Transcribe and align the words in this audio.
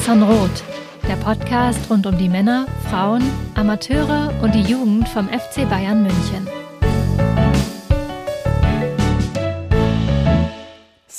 Mirsan 0.00 0.22
Roth, 0.22 0.64
der 1.06 1.16
Podcast 1.16 1.90
rund 1.90 2.06
um 2.06 2.16
die 2.16 2.30
Männer, 2.30 2.66
Frauen, 2.88 3.22
Amateure 3.54 4.32
und 4.40 4.54
die 4.54 4.62
Jugend 4.62 5.06
vom 5.10 5.28
FC 5.28 5.68
Bayern 5.68 6.02
München. 6.02 6.59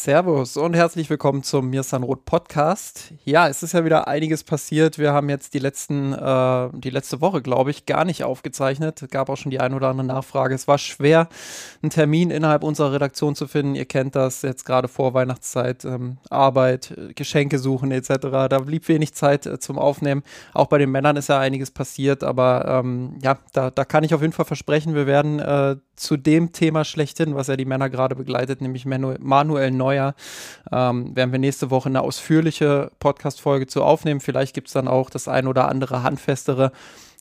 Servus 0.04 0.58
und 0.58 0.74
herzlich 0.74 1.12
willkommen 1.12 1.44
zum 1.44 1.70
Mirsan 1.70 2.02
Roth 2.02 2.26
Podcast. 2.26 3.14
Ja, 3.24 3.48
es 3.48 3.62
ist 3.62 3.74
ja 3.74 3.86
wieder 3.86 4.08
einiges 4.08 4.44
passiert. 4.44 4.98
Wir 4.98 5.14
haben 5.14 5.30
jetzt 5.30 5.54
die 5.54 5.60
letzten, 5.60 6.12
äh, 6.14 6.70
die 6.74 6.90
letzte 6.90 7.22
Woche, 7.22 7.44
glaube 7.44 7.70
ich, 7.70 7.86
gar 7.86 8.04
nicht 8.04 8.24
aufgezeichnet. 8.24 9.00
Es 9.04 9.12
gab 9.12 9.30
auch 9.30 9.36
schon 9.36 9.52
die 9.52 9.60
ein 9.60 9.76
oder 9.76 9.90
andere 9.90 10.08
Nachfrage. 10.08 10.56
Es 10.56 10.68
war 10.68 10.80
schwer, 10.80 11.30
einen 11.84 11.92
Termin 11.92 12.32
innerhalb 12.32 12.64
unserer 12.64 12.94
Redaktion 12.94 13.36
zu 13.36 13.46
finden. 13.46 13.76
Ihr 13.76 13.86
kennt 13.86 14.16
das 14.16 14.42
jetzt 14.42 14.66
gerade 14.66 14.88
vor 14.88 15.14
Weihnachtszeit, 15.14 15.86
ähm, 15.86 16.18
Arbeit, 16.32 16.96
Geschenke 17.14 17.60
suchen 17.60 17.92
etc. 17.92 18.48
Da 18.50 18.58
blieb 18.58 18.88
wenig 18.88 19.14
Zeit 19.14 19.46
äh, 19.46 19.60
zum 19.60 19.78
Aufnehmen. 19.78 20.24
Auch 20.56 20.66
bei 20.66 20.80
den 20.80 20.90
Männern 20.90 21.16
ist 21.16 21.30
ja 21.30 21.38
einiges 21.38 21.70
passiert, 21.70 22.24
aber 22.24 22.66
ähm, 22.68 23.20
ja, 23.22 23.38
da, 23.54 23.70
da 23.70 23.86
kann 23.86 24.04
ich 24.04 24.16
auf 24.16 24.22
jeden 24.22 24.34
Fall 24.34 24.46
versprechen, 24.46 24.96
wir 24.96 25.06
werden 25.06 25.40
äh, 25.40 25.76
zu 26.02 26.18
dem 26.18 26.52
Thema 26.52 26.84
schlechthin, 26.84 27.36
was 27.36 27.48
ja 27.48 27.56
die 27.56 27.66
Männer 27.66 27.90
gerade 27.90 28.16
begleitet, 28.16 28.62
nämlich 28.62 28.86
Manu 28.86 29.16
Manuel 29.20 29.72
Neuer 29.72 29.92
Neuer. 29.92 30.16
Ähm, 30.72 31.16
werden 31.16 31.32
wir 31.32 31.40
nächste 31.40 31.70
Woche 31.70 31.90
eine 31.90 32.02
ausführliche 32.02 32.92
Podcast-Folge 33.00 33.68
zu 33.68 33.84
aufnehmen. 33.84 34.20
Vielleicht 34.20 34.54
gibt 34.54 34.68
es 34.68 34.74
dann 34.74 34.88
auch 34.88 35.10
das 35.10 35.28
ein 35.28 35.48
oder 35.48 35.68
andere 35.68 36.04
handfestere, 36.04 36.72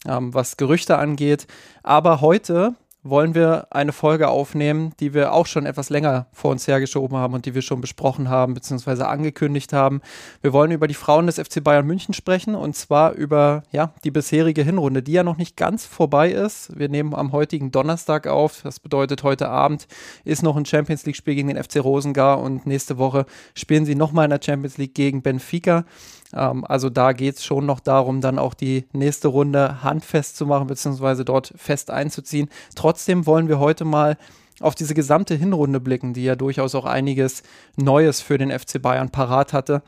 ähm, 0.07 0.33
was 0.33 0.57
Gerüchte 0.57 0.99
angeht. 0.99 1.47
Aber 1.83 2.21
heute 2.21 2.75
wollen 3.03 3.35
wir 3.35 3.69
eine 3.71 3.93
Folge 3.93 4.29
aufnehmen, 4.29 4.93
die 5.01 5.15
wir 5.15 5.33
auch 5.33 5.47
schon 5.47 5.65
etwas 5.65 5.89
länger 5.89 6.27
vor 6.33 6.51
uns 6.51 6.69
hergeschoben 6.69 7.17
haben 7.17 7.35
und 7.35 7.47
die 7.47 7.55
wir 7.55 7.63
schon 7.63 7.81
besprochen 7.81 8.29
haben 8.29 8.55
bzw. 8.55 9.05
angekündigt 9.05 9.73
haben. 9.73 10.03
Wir 10.43 10.53
wollen 10.53 10.71
über 10.71 10.87
die 10.87 10.95
Frauen 10.95 11.27
des 11.27 11.39
FC 11.39 11.65
Bayern 11.65 11.87
München 11.87 12.13
sprechen 12.13 12.55
und 12.55 12.77
zwar 12.77 13.13
über 13.13 13.63
ja, 13.73 13.95
die 14.05 14.11
bisherige 14.11 14.63
Hinrunde, 14.63 15.03
die 15.03 15.13
ja 15.13 15.23
noch 15.23 15.39
nicht 15.39 15.57
ganz 15.57 15.87
vorbei 15.87 16.31
ist. 16.31 16.79
Wir 16.79 16.89
nehmen 16.89 17.15
am 17.15 17.33
heutigen 17.33 17.71
Donnerstag 17.71 18.27
auf. 18.27 18.61
Das 18.63 18.81
bedeutet, 18.81 19.23
heute 19.23 19.49
Abend 19.49 19.87
ist 20.25 20.43
noch 20.43 20.57
ein 20.57 20.67
Champions 20.67 21.07
League-Spiel 21.07 21.35
gegen 21.35 21.49
den 21.49 21.63
FC 21.63 21.77
Rosengar 21.83 22.41
und 22.41 22.67
nächste 22.67 22.99
Woche 22.99 23.25
spielen 23.55 23.87
sie 23.87 23.95
nochmal 23.95 24.25
in 24.25 24.31
der 24.31 24.41
Champions 24.43 24.77
League 24.77 24.95
gegen 24.95 25.23
Benfica. 25.23 25.85
Ähm, 26.35 26.65
also 26.65 26.91
da 26.91 27.13
geht 27.13 27.37
es 27.37 27.45
schon 27.45 27.67
noch 27.67 27.81
darum, 27.81 28.21
dann 28.21 28.39
auch 28.39 28.55
die 28.55 28.87
nächste 28.93 29.29
Runde 29.29 29.83
handfest 29.83 30.37
zu 30.37 30.47
machen, 30.47 30.67
beziehungsweise 30.67 31.25
dort 31.25 31.53
fest 31.57 31.91
einzuziehen. 31.91 32.49
Trotzdem 32.75 33.27
wollen 33.27 33.49
wir 33.49 33.59
heute 33.59 33.85
mal 33.85 34.17
auf 34.61 34.75
diese 34.75 34.95
gesamte 34.95 35.35
Hinrunde 35.35 35.81
blicken, 35.81 36.13
die 36.13 36.25
ja 36.25 36.37
durchaus 36.37 36.75
auch 36.75 36.85
einiges 36.85 37.43
Neues 37.77 38.21
für 38.21 38.39
den 38.39 38.51
FC 38.51 38.81
Bayern 38.81 39.11
parat 39.11 39.53
hatte. 39.53 39.83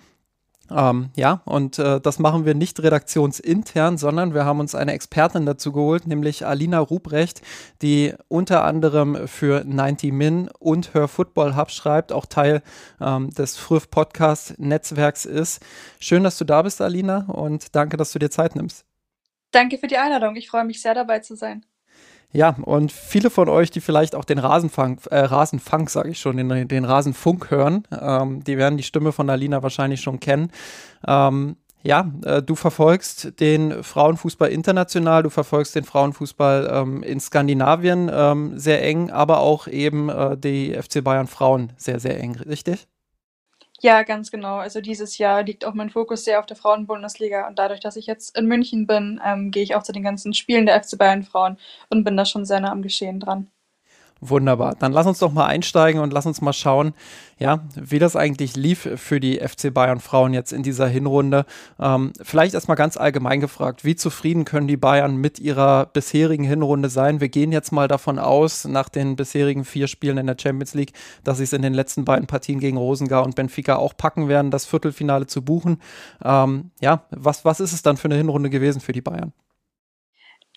Ähm, 0.70 1.10
ja, 1.16 1.42
und 1.44 1.78
äh, 1.78 2.00
das 2.00 2.18
machen 2.18 2.46
wir 2.46 2.55
nicht 2.55 2.82
redaktionsintern, 2.82 3.98
sondern 3.98 4.34
wir 4.34 4.44
haben 4.44 4.60
uns 4.60 4.74
eine 4.74 4.92
Expertin 4.92 5.44
dazu 5.44 5.72
geholt, 5.72 6.06
nämlich 6.06 6.46
Alina 6.46 6.78
Ruprecht, 6.78 7.42
die 7.82 8.14
unter 8.28 8.64
anderem 8.64 9.28
für 9.28 9.64
90 9.64 10.12
Min 10.12 10.48
und 10.58 10.94
Her 10.94 11.08
Football 11.08 11.56
Hub 11.56 11.70
schreibt, 11.70 12.12
auch 12.12 12.27
Teil 12.27 12.62
ähm, 13.00 13.30
des 13.30 13.56
Früh 13.56 13.80
Podcast 13.80 14.58
Netzwerks 14.58 15.24
ist. 15.24 15.62
Schön, 15.98 16.24
dass 16.24 16.38
du 16.38 16.44
da 16.44 16.62
bist, 16.62 16.80
Alina, 16.80 17.27
und 17.28 17.74
danke, 17.74 17.96
dass 17.96 18.12
du 18.12 18.18
dir 18.18 18.30
Zeit 18.30 18.55
nimmst. 18.55 18.84
Danke 19.50 19.78
für 19.78 19.86
die 19.86 19.98
Einladung. 19.98 20.36
Ich 20.36 20.48
freue 20.48 20.64
mich 20.64 20.80
sehr 20.80 20.94
dabei 20.94 21.18
zu 21.18 21.34
sein. 21.34 21.66
Ja, 22.33 22.56
und 22.62 22.91
viele 22.92 23.28
von 23.28 23.50
euch, 23.50 23.70
die 23.70 23.83
vielleicht 23.83 24.14
auch 24.14 24.25
den 24.25 24.38
Rasenfang, 24.38 24.98
äh, 25.11 25.19
Rasenfunk, 25.19 25.90
sage 25.90 26.11
ich 26.11 26.18
schon, 26.18 26.39
den, 26.39 26.67
den 26.67 26.84
Rasenfunk 26.86 27.51
hören, 27.51 27.86
ähm, 27.90 28.42
die 28.42 28.56
werden 28.56 28.79
die 28.79 28.83
Stimme 28.83 29.12
von 29.12 29.29
Alina 29.29 29.62
wahrscheinlich 29.62 30.01
schon 30.01 30.18
kennen. 30.18 30.51
Ähm, 31.06 31.56
ja, 31.83 32.11
äh, 32.24 32.42
du 32.42 32.55
verfolgst 32.55 33.40
den 33.40 33.83
Frauenfußball 33.83 34.48
international, 34.48 35.24
du 35.24 35.30
verfolgst 35.30 35.74
den 35.74 35.84
Frauenfußball 35.84 36.70
ähm, 36.73 37.02
in 37.02 37.20
Skandinavien 37.20 38.11
ähm, 38.12 38.58
sehr 38.58 38.83
eng, 38.83 39.11
aber 39.11 39.40
auch 39.40 39.67
eben 39.67 40.08
äh, 40.08 40.36
die 40.39 40.74
FC 40.80 41.05
Bayern 41.05 41.27
Frauen 41.27 41.73
sehr, 41.77 42.01
sehr 42.01 42.18
eng, 42.18 42.36
richtig? 42.36 42.86
Ja, 43.84 44.04
ganz 44.04 44.30
genau. 44.30 44.56
Also 44.58 44.80
dieses 44.80 45.18
Jahr 45.18 45.42
liegt 45.42 45.64
auch 45.64 45.74
mein 45.74 45.90
Fokus 45.90 46.24
sehr 46.24 46.38
auf 46.38 46.46
der 46.46 46.56
Frauenbundesliga 46.56 47.48
und 47.48 47.58
dadurch, 47.58 47.80
dass 47.80 47.96
ich 47.96 48.06
jetzt 48.06 48.36
in 48.38 48.46
München 48.46 48.86
bin, 48.86 49.20
ähm, 49.24 49.50
gehe 49.50 49.62
ich 49.64 49.74
auch 49.74 49.82
zu 49.82 49.90
den 49.92 50.04
ganzen 50.04 50.34
Spielen 50.34 50.66
der 50.66 50.76
FC 50.76 50.96
Bayern 50.96 51.24
Frauen 51.24 51.58
und 51.90 52.04
bin 52.04 52.16
da 52.16 52.24
schon 52.24 52.44
sehr 52.44 52.60
nah 52.60 52.70
am 52.70 52.82
Geschehen 52.82 53.18
dran. 53.18 53.50
Wunderbar. 54.24 54.77
Dann 54.78 54.92
lass 54.92 55.08
uns 55.08 55.18
doch 55.18 55.33
mal 55.33 55.46
einsteigen 55.46 56.00
und 56.00 56.12
lass 56.12 56.27
uns 56.27 56.40
mal 56.40 56.52
schauen, 56.52 56.94
ja, 57.40 57.64
wie 57.74 57.98
das 57.98 58.14
eigentlich 58.14 58.55
lief 58.55 58.88
für 58.94 59.18
die 59.18 59.40
FC 59.40 59.74
Bayern 59.74 59.98
Frauen 59.98 60.33
jetzt 60.33 60.52
in 60.52 60.62
dieser 60.62 60.86
Hinrunde. 60.86 61.44
Ähm, 61.80 62.12
vielleicht 62.22 62.55
erstmal 62.55 62.77
ganz 62.77 62.96
allgemein 62.96 63.40
gefragt, 63.40 63.84
wie 63.84 63.96
zufrieden 63.96 64.44
können 64.44 64.68
die 64.68 64.77
Bayern 64.77 65.16
mit 65.16 65.40
ihrer 65.40 65.86
bisherigen 65.86 66.44
Hinrunde 66.44 66.88
sein? 66.88 67.20
Wir 67.20 67.30
gehen 67.30 67.50
jetzt 67.50 67.72
mal 67.72 67.88
davon 67.88 68.20
aus, 68.20 68.64
nach 68.64 68.88
den 68.88 69.16
bisherigen 69.16 69.64
vier 69.64 69.88
Spielen 69.88 70.18
in 70.18 70.28
der 70.28 70.36
Champions 70.40 70.74
League, 70.74 70.92
dass 71.24 71.38
sie 71.38 71.44
es 71.44 71.52
in 71.52 71.62
den 71.62 71.74
letzten 71.74 72.05
beiden 72.05 72.28
Partien 72.28 72.61
gegen 72.61 72.77
Rosengar 72.77 73.24
und 73.24 73.34
Benfica 73.34 73.74
auch 73.74 73.96
packen 73.96 74.28
werden, 74.28 74.52
das 74.52 74.66
Viertelfinale 74.66 75.27
zu 75.27 75.42
buchen. 75.42 75.78
Ähm, 76.24 76.70
ja, 76.80 77.02
was, 77.11 77.44
was 77.44 77.58
ist 77.58 77.72
es 77.72 77.82
dann 77.82 77.96
für 77.96 78.06
eine 78.06 78.18
Hinrunde 78.18 78.50
gewesen 78.50 78.80
für 78.80 78.92
die 78.92 79.02
Bayern? 79.02 79.32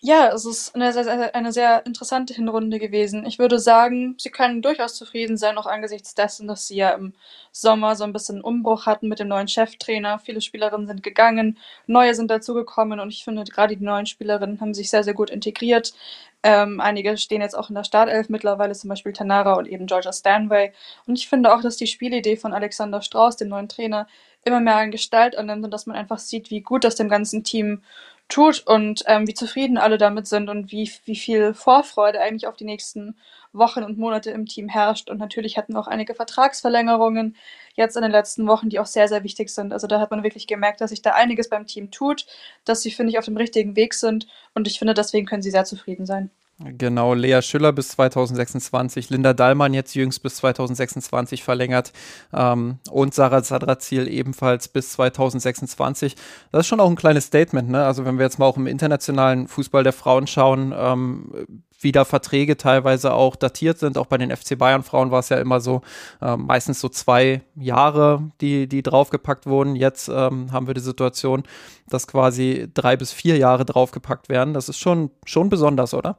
Ja, 0.02 0.28
es 0.28 0.44
ist 0.44 0.74
eine 0.74 0.92
sehr, 0.92 1.34
eine 1.34 1.52
sehr 1.52 1.84
interessante 1.86 2.34
Hinrunde 2.34 2.78
gewesen. 2.78 3.24
Ich 3.24 3.38
würde 3.38 3.58
sagen, 3.58 4.14
sie 4.18 4.30
können 4.30 4.60
durchaus 4.60 4.94
zufrieden 4.94 5.38
sein, 5.38 5.56
auch 5.56 5.64
angesichts 5.66 6.14
dessen, 6.14 6.46
dass 6.46 6.66
sie 6.68 6.76
ja 6.76 6.90
im 6.90 7.14
Sommer 7.50 7.96
so 7.96 8.04
ein 8.04 8.12
bisschen 8.12 8.42
Umbruch 8.42 8.84
hatten 8.84 9.08
mit 9.08 9.20
dem 9.20 9.28
neuen 9.28 9.48
Cheftrainer. 9.48 10.18
Viele 10.18 10.42
Spielerinnen 10.42 10.86
sind 10.86 11.02
gegangen, 11.02 11.58
neue 11.86 12.14
sind 12.14 12.30
dazugekommen 12.30 13.00
und 13.00 13.08
ich 13.08 13.24
finde, 13.24 13.42
gerade 13.44 13.74
die 13.76 13.82
neuen 13.84 14.04
Spielerinnen 14.06 14.60
haben 14.60 14.74
sich 14.74 14.90
sehr, 14.90 15.02
sehr 15.02 15.14
gut 15.14 15.30
integriert. 15.30 15.94
Ähm, 16.42 16.80
einige 16.80 17.16
stehen 17.16 17.40
jetzt 17.40 17.56
auch 17.56 17.70
in 17.70 17.74
der 17.74 17.84
Startelf 17.84 18.28
mittlerweile, 18.28 18.74
zum 18.74 18.88
Beispiel 18.90 19.12
Tanara 19.14 19.54
und 19.54 19.66
eben 19.66 19.86
Georgia 19.86 20.12
Stanway. 20.12 20.72
Und 21.06 21.18
ich 21.18 21.26
finde 21.28 21.52
auch, 21.54 21.62
dass 21.62 21.78
die 21.78 21.86
Spielidee 21.86 22.36
von 22.36 22.52
Alexander 22.52 23.00
Strauß, 23.00 23.36
dem 23.36 23.48
neuen 23.48 23.68
Trainer, 23.68 24.06
immer 24.44 24.60
mehr 24.60 24.76
an 24.76 24.92
Gestalt 24.92 25.36
annimmt 25.36 25.64
und 25.64 25.70
dass 25.72 25.86
man 25.86 25.96
einfach 25.96 26.18
sieht, 26.18 26.50
wie 26.50 26.60
gut 26.60 26.84
das 26.84 26.94
dem 26.94 27.08
ganzen 27.08 27.42
Team 27.42 27.82
tut 28.28 28.66
und 28.66 29.04
ähm, 29.06 29.26
wie 29.26 29.34
zufrieden 29.34 29.78
alle 29.78 29.98
damit 29.98 30.26
sind 30.26 30.48
und 30.48 30.72
wie, 30.72 30.90
wie 31.04 31.16
viel 31.16 31.54
Vorfreude 31.54 32.20
eigentlich 32.20 32.46
auf 32.46 32.56
die 32.56 32.64
nächsten 32.64 33.16
Wochen 33.52 33.82
und 33.82 33.98
Monate 33.98 34.30
im 34.30 34.46
Team 34.46 34.68
herrscht. 34.68 35.08
Und 35.10 35.18
natürlich 35.18 35.56
hatten 35.56 35.74
wir 35.74 35.80
auch 35.80 35.86
einige 35.86 36.14
Vertragsverlängerungen 36.14 37.36
jetzt 37.74 37.96
in 37.96 38.02
den 38.02 38.10
letzten 38.10 38.46
Wochen, 38.46 38.68
die 38.68 38.78
auch 38.78 38.86
sehr, 38.86 39.08
sehr 39.08 39.24
wichtig 39.24 39.50
sind. 39.50 39.72
Also 39.72 39.86
da 39.86 40.00
hat 40.00 40.10
man 40.10 40.22
wirklich 40.22 40.46
gemerkt, 40.46 40.80
dass 40.80 40.90
sich 40.90 41.02
da 41.02 41.12
einiges 41.12 41.48
beim 41.48 41.66
Team 41.66 41.90
tut, 41.90 42.26
dass 42.64 42.82
sie, 42.82 42.90
finde 42.90 43.10
ich, 43.10 43.18
auf 43.18 43.24
dem 43.24 43.36
richtigen 43.36 43.76
Weg 43.76 43.94
sind. 43.94 44.26
Und 44.54 44.66
ich 44.66 44.78
finde, 44.78 44.94
deswegen 44.94 45.26
können 45.26 45.42
sie 45.42 45.50
sehr 45.50 45.64
zufrieden 45.64 46.06
sein. 46.06 46.30
Genau, 46.58 47.12
Lea 47.12 47.42
Schüller 47.42 47.72
bis 47.72 47.88
2026, 47.88 49.10
Linda 49.10 49.34
Dallmann 49.34 49.74
jetzt 49.74 49.94
jüngst 49.94 50.22
bis 50.22 50.36
2026 50.36 51.44
verlängert 51.44 51.92
ähm, 52.32 52.78
und 52.90 53.12
Sarah 53.12 53.42
Sadrazil 53.42 54.08
ebenfalls 54.08 54.68
bis 54.68 54.92
2026. 54.92 56.16
Das 56.52 56.60
ist 56.60 56.66
schon 56.66 56.80
auch 56.80 56.88
ein 56.88 56.96
kleines 56.96 57.26
Statement, 57.26 57.68
ne? 57.68 57.84
Also 57.84 58.06
wenn 58.06 58.16
wir 58.16 58.24
jetzt 58.24 58.38
mal 58.38 58.46
auch 58.46 58.56
im 58.56 58.66
internationalen 58.66 59.48
Fußball 59.48 59.84
der 59.84 59.92
Frauen 59.92 60.26
schauen, 60.26 60.74
ähm, 60.74 61.46
wie 61.78 61.92
da 61.92 62.06
Verträge 62.06 62.56
teilweise 62.56 63.12
auch 63.12 63.36
datiert 63.36 63.78
sind. 63.78 63.98
Auch 63.98 64.06
bei 64.06 64.16
den 64.16 64.34
FC 64.34 64.56
Bayern 64.56 64.82
Frauen 64.82 65.10
war 65.10 65.20
es 65.20 65.28
ja 65.28 65.36
immer 65.36 65.60
so, 65.60 65.82
äh, 66.22 66.38
meistens 66.38 66.80
so 66.80 66.88
zwei 66.88 67.42
Jahre, 67.54 68.30
die, 68.40 68.66
die 68.66 68.82
draufgepackt 68.82 69.44
wurden. 69.44 69.76
Jetzt 69.76 70.08
ähm, 70.08 70.50
haben 70.52 70.66
wir 70.66 70.74
die 70.74 70.80
Situation, 70.80 71.42
dass 71.86 72.06
quasi 72.06 72.66
drei 72.72 72.96
bis 72.96 73.12
vier 73.12 73.36
Jahre 73.36 73.66
draufgepackt 73.66 74.30
werden. 74.30 74.54
Das 74.54 74.70
ist 74.70 74.78
schon, 74.78 75.10
schon 75.26 75.50
besonders, 75.50 75.92
oder? 75.92 76.16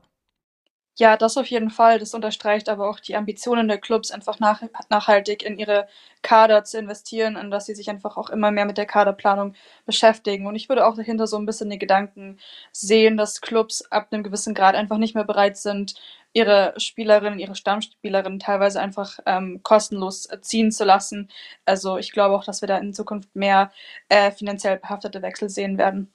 Ja, 0.99 1.15
das 1.15 1.37
auf 1.37 1.45
jeden 1.47 1.69
Fall. 1.69 1.99
Das 1.99 2.15
unterstreicht 2.15 2.69
aber 2.69 2.89
auch 2.89 2.99
die 2.99 3.15
Ambitionen 3.15 3.67
der 3.67 3.77
Clubs, 3.77 4.09
einfach 4.09 4.39
nach, 4.39 4.63
nachhaltig 4.89 5.43
in 5.43 5.59
ihre 5.59 5.87
Kader 6.23 6.63
zu 6.63 6.79
investieren 6.79 7.35
und 7.37 7.51
dass 7.51 7.67
sie 7.67 7.75
sich 7.75 7.89
einfach 7.91 8.17
auch 8.17 8.31
immer 8.31 8.49
mehr 8.49 8.65
mit 8.65 8.77
der 8.79 8.87
Kaderplanung 8.87 9.53
beschäftigen. 9.85 10.47
Und 10.47 10.55
ich 10.55 10.69
würde 10.69 10.87
auch 10.87 10.95
dahinter 10.95 11.27
so 11.27 11.37
ein 11.37 11.45
bisschen 11.45 11.69
die 11.69 11.77
Gedanken 11.77 12.39
sehen, 12.71 13.15
dass 13.15 13.41
Clubs 13.41 13.83
ab 13.91 14.07
einem 14.11 14.23
gewissen 14.23 14.55
Grad 14.55 14.73
einfach 14.73 14.97
nicht 14.97 15.13
mehr 15.13 15.23
bereit 15.23 15.57
sind, 15.57 15.93
ihre 16.33 16.73
Spielerinnen, 16.77 17.37
ihre 17.39 17.55
Stammspielerinnen 17.55 18.39
teilweise 18.39 18.79
einfach 18.81 19.19
ähm, 19.27 19.61
kostenlos 19.63 20.27
ziehen 20.41 20.71
zu 20.71 20.83
lassen. 20.83 21.29
Also 21.65 21.97
ich 21.97 22.11
glaube 22.11 22.35
auch, 22.35 22.43
dass 22.43 22.61
wir 22.61 22.67
da 22.67 22.77
in 22.79 22.93
Zukunft 22.93 23.35
mehr 23.35 23.71
äh, 24.09 24.31
finanziell 24.31 24.77
behaftete 24.77 25.21
Wechsel 25.21 25.49
sehen 25.49 25.77
werden. 25.77 26.11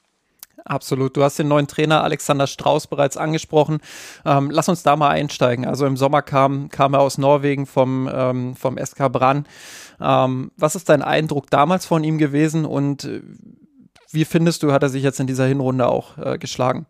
Absolut. 0.65 1.17
Du 1.17 1.25
hast 1.25 1.39
den 1.39 1.49
neuen 1.49 1.67
Trainer 1.67 2.05
Alexander 2.05 2.47
Strauß 2.47 2.87
bereits 2.87 3.17
angesprochen. 3.17 3.81
Ähm, 4.25 4.51
lass 4.51 4.69
uns 4.69 4.83
da 4.83 4.97
mal 4.97 5.11
einsteigen. 5.11 5.67
Also 5.67 5.87
im 5.87 5.97
Sommer 5.97 6.23
kam, 6.23 6.69
kam 6.69 6.95
er 6.95 7.01
aus 7.01 7.19
Norwegen 7.19 7.67
vom, 7.67 8.09
ähm, 8.13 8.55
vom 8.55 8.79
SK 8.79 9.11
Brann. 9.11 9.47
Ähm, 10.01 10.53
was 10.57 10.77
ist 10.77 10.89
dein 10.89 11.03
Eindruck 11.03 11.51
damals 11.51 11.87
von 11.87 12.05
ihm 12.05 12.19
gewesen 12.19 12.65
und 12.65 13.05
äh, 13.05 13.23
wie 14.13 14.25
findest 14.25 14.63
du, 14.63 14.73
hat 14.73 14.83
er 14.83 14.91
sich 14.91 15.03
jetzt 15.03 15.21
in 15.21 15.27
dieser 15.27 15.47
Hinrunde 15.47 15.89
auch 15.89 16.19
äh, 16.19 16.39
geschlagen? 16.39 16.87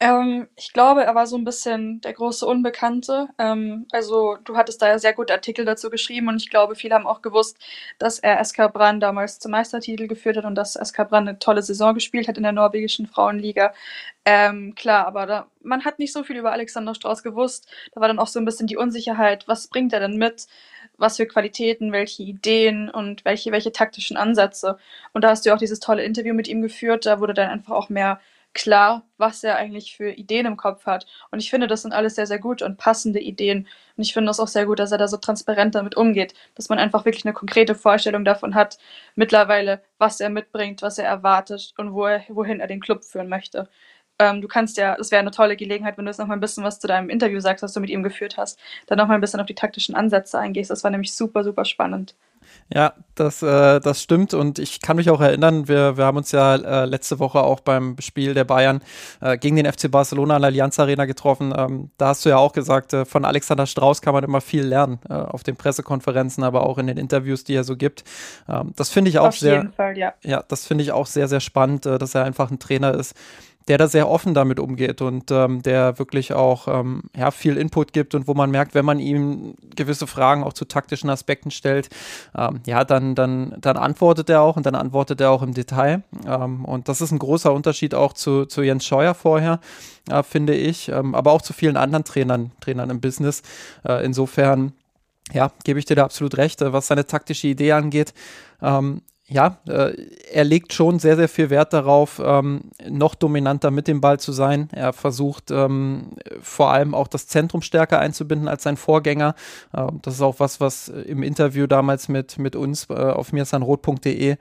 Ähm, 0.00 0.46
ich 0.54 0.72
glaube, 0.72 1.02
er 1.02 1.16
war 1.16 1.26
so 1.26 1.36
ein 1.36 1.42
bisschen 1.44 2.00
der 2.02 2.12
große 2.12 2.46
Unbekannte. 2.46 3.28
Ähm, 3.36 3.86
also 3.90 4.36
du 4.44 4.56
hattest 4.56 4.80
da 4.80 4.86
ja 4.86 4.98
sehr 5.00 5.12
gute 5.12 5.32
Artikel 5.32 5.64
dazu 5.64 5.90
geschrieben 5.90 6.28
und 6.28 6.36
ich 6.36 6.50
glaube, 6.50 6.76
viele 6.76 6.94
haben 6.94 7.06
auch 7.06 7.20
gewusst, 7.20 7.58
dass 7.98 8.20
er 8.20 8.44
SK 8.44 8.72
Brann 8.72 9.00
damals 9.00 9.40
zum 9.40 9.50
Meistertitel 9.50 10.06
geführt 10.06 10.36
hat 10.36 10.44
und 10.44 10.54
dass 10.54 10.74
SK 10.74 11.08
Brann 11.08 11.26
eine 11.26 11.40
tolle 11.40 11.62
Saison 11.62 11.94
gespielt 11.94 12.28
hat 12.28 12.36
in 12.36 12.44
der 12.44 12.52
norwegischen 12.52 13.08
Frauenliga. 13.08 13.74
Ähm, 14.24 14.76
klar, 14.76 15.04
aber 15.06 15.26
da, 15.26 15.48
man 15.62 15.84
hat 15.84 15.98
nicht 15.98 16.12
so 16.12 16.22
viel 16.22 16.36
über 16.36 16.52
Alexander 16.52 16.94
Strauß 16.94 17.24
gewusst. 17.24 17.68
Da 17.92 18.00
war 18.00 18.06
dann 18.06 18.20
auch 18.20 18.28
so 18.28 18.38
ein 18.38 18.44
bisschen 18.44 18.68
die 18.68 18.76
Unsicherheit, 18.76 19.48
was 19.48 19.66
bringt 19.66 19.92
er 19.92 20.00
denn 20.00 20.16
mit? 20.16 20.46
Was 20.96 21.16
für 21.16 21.26
Qualitäten, 21.26 21.90
welche 21.92 22.22
Ideen 22.22 22.88
und 22.88 23.24
welche, 23.24 23.50
welche 23.52 23.72
taktischen 23.72 24.16
Ansätze. 24.16 24.78
Und 25.12 25.24
da 25.24 25.30
hast 25.30 25.44
du 25.44 25.52
auch 25.52 25.58
dieses 25.58 25.80
tolle 25.80 26.04
Interview 26.04 26.34
mit 26.34 26.46
ihm 26.48 26.62
geführt. 26.62 27.06
Da 27.06 27.18
wurde 27.20 27.34
dann 27.34 27.50
einfach 27.50 27.74
auch 27.74 27.88
mehr 27.88 28.20
klar, 28.54 29.06
was 29.18 29.44
er 29.44 29.56
eigentlich 29.56 29.96
für 29.96 30.10
Ideen 30.10 30.46
im 30.46 30.56
Kopf 30.56 30.86
hat. 30.86 31.06
Und 31.30 31.38
ich 31.38 31.50
finde, 31.50 31.66
das 31.66 31.82
sind 31.82 31.92
alles 31.92 32.14
sehr, 32.16 32.26
sehr 32.26 32.38
gute 32.38 32.64
und 32.64 32.76
passende 32.76 33.20
Ideen. 33.20 33.68
Und 33.96 34.02
ich 34.02 34.12
finde 34.12 34.30
es 34.30 34.40
auch 34.40 34.48
sehr 34.48 34.66
gut, 34.66 34.78
dass 34.78 34.92
er 34.92 34.98
da 34.98 35.08
so 35.08 35.16
transparent 35.16 35.74
damit 35.74 35.96
umgeht, 35.96 36.34
dass 36.54 36.68
man 36.68 36.78
einfach 36.78 37.04
wirklich 37.04 37.24
eine 37.24 37.34
konkrete 37.34 37.74
Vorstellung 37.74 38.24
davon 38.24 38.54
hat, 38.54 38.78
mittlerweile, 39.14 39.82
was 39.98 40.20
er 40.20 40.30
mitbringt, 40.30 40.82
was 40.82 40.98
er 40.98 41.06
erwartet 41.06 41.74
und 41.78 41.92
wo 41.92 42.06
er, 42.06 42.24
wohin 42.28 42.60
er 42.60 42.66
den 42.66 42.80
Club 42.80 43.04
führen 43.04 43.28
möchte. 43.28 43.68
Ähm, 44.18 44.40
du 44.42 44.48
kannst 44.48 44.76
ja, 44.76 44.96
es 44.98 45.10
wäre 45.12 45.20
eine 45.20 45.30
tolle 45.30 45.56
Gelegenheit, 45.56 45.96
wenn 45.96 46.04
du 46.04 46.10
jetzt 46.10 46.18
noch 46.18 46.26
mal 46.26 46.34
ein 46.34 46.40
bisschen 46.40 46.64
was 46.64 46.80
zu 46.80 46.88
deinem 46.88 47.08
Interview 47.10 47.40
sagst, 47.40 47.62
was 47.62 47.72
du 47.72 47.80
mit 47.80 47.90
ihm 47.90 48.02
geführt 48.02 48.36
hast, 48.36 48.58
dann 48.86 48.98
noch 48.98 49.06
mal 49.06 49.14
ein 49.14 49.20
bisschen 49.20 49.40
auf 49.40 49.46
die 49.46 49.54
taktischen 49.54 49.94
Ansätze 49.94 50.38
eingehst. 50.38 50.70
Das 50.70 50.82
war 50.84 50.90
nämlich 50.90 51.14
super, 51.14 51.44
super 51.44 51.64
spannend. 51.64 52.14
Ja, 52.72 52.92
das, 53.14 53.42
äh, 53.42 53.80
das 53.80 54.02
stimmt 54.02 54.34
und 54.34 54.58
ich 54.58 54.82
kann 54.82 54.96
mich 54.96 55.08
auch 55.08 55.22
erinnern, 55.22 55.68
wir, 55.68 55.96
wir 55.96 56.04
haben 56.04 56.18
uns 56.18 56.32
ja 56.32 56.56
äh, 56.56 56.84
letzte 56.84 57.18
Woche 57.18 57.40
auch 57.40 57.60
beim 57.60 57.96
Spiel 57.98 58.34
der 58.34 58.44
Bayern 58.44 58.82
äh, 59.22 59.38
gegen 59.38 59.56
den 59.56 59.64
FC 59.70 59.90
Barcelona 59.90 60.36
in 60.36 60.42
der 60.42 60.48
Allianz 60.48 60.78
Arena 60.78 61.06
getroffen. 61.06 61.54
Ähm, 61.56 61.90
da 61.96 62.08
hast 62.08 62.26
du 62.26 62.28
ja 62.28 62.36
auch 62.36 62.52
gesagt, 62.52 62.92
äh, 62.92 63.06
von 63.06 63.24
Alexander 63.24 63.66
Strauß 63.66 64.02
kann 64.02 64.12
man 64.12 64.22
immer 64.22 64.42
viel 64.42 64.64
lernen, 64.64 64.98
äh, 65.08 65.14
auf 65.14 65.42
den 65.42 65.56
Pressekonferenzen, 65.56 66.44
aber 66.44 66.66
auch 66.66 66.76
in 66.76 66.86
den 66.86 66.98
Interviews, 66.98 67.42
die 67.42 67.54
er 67.54 67.64
so 67.64 67.74
gibt. 67.74 68.04
Ähm, 68.48 68.72
das 68.76 68.90
finde 68.90 69.10
ich 69.10 69.18
auch 69.18 69.28
auf 69.28 69.38
sehr, 69.38 69.56
jeden 69.56 69.72
Fall, 69.72 69.96
ja. 69.96 70.12
ja, 70.22 70.44
das 70.46 70.66
finde 70.66 70.84
ich 70.84 70.92
auch 70.92 71.06
sehr, 71.06 71.26
sehr 71.26 71.40
spannend, 71.40 71.86
äh, 71.86 71.98
dass 71.98 72.14
er 72.14 72.24
einfach 72.24 72.50
ein 72.50 72.58
Trainer 72.58 72.92
ist, 72.92 73.14
der 73.68 73.78
da 73.78 73.86
sehr 73.86 74.08
offen 74.08 74.34
damit 74.34 74.58
umgeht 74.58 75.02
und 75.02 75.30
ähm, 75.30 75.62
der 75.62 75.98
wirklich 75.98 76.32
auch 76.32 76.66
ähm, 76.68 77.02
ja, 77.14 77.30
viel 77.30 77.56
Input 77.56 77.92
gibt 77.92 78.14
und 78.14 78.26
wo 78.26 78.34
man 78.34 78.50
merkt, 78.50 78.74
wenn 78.74 78.84
man 78.84 78.98
ihm 78.98 79.54
gewisse 79.76 80.06
Fragen 80.06 80.42
auch 80.42 80.54
zu 80.54 80.64
taktischen 80.64 81.10
Aspekten 81.10 81.50
stellt, 81.50 81.90
ähm, 82.36 82.60
ja, 82.66 82.84
dann, 82.84 83.14
dann, 83.14 83.54
dann 83.60 83.76
antwortet 83.76 84.30
er 84.30 84.40
auch 84.40 84.56
und 84.56 84.64
dann 84.64 84.74
antwortet 84.74 85.20
er 85.20 85.30
auch 85.30 85.42
im 85.42 85.52
Detail. 85.52 86.02
Ähm, 86.26 86.64
und 86.64 86.88
das 86.88 87.00
ist 87.02 87.12
ein 87.12 87.18
großer 87.18 87.52
Unterschied 87.52 87.94
auch 87.94 88.14
zu, 88.14 88.46
zu 88.46 88.62
Jens 88.62 88.86
Scheuer 88.86 89.14
vorher, 89.14 89.60
äh, 90.10 90.22
finde 90.22 90.54
ich, 90.54 90.88
ähm, 90.88 91.14
aber 91.14 91.32
auch 91.32 91.42
zu 91.42 91.52
vielen 91.52 91.76
anderen 91.76 92.04
Trainern, 92.04 92.52
Trainern 92.60 92.88
im 92.88 93.00
Business. 93.00 93.42
Äh, 93.84 94.04
insofern, 94.04 94.72
ja, 95.32 95.52
gebe 95.64 95.78
ich 95.78 95.84
dir 95.84 95.96
da 95.96 96.04
absolut 96.04 96.38
recht, 96.38 96.62
äh, 96.62 96.72
was 96.72 96.86
seine 96.86 97.06
taktische 97.06 97.48
Idee 97.48 97.72
angeht. 97.72 98.14
Ähm, 98.62 99.02
ja, 99.30 99.58
äh, 99.68 99.92
er 100.32 100.44
legt 100.44 100.72
schon 100.72 100.98
sehr, 100.98 101.16
sehr 101.16 101.28
viel 101.28 101.50
Wert 101.50 101.74
darauf, 101.74 102.20
ähm, 102.24 102.62
noch 102.88 103.14
dominanter 103.14 103.70
mit 103.70 103.86
dem 103.86 104.00
Ball 104.00 104.18
zu 104.18 104.32
sein. 104.32 104.70
Er 104.72 104.94
versucht 104.94 105.50
ähm, 105.50 106.12
vor 106.40 106.70
allem 106.70 106.94
auch 106.94 107.08
das 107.08 107.26
Zentrum 107.26 107.60
stärker 107.60 107.98
einzubinden 107.98 108.48
als 108.48 108.62
sein 108.62 108.78
Vorgänger. 108.78 109.34
Äh, 109.74 109.86
das 110.00 110.14
ist 110.14 110.22
auch 110.22 110.36
was, 110.38 110.60
was 110.60 110.88
im 110.88 111.22
Interview 111.22 111.66
damals 111.66 112.08
mit, 112.08 112.38
mit 112.38 112.56
uns 112.56 112.88
äh, 112.88 112.94
auf 112.94 113.32
mirsanrot.de 113.32 114.36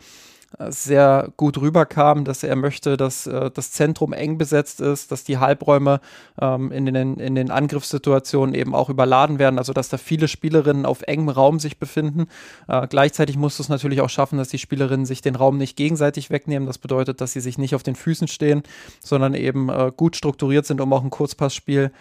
sehr 0.70 1.32
gut 1.36 1.60
rüberkam, 1.60 2.24
dass 2.24 2.42
er 2.42 2.56
möchte, 2.56 2.96
dass 2.96 3.28
äh, 3.28 3.52
das 3.52 3.72
Zentrum 3.72 4.14
eng 4.14 4.38
besetzt 4.38 4.80
ist, 4.80 5.12
dass 5.12 5.24
die 5.24 5.38
Halbräume 5.38 6.00
ähm, 6.42 6.72
in, 6.72 6.86
den, 6.86 7.18
in 7.18 7.36
den 7.36 7.52
Angriffssituationen 7.52 8.56
eben 8.56 8.74
auch 8.74 8.90
überladen 8.90 9.40
werden, 9.40 9.60
also 9.60 9.74
dass 9.74 9.90
da 9.90 9.98
viele 9.98 10.28
Spielerinnen 10.28 10.86
auf 10.86 11.02
engem 11.04 11.30
Raum 11.30 11.60
sich 11.60 11.78
befinden. 11.80 12.28
Äh, 12.68 12.88
gleichzeitig 12.88 13.38
musst 13.38 13.60
du 13.60 13.64
es 13.64 13.70
natürlich 13.70 14.02
auch 14.02 14.10
schaffen, 14.10 14.38
dass 14.38 14.48
die 14.48 14.58
Spielerinnen 14.58 15.06
sich 15.06 15.22
den 15.22 15.36
Raum 15.36 15.58
nicht 15.58 15.76
gegenseitig 15.76 16.30
wegnehmen. 16.30 16.66
Das 16.66 16.78
bedeutet, 16.78 17.20
dass 17.20 17.34
sie 17.34 17.42
sich 17.42 17.58
nicht 17.58 17.76
auf 17.76 17.84
den 17.84 17.96
Füßen 17.96 18.28
stehen, 18.28 18.64
sondern 19.04 19.34
eben 19.34 19.70
äh, 19.70 19.92
gut 19.96 20.16
strukturiert 20.16 20.66
sind, 20.66 20.80
um 20.80 20.94
auch 20.94 21.04
ein 21.04 21.10
Kurzpassspiel 21.10 21.92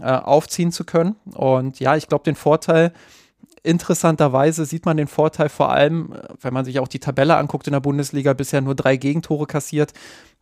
äh, 0.00 0.04
aufziehen 0.04 0.72
zu 0.72 0.84
können. 0.84 1.16
Und 1.34 1.80
ja, 1.80 1.96
ich 1.96 2.08
glaube, 2.08 2.24
den 2.24 2.36
Vorteil, 2.36 2.92
interessanterweise 3.64 4.66
sieht 4.66 4.84
man 4.84 4.98
den 4.98 5.08
Vorteil 5.08 5.48
vor 5.48 5.72
allem, 5.72 6.12
äh, 6.12 6.34
wenn 6.40 6.54
man 6.54 6.64
sich 6.64 6.78
auch 6.78 6.86
die 6.86 7.00
Tabelle 7.00 7.36
anguckt 7.36 7.66
in 7.66 7.72
der 7.72 7.80
Bundesliga, 7.80 8.32
bisher 8.34 8.60
nur 8.60 8.74
drei 8.74 8.96
Gegentore 8.96 9.46
kassiert, 9.46 9.92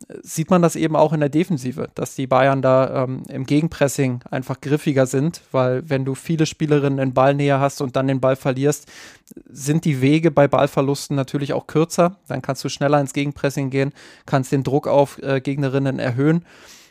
äh, 0.08 0.14
sieht 0.22 0.50
man 0.50 0.60
das 0.60 0.76
eben 0.76 0.96
auch 0.96 1.12
in 1.12 1.20
der 1.20 1.28
Defensive, 1.28 1.86
dass 1.94 2.16
die 2.16 2.26
Bayern 2.26 2.60
da 2.60 3.04
ähm, 3.04 3.22
im 3.28 3.46
Gegenpressing 3.46 4.20
einfach 4.30 4.60
griffiger 4.60 5.06
sind, 5.06 5.40
weil 5.52 5.88
wenn 5.88 6.04
du 6.04 6.14
viele 6.14 6.46
Spielerinnen 6.46 6.98
in 6.98 7.14
Ballnähe 7.14 7.60
hast 7.60 7.80
und 7.80 7.96
dann 7.96 8.08
den 8.08 8.20
Ball 8.20 8.36
verlierst, 8.36 8.90
sind 9.48 9.84
die 9.84 10.02
Wege 10.02 10.30
bei 10.30 10.48
Ballverlusten 10.48 11.16
natürlich 11.16 11.52
auch 11.52 11.66
kürzer. 11.66 12.16
Dann 12.26 12.42
kannst 12.42 12.64
du 12.64 12.68
schneller 12.68 13.00
ins 13.00 13.14
Gegenpressing 13.14 13.70
gehen, 13.70 13.92
kannst 14.26 14.52
den 14.52 14.64
Druck 14.64 14.88
auf 14.88 15.22
äh, 15.22 15.40
Gegnerinnen 15.40 16.00
erhöhen. 16.00 16.44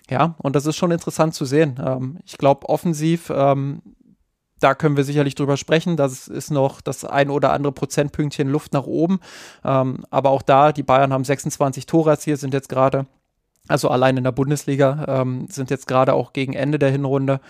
Ja, 0.09 0.35
und 0.39 0.55
das 0.55 0.65
ist 0.65 0.77
schon 0.77 0.91
interessant 0.91 1.33
zu 1.33 1.45
sehen. 1.45 1.79
Ähm, 1.85 2.17
ich 2.25 2.37
glaube, 2.37 2.67
offensiv 2.69 3.31
ähm, 3.33 3.81
da 4.61 4.75
können 4.75 4.95
wir 4.95 5.03
sicherlich 5.03 5.35
drüber 5.35 5.57
sprechen. 5.57 5.97
Das 5.97 6.27
ist 6.27 6.51
noch 6.51 6.81
das 6.81 7.03
ein 7.03 7.29
oder 7.29 7.51
andere 7.51 7.73
Prozentpünktchen 7.73 8.47
Luft 8.47 8.73
nach 8.73 8.85
oben. 8.85 9.19
Ähm, 9.65 10.05
aber 10.09 10.29
auch 10.29 10.41
da, 10.41 10.71
die 10.71 10.83
Bayern 10.83 11.11
haben 11.11 11.23
26 11.23 11.85
Tore 11.85 12.11
erzielt, 12.11 12.39
sind 12.39 12.53
jetzt 12.53 12.69
gerade, 12.69 13.07
also 13.67 13.89
allein 13.89 14.17
in 14.17 14.23
der 14.23 14.31
Bundesliga, 14.31 15.05
ähm, 15.07 15.47
sind 15.49 15.69
jetzt 15.69 15.87
gerade 15.87 16.13
auch 16.13 16.33
gegen 16.33 16.53
Ende 16.53 16.79
der 16.79 16.91
Hinrunde 16.91 17.41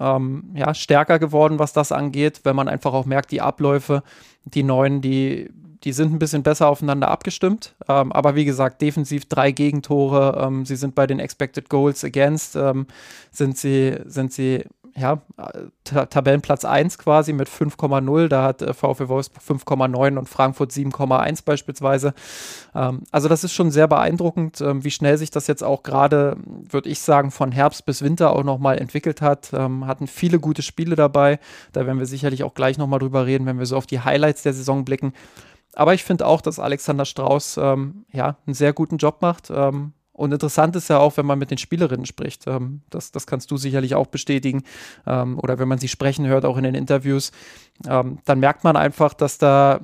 ähm, 0.00 0.50
ja, 0.54 0.74
stärker 0.74 1.18
geworden, 1.18 1.58
was 1.58 1.72
das 1.72 1.92
angeht, 1.92 2.40
wenn 2.44 2.56
man 2.56 2.68
einfach 2.68 2.92
auch 2.92 3.06
merkt, 3.06 3.30
die 3.30 3.40
Abläufe, 3.40 4.02
die 4.44 4.62
neuen, 4.62 5.00
die, 5.00 5.50
die 5.84 5.92
sind 5.92 6.12
ein 6.12 6.18
bisschen 6.18 6.42
besser 6.42 6.68
aufeinander 6.68 7.08
abgestimmt. 7.08 7.74
Ähm, 7.88 8.12
aber 8.12 8.34
wie 8.34 8.44
gesagt, 8.44 8.82
defensiv 8.82 9.26
drei 9.26 9.52
Gegentore. 9.52 10.44
Ähm, 10.44 10.64
sie 10.64 10.76
sind 10.76 10.94
bei 10.94 11.06
den 11.06 11.20
Expected 11.20 11.68
Goals 11.68 12.04
Against, 12.04 12.56
ähm, 12.56 12.86
sind 13.30 13.56
sie, 13.56 13.98
sind 14.06 14.32
sie 14.32 14.64
ja, 14.96 15.22
Tabellenplatz 15.84 16.64
1 16.64 16.98
quasi 16.98 17.32
mit 17.32 17.48
5,0. 17.48 18.28
Da 18.28 18.42
hat 18.42 18.62
äh, 18.62 18.74
VfW 18.74 19.08
Wolfsburg 19.08 19.42
5,9 19.42 20.18
und 20.18 20.28
Frankfurt 20.28 20.70
7,1 20.70 21.44
beispielsweise. 21.44 22.14
Ähm, 22.74 23.02
also 23.10 23.28
das 23.28 23.44
ist 23.44 23.52
schon 23.52 23.70
sehr 23.70 23.88
beeindruckend, 23.88 24.60
ähm, 24.60 24.84
wie 24.84 24.90
schnell 24.90 25.18
sich 25.18 25.30
das 25.30 25.46
jetzt 25.46 25.62
auch 25.62 25.82
gerade, 25.82 26.36
würde 26.46 26.88
ich 26.88 27.00
sagen, 27.00 27.30
von 27.30 27.52
Herbst 27.52 27.86
bis 27.86 28.02
Winter 28.02 28.34
auch 28.34 28.44
nochmal 28.44 28.78
entwickelt 28.78 29.22
hat. 29.22 29.50
Ähm, 29.52 29.86
hatten 29.86 30.06
viele 30.06 30.38
gute 30.38 30.62
Spiele 30.62 30.96
dabei. 30.96 31.38
Da 31.72 31.86
werden 31.86 31.98
wir 31.98 32.06
sicherlich 32.06 32.44
auch 32.44 32.54
gleich 32.54 32.78
nochmal 32.78 32.98
drüber 32.98 33.26
reden, 33.26 33.46
wenn 33.46 33.58
wir 33.58 33.66
so 33.66 33.76
auf 33.76 33.86
die 33.86 34.00
Highlights 34.00 34.42
der 34.42 34.52
Saison 34.52 34.84
blicken. 34.84 35.12
Aber 35.74 35.94
ich 35.94 36.02
finde 36.02 36.26
auch, 36.26 36.40
dass 36.40 36.58
Alexander 36.58 37.04
Strauß 37.04 37.58
ähm, 37.58 38.04
ja, 38.12 38.36
einen 38.46 38.54
sehr 38.54 38.72
guten 38.72 38.96
Job 38.96 39.22
macht. 39.22 39.50
Ähm, 39.50 39.92
und 40.18 40.32
interessant 40.32 40.74
ist 40.74 40.88
ja 40.88 40.98
auch, 40.98 41.16
wenn 41.16 41.26
man 41.26 41.38
mit 41.38 41.52
den 41.52 41.58
Spielerinnen 41.58 42.04
spricht. 42.04 42.46
Ähm, 42.48 42.82
das, 42.90 43.12
das 43.12 43.26
kannst 43.26 43.52
du 43.52 43.56
sicherlich 43.56 43.94
auch 43.94 44.08
bestätigen. 44.08 44.64
Ähm, 45.06 45.38
oder 45.38 45.60
wenn 45.60 45.68
man 45.68 45.78
sie 45.78 45.86
sprechen 45.86 46.26
hört, 46.26 46.44
auch 46.44 46.56
in 46.56 46.64
den 46.64 46.74
Interviews. 46.74 47.30
Ähm, 47.88 48.18
dann 48.24 48.40
merkt 48.40 48.64
man 48.64 48.76
einfach, 48.76 49.14
dass 49.14 49.38
da 49.38 49.80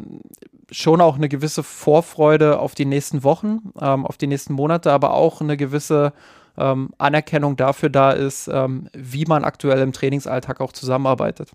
schon 0.72 1.00
auch 1.00 1.14
eine 1.14 1.28
gewisse 1.28 1.62
Vorfreude 1.62 2.58
auf 2.58 2.74
die 2.74 2.84
nächsten 2.84 3.22
Wochen, 3.22 3.72
ähm, 3.80 4.04
auf 4.04 4.16
die 4.16 4.26
nächsten 4.26 4.54
Monate, 4.54 4.90
aber 4.90 5.14
auch 5.14 5.40
eine 5.40 5.56
gewisse 5.56 6.12
ähm, 6.58 6.90
Anerkennung 6.98 7.56
dafür 7.56 7.88
da 7.88 8.10
ist, 8.10 8.48
ähm, 8.48 8.88
wie 8.92 9.26
man 9.26 9.44
aktuell 9.44 9.80
im 9.82 9.92
Trainingsalltag 9.92 10.60
auch 10.60 10.72
zusammenarbeitet. 10.72 11.52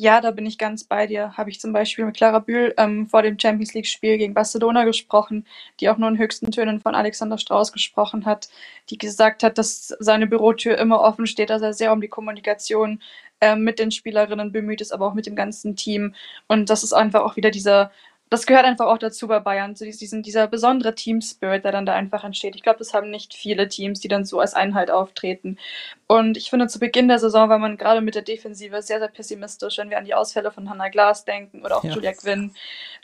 Ja, 0.00 0.20
da 0.20 0.30
bin 0.30 0.46
ich 0.46 0.58
ganz 0.58 0.84
bei 0.84 1.08
dir. 1.08 1.36
Habe 1.36 1.50
ich 1.50 1.58
zum 1.58 1.72
Beispiel 1.72 2.04
mit 2.04 2.16
Clara 2.16 2.38
Bühl 2.38 2.72
ähm, 2.76 3.08
vor 3.08 3.22
dem 3.22 3.36
Champions 3.36 3.74
League-Spiel 3.74 4.16
gegen 4.16 4.32
Barcelona 4.32 4.84
gesprochen, 4.84 5.44
die 5.80 5.90
auch 5.90 5.96
nur 5.98 6.08
in 6.08 6.18
höchsten 6.18 6.52
Tönen 6.52 6.78
von 6.78 6.94
Alexander 6.94 7.36
Strauß 7.36 7.72
gesprochen 7.72 8.24
hat, 8.24 8.48
die 8.90 8.98
gesagt 8.98 9.42
hat, 9.42 9.58
dass 9.58 9.88
seine 9.98 10.28
Bürotür 10.28 10.78
immer 10.78 11.00
offen 11.00 11.26
steht, 11.26 11.50
dass 11.50 11.62
er 11.62 11.72
sehr 11.72 11.92
um 11.92 12.00
die 12.00 12.06
Kommunikation 12.06 13.02
äh, 13.40 13.56
mit 13.56 13.80
den 13.80 13.90
Spielerinnen 13.90 14.52
bemüht 14.52 14.80
ist, 14.80 14.92
aber 14.92 15.04
auch 15.08 15.14
mit 15.14 15.26
dem 15.26 15.34
ganzen 15.34 15.74
Team. 15.74 16.14
Und 16.46 16.70
das 16.70 16.84
ist 16.84 16.92
einfach 16.92 17.22
auch 17.22 17.34
wieder 17.34 17.50
dieser 17.50 17.90
das 18.30 18.46
gehört 18.46 18.64
einfach 18.64 18.86
auch 18.86 18.98
dazu 18.98 19.26
bei 19.26 19.40
Bayern, 19.40 19.74
so 19.74 19.84
diesen, 19.84 20.22
dieser 20.22 20.46
besondere 20.48 20.94
Team-Spirit, 20.94 21.64
der 21.64 21.72
dann 21.72 21.86
da 21.86 21.94
einfach 21.94 22.24
entsteht. 22.24 22.54
Ich 22.56 22.62
glaube, 22.62 22.78
das 22.78 22.92
haben 22.92 23.10
nicht 23.10 23.34
viele 23.34 23.68
Teams, 23.68 24.00
die 24.00 24.08
dann 24.08 24.24
so 24.24 24.40
als 24.40 24.54
Einheit 24.54 24.90
auftreten. 24.90 25.58
Und 26.06 26.36
ich 26.36 26.50
finde, 26.50 26.66
zu 26.66 26.78
Beginn 26.78 27.08
der 27.08 27.18
Saison 27.18 27.48
war 27.48 27.58
man 27.58 27.76
gerade 27.76 28.00
mit 28.00 28.14
der 28.14 28.22
Defensive 28.22 28.82
sehr, 28.82 28.98
sehr 28.98 29.08
pessimistisch, 29.08 29.78
wenn 29.78 29.90
wir 29.90 29.98
an 29.98 30.04
die 30.04 30.14
Ausfälle 30.14 30.50
von 30.50 30.68
Hannah 30.68 30.88
Glass 30.88 31.24
denken 31.24 31.64
oder 31.64 31.78
auch 31.78 31.84
ja. 31.84 31.92
Julia 31.92 32.12
Quinn. 32.12 32.52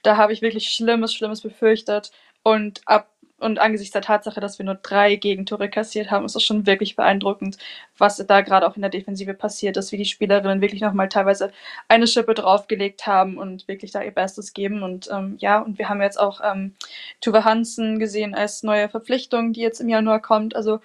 Da 0.03 0.17
habe 0.17 0.33
ich 0.33 0.43
wirklich 0.43 0.71
Schlimmes, 0.71 1.15
Schlimmes 1.15 1.41
befürchtet. 1.41 2.11
Und 2.43 2.83
ab 2.85 3.09
und 3.45 3.59
angesichts 3.59 3.93
der 3.93 4.03
Tatsache, 4.03 4.41
dass 4.41 4.59
wir 4.59 4.67
nur 4.67 4.77
drei 4.77 5.17
Gegentore 5.17 5.69
kassiert 5.69 6.11
haben, 6.11 6.25
ist 6.25 6.35
es 6.37 6.43
schon 6.43 6.67
wirklich 6.67 6.97
beeindruckend, 6.97 7.59
was 7.99 8.17
da 8.27 8.41
gerade 8.41 8.67
auch 8.67 8.77
in 8.77 8.83
der 8.83 8.91
Defensive 8.91 9.35
passiert 9.35 9.77
ist, 9.77 9.93
wie 9.93 9.99
die 9.99 10.05
Spielerinnen 10.05 10.61
wirklich 10.61 10.81
nochmal 10.81 11.09
teilweise 11.09 11.53
eine 11.89 12.07
Schippe 12.07 12.35
draufgelegt 12.35 13.07
haben 13.07 13.39
und 13.39 13.69
wirklich 13.69 13.93
da 13.93 14.03
ihr 14.03 14.11
Bestes 14.13 14.53
geben. 14.55 14.83
Und 14.83 15.09
ähm, 15.13 15.37
ja, 15.39 15.61
und 15.61 15.79
wir 15.79 15.89
haben 15.89 16.03
jetzt 16.03 16.19
auch 16.19 16.41
ähm, 16.43 16.75
Tuve 17.21 17.45
Hansen 17.45 17.99
gesehen 17.99 18.35
als 18.35 18.63
neue 18.63 18.89
Verpflichtung, 18.89 19.53
die 19.53 19.61
jetzt 19.61 19.81
im 19.81 19.89
Januar 19.89 20.21
kommt. 20.21 20.57
Also 20.57 20.81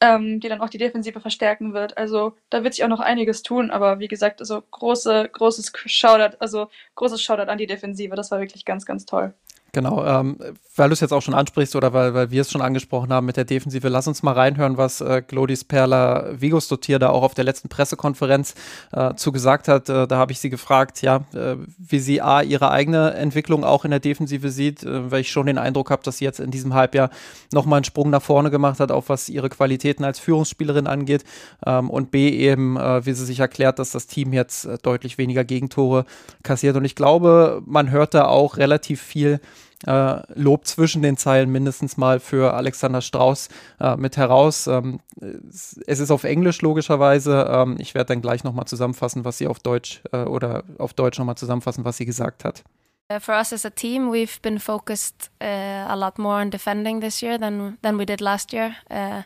ähm, 0.00 0.40
die 0.40 0.48
dann 0.48 0.60
auch 0.60 0.68
die 0.68 0.78
Defensive 0.78 1.20
verstärken 1.20 1.72
wird. 1.72 1.96
Also 1.96 2.36
da 2.50 2.62
wird 2.64 2.74
sich 2.74 2.84
auch 2.84 2.88
noch 2.88 3.00
einiges 3.00 3.42
tun, 3.42 3.70
aber 3.70 3.98
wie 3.98 4.08
gesagt, 4.08 4.40
also 4.40 4.62
große, 4.70 5.30
großes 5.32 5.72
Shoutout, 5.86 6.36
also 6.38 6.68
großes 6.96 7.22
Shoutout 7.22 7.50
an 7.50 7.58
die 7.58 7.66
Defensive. 7.66 8.14
Das 8.14 8.30
war 8.30 8.40
wirklich 8.40 8.64
ganz, 8.64 8.84
ganz 8.84 9.06
toll. 9.06 9.34
Genau, 9.76 10.02
ähm, 10.06 10.38
weil 10.74 10.88
du 10.88 10.94
es 10.94 11.00
jetzt 11.00 11.12
auch 11.12 11.20
schon 11.20 11.34
ansprichst 11.34 11.76
oder 11.76 11.92
weil, 11.92 12.14
weil 12.14 12.30
wir 12.30 12.40
es 12.40 12.50
schon 12.50 12.62
angesprochen 12.62 13.12
haben 13.12 13.26
mit 13.26 13.36
der 13.36 13.44
Defensive, 13.44 13.86
lass 13.90 14.08
uns 14.08 14.22
mal 14.22 14.32
reinhören, 14.32 14.78
was 14.78 15.02
äh, 15.02 15.20
Glodis 15.20 15.64
Perla 15.64 16.30
Vigos 16.32 16.66
Dotier 16.68 16.98
da 16.98 17.10
auch 17.10 17.22
auf 17.22 17.34
der 17.34 17.44
letzten 17.44 17.68
Pressekonferenz 17.68 18.54
äh, 18.92 19.12
zugesagt 19.16 19.68
hat. 19.68 19.90
Äh, 19.90 20.06
da 20.06 20.16
habe 20.16 20.32
ich 20.32 20.40
sie 20.40 20.48
gefragt, 20.48 21.02
ja, 21.02 21.26
äh, 21.34 21.56
wie 21.76 21.98
sie 21.98 22.22
A, 22.22 22.40
ihre 22.40 22.70
eigene 22.70 23.12
Entwicklung 23.12 23.64
auch 23.64 23.84
in 23.84 23.90
der 23.90 24.00
Defensive 24.00 24.48
sieht, 24.48 24.82
äh, 24.82 25.10
weil 25.10 25.20
ich 25.20 25.30
schon 25.30 25.44
den 25.44 25.58
Eindruck 25.58 25.90
habe, 25.90 26.02
dass 26.02 26.16
sie 26.16 26.24
jetzt 26.24 26.40
in 26.40 26.50
diesem 26.50 26.72
Halbjahr 26.72 27.10
nochmal 27.52 27.76
einen 27.76 27.84
Sprung 27.84 28.08
nach 28.08 28.22
vorne 28.22 28.50
gemacht 28.50 28.80
hat, 28.80 28.90
auch 28.90 29.04
was 29.08 29.28
ihre 29.28 29.50
Qualitäten 29.50 30.04
als 30.04 30.18
Führungsspielerin 30.20 30.86
angeht. 30.86 31.24
Ähm, 31.66 31.90
und 31.90 32.10
B, 32.10 32.30
eben, 32.30 32.78
äh, 32.78 33.04
wie 33.04 33.12
sie 33.12 33.26
sich 33.26 33.40
erklärt, 33.40 33.78
dass 33.78 33.90
das 33.90 34.06
Team 34.06 34.32
jetzt 34.32 34.64
äh, 34.64 34.78
deutlich 34.82 35.18
weniger 35.18 35.44
Gegentore 35.44 36.06
kassiert. 36.42 36.76
Und 36.76 36.86
ich 36.86 36.94
glaube, 36.94 37.60
man 37.66 37.90
hört 37.90 38.14
da 38.14 38.24
auch 38.24 38.56
relativ 38.56 39.02
viel 39.02 39.38
äh, 39.86 40.20
Lob 40.34 40.66
zwischen 40.66 41.02
den 41.02 41.16
Zeilen 41.16 41.50
mindestens 41.50 41.96
mal 41.96 42.20
für 42.20 42.54
Alexander 42.54 43.00
Strauß 43.00 43.48
äh, 43.80 43.96
mit 43.96 44.16
heraus. 44.16 44.66
Ähm, 44.66 45.00
es 45.20 46.00
ist 46.00 46.10
auf 46.10 46.24
Englisch 46.24 46.62
logischerweise. 46.62 47.48
Ähm, 47.50 47.76
ich 47.78 47.94
werde 47.94 48.08
dann 48.14 48.22
gleich 48.22 48.44
nochmal 48.44 48.66
zusammenfassen, 48.66 49.24
was 49.24 49.38
sie 49.38 49.46
auf 49.46 49.58
Deutsch 49.60 50.02
äh, 50.12 50.18
oder 50.18 50.64
auf 50.78 50.92
Deutsch 50.92 51.18
nochmal 51.18 51.36
zusammenfassen, 51.36 51.84
was 51.84 51.96
sie 51.96 52.06
gesagt 52.06 52.44
hat. 52.44 52.64
Uh, 53.08 53.20
for 53.20 53.36
us 53.36 53.52
as 53.52 53.64
a 53.64 53.70
team, 53.70 54.10
we've 54.10 54.40
been 54.42 54.58
focused 54.58 55.30
uh, 55.40 55.86
a 55.88 55.94
lot 55.94 56.18
more 56.18 56.40
on 56.40 56.50
defending 56.50 57.00
this 57.00 57.22
year 57.22 57.38
than 57.38 57.78
than 57.82 57.96
we 57.96 58.04
did 58.04 58.20
last 58.20 58.52
year. 58.52 58.74
Uh, 58.90 59.22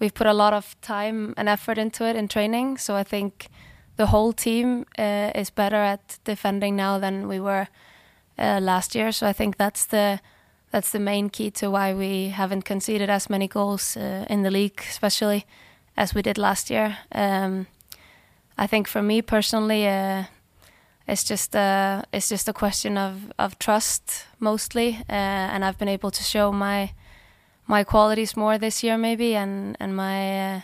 we've 0.00 0.14
put 0.14 0.26
a 0.26 0.32
lot 0.32 0.52
of 0.52 0.74
time 0.80 1.32
and 1.36 1.48
effort 1.48 1.78
into 1.78 2.04
it 2.04 2.16
in 2.16 2.26
training, 2.26 2.78
so 2.78 2.96
I 2.96 3.04
think 3.04 3.48
the 3.96 4.06
whole 4.06 4.32
team 4.32 4.86
uh, 4.98 5.30
is 5.36 5.50
better 5.50 5.76
at 5.76 6.18
defending 6.24 6.74
now 6.74 6.98
than 6.98 7.28
we 7.28 7.38
were 7.38 7.68
uh, 8.38 8.60
last 8.60 8.94
year. 8.94 9.12
So 9.12 9.26
I 9.26 9.32
think 9.32 9.56
that's 9.56 9.86
the 9.86 10.20
that's 10.70 10.90
the 10.90 10.98
main 10.98 11.28
key 11.30 11.50
to 11.50 11.70
why 11.70 11.94
we 11.94 12.30
haven't 12.30 12.64
conceded 12.64 13.10
as 13.10 13.28
many 13.28 13.46
goals 13.46 13.96
uh, 13.96 14.24
in 14.30 14.42
the 14.42 14.50
league, 14.50 14.80
especially 14.88 15.44
as 15.96 16.14
we 16.14 16.22
did 16.22 16.38
last 16.38 16.70
year. 16.70 16.96
Um, 17.14 17.66
I 18.56 18.66
think 18.66 18.88
for 18.88 19.02
me 19.02 19.22
personally, 19.22 19.86
uh, 19.86 20.24
it's 21.06 21.24
just 21.24 21.54
a 21.54 22.04
it's 22.12 22.28
just 22.28 22.48
a 22.48 22.52
question 22.52 22.96
of 22.96 23.32
of 23.38 23.58
trust 23.58 24.26
mostly, 24.38 24.98
uh, 25.08 25.54
and 25.54 25.64
I've 25.64 25.78
been 25.78 25.88
able 25.88 26.10
to 26.10 26.22
show 26.22 26.52
my 26.52 26.92
my 27.66 27.84
qualities 27.84 28.36
more 28.36 28.58
this 28.58 28.82
year 28.82 28.98
maybe, 28.98 29.36
and 29.36 29.76
and 29.80 29.94
my 29.96 30.54
uh, 30.56 30.60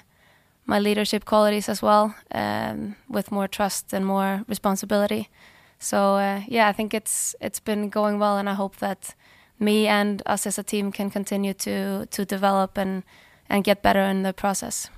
my 0.67 0.79
leadership 0.79 1.25
qualities 1.25 1.69
as 1.69 1.83
well, 1.83 2.15
um, 2.35 2.95
with 3.09 3.31
more 3.31 3.49
trust 3.49 3.93
and 3.93 4.07
more 4.07 4.45
responsibility. 4.49 5.29
So 5.78 6.16
uh, 6.16 6.42
yeah, 6.49 6.68
I 6.68 6.73
think 6.73 6.94
it's 6.94 7.35
it's 7.40 7.61
been 7.61 7.88
going 7.88 8.18
well, 8.18 8.38
and 8.38 8.49
I 8.49 8.54
hope 8.54 8.76
that 8.78 9.14
me 9.58 9.87
and 9.87 10.23
us 10.26 10.47
as 10.47 10.58
a 10.58 10.62
team 10.62 10.92
can 10.92 11.11
continue 11.11 11.54
to 11.54 12.06
to 12.06 12.25
develop 12.25 12.78
and 12.78 13.02
and 13.49 13.64
get 13.64 13.82
better 13.82 14.02
in 14.02 14.23
the 14.23 14.32
process. 14.32 14.90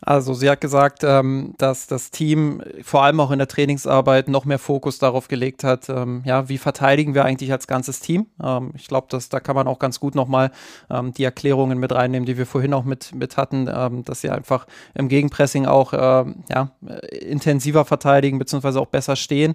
Also 0.00 0.32
sie 0.32 0.48
hat 0.48 0.60
gesagt, 0.60 1.02
ähm, 1.02 1.54
dass 1.58 1.88
das 1.88 2.12
Team 2.12 2.62
vor 2.82 3.02
allem 3.02 3.18
auch 3.18 3.32
in 3.32 3.38
der 3.38 3.48
Trainingsarbeit 3.48 4.28
noch 4.28 4.44
mehr 4.44 4.60
Fokus 4.60 4.98
darauf 5.00 5.26
gelegt 5.26 5.64
hat, 5.64 5.88
ähm, 5.88 6.22
ja, 6.24 6.48
wie 6.48 6.58
verteidigen 6.58 7.14
wir 7.14 7.24
eigentlich 7.24 7.50
als 7.50 7.66
ganzes 7.66 7.98
Team. 7.98 8.26
Ähm, 8.40 8.70
ich 8.76 8.86
glaube, 8.86 9.08
dass 9.10 9.28
da 9.28 9.40
kann 9.40 9.56
man 9.56 9.66
auch 9.66 9.80
ganz 9.80 9.98
gut 9.98 10.14
nochmal 10.14 10.52
ähm, 10.88 11.12
die 11.12 11.24
Erklärungen 11.24 11.78
mit 11.78 11.92
reinnehmen, 11.92 12.26
die 12.26 12.38
wir 12.38 12.46
vorhin 12.46 12.74
auch 12.74 12.84
mit, 12.84 13.12
mit 13.12 13.36
hatten, 13.36 13.68
ähm, 13.72 14.04
dass 14.04 14.20
sie 14.20 14.30
einfach 14.30 14.68
im 14.94 15.08
Gegenpressing 15.08 15.66
auch 15.66 15.92
ähm, 15.92 16.44
ja, 16.48 16.70
intensiver 17.10 17.84
verteidigen, 17.84 18.38
beziehungsweise 18.38 18.80
auch 18.80 18.86
besser 18.86 19.16
stehen. 19.16 19.54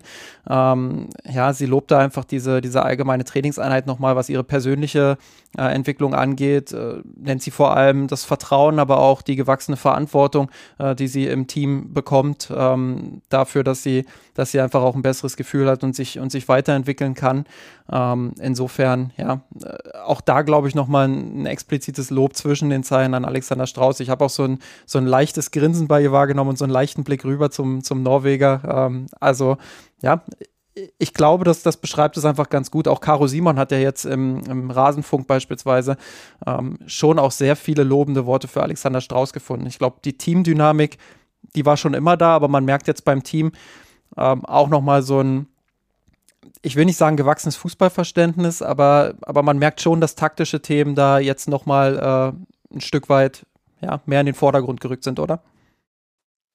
Ähm, 0.50 1.08
ja, 1.24 1.54
sie 1.54 1.68
lobt 1.68 1.90
da 1.90 2.00
einfach 2.00 2.26
diese, 2.26 2.60
diese 2.60 2.84
allgemeine 2.84 3.24
Trainingseinheit 3.24 3.88
nochmal, 3.88 4.18
was 4.18 4.28
ihre 4.28 4.44
persönliche 4.44 5.18
äh, 5.58 5.74
Entwicklung 5.74 6.14
angeht, 6.14 6.74
äh, 6.74 6.98
nennt 7.16 7.42
sie 7.42 7.52
vor 7.52 7.78
allem 7.78 8.08
das 8.08 8.26
Vertrauen, 8.26 8.80
aber 8.80 9.00
auch 9.00 9.22
die 9.22 9.38
gewachsene 9.38 9.78
Verantwortung 9.78 10.33
Verantwortung, 10.34 10.50
äh, 10.80 10.96
die 10.96 11.08
sie 11.08 11.28
im 11.28 11.48
Team 11.48 11.94
bekommt, 11.94 12.52
ähm, 12.56 13.22
dafür, 13.30 13.64
dass 13.64 13.84
sie, 13.84 14.06
dass 14.34 14.52
sie 14.52 14.60
einfach 14.60 14.82
auch 14.82 14.96
ein 14.96 15.02
besseres 15.02 15.38
Gefühl 15.38 15.70
hat 15.70 15.84
und 15.84 15.96
sich 15.96 16.20
und 16.20 16.32
sich 16.32 16.48
weiterentwickeln 16.48 17.14
kann. 17.14 17.46
Ähm, 17.92 18.34
insofern, 18.40 19.12
ja, 19.18 19.42
äh, 19.64 19.98
auch 20.06 20.22
da 20.22 20.42
glaube 20.42 20.68
ich 20.68 20.76
nochmal 20.76 21.08
ein, 21.08 21.44
ein 21.44 21.46
explizites 21.46 22.10
Lob 22.10 22.36
zwischen 22.36 22.70
den 22.70 22.84
Zeilen 22.84 23.14
an 23.14 23.26
Alexander 23.26 23.68
Strauß. 23.68 24.00
Ich 24.00 24.10
habe 24.10 24.26
auch 24.26 24.30
so 24.30 24.44
ein, 24.44 24.60
so 24.86 24.98
ein 24.98 25.06
leichtes 25.06 25.52
Grinsen 25.52 25.88
bei 25.88 26.02
ihr 26.02 26.12
wahrgenommen 26.12 26.52
und 26.52 26.58
so 26.58 26.66
einen 26.66 26.74
leichten 26.74 27.04
Blick 27.04 27.24
rüber 27.26 27.52
zum, 27.52 27.84
zum 27.84 28.04
Norweger. 28.04 28.88
Ähm, 28.88 29.08
also, 29.20 29.58
ja, 30.02 30.24
ich 30.98 31.14
glaube, 31.14 31.44
dass 31.44 31.62
das 31.62 31.78
beschreibt 31.78 32.18
es 32.18 32.26
einfach 32.26 32.50
ganz 32.50 32.72
gut. 32.72 32.88
Auch 32.88 33.00
Caro 33.00 33.28
Simon 33.28 33.60
hat 33.60 33.72
ja 33.72 33.78
jetzt 33.78 34.06
im, 34.06 34.42
im 34.46 34.72
Rasenfunk 34.72 35.28
beispielsweise 35.28 35.98
ähm, 36.48 36.80
schon 36.88 37.20
auch 37.20 37.32
sehr 37.32 37.56
viele 37.56 37.84
lobende 37.84 38.26
Worte 38.26 38.48
für 38.48 38.64
Alexander 38.64 39.02
Strauß 39.02 39.34
gefunden. 39.34 39.68
Ich 39.68 39.78
glaube, 39.78 39.98
die 40.04 40.18
Teamdynamik, 40.18 40.98
die 41.56 41.66
war 41.66 41.78
schon 41.78 41.94
immer 41.94 42.18
da, 42.18 42.36
aber 42.36 42.48
man 42.48 42.66
merkt 42.66 42.88
jetzt 42.88 43.06
beim 43.06 43.24
Team 43.24 43.52
ähm, 44.18 44.46
auch 44.46 44.70
nochmal 44.70 45.04
so 45.04 45.20
ein, 45.22 45.48
ich 46.62 46.76
will 46.76 46.86
nicht 46.86 46.98
sagen 46.98 47.18
gewachsenes 47.18 47.56
Fußballverständnis, 47.56 48.62
aber, 48.62 49.14
aber 49.22 49.44
man 49.44 49.60
merkt 49.60 49.82
schon, 49.82 50.02
dass 50.02 50.16
taktische 50.16 50.62
Themen 50.62 50.96
da 50.96 51.20
jetzt 51.20 51.48
nochmal 51.48 52.34
äh, 52.72 52.76
ein 52.76 52.82
Stück 52.82 53.10
weit 53.10 53.46
ja, 53.82 54.02
mehr 54.06 54.22
in 54.22 54.26
den 54.26 54.36
Vordergrund 54.36 54.82
gerückt 54.82 55.04
sind, 55.04 55.20
oder? 55.20 55.44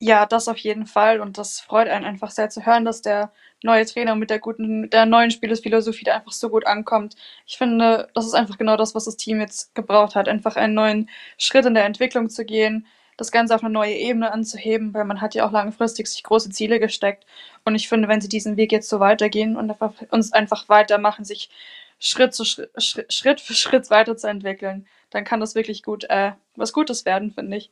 Ja, 0.00 0.26
das 0.26 0.46
auf 0.46 0.58
jeden 0.58 0.86
Fall. 0.86 1.20
Und 1.20 1.38
das 1.38 1.60
freut 1.60 1.88
einen 1.88 2.04
einfach 2.04 2.30
sehr 2.30 2.48
zu 2.50 2.64
hören, 2.64 2.84
dass 2.84 3.02
der 3.02 3.32
neue 3.64 3.84
Trainer 3.84 4.14
mit 4.14 4.30
der 4.30 4.38
guten, 4.38 4.88
der 4.90 5.06
neuen 5.06 5.30
Spielesphilosophie 5.32 6.04
da 6.04 6.14
einfach 6.14 6.30
so 6.32 6.50
gut 6.50 6.66
ankommt. 6.66 7.16
Ich 7.46 7.58
finde, 7.58 8.08
das 8.14 8.24
ist 8.26 8.34
einfach 8.34 8.58
genau 8.58 8.76
das, 8.76 8.94
was 8.94 9.06
das 9.06 9.16
Team 9.16 9.40
jetzt 9.40 9.74
gebraucht 9.74 10.14
hat. 10.14 10.28
Einfach 10.28 10.54
einen 10.54 10.74
neuen 10.74 11.10
Schritt 11.36 11.66
in 11.66 11.74
der 11.74 11.84
Entwicklung 11.84 12.30
zu 12.30 12.44
gehen, 12.44 12.86
das 13.16 13.32
Ganze 13.32 13.54
auf 13.56 13.64
eine 13.64 13.72
neue 13.72 13.94
Ebene 13.94 14.30
anzuheben, 14.30 14.94
weil 14.94 15.04
man 15.04 15.20
hat 15.20 15.34
ja 15.34 15.44
auch 15.44 15.50
langfristig 15.50 16.06
sich 16.06 16.22
große 16.22 16.50
Ziele 16.50 16.78
gesteckt. 16.78 17.26
Und 17.64 17.74
ich 17.74 17.88
finde, 17.88 18.06
wenn 18.06 18.20
sie 18.20 18.28
diesen 18.28 18.56
Weg 18.56 18.70
jetzt 18.70 18.88
so 18.88 19.00
weitergehen 19.00 19.56
und 19.56 19.68
einfach, 19.70 19.92
uns 20.10 20.32
einfach 20.32 20.68
weitermachen, 20.68 21.24
sich 21.24 21.50
Schritt, 21.98 22.34
zu 22.34 22.44
Schritt, 22.44 22.70
Schritt 23.12 23.40
für 23.40 23.54
Schritt 23.54 23.90
weiterzuentwickeln, 23.90 24.86
dann 25.10 25.24
kann 25.24 25.40
das 25.40 25.56
wirklich 25.56 25.82
gut 25.82 26.04
äh, 26.04 26.32
was 26.54 26.72
Gutes 26.72 27.04
werden, 27.04 27.32
finde 27.32 27.56
ich. 27.56 27.70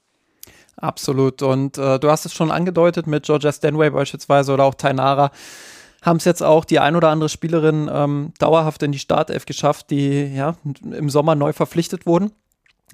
Absolut. 0.76 1.42
Und 1.42 1.78
äh, 1.78 1.99
du 1.99 2.11
hast 2.11 2.26
es 2.26 2.35
schon 2.35 2.50
angedeutet 2.50 3.06
mit 3.06 3.25
Georgia 3.25 3.52
Stanway 3.52 3.90
beispielsweise 3.90 4.52
oder 4.52 4.64
auch 4.64 4.75
Tainara 4.75 5.30
haben 6.02 6.18
es 6.18 6.25
jetzt 6.25 6.42
auch 6.42 6.64
die 6.64 6.78
ein 6.78 6.95
oder 6.95 7.09
andere 7.09 7.28
Spielerin 7.28 7.90
ähm, 7.92 8.33
dauerhaft 8.38 8.83
in 8.83 8.92
die 8.92 8.99
Startelf 8.99 9.45
geschafft, 9.47 9.90
die 9.90 10.35
ja 10.35 10.56
im 10.83 11.11
Sommer 11.11 11.35
neu 11.35 11.52
verpflichtet 11.52 12.06
wurden. 12.06 12.30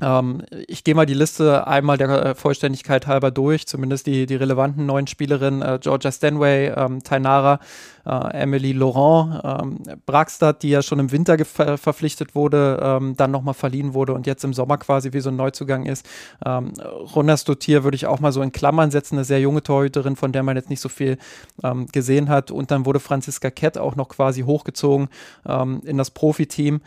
Ähm, 0.01 0.43
ich 0.69 0.85
gehe 0.85 0.95
mal 0.95 1.05
die 1.05 1.15
Liste 1.15 1.67
einmal 1.67 1.99
der 1.99 2.09
äh, 2.09 2.35
Vollständigkeit 2.35 3.07
halber 3.07 3.31
durch, 3.31 3.67
zumindest 3.67 4.07
die, 4.07 4.25
die 4.25 4.37
relevanten 4.37 4.87
neuen 4.87 5.07
Spielerinnen, 5.07 5.61
äh, 5.61 5.79
Georgia 5.83 6.11
Stanway, 6.11 6.73
ähm, 6.75 7.03
Tainara, 7.03 7.61
äh, 8.07 8.43
Emily 8.43 8.73
Laurent, 8.73 9.43
ähm, 9.45 9.79
Braxstadt, 10.07 10.63
die 10.63 10.71
ja 10.71 10.81
schon 10.81 10.99
im 10.99 11.13
Winter 11.13 11.37
ver 11.45 11.77
verpflichtet 11.77 12.35
wurde, 12.35 12.81
ähm, 12.83 13.17
dann 13.19 13.31
nochmal 13.31 13.53
verliehen 13.53 13.93
wurde 13.93 14.15
und 14.15 14.27
jetzt 14.27 14.45
im 14.45 14.55
Sommer 14.55 14.79
quasi 14.79 15.13
wie 15.13 15.21
so 15.21 15.29
ein 15.29 15.37
Neuzugang 15.37 15.85
ist. 15.85 16.07
Ähm, 16.45 16.73
Ronas 17.15 17.45
Dotier 17.45 17.85
würde 17.85 17.97
ich 17.97 18.07
auch 18.07 18.21
mal 18.21 18.33
so 18.33 18.41
in 18.41 18.53
Klammern 18.53 18.91
setzen, 18.91 19.17
eine 19.17 19.25
sehr 19.25 19.41
junge 19.41 19.63
Torhüterin, 19.63 20.17
von 20.17 20.33
der 20.33 20.43
man 20.43 20.57
jetzt 20.57 20.71
nicht 20.71 20.81
so 20.81 20.89
viel 20.89 21.19
ähm, 21.63 21.87
gesehen 21.93 22.31
hat. 22.31 22.51
Und 22.51 22.71
dann 22.71 22.87
wurde 22.87 22.99
Franziska 22.99 23.51
Kett 23.51 23.77
auch 23.77 23.95
noch 23.95 24.09
quasi 24.09 24.43
hochgezogen 24.43 25.09
ähm, 25.47 25.83
in 25.85 25.99
das 25.99 26.11
Profiteam. 26.11 26.81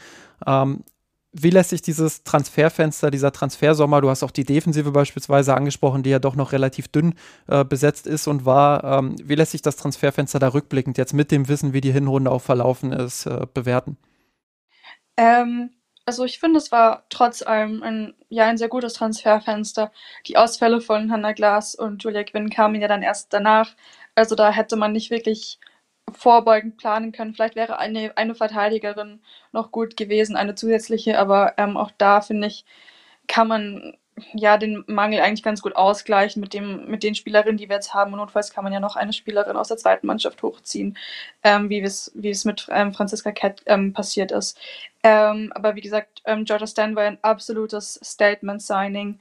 Ähm, 0.47 0.83
wie 1.37 1.49
lässt 1.49 1.71
sich 1.71 1.81
dieses 1.81 2.23
Transferfenster, 2.23 3.11
dieser 3.11 3.31
Transfersommer, 3.31 3.99
du 3.99 4.09
hast 4.09 4.23
auch 4.23 4.31
die 4.31 4.45
Defensive 4.45 4.91
beispielsweise 4.91 5.53
angesprochen, 5.53 6.01
die 6.01 6.09
ja 6.09 6.19
doch 6.19 6.35
noch 6.35 6.53
relativ 6.53 6.87
dünn 6.87 7.15
äh, 7.47 7.65
besetzt 7.65 8.07
ist 8.07 8.27
und 8.27 8.45
war, 8.45 8.83
ähm, 8.83 9.15
wie 9.21 9.35
lässt 9.35 9.51
sich 9.51 9.61
das 9.61 9.75
Transferfenster 9.75 10.39
da 10.39 10.47
rückblickend 10.47 10.97
jetzt 10.97 11.13
mit 11.13 11.31
dem 11.31 11.49
Wissen, 11.49 11.73
wie 11.73 11.81
die 11.81 11.91
Hinrunde 11.91 12.31
auch 12.31 12.41
verlaufen 12.41 12.93
ist, 12.93 13.25
äh, 13.25 13.47
bewerten? 13.53 13.97
Ähm, 15.17 15.71
also 16.05 16.23
ich 16.23 16.39
finde, 16.39 16.57
es 16.59 16.71
war 16.71 17.03
trotz 17.09 17.41
allem 17.41 17.83
ein, 17.83 18.13
ja, 18.29 18.45
ein 18.45 18.57
sehr 18.57 18.69
gutes 18.69 18.93
Transferfenster. 18.93 19.91
Die 20.27 20.37
Ausfälle 20.37 20.79
von 20.79 21.11
Hannah 21.11 21.33
Glass 21.33 21.75
und 21.75 22.01
Julia 22.03 22.23
Quinn 22.23 22.49
kamen 22.49 22.79
ja 22.79 22.87
dann 22.87 23.01
erst 23.01 23.33
danach. 23.33 23.75
Also 24.13 24.35
da 24.35 24.51
hätte 24.51 24.77
man 24.77 24.93
nicht 24.93 25.11
wirklich 25.11 25.59
vorbeugend 26.15 26.77
planen 26.77 27.11
können. 27.11 27.33
Vielleicht 27.33 27.55
wäre 27.55 27.79
eine, 27.79 28.17
eine 28.17 28.35
Verteidigerin 28.35 29.21
noch 29.51 29.71
gut 29.71 29.97
gewesen, 29.97 30.35
eine 30.35 30.55
zusätzliche, 30.55 31.19
aber 31.19 31.53
ähm, 31.57 31.77
auch 31.77 31.91
da 31.97 32.21
finde 32.21 32.47
ich, 32.47 32.65
kann 33.27 33.47
man 33.47 33.97
ja 34.33 34.57
den 34.57 34.83
Mangel 34.87 35.19
eigentlich 35.21 35.43
ganz 35.43 35.61
gut 35.61 35.75
ausgleichen 35.75 36.39
mit 36.41 36.53
dem 36.53 36.89
mit 36.89 37.03
den 37.03 37.15
Spielerinnen, 37.15 37.57
die 37.57 37.69
wir 37.69 37.75
jetzt 37.75 37.93
haben. 37.93 38.13
Und 38.13 38.19
notfalls 38.19 38.51
kann 38.51 38.63
man 38.63 38.73
ja 38.73 38.79
noch 38.79 38.95
eine 38.95 39.13
Spielerin 39.13 39.57
aus 39.57 39.67
der 39.67 39.77
zweiten 39.77 40.07
Mannschaft 40.07 40.41
hochziehen, 40.43 40.97
ähm, 41.43 41.69
wie 41.69 41.81
es 41.81 42.45
mit 42.45 42.67
ähm, 42.71 42.93
Franziska 42.93 43.31
Kett 43.31 43.61
ähm, 43.65 43.93
passiert 43.93 44.31
ist. 44.31 44.57
Ähm, 45.03 45.51
aber 45.53 45.75
wie 45.75 45.81
gesagt, 45.81 46.21
ähm, 46.25 46.45
Georgia 46.45 46.67
Stan 46.67 46.95
war 46.95 47.03
ein 47.03 47.19
absolutes 47.23 47.99
Statement-Signing. 48.03 49.19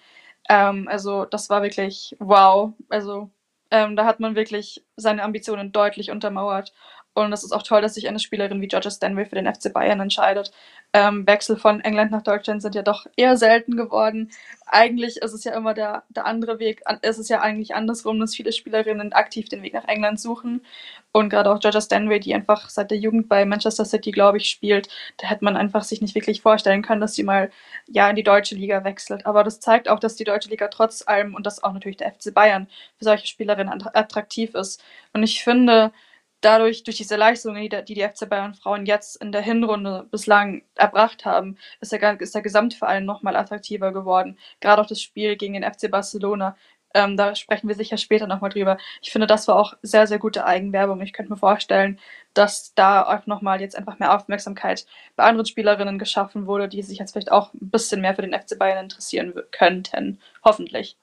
Ähm, 0.49 0.89
also 0.89 1.25
das 1.25 1.51
war 1.51 1.63
wirklich 1.63 2.17
wow. 2.21 2.73
Also 2.89 3.31
ähm, 3.71 3.97
da 3.97 4.05
hat 4.05 4.21
man 4.21 4.37
wirklich 4.37 4.85
seine 4.97 5.23
Ambitionen 5.23 5.73
deutlich 5.73 6.11
untermauert. 6.11 6.73
Und 7.15 7.33
es 7.33 7.45
ist 7.45 7.53
auch 7.53 7.63
toll, 7.63 7.81
dass 7.81 7.95
sich 7.95 8.09
eine 8.09 8.19
Spielerin 8.19 8.61
wie 8.61 8.69
Georgia 8.69 8.91
Stanway 8.91 9.25
für 9.25 9.37
den 9.37 9.53
FC 9.53 9.73
Bayern 9.73 10.01
entscheidet. 10.01 10.53
Ähm, 10.97 11.27
Wechsel 11.27 11.57
von 11.57 11.81
England 11.81 12.13
nach 12.13 12.23
Deutschland 12.23 12.63
sind 12.63 12.77
ja 12.77 12.83
doch 12.83 13.05
eher 13.17 13.37
selten 13.37 13.77
geworden. 13.77 14.31
Eigentlich 14.65 15.17
ist 15.17 15.33
es 15.33 15.43
ja 15.43 15.53
immer 15.57 15.75
der, 15.75 16.05
der 16.09 16.25
andere 16.25 16.61
Weg. 16.61 16.83
Es 17.03 17.19
ist 17.19 17.29
ja 17.29 17.41
eigentlich 17.41 17.75
andersrum, 17.75 18.21
dass 18.21 18.37
viele 18.37 18.53
Spielerinnen 18.53 19.13
aktiv 19.13 19.49
den 19.49 19.63
Weg 19.65 19.75
nach 19.75 19.89
England 19.89 20.21
suchen. 20.21 20.65
Und 21.11 21.31
gerade 21.31 21.51
auch 21.51 21.59
Georgia 21.59 21.81
Stanway, 21.81 22.21
die 22.21 22.33
einfach 22.33 22.71
seit 22.71 22.93
der 22.93 22.99
Jugend 22.99 23.29
bei 23.29 23.45
Manchester 23.45 23.85
City, 23.85 24.13
glaube 24.13 24.39
ich, 24.39 24.49
spielt, 24.49 24.89
da 25.17 25.27
hätte 25.27 25.45
man 25.45 25.57
einfach 25.57 25.83
sich 25.83 26.01
nicht 26.01 26.15
wirklich 26.15 26.43
vorstellen 26.43 26.83
können, 26.83 27.01
dass 27.01 27.15
sie 27.15 27.25
mal 27.25 27.51
ja 27.89 28.09
in 28.09 28.15
die 28.17 28.23
deutsche 28.23 28.55
Liga 28.55 28.85
wechselt. 28.85 29.27
Aber 29.27 29.43
das 29.43 29.59
zeigt 29.59 29.89
auch, 29.89 29.99
dass 29.99 30.15
die 30.15 30.25
deutsche 30.25 30.49
Liga 30.49 30.69
trotz 30.69 31.03
allem 31.09 31.35
und 31.35 31.45
dass 31.45 31.63
auch 31.65 31.73
natürlich 31.73 31.97
der 31.97 32.13
FC 32.13 32.33
Bayern 32.33 32.69
für 32.99 33.05
solche 33.05 33.27
Spielerinnen 33.27 33.83
attraktiv 33.95 34.55
ist. 34.55 34.81
Und 35.13 35.25
ich 35.25 35.43
finde, 35.43 35.93
dadurch, 36.45 36.85
durch 36.85 36.97
diese 36.97 37.17
Leistungen, 37.17 37.63
die, 37.63 37.85
die 37.85 37.95
die 37.95 38.03
FC 38.03 38.29
Bayern 38.29 38.55
Frauen 38.55 38.87
jetzt 38.87 39.17
in 39.17 39.33
der 39.33 39.41
Hinrunde 39.41 40.07
bislang 40.11 40.63
erbracht 40.75 41.25
haben, 41.25 41.57
ist 41.81 41.93
der, 41.93 42.21
ist 42.21 42.35
der 42.35 42.43
Gesamtverein 42.43 43.05
nochmal 43.05 43.37
attraktiver 43.37 43.93
geworden. 43.93 44.39
Gerade 44.61 44.83
auch 44.83 44.87
das 44.87 45.01
Spiel 45.01 45.37
gegen 45.37 45.55
den 45.55 45.65
FC 45.65 45.91
Barcelona. 45.91 46.57
Ähm, 46.95 47.17
da 47.17 47.35
sprechen 47.35 47.69
wir 47.69 47.75
sicher 47.75 47.97
später 47.99 48.27
nochmal 48.29 48.51
drüber. 48.51 48.79
Ich 49.03 49.11
finde, 49.11 49.27
das 49.27 49.49
war 49.49 49.57
auch 49.57 49.75
sehr, 49.83 50.07
sehr 50.07 50.19
gute 50.21 50.45
Eigenwerbung. 50.47 51.01
Ich 51.01 51.13
könnte 51.13 51.33
mir 51.33 51.39
vorstellen, 51.39 51.99
dass 52.35 52.73
da 52.75 53.03
auch 53.03 53.27
nochmal 53.27 53.61
jetzt 53.61 53.77
einfach 53.77 53.99
mehr 53.99 54.15
Aufmerksamkeit 54.15 54.87
bei 55.17 55.25
anderen 55.25 55.47
Spielerinnen 55.47 55.99
geschaffen 55.99 56.47
wurde, 56.47 56.69
die 56.69 56.83
sich 56.83 56.99
jetzt 56.99 57.13
vielleicht 57.13 57.33
auch 57.33 57.53
ein 57.55 57.71
bisschen 57.71 58.01
mehr 58.01 58.15
für 58.15 58.23
den 58.23 58.33
FC 58.33 58.59
Bayern 58.59 58.85
interessieren 58.85 59.35
könnten. 59.51 60.21
Hoffentlich. 60.45 60.97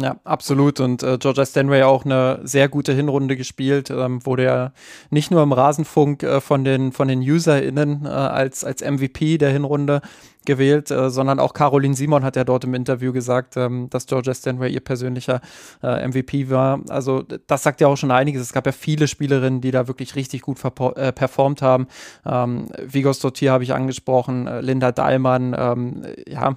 Ja, 0.00 0.16
absolut. 0.24 0.80
Und 0.80 1.02
äh, 1.02 1.18
Georgia 1.18 1.44
Stanway 1.44 1.82
auch 1.82 2.04
eine 2.04 2.40
sehr 2.44 2.68
gute 2.68 2.92
Hinrunde 2.92 3.36
gespielt, 3.36 3.90
ähm, 3.90 4.24
wurde 4.24 4.44
ja 4.44 4.72
nicht 5.10 5.30
nur 5.30 5.42
im 5.42 5.52
Rasenfunk 5.52 6.22
äh, 6.22 6.40
von 6.40 6.64
den 6.64 6.92
von 6.92 7.08
den 7.08 7.20
UserInnen 7.20 8.06
äh, 8.06 8.08
als 8.08 8.64
als 8.64 8.82
MVP 8.82 9.38
der 9.38 9.50
Hinrunde 9.50 10.00
gewählt, 10.46 10.90
äh, 10.90 11.10
sondern 11.10 11.38
auch 11.38 11.52
Caroline 11.52 11.94
Simon 11.94 12.24
hat 12.24 12.36
ja 12.36 12.44
dort 12.44 12.64
im 12.64 12.74
Interview 12.74 13.12
gesagt, 13.12 13.56
ähm, 13.56 13.88
dass 13.90 14.06
Georgia 14.06 14.34
Stanway 14.34 14.72
ihr 14.72 14.80
persönlicher 14.80 15.40
äh, 15.82 16.06
MVP 16.06 16.48
war. 16.48 16.80
Also 16.88 17.22
das 17.46 17.62
sagt 17.62 17.80
ja 17.80 17.88
auch 17.88 17.96
schon 17.96 18.10
einiges. 18.10 18.42
Es 18.42 18.52
gab 18.52 18.66
ja 18.66 18.72
viele 18.72 19.08
Spielerinnen, 19.08 19.60
die 19.60 19.72
da 19.72 19.88
wirklich 19.88 20.16
richtig 20.16 20.42
gut 20.42 20.58
äh, 20.96 21.12
performt 21.12 21.60
haben. 21.60 21.86
Ähm, 22.24 22.68
Vigos 22.82 23.18
Dottir 23.18 23.52
habe 23.52 23.64
ich 23.64 23.74
angesprochen, 23.74 24.46
äh, 24.46 24.60
Linda 24.60 24.92
Dahlmann, 24.92 25.54
ähm, 25.58 26.02
ja 26.26 26.56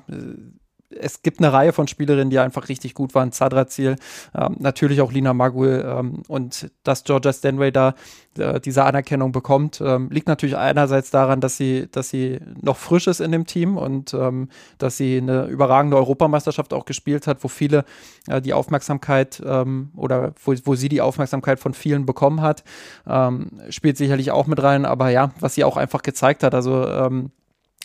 es 0.89 1.22
gibt 1.22 1.39
eine 1.39 1.51
Reihe 1.51 1.74
von 1.74 1.88
Spielerinnen, 1.88 2.30
die 2.30 2.39
einfach 2.39 2.70
richtig 2.70 2.94
gut 2.94 3.15
waren. 3.15 3.32
Zadrazil, 3.32 3.96
ähm, 4.36 4.56
natürlich 4.60 5.01
auch 5.01 5.12
Lina 5.12 5.34
Magul 5.34 5.84
ähm, 5.86 6.24
und 6.27 6.72
dass 6.84 7.04
Georgia 7.04 7.34
Stanway 7.34 7.72
da 7.72 7.96
äh, 8.38 8.60
diese 8.60 8.84
Anerkennung 8.84 9.32
bekommt, 9.32 9.82
ähm, 9.82 10.10
liegt 10.12 10.27
natürlich 10.27 10.58
einerseits 10.58 11.12
daran, 11.12 11.42
dass 11.42 11.58
sie, 11.58 11.88
dass 11.92 12.10
sie 12.10 12.39
noch 12.62 12.77
frisch 12.77 13.08
ist 13.08 13.20
in 13.20 13.32
dem 13.32 13.46
Team 13.46 13.77
und 13.77 14.13
ähm, 14.13 14.50
dass 14.77 14.98
sie 14.98 15.18
eine 15.18 15.46
überragende 15.46 15.98
Europameisterschaft 15.98 16.74
auch 16.74 16.86
gespielt 16.86 17.27
hat, 17.27 17.44
wo 17.44 17.48
viele 17.48 17.86
äh, 18.27 18.42
die 18.42 18.54
Aufmerksamkeit 18.54 19.42
ähm, 19.46 19.92
oder 19.96 20.34
wo, 20.44 20.54
wo 20.65 20.75
sie 20.75 20.89
die 20.89 21.01
Aufmerksamkeit 21.01 21.60
von 21.60 21.74
vielen 21.74 22.06
bekommen 22.06 22.42
hat, 22.42 22.63
ähm, 23.08 23.51
spielt 23.70 23.98
sicherlich 23.98 24.32
auch 24.32 24.48
mit 24.48 24.62
rein. 24.62 24.86
Aber 24.86 25.10
ja, 25.10 25.32
was 25.39 25.56
sie 25.56 25.63
auch 25.63 25.77
einfach 25.77 26.04
gezeigt 26.04 26.44
hat, 26.44 26.54
also 26.54 26.86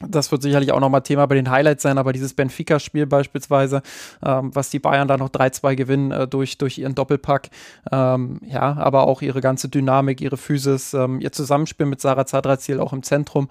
das 0.00 0.33
wird 0.33 0.42
sicherlich 0.42 0.73
auch 0.73 0.80
nochmal 0.80 1.02
Thema 1.02 1.26
bei 1.26 1.35
den 1.35 1.50
Highlights 1.50 1.83
sein, 1.83 1.99
aber 1.99 2.12
dieses 2.12 2.35
Benfica-Spiel 2.35 3.07
beispielsweise, 3.07 3.83
ähm, 4.25 4.50
was 4.54 4.71
die 4.71 4.78
Bayern 4.78 5.09
da 5.09 5.16
noch 5.16 5.28
3-2 5.28 5.77
gewinnen 5.77 6.11
äh, 6.11 6.27
durch, 6.27 6.59
durch 6.59 6.79
ihren 6.79 6.94
Doppelpack, 6.94 7.51
ähm, 7.92 8.40
ja, 8.46 8.77
aber 8.77 9.07
auch 9.07 9.22
ihre 9.22 9.40
ganze 9.40 9.68
Dynamik, 9.68 10.20
ihre 10.20 10.37
Physis, 10.37 10.94
ähm, 10.94 11.20
ihr 11.20 11.33
Zusammenspiel 11.33 11.87
mit 11.87 12.01
Sarah 12.01 12.27
Zadrazil 12.27 12.81
auch 12.81 12.92
im 12.92 13.03
Zentrum, 13.03 13.48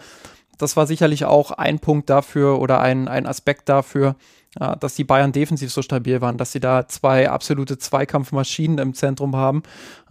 das 0.58 0.76
war 0.76 0.88
sicherlich 0.88 1.26
auch 1.26 1.52
ein 1.52 1.80
Punkt 1.80 2.10
dafür 2.10 2.60
oder 2.60 2.82
ein, 2.82 3.08
ein 3.08 3.26
Aspekt 3.26 3.70
dafür, 3.70 4.16
dass 4.56 4.96
die 4.96 5.04
Bayern 5.04 5.32
defensiv 5.32 5.72
so 5.72 5.82
stabil 5.82 6.22
waren, 6.22 6.38
dass 6.38 6.52
sie 6.52 6.60
da 6.60 6.88
zwei 6.88 7.30
absolute 7.30 7.78
Zweikampfmaschinen 7.78 8.80
im 8.80 8.94
Zentrum 8.96 9.36
haben. 9.36 9.62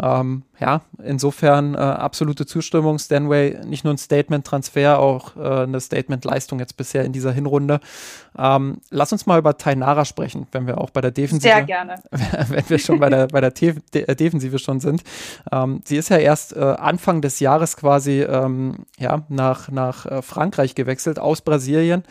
Ähm, 0.00 0.44
ja, 0.60 0.82
insofern 1.02 1.74
äh, 1.74 1.78
absolute 1.78 2.46
Zustimmung. 2.46 2.98
Stanway 2.98 3.58
nicht 3.64 3.84
nur 3.84 3.94
ein 3.94 3.98
Statement-Transfer, 3.98 4.98
auch 4.98 5.36
äh, 5.36 5.62
eine 5.64 5.80
Statement-Leistung 5.80 6.58
jetzt 6.60 6.76
bisher 6.76 7.04
in 7.04 7.12
dieser 7.12 7.32
Hinrunde. 7.32 7.80
Ähm, 8.36 8.78
lass 8.90 9.12
uns 9.12 9.26
mal 9.26 9.38
über 9.38 9.56
Tainara 9.56 10.04
sprechen, 10.04 10.46
wenn 10.52 10.66
wir 10.66 10.78
auch 10.78 10.90
bei 10.90 11.00
der 11.00 11.10
Defensive. 11.10 11.52
Sehr 11.52 11.64
gerne. 11.64 11.96
wenn 12.48 12.68
wir 12.68 12.78
schon 12.78 12.98
bei 13.00 13.10
der, 13.10 13.28
bei 13.28 13.40
der 13.40 13.50
De 13.50 13.74
De 13.92 14.14
Defensive 14.14 14.58
schon 14.58 14.80
sind. 14.80 15.02
Ähm, 15.50 15.80
sie 15.84 15.96
ist 15.96 16.08
ja 16.10 16.18
erst 16.18 16.56
äh, 16.56 16.60
Anfang 16.60 17.22
des 17.22 17.40
Jahres 17.40 17.76
quasi 17.76 18.22
ähm, 18.22 18.84
ja, 18.98 19.22
nach, 19.28 19.68
nach 19.68 20.06
äh, 20.06 20.22
Frankreich 20.22 20.74
gewechselt, 20.74 21.18
aus 21.18 21.40
Brasilien. 21.40 22.04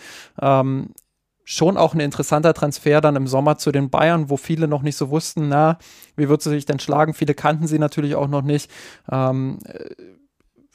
Schon 1.50 1.78
auch 1.78 1.94
ein 1.94 2.02
interessanter 2.02 2.54
Transfer 2.54 3.00
dann 3.00 3.16
im 3.16 3.26
Sommer 3.26 3.58
zu 3.58 3.72
den 3.72 3.90
Bayern, 3.90 4.30
wo 4.30 4.36
viele 4.36 4.68
noch 4.68 4.82
nicht 4.82 4.98
so 4.98 5.10
wussten, 5.10 5.48
na, 5.48 5.78
wie 6.18 6.28
wird 6.28 6.42
sie 6.42 6.50
sich 6.50 6.66
denn 6.66 6.78
schlagen? 6.78 7.14
Viele 7.14 7.36
kannten 7.36 7.68
sie 7.68 7.80
natürlich 7.80 8.16
auch 8.16 8.28
noch 8.28 8.42
nicht. 8.42 8.70
Ähm, 9.10 9.60
äh, 9.64 9.86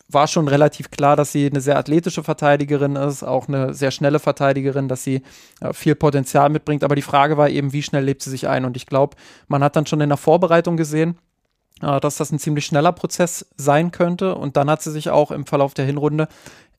war 0.08 0.26
schon 0.28 0.48
relativ 0.48 0.90
klar, 0.90 1.14
dass 1.14 1.30
sie 1.30 1.46
eine 1.46 1.60
sehr 1.60 1.76
athletische 1.76 2.24
Verteidigerin 2.24 2.96
ist, 2.96 3.22
auch 3.22 3.48
eine 3.48 3.74
sehr 3.74 3.90
schnelle 3.90 4.18
Verteidigerin, 4.18 4.88
dass 4.88 5.04
sie 5.04 5.20
äh, 5.60 5.74
viel 5.74 5.94
Potenzial 5.94 6.48
mitbringt. 6.48 6.84
Aber 6.84 6.94
die 6.94 7.02
Frage 7.02 7.36
war 7.36 7.50
eben, 7.50 7.74
wie 7.74 7.82
schnell 7.82 8.04
lebt 8.04 8.22
sie 8.22 8.30
sich 8.30 8.48
ein? 8.48 8.64
Und 8.64 8.74
ich 8.74 8.86
glaube, 8.86 9.18
man 9.48 9.62
hat 9.62 9.76
dann 9.76 9.84
schon 9.84 10.00
in 10.00 10.08
der 10.08 10.16
Vorbereitung 10.16 10.78
gesehen, 10.78 11.18
äh, 11.82 12.00
dass 12.00 12.16
das 12.16 12.32
ein 12.32 12.38
ziemlich 12.38 12.64
schneller 12.64 12.92
Prozess 12.92 13.46
sein 13.56 13.90
könnte. 13.90 14.36
Und 14.36 14.56
dann 14.56 14.70
hat 14.70 14.80
sie 14.80 14.90
sich 14.90 15.10
auch 15.10 15.30
im 15.30 15.44
Verlauf 15.44 15.74
der 15.74 15.84
Hinrunde 15.84 16.28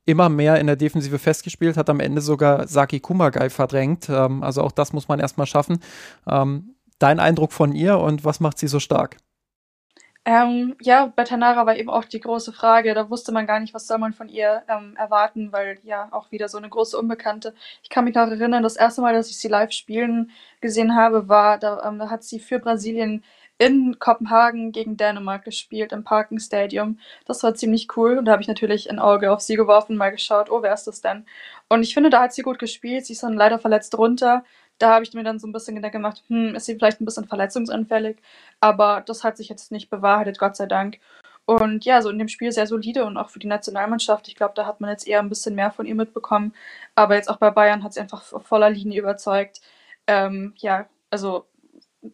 immer 0.06 0.30
mehr 0.30 0.60
in 0.60 0.68
der 0.68 0.76
Defensive 0.76 1.20
festgespielt, 1.20 1.78
hat 1.78 1.90
am 1.90 2.00
Ende 2.00 2.22
sogar 2.22 2.68
Saki 2.68 3.00
Kumagai 3.00 3.50
verdrängt. 3.50 4.10
Ähm, 4.10 4.44
also 4.44 4.62
auch 4.62 4.72
das 4.72 4.94
muss 4.94 5.08
man 5.08 5.20
erstmal 5.20 5.48
schaffen. 5.48 5.80
Ähm, 6.28 6.76
dein 7.00 7.20
Eindruck 7.20 7.54
von 7.54 7.74
ihr 7.74 7.98
und 8.00 8.26
was 8.26 8.40
macht 8.40 8.58
sie 8.58 8.68
so 8.68 8.80
stark? 8.80 9.18
Ähm, 10.26 10.76
ja, 10.82 11.12
bei 11.14 11.26
Tanara 11.26 11.66
war 11.66 11.76
eben 11.76 11.90
auch 11.90 12.06
die 12.06 12.22
große 12.22 12.54
Frage. 12.54 12.94
Da 12.94 13.10
wusste 13.10 13.34
man 13.34 13.46
gar 13.46 13.60
nicht, 13.60 13.74
was 13.74 13.88
soll 13.88 13.98
man 13.98 14.14
von 14.14 14.30
ihr 14.30 14.64
ähm, 14.70 14.96
erwarten, 14.98 15.52
weil 15.52 15.80
ja 15.84 16.08
auch 16.12 16.32
wieder 16.32 16.48
so 16.48 16.58
eine 16.58 16.70
große 16.70 16.98
Unbekannte. 16.98 17.54
Ich 17.82 17.90
kann 17.90 18.06
mich 18.06 18.16
noch 18.16 18.30
erinnern, 18.30 18.64
das 18.64 18.78
erste 18.78 19.02
Mal, 19.02 19.14
dass 19.14 19.30
ich 19.30 19.38
sie 19.38 19.50
live 19.50 19.74
spielen 19.74 20.32
gesehen 20.62 20.96
habe, 20.96 21.28
war, 21.28 21.58
da, 21.58 21.84
ähm, 21.86 22.00
da 22.00 22.10
hat 22.10 22.24
sie 22.24 22.40
für 22.40 22.60
Brasilien 22.60 23.24
in 23.64 23.98
Kopenhagen 24.00 24.72
gegen 24.74 24.98
Dänemark 24.98 25.46
gespielt 25.46 25.94
im 25.94 26.04
Parken 26.04 26.40
Stadium. 26.40 27.00
Das 27.26 27.44
war 27.44 27.56
ziemlich 27.56 27.88
cool 27.96 28.18
und 28.18 28.26
da 28.26 28.34
habe 28.34 28.42
ich 28.42 28.48
natürlich 28.48 28.90
ein 28.90 29.00
Auge 29.00 29.32
auf 29.32 29.40
sie 29.42 29.56
geworfen, 29.56 29.96
mal 29.96 30.12
geschaut, 30.12 30.52
oh, 30.52 30.62
wer 30.62 30.74
ist 30.74 30.86
das 30.86 31.02
denn? 31.02 31.26
Und 31.70 31.84
ich 31.84 31.94
finde, 31.94 32.10
da 32.10 32.22
hat 32.24 32.34
sie 32.34 32.42
gut 32.42 32.60
gespielt. 32.60 33.06
Sie 33.06 33.14
ist 33.14 33.24
dann 33.24 33.34
leider 33.34 33.60
verletzt 33.60 33.98
runter. 33.98 34.44
Da 34.80 34.94
habe 34.94 35.04
ich 35.06 35.14
mir 35.14 35.24
dann 35.24 35.40
so 35.40 35.48
ein 35.48 35.54
bisschen 35.54 35.76
Gedanken 35.76 35.98
gemacht, 36.00 36.24
hm, 36.28 36.56
ist 36.56 36.66
sie 36.66 36.76
vielleicht 36.76 37.00
ein 37.00 37.06
bisschen 37.06 37.28
verletzungsanfällig? 37.28 38.18
Aber 38.60 39.02
das 39.06 39.24
hat 39.24 39.38
sich 39.38 39.50
jetzt 39.50 39.72
nicht 39.72 39.90
bewahrheitet, 39.90 40.40
Gott 40.40 40.56
sei 40.58 40.66
Dank. 40.66 41.00
Und 41.46 41.86
ja, 41.86 42.02
so 42.02 42.10
in 42.10 42.20
dem 42.20 42.28
Spiel 42.30 42.52
sehr 42.52 42.68
solide 42.68 43.06
und 43.06 43.18
auch 43.18 43.30
für 43.30 43.40
die 43.40 43.48
Nationalmannschaft. 43.48 44.28
Ich 44.28 44.36
glaube, 44.36 44.54
da 44.56 44.66
hat 44.66 44.82
man 44.82 44.90
jetzt 44.90 45.08
eher 45.08 45.20
ein 45.20 45.30
bisschen 45.30 45.56
mehr 45.56 45.72
von 45.72 45.86
ihr 45.86 45.96
mitbekommen. 45.96 46.54
Aber 46.96 47.16
jetzt 47.16 47.30
auch 47.30 47.38
bei 47.38 47.52
Bayern 47.52 47.84
hat 47.84 47.94
sie 47.94 48.02
einfach 48.02 48.24
voller 48.44 48.70
Linie 48.70 49.00
überzeugt. 49.02 49.62
Ähm, 50.08 50.54
ja, 50.58 50.88
also 51.10 51.46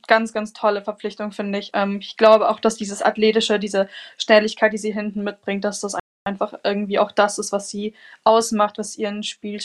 ganz, 0.08 0.34
ganz 0.34 0.54
tolle 0.54 0.82
Verpflichtung, 0.82 1.32
finde 1.32 1.60
ich. 1.60 1.72
Ähm, 1.74 2.00
ich 2.02 2.18
glaube 2.18 2.50
auch, 2.50 2.60
dass 2.60 2.76
dieses 2.76 3.02
Athletische, 3.02 3.60
diese 3.60 3.90
Schnelligkeit, 4.18 4.74
die 4.74 4.78
sie 4.78 4.94
hinten 4.94 5.24
mitbringt, 5.24 5.64
dass 5.64 5.82
das 5.82 5.99
einfach 6.24 6.54
irgendwie 6.64 7.00
auch 7.00 7.12
das 7.12 7.40
ist, 7.40 7.52
was 7.52 7.70
sie 7.70 7.94
ausmacht, 8.24 8.78
was 8.78 8.98
ihren 8.98 9.24
Spiel, 9.24 9.60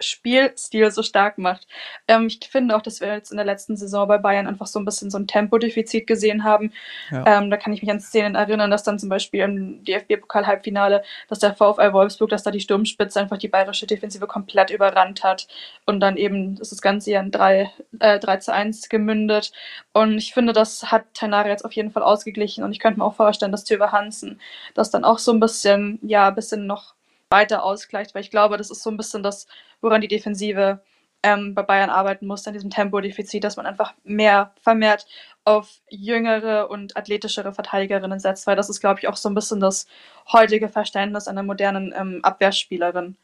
Spielstil 0.00 0.90
so 0.90 1.02
stark 1.02 1.38
macht. 1.38 1.66
Ähm, 2.06 2.26
ich 2.26 2.38
finde 2.48 2.76
auch, 2.76 2.82
dass 2.82 3.00
wir 3.00 3.08
jetzt 3.08 3.30
in 3.30 3.36
der 3.36 3.46
letzten 3.46 3.76
Saison 3.76 4.06
bei 4.06 4.18
Bayern 4.18 4.46
einfach 4.46 4.66
so 4.66 4.78
ein 4.78 4.84
bisschen 4.84 5.10
so 5.10 5.18
ein 5.18 5.26
Tempodefizit 5.26 6.06
gesehen 6.06 6.44
haben. 6.44 6.72
Ja. 7.10 7.38
Ähm, 7.38 7.50
da 7.50 7.56
kann 7.56 7.72
ich 7.72 7.82
mich 7.82 7.90
an 7.90 8.00
Szenen 8.00 8.34
erinnern, 8.34 8.70
dass 8.70 8.82
dann 8.82 8.98
zum 8.98 9.08
Beispiel 9.08 9.40
im 9.40 9.84
DFB-Pokal-Halbfinale, 9.84 11.02
dass 11.28 11.38
der 11.38 11.54
VfL 11.54 11.92
Wolfsburg, 11.92 12.30
dass 12.30 12.42
da 12.42 12.50
die 12.50 12.60
Sturmspitze 12.60 13.20
einfach 13.20 13.38
die 13.38 13.48
bayerische 13.48 13.86
Defensive 13.86 14.26
komplett 14.26 14.70
überrannt 14.70 15.24
hat 15.24 15.48
und 15.86 16.00
dann 16.00 16.16
eben 16.16 16.56
ist 16.58 16.72
das 16.72 16.82
Ganze 16.82 17.10
ja 17.10 17.20
in 17.20 17.30
3, 17.30 17.70
äh, 17.98 18.18
3 18.18 18.36
zu 18.38 18.52
1 18.52 18.88
gemündet. 18.88 19.52
Und 19.92 20.18
ich 20.18 20.34
finde, 20.34 20.52
das 20.52 20.90
hat 20.92 21.04
Tainara 21.14 21.48
jetzt 21.48 21.64
auf 21.64 21.72
jeden 21.72 21.90
Fall 21.90 22.02
ausgeglichen 22.02 22.64
und 22.64 22.72
ich 22.72 22.78
könnte 22.78 23.00
mir 23.00 23.04
auch 23.04 23.14
vorstellen, 23.14 23.52
dass 23.52 23.64
Tüver 23.64 23.92
Hansen 23.92 24.40
das 24.74 24.90
dann 24.90 25.04
auch 25.04 25.18
so 25.18 25.32
ein 25.32 25.40
bisschen, 25.40 25.69
ja, 26.02 26.28
ein 26.28 26.34
bisschen 26.34 26.66
noch 26.66 26.94
weiter 27.30 27.62
ausgleicht, 27.64 28.14
weil 28.14 28.22
ich 28.22 28.30
glaube, 28.30 28.56
das 28.56 28.70
ist 28.70 28.82
so 28.82 28.90
ein 28.90 28.96
bisschen 28.96 29.22
das, 29.22 29.46
woran 29.80 30.00
die 30.00 30.08
Defensive 30.08 30.80
ähm, 31.22 31.54
bei 31.54 31.62
Bayern 31.62 31.90
arbeiten 31.90 32.26
muss, 32.26 32.46
an 32.46 32.54
diesem 32.54 32.70
Tempodefizit, 32.70 33.44
dass 33.44 33.56
man 33.56 33.66
einfach 33.66 33.94
mehr 34.04 34.52
vermehrt 34.62 35.06
auf 35.44 35.80
jüngere 35.88 36.70
und 36.70 36.96
athletischere 36.96 37.52
Verteidigerinnen 37.52 38.18
setzt, 38.18 38.46
weil 38.46 38.56
das 38.56 38.70
ist, 38.70 38.80
glaube 38.80 39.00
ich, 39.00 39.08
auch 39.08 39.16
so 39.16 39.28
ein 39.28 39.34
bisschen 39.34 39.60
das 39.60 39.86
heutige 40.32 40.68
Verständnis 40.68 41.28
einer 41.28 41.42
modernen 41.42 41.94
ähm, 41.96 42.20
Abwehrspielerin. 42.22 43.16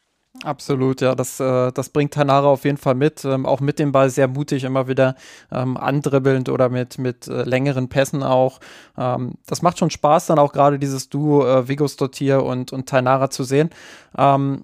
Absolut, 0.43 1.01
ja, 1.01 1.15
das, 1.15 1.39
äh, 1.39 1.71
das 1.71 1.89
bringt 1.89 2.13
Tanara 2.13 2.47
auf 2.47 2.63
jeden 2.63 2.77
Fall 2.77 2.95
mit. 2.95 3.25
Ähm, 3.25 3.45
auch 3.45 3.59
mit 3.59 3.79
dem 3.79 3.91
Ball 3.91 4.09
sehr 4.09 4.27
mutig, 4.27 4.63
immer 4.63 4.87
wieder 4.87 5.15
ähm, 5.51 5.77
andribbelnd 5.77 6.49
oder 6.49 6.69
mit, 6.69 6.99
mit 6.99 7.27
äh, 7.27 7.43
längeren 7.43 7.89
Pässen 7.89 8.21
auch. 8.21 8.59
Ähm, 8.97 9.35
das 9.47 9.61
macht 9.61 9.79
schon 9.79 9.89
Spaß, 9.89 10.27
dann 10.27 10.37
auch 10.39 10.53
gerade 10.53 10.77
dieses 10.77 11.09
Duo 11.09 11.45
äh, 11.45 11.67
Vigos 11.67 11.97
Dottir 11.97 12.43
und, 12.43 12.71
und 12.71 12.87
Tanara 12.87 13.29
zu 13.29 13.43
sehen. 13.43 13.71
Ähm, 14.17 14.63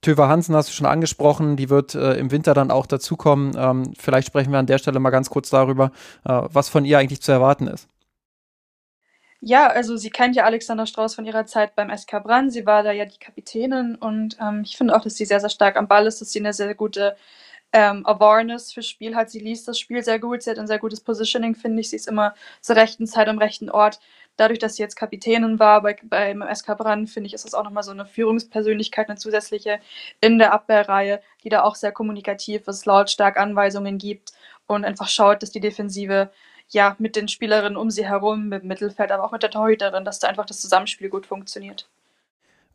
Töver 0.00 0.28
Hansen 0.28 0.54
hast 0.54 0.68
du 0.68 0.72
schon 0.72 0.86
angesprochen, 0.86 1.56
die 1.56 1.70
wird 1.70 1.94
äh, 1.94 2.14
im 2.14 2.30
Winter 2.30 2.54
dann 2.54 2.70
auch 2.70 2.86
dazukommen. 2.86 3.52
Ähm, 3.56 3.92
vielleicht 3.98 4.28
sprechen 4.28 4.52
wir 4.52 4.58
an 4.58 4.66
der 4.66 4.78
Stelle 4.78 5.00
mal 5.00 5.10
ganz 5.10 5.30
kurz 5.30 5.50
darüber, 5.50 5.92
äh, 6.24 6.42
was 6.52 6.68
von 6.68 6.84
ihr 6.84 6.98
eigentlich 6.98 7.22
zu 7.22 7.32
erwarten 7.32 7.66
ist. 7.66 7.88
Ja, 9.40 9.68
also 9.68 9.96
sie 9.96 10.10
kennt 10.10 10.34
ja 10.34 10.44
Alexander 10.44 10.84
Strauß 10.86 11.14
von 11.14 11.24
ihrer 11.24 11.46
Zeit 11.46 11.76
beim 11.76 11.96
SK 11.96 12.22
Brann. 12.24 12.50
Sie 12.50 12.66
war 12.66 12.82
da 12.82 12.90
ja 12.90 13.04
die 13.04 13.18
Kapitänin 13.18 13.94
und 13.94 14.36
ähm, 14.40 14.62
ich 14.64 14.76
finde 14.76 14.96
auch, 14.96 15.02
dass 15.02 15.14
sie 15.14 15.24
sehr, 15.26 15.38
sehr 15.40 15.48
stark 15.50 15.76
am 15.76 15.86
Ball 15.86 16.06
ist, 16.06 16.20
dass 16.20 16.32
sie 16.32 16.40
eine 16.40 16.52
sehr 16.52 16.74
gute 16.74 17.16
ähm, 17.72 18.06
Awareness 18.06 18.72
fürs 18.72 18.88
Spiel 18.88 19.14
hat. 19.16 19.30
Sie 19.30 19.40
liest 19.40 19.68
das 19.68 19.78
Spiel 19.78 20.02
sehr 20.04 20.18
gut, 20.20 20.42
sie 20.42 20.50
hat 20.50 20.58
ein 20.58 20.66
sehr 20.68 20.78
gutes 20.80 21.00
Positioning, 21.02 21.54
finde 21.56 21.80
ich. 21.80 21.90
Sie 21.90 21.96
ist 21.96 22.08
immer 22.08 22.34
zur 22.62 22.76
rechten 22.76 23.06
Zeit 23.06 23.28
am 23.28 23.38
rechten 23.38 23.70
Ort. 23.70 24.00
Dadurch, 24.36 24.58
dass 24.60 24.76
sie 24.76 24.82
jetzt 24.82 24.96
Kapitänin 24.96 25.58
war 25.60 25.82
bei, 25.82 25.96
beim 26.04 26.42
SK 26.54 26.76
Brann, 26.78 27.06
finde 27.08 27.28
ich, 27.28 27.34
ist 27.34 27.44
das 27.44 27.54
auch 27.54 27.64
nochmal 27.64 27.82
so 27.84 27.92
eine 27.92 28.06
Führungspersönlichkeit, 28.06 29.08
eine 29.08 29.18
zusätzliche 29.18 29.80
in 30.20 30.38
der 30.38 30.52
Abwehrreihe, 30.52 31.20
die 31.44 31.48
da 31.50 31.62
auch 31.62 31.76
sehr 31.76 31.92
kommunikativ 31.92 32.66
ist, 32.68 32.86
lautstark 32.86 33.36
Anweisungen 33.38 33.98
gibt 33.98 34.32
und 34.66 34.84
einfach 34.84 35.08
schaut, 35.08 35.42
dass 35.42 35.50
die 35.50 35.60
Defensive 35.60 36.30
ja, 36.70 36.96
mit 36.98 37.16
den 37.16 37.28
Spielerinnen 37.28 37.76
um 37.76 37.90
sie 37.90 38.06
herum, 38.06 38.48
mit 38.48 38.62
dem 38.62 38.68
Mittelfeld, 38.68 39.10
aber 39.12 39.24
auch 39.24 39.32
mit 39.32 39.42
der 39.42 39.50
Torhüterin, 39.50 40.04
dass 40.04 40.18
da 40.18 40.28
einfach 40.28 40.46
das 40.46 40.60
Zusammenspiel 40.60 41.08
gut 41.08 41.26
funktioniert. 41.26 41.88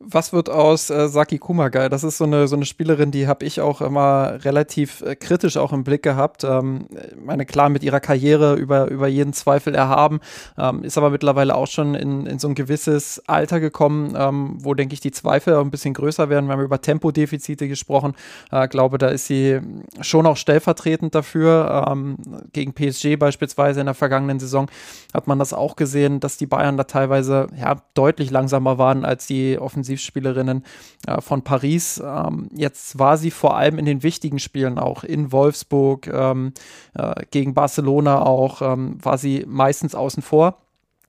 Was 0.05 0.33
wird 0.33 0.49
aus 0.49 0.89
äh, 0.89 1.07
Saki 1.07 1.37
Kumagai? 1.37 1.87
Das 1.87 2.03
ist 2.03 2.17
so 2.17 2.25
eine, 2.25 2.47
so 2.47 2.55
eine 2.55 2.65
Spielerin, 2.65 3.11
die 3.11 3.27
habe 3.27 3.45
ich 3.45 3.61
auch 3.61 3.79
immer 3.79 4.43
relativ 4.43 5.01
äh, 5.01 5.15
kritisch 5.15 5.55
auch 5.55 5.71
im 5.71 5.85
Blick 5.85 6.03
gehabt. 6.03 6.43
Ähm, 6.43 6.87
meine, 7.23 7.45
klar, 7.45 7.69
mit 7.69 7.83
ihrer 7.83 8.01
Karriere 8.01 8.55
über, 8.55 8.89
über 8.89 9.07
jeden 9.07 9.31
Zweifel 9.31 9.73
erhaben, 9.75 10.19
ähm, 10.57 10.83
ist 10.83 10.97
aber 10.97 11.09
mittlerweile 11.09 11.55
auch 11.55 11.67
schon 11.67 11.95
in, 11.95 12.25
in 12.25 12.37
so 12.37 12.49
ein 12.49 12.55
gewisses 12.55 13.21
Alter 13.27 13.59
gekommen, 13.61 14.15
ähm, 14.17 14.57
wo, 14.59 14.73
denke 14.73 14.93
ich, 14.93 14.99
die 14.99 15.11
Zweifel 15.11 15.55
ein 15.55 15.71
bisschen 15.71 15.93
größer 15.93 16.27
werden. 16.27 16.47
Wir 16.47 16.53
haben 16.53 16.63
über 16.63 16.81
Tempodefizite 16.81 17.69
gesprochen. 17.69 18.13
Äh, 18.51 18.67
glaube, 18.67 18.97
da 18.97 19.07
ist 19.07 19.27
sie 19.27 19.61
schon 20.01 20.25
auch 20.25 20.37
stellvertretend 20.37 21.15
dafür. 21.15 21.87
Ähm, 21.89 22.17
gegen 22.51 22.73
PSG 22.73 23.15
beispielsweise 23.17 23.79
in 23.79 23.85
der 23.85 23.95
vergangenen 23.95 24.39
Saison 24.39 24.69
hat 25.13 25.27
man 25.27 25.39
das 25.39 25.53
auch 25.53 25.77
gesehen, 25.77 26.19
dass 26.19 26.37
die 26.37 26.47
Bayern 26.47 26.75
da 26.75 26.83
teilweise 26.83 27.47
ja, 27.57 27.77
deutlich 27.93 28.31
langsamer 28.31 28.77
waren 28.77 29.05
als 29.05 29.27
die 29.27 29.57
Offensive 29.57 29.82
Offensivspielerinnen 29.83 30.63
äh, 31.07 31.21
von 31.21 31.43
Paris. 31.43 32.01
Ähm, 32.03 32.49
jetzt 32.53 32.97
war 32.97 33.17
sie 33.17 33.31
vor 33.31 33.57
allem 33.57 33.77
in 33.77 33.85
den 33.85 34.03
wichtigen 34.03 34.39
Spielen 34.39 34.79
auch 34.79 35.03
in 35.03 35.31
Wolfsburg, 35.31 36.07
ähm, 36.07 36.53
äh, 36.93 37.13
gegen 37.31 37.53
Barcelona 37.53 38.21
auch, 38.21 38.61
ähm, 38.61 38.97
war 39.03 39.17
sie 39.17 39.45
meistens 39.47 39.93
außen 39.93 40.23
vor. 40.23 40.57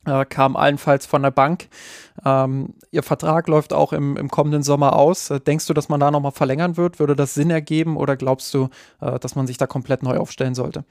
Äh, 0.07 0.27
kam 0.27 0.55
allenfalls 0.55 1.07
von 1.07 1.23
der 1.23 1.31
Bank. 1.31 1.69
Ähm, 2.27 2.75
ihr 2.91 3.03
Vertrag 3.03 3.49
läuft 3.49 3.73
auch 3.73 3.95
im, 3.95 4.19
im 4.19 4.29
kommenden 4.29 4.63
Sommer 4.63 4.97
aus. 4.97 5.31
Äh, 5.31 5.41
denkst 5.41 5.67
du, 5.67 5.73
dass 5.73 5.89
man 5.89 5.99
da 5.99 6.11
nochmal 6.11 6.33
verlängern 6.33 6.77
wird? 6.77 6.99
Würde 6.99 7.17
das 7.17 7.33
Sinn 7.33 7.51
ergeben 7.51 7.97
oder 7.97 8.17
glaubst 8.17 8.53
du, 8.53 8.69
äh, 9.01 9.19
dass 9.19 9.35
man 9.35 9.47
sich 9.47 9.57
da 9.57 9.67
komplett 9.67 10.03
neu 10.03 10.19
aufstellen 10.19 10.55
sollte? 10.55 10.85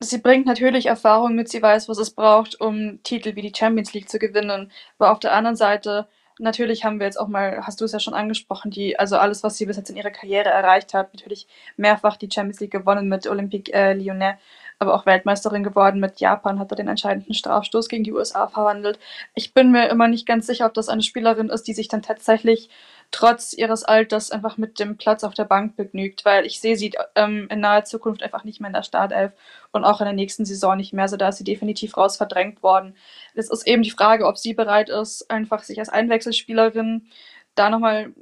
Sie 0.00 0.18
bringt 0.18 0.46
natürlich 0.46 0.86
Erfahrung 0.86 1.36
mit, 1.36 1.48
sie 1.48 1.62
weiß, 1.62 1.88
was 1.88 1.98
es 1.98 2.10
braucht, 2.10 2.60
um 2.60 3.00
Titel 3.04 3.36
wie 3.36 3.42
die 3.42 3.52
Champions 3.56 3.92
League 3.92 4.08
zu 4.08 4.18
gewinnen. 4.18 4.72
Aber 4.98 5.12
auf 5.12 5.20
der 5.20 5.32
anderen 5.32 5.54
Seite 5.54 6.08
natürlich 6.38 6.84
haben 6.84 6.98
wir 6.98 7.06
jetzt 7.06 7.18
auch 7.18 7.28
mal, 7.28 7.66
hast 7.66 7.80
du 7.80 7.84
es 7.84 7.92
ja 7.92 8.00
schon 8.00 8.14
angesprochen, 8.14 8.70
die, 8.70 8.98
also 8.98 9.16
alles, 9.16 9.42
was 9.42 9.56
sie 9.56 9.66
bis 9.66 9.76
jetzt 9.76 9.90
in 9.90 9.96
ihrer 9.96 10.10
Karriere 10.10 10.48
erreicht 10.48 10.94
hat, 10.94 11.12
natürlich 11.14 11.46
mehrfach 11.76 12.16
die 12.16 12.30
Champions 12.32 12.60
League 12.60 12.72
gewonnen 12.72 13.08
mit 13.08 13.26
Olympique 13.26 13.72
äh, 13.72 13.92
Lyonnais, 13.94 14.36
aber 14.78 14.94
auch 14.94 15.06
Weltmeisterin 15.06 15.62
geworden 15.62 16.00
mit 16.00 16.20
Japan, 16.20 16.58
hat 16.58 16.72
er 16.72 16.76
den 16.76 16.88
entscheidenden 16.88 17.34
Strafstoß 17.34 17.88
gegen 17.88 18.04
die 18.04 18.12
USA 18.12 18.48
verwandelt. 18.48 18.98
Ich 19.34 19.54
bin 19.54 19.70
mir 19.70 19.88
immer 19.88 20.08
nicht 20.08 20.26
ganz 20.26 20.46
sicher, 20.46 20.66
ob 20.66 20.74
das 20.74 20.88
eine 20.88 21.02
Spielerin 21.02 21.50
ist, 21.50 21.64
die 21.64 21.74
sich 21.74 21.88
dann 21.88 22.02
tatsächlich 22.02 22.68
trotz 23.12 23.52
ihres 23.52 23.84
Alters 23.84 24.30
einfach 24.30 24.56
mit 24.56 24.80
dem 24.80 24.96
Platz 24.96 25.22
auf 25.22 25.34
der 25.34 25.44
Bank 25.44 25.76
begnügt, 25.76 26.24
weil 26.24 26.46
ich 26.46 26.60
sehe 26.60 26.76
sie 26.76 26.92
ähm, 27.14 27.46
in 27.50 27.60
naher 27.60 27.84
Zukunft 27.84 28.22
einfach 28.22 28.42
nicht 28.42 28.60
mehr 28.60 28.68
in 28.68 28.74
der 28.74 28.82
Startelf 28.82 29.32
und 29.70 29.84
auch 29.84 30.00
in 30.00 30.06
der 30.06 30.14
nächsten 30.14 30.44
Saison 30.44 30.76
nicht 30.76 30.92
mehr. 30.92 31.08
So 31.08 31.16
da 31.16 31.28
ist 31.28 31.36
sie 31.36 31.44
definitiv 31.44 31.96
raus 31.96 32.16
verdrängt 32.16 32.62
worden. 32.62 32.96
Es 33.34 33.50
ist 33.50 33.66
eben 33.66 33.82
die 33.82 33.90
Frage, 33.90 34.26
ob 34.26 34.38
sie 34.38 34.54
bereit 34.54 34.88
ist, 34.88 35.30
einfach 35.30 35.62
sich 35.62 35.78
als 35.78 35.90
Einwechselspielerin 35.90 37.08
da 37.54 37.68
nochmal, 37.68 38.14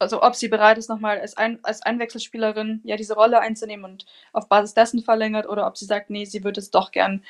also 0.00 0.22
ob 0.22 0.34
sie 0.34 0.48
bereit 0.48 0.76
ist, 0.76 0.88
nochmal 0.88 1.20
als, 1.20 1.36
Ein 1.36 1.60
als 1.62 1.82
Einwechselspielerin 1.82 2.80
ja 2.82 2.96
diese 2.96 3.14
Rolle 3.14 3.38
einzunehmen 3.40 3.84
und 3.84 4.06
auf 4.32 4.48
Basis 4.48 4.74
dessen 4.74 5.02
verlängert 5.02 5.48
oder 5.48 5.68
ob 5.68 5.76
sie 5.76 5.84
sagt, 5.84 6.10
nee, 6.10 6.24
sie 6.24 6.42
würde 6.42 6.58
es 6.60 6.72
doch 6.72 6.90
gern 6.90 7.22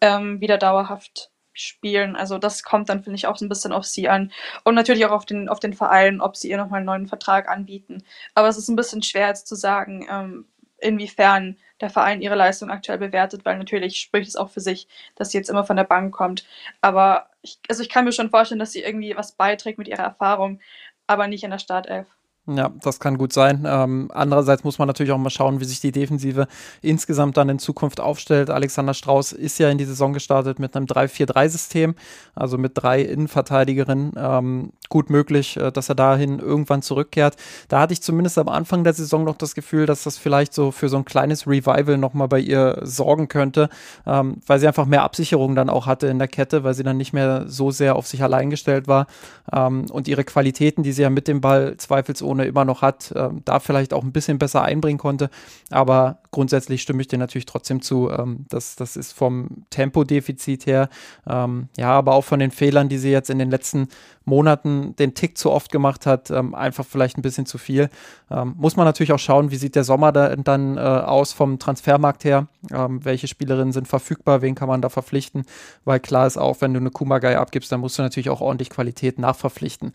ähm, 0.00 0.40
wieder 0.40 0.58
dauerhaft 0.58 1.31
spielen. 1.52 2.16
Also 2.16 2.38
das 2.38 2.62
kommt 2.62 2.88
dann, 2.88 3.02
finde 3.02 3.16
ich, 3.16 3.26
auch 3.26 3.36
so 3.36 3.44
ein 3.44 3.48
bisschen 3.48 3.72
auf 3.72 3.84
sie 3.84 4.08
an. 4.08 4.32
Und 4.64 4.74
natürlich 4.74 5.04
auch 5.06 5.12
auf 5.12 5.26
den, 5.26 5.48
auf 5.48 5.60
den 5.60 5.74
Verein, 5.74 6.20
ob 6.20 6.36
sie 6.36 6.50
ihr 6.50 6.56
nochmal 6.56 6.78
einen 6.78 6.86
neuen 6.86 7.06
Vertrag 7.06 7.48
anbieten. 7.48 8.02
Aber 8.34 8.48
es 8.48 8.58
ist 8.58 8.68
ein 8.68 8.76
bisschen 8.76 9.02
schwer 9.02 9.28
jetzt 9.28 9.46
zu 9.46 9.54
sagen, 9.54 10.06
ähm, 10.10 10.46
inwiefern 10.78 11.56
der 11.80 11.90
Verein 11.90 12.22
ihre 12.22 12.34
Leistung 12.34 12.70
aktuell 12.70 12.98
bewertet, 12.98 13.44
weil 13.44 13.58
natürlich 13.58 14.00
spricht 14.00 14.28
es 14.28 14.36
auch 14.36 14.50
für 14.50 14.60
sich, 14.60 14.88
dass 15.16 15.30
sie 15.30 15.38
jetzt 15.38 15.50
immer 15.50 15.64
von 15.64 15.76
der 15.76 15.84
Bank 15.84 16.14
kommt. 16.14 16.46
Aber 16.80 17.28
ich, 17.42 17.58
also 17.68 17.82
ich 17.82 17.88
kann 17.88 18.04
mir 18.04 18.12
schon 18.12 18.30
vorstellen, 18.30 18.58
dass 18.58 18.72
sie 18.72 18.82
irgendwie 18.82 19.16
was 19.16 19.32
beiträgt 19.32 19.78
mit 19.78 19.88
ihrer 19.88 20.02
Erfahrung, 20.04 20.60
aber 21.06 21.26
nicht 21.26 21.44
in 21.44 21.50
der 21.50 21.58
Startelf. 21.58 22.06
Ja, 22.48 22.72
das 22.82 22.98
kann 22.98 23.18
gut 23.18 23.32
sein. 23.32 23.64
Ähm, 23.68 24.10
andererseits 24.12 24.64
muss 24.64 24.80
man 24.80 24.88
natürlich 24.88 25.12
auch 25.12 25.18
mal 25.18 25.30
schauen, 25.30 25.60
wie 25.60 25.64
sich 25.64 25.78
die 25.78 25.92
Defensive 25.92 26.48
insgesamt 26.80 27.36
dann 27.36 27.48
in 27.48 27.60
Zukunft 27.60 28.00
aufstellt. 28.00 28.50
Alexander 28.50 28.94
Strauß 28.94 29.30
ist 29.30 29.58
ja 29.58 29.70
in 29.70 29.78
die 29.78 29.84
Saison 29.84 30.12
gestartet 30.12 30.58
mit 30.58 30.74
einem 30.74 30.86
3-4-3-System, 30.86 31.94
also 32.34 32.58
mit 32.58 32.72
drei 32.74 33.02
Innenverteidigerinnen. 33.02 34.14
Ähm, 34.16 34.72
gut 34.88 35.08
möglich, 35.08 35.56
äh, 35.56 35.70
dass 35.70 35.88
er 35.88 35.94
dahin 35.94 36.40
irgendwann 36.40 36.82
zurückkehrt. 36.82 37.36
Da 37.68 37.78
hatte 37.78 37.92
ich 37.92 38.02
zumindest 38.02 38.36
am 38.38 38.48
Anfang 38.48 38.82
der 38.82 38.92
Saison 38.94 39.22
noch 39.22 39.36
das 39.36 39.54
Gefühl, 39.54 39.86
dass 39.86 40.02
das 40.02 40.18
vielleicht 40.18 40.52
so 40.52 40.72
für 40.72 40.88
so 40.88 40.96
ein 40.96 41.04
kleines 41.04 41.46
Revival 41.46 41.96
nochmal 41.96 42.26
bei 42.26 42.40
ihr 42.40 42.80
sorgen 42.82 43.28
könnte, 43.28 43.68
ähm, 44.04 44.38
weil 44.48 44.58
sie 44.58 44.66
einfach 44.66 44.86
mehr 44.86 45.04
Absicherung 45.04 45.54
dann 45.54 45.70
auch 45.70 45.86
hatte 45.86 46.08
in 46.08 46.18
der 46.18 46.28
Kette, 46.28 46.64
weil 46.64 46.74
sie 46.74 46.82
dann 46.82 46.96
nicht 46.96 47.12
mehr 47.12 47.44
so 47.46 47.70
sehr 47.70 47.94
auf 47.94 48.08
sich 48.08 48.20
allein 48.24 48.50
gestellt 48.50 48.88
war 48.88 49.06
ähm, 49.52 49.86
und 49.92 50.08
ihre 50.08 50.24
Qualitäten, 50.24 50.82
die 50.82 50.90
sie 50.90 51.02
ja 51.02 51.10
mit 51.10 51.28
dem 51.28 51.40
Ball 51.40 51.76
zweifelsohne 51.76 52.31
Zone 52.32 52.46
immer 52.46 52.64
noch 52.64 52.82
hat, 52.82 53.12
ähm, 53.14 53.42
da 53.44 53.60
vielleicht 53.60 53.92
auch 53.92 54.02
ein 54.02 54.12
bisschen 54.12 54.38
besser 54.38 54.62
einbringen 54.62 54.98
konnte. 54.98 55.28
Aber 55.70 56.18
grundsätzlich 56.30 56.82
stimme 56.82 57.02
ich 57.02 57.08
dir 57.08 57.18
natürlich 57.18 57.46
trotzdem 57.46 57.82
zu. 57.82 58.10
Ähm, 58.10 58.46
das, 58.48 58.76
das 58.76 58.96
ist 58.96 59.12
vom 59.12 59.64
Tempodefizit 59.70 60.66
her, 60.66 60.88
ähm, 61.28 61.68
ja, 61.76 61.90
aber 61.90 62.14
auch 62.14 62.24
von 62.24 62.40
den 62.40 62.50
Fehlern, 62.50 62.88
die 62.88 62.98
sie 62.98 63.10
jetzt 63.10 63.28
in 63.30 63.38
den 63.38 63.50
letzten 63.50 63.88
Monaten 64.24 64.96
den 64.96 65.14
Tick 65.14 65.36
zu 65.36 65.50
oft 65.50 65.70
gemacht 65.70 66.06
hat, 66.06 66.30
ähm, 66.30 66.54
einfach 66.54 66.86
vielleicht 66.86 67.18
ein 67.18 67.22
bisschen 67.22 67.44
zu 67.44 67.58
viel. 67.58 67.90
Ähm, 68.30 68.54
muss 68.56 68.76
man 68.76 68.86
natürlich 68.86 69.12
auch 69.12 69.18
schauen, 69.18 69.50
wie 69.50 69.56
sieht 69.56 69.74
der 69.74 69.84
Sommer 69.84 70.12
da, 70.12 70.34
dann 70.36 70.78
äh, 70.78 70.80
aus 70.80 71.32
vom 71.32 71.58
Transfermarkt 71.58 72.24
her. 72.24 72.46
Ähm, 72.72 73.04
welche 73.04 73.28
Spielerinnen 73.28 73.72
sind 73.72 73.88
verfügbar, 73.88 74.40
wen 74.40 74.54
kann 74.54 74.68
man 74.68 74.80
da 74.80 74.88
verpflichten? 74.88 75.44
Weil 75.84 76.00
klar 76.00 76.26
ist 76.26 76.38
auch, 76.38 76.60
wenn 76.60 76.72
du 76.72 76.80
eine 76.80 76.90
Kumagai 76.90 77.36
abgibst, 77.36 77.70
dann 77.72 77.80
musst 77.80 77.98
du 77.98 78.02
natürlich 78.02 78.30
auch 78.30 78.40
ordentlich 78.40 78.70
Qualität 78.70 79.18
nachverpflichten. 79.18 79.92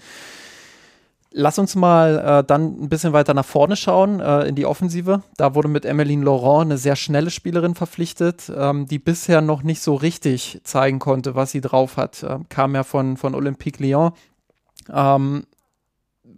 Lass 1.32 1.60
uns 1.60 1.76
mal 1.76 2.20
äh, 2.20 2.44
dann 2.46 2.84
ein 2.84 2.90
bisschen 2.90 3.14
weiter 3.14 3.34
nach 3.34 3.46
vorne 3.46 3.76
schauen, 3.76 4.20
äh, 4.22 4.48
in 4.48 4.56
die 4.56 4.66
Offensive. 4.66 5.24
Da 5.36 5.56
wurde 5.56 5.68
mit 5.68 5.86
Emmeline 5.86 6.24
Laurent 6.24 6.68
eine 6.68 6.78
sehr 6.78 6.96
schnelle 6.96 7.32
Spielerin 7.32 7.76
verpflichtet, 7.76 8.52
ähm, 8.56 8.88
die 8.88 8.98
bisher 8.98 9.42
noch 9.42 9.62
nicht 9.62 9.82
so 9.82 9.96
richtig 9.96 10.62
zeigen 10.64 11.00
konnte, 11.00 11.36
was 11.36 11.52
sie 11.52 11.62
drauf 11.62 11.98
hat. 11.98 12.26
Ähm, 12.28 12.46
kam 12.50 12.76
ja 12.76 12.84
von, 12.84 13.18
von 13.18 13.36
Olympique 13.36 13.84
Lyon. 13.84 14.14
Ähm, 14.92 15.44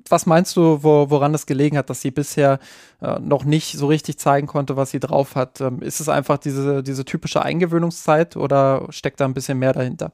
was 0.10 0.26
meinst 0.26 0.56
du, 0.58 0.84
wo, 0.84 1.10
woran 1.10 1.34
das 1.34 1.46
gelegen 1.46 1.78
hat, 1.78 1.90
dass 1.90 2.02
sie 2.02 2.12
bisher 2.12 2.60
äh, 3.02 3.20
noch 3.20 3.44
nicht 3.44 3.78
so 3.78 3.88
richtig 3.88 4.18
zeigen 4.18 4.48
konnte, 4.48 4.76
was 4.76 4.90
sie 4.90 5.00
drauf 5.00 5.36
hat? 5.36 5.62
Ähm, 5.62 5.82
ist 5.82 6.00
es 6.00 6.10
einfach 6.10 6.40
diese, 6.40 6.82
diese 6.84 7.06
typische 7.06 7.44
Eingewöhnungszeit 7.44 8.36
oder 8.36 8.88
steckt 8.90 9.20
da 9.20 9.26
ein 9.26 9.34
bisschen 9.34 9.60
mehr 9.60 9.74
dahinter? 9.74 10.12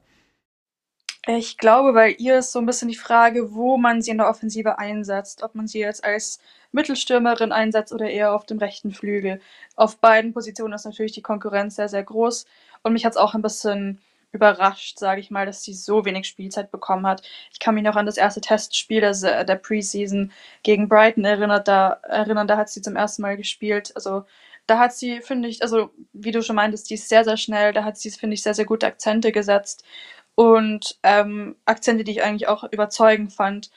Ich 1.28 1.58
glaube, 1.58 1.92
bei 1.92 2.12
ihr 2.12 2.38
ist 2.38 2.52
so 2.52 2.60
ein 2.60 2.66
bisschen 2.66 2.88
die 2.88 2.94
Frage, 2.94 3.52
wo 3.52 3.76
man 3.76 4.00
sie 4.00 4.12
in 4.12 4.18
der 4.18 4.28
Offensive 4.28 4.78
einsetzt. 4.78 5.42
Ob 5.42 5.56
man 5.56 5.66
sie 5.66 5.80
jetzt 5.80 6.04
als 6.04 6.38
Mittelstürmerin 6.70 7.50
einsetzt 7.50 7.92
oder 7.92 8.08
eher 8.08 8.32
auf 8.32 8.46
dem 8.46 8.58
rechten 8.58 8.92
Flügel. 8.92 9.40
Auf 9.74 9.98
beiden 9.98 10.32
Positionen 10.32 10.74
ist 10.74 10.84
natürlich 10.84 11.12
die 11.12 11.22
Konkurrenz 11.22 11.74
sehr, 11.76 11.88
sehr 11.88 12.04
groß. 12.04 12.46
Und 12.82 12.92
mich 12.92 13.04
hat 13.04 13.12
es 13.12 13.16
auch 13.16 13.34
ein 13.34 13.42
bisschen 13.42 14.00
überrascht, 14.30 14.98
sage 15.00 15.20
ich 15.20 15.30
mal, 15.32 15.46
dass 15.46 15.64
sie 15.64 15.74
so 15.74 16.04
wenig 16.04 16.26
Spielzeit 16.28 16.70
bekommen 16.70 17.06
hat. 17.06 17.22
Ich 17.52 17.58
kann 17.58 17.74
mich 17.74 17.82
noch 17.84 17.96
an 17.96 18.06
das 18.06 18.18
erste 18.18 18.40
Testspiel 18.40 19.00
der, 19.00 19.44
der 19.44 19.56
Preseason 19.56 20.30
gegen 20.62 20.88
Brighton 20.88 21.24
erinnert, 21.24 21.66
da, 21.66 21.98
erinnern. 22.04 22.46
Da 22.46 22.56
hat 22.56 22.68
sie 22.68 22.82
zum 22.82 22.94
ersten 22.94 23.22
Mal 23.22 23.36
gespielt. 23.36 23.92
Also 23.96 24.24
da 24.66 24.78
hat 24.78 24.94
sie, 24.94 25.20
finde 25.22 25.48
ich, 25.48 25.62
also 25.62 25.90
wie 26.12 26.32
du 26.32 26.42
schon 26.42 26.56
meintest, 26.56 26.90
die 26.90 26.94
ist 26.94 27.08
sehr, 27.08 27.24
sehr 27.24 27.36
schnell. 27.36 27.72
Da 27.72 27.84
hat 27.84 27.96
sie, 27.96 28.10
finde 28.10 28.34
ich, 28.34 28.42
sehr, 28.42 28.54
sehr 28.54 28.64
gute 28.64 28.86
Akzente 28.86 29.32
gesetzt 29.32 29.84
und 30.36 30.98
ähm, 31.02 31.56
Akzente, 31.64 32.04
die 32.04 32.12
ich 32.12 32.22
eigentlich 32.22 32.46
auch 32.48 32.64
überzeugend 32.70 33.32
fand. 33.32 33.70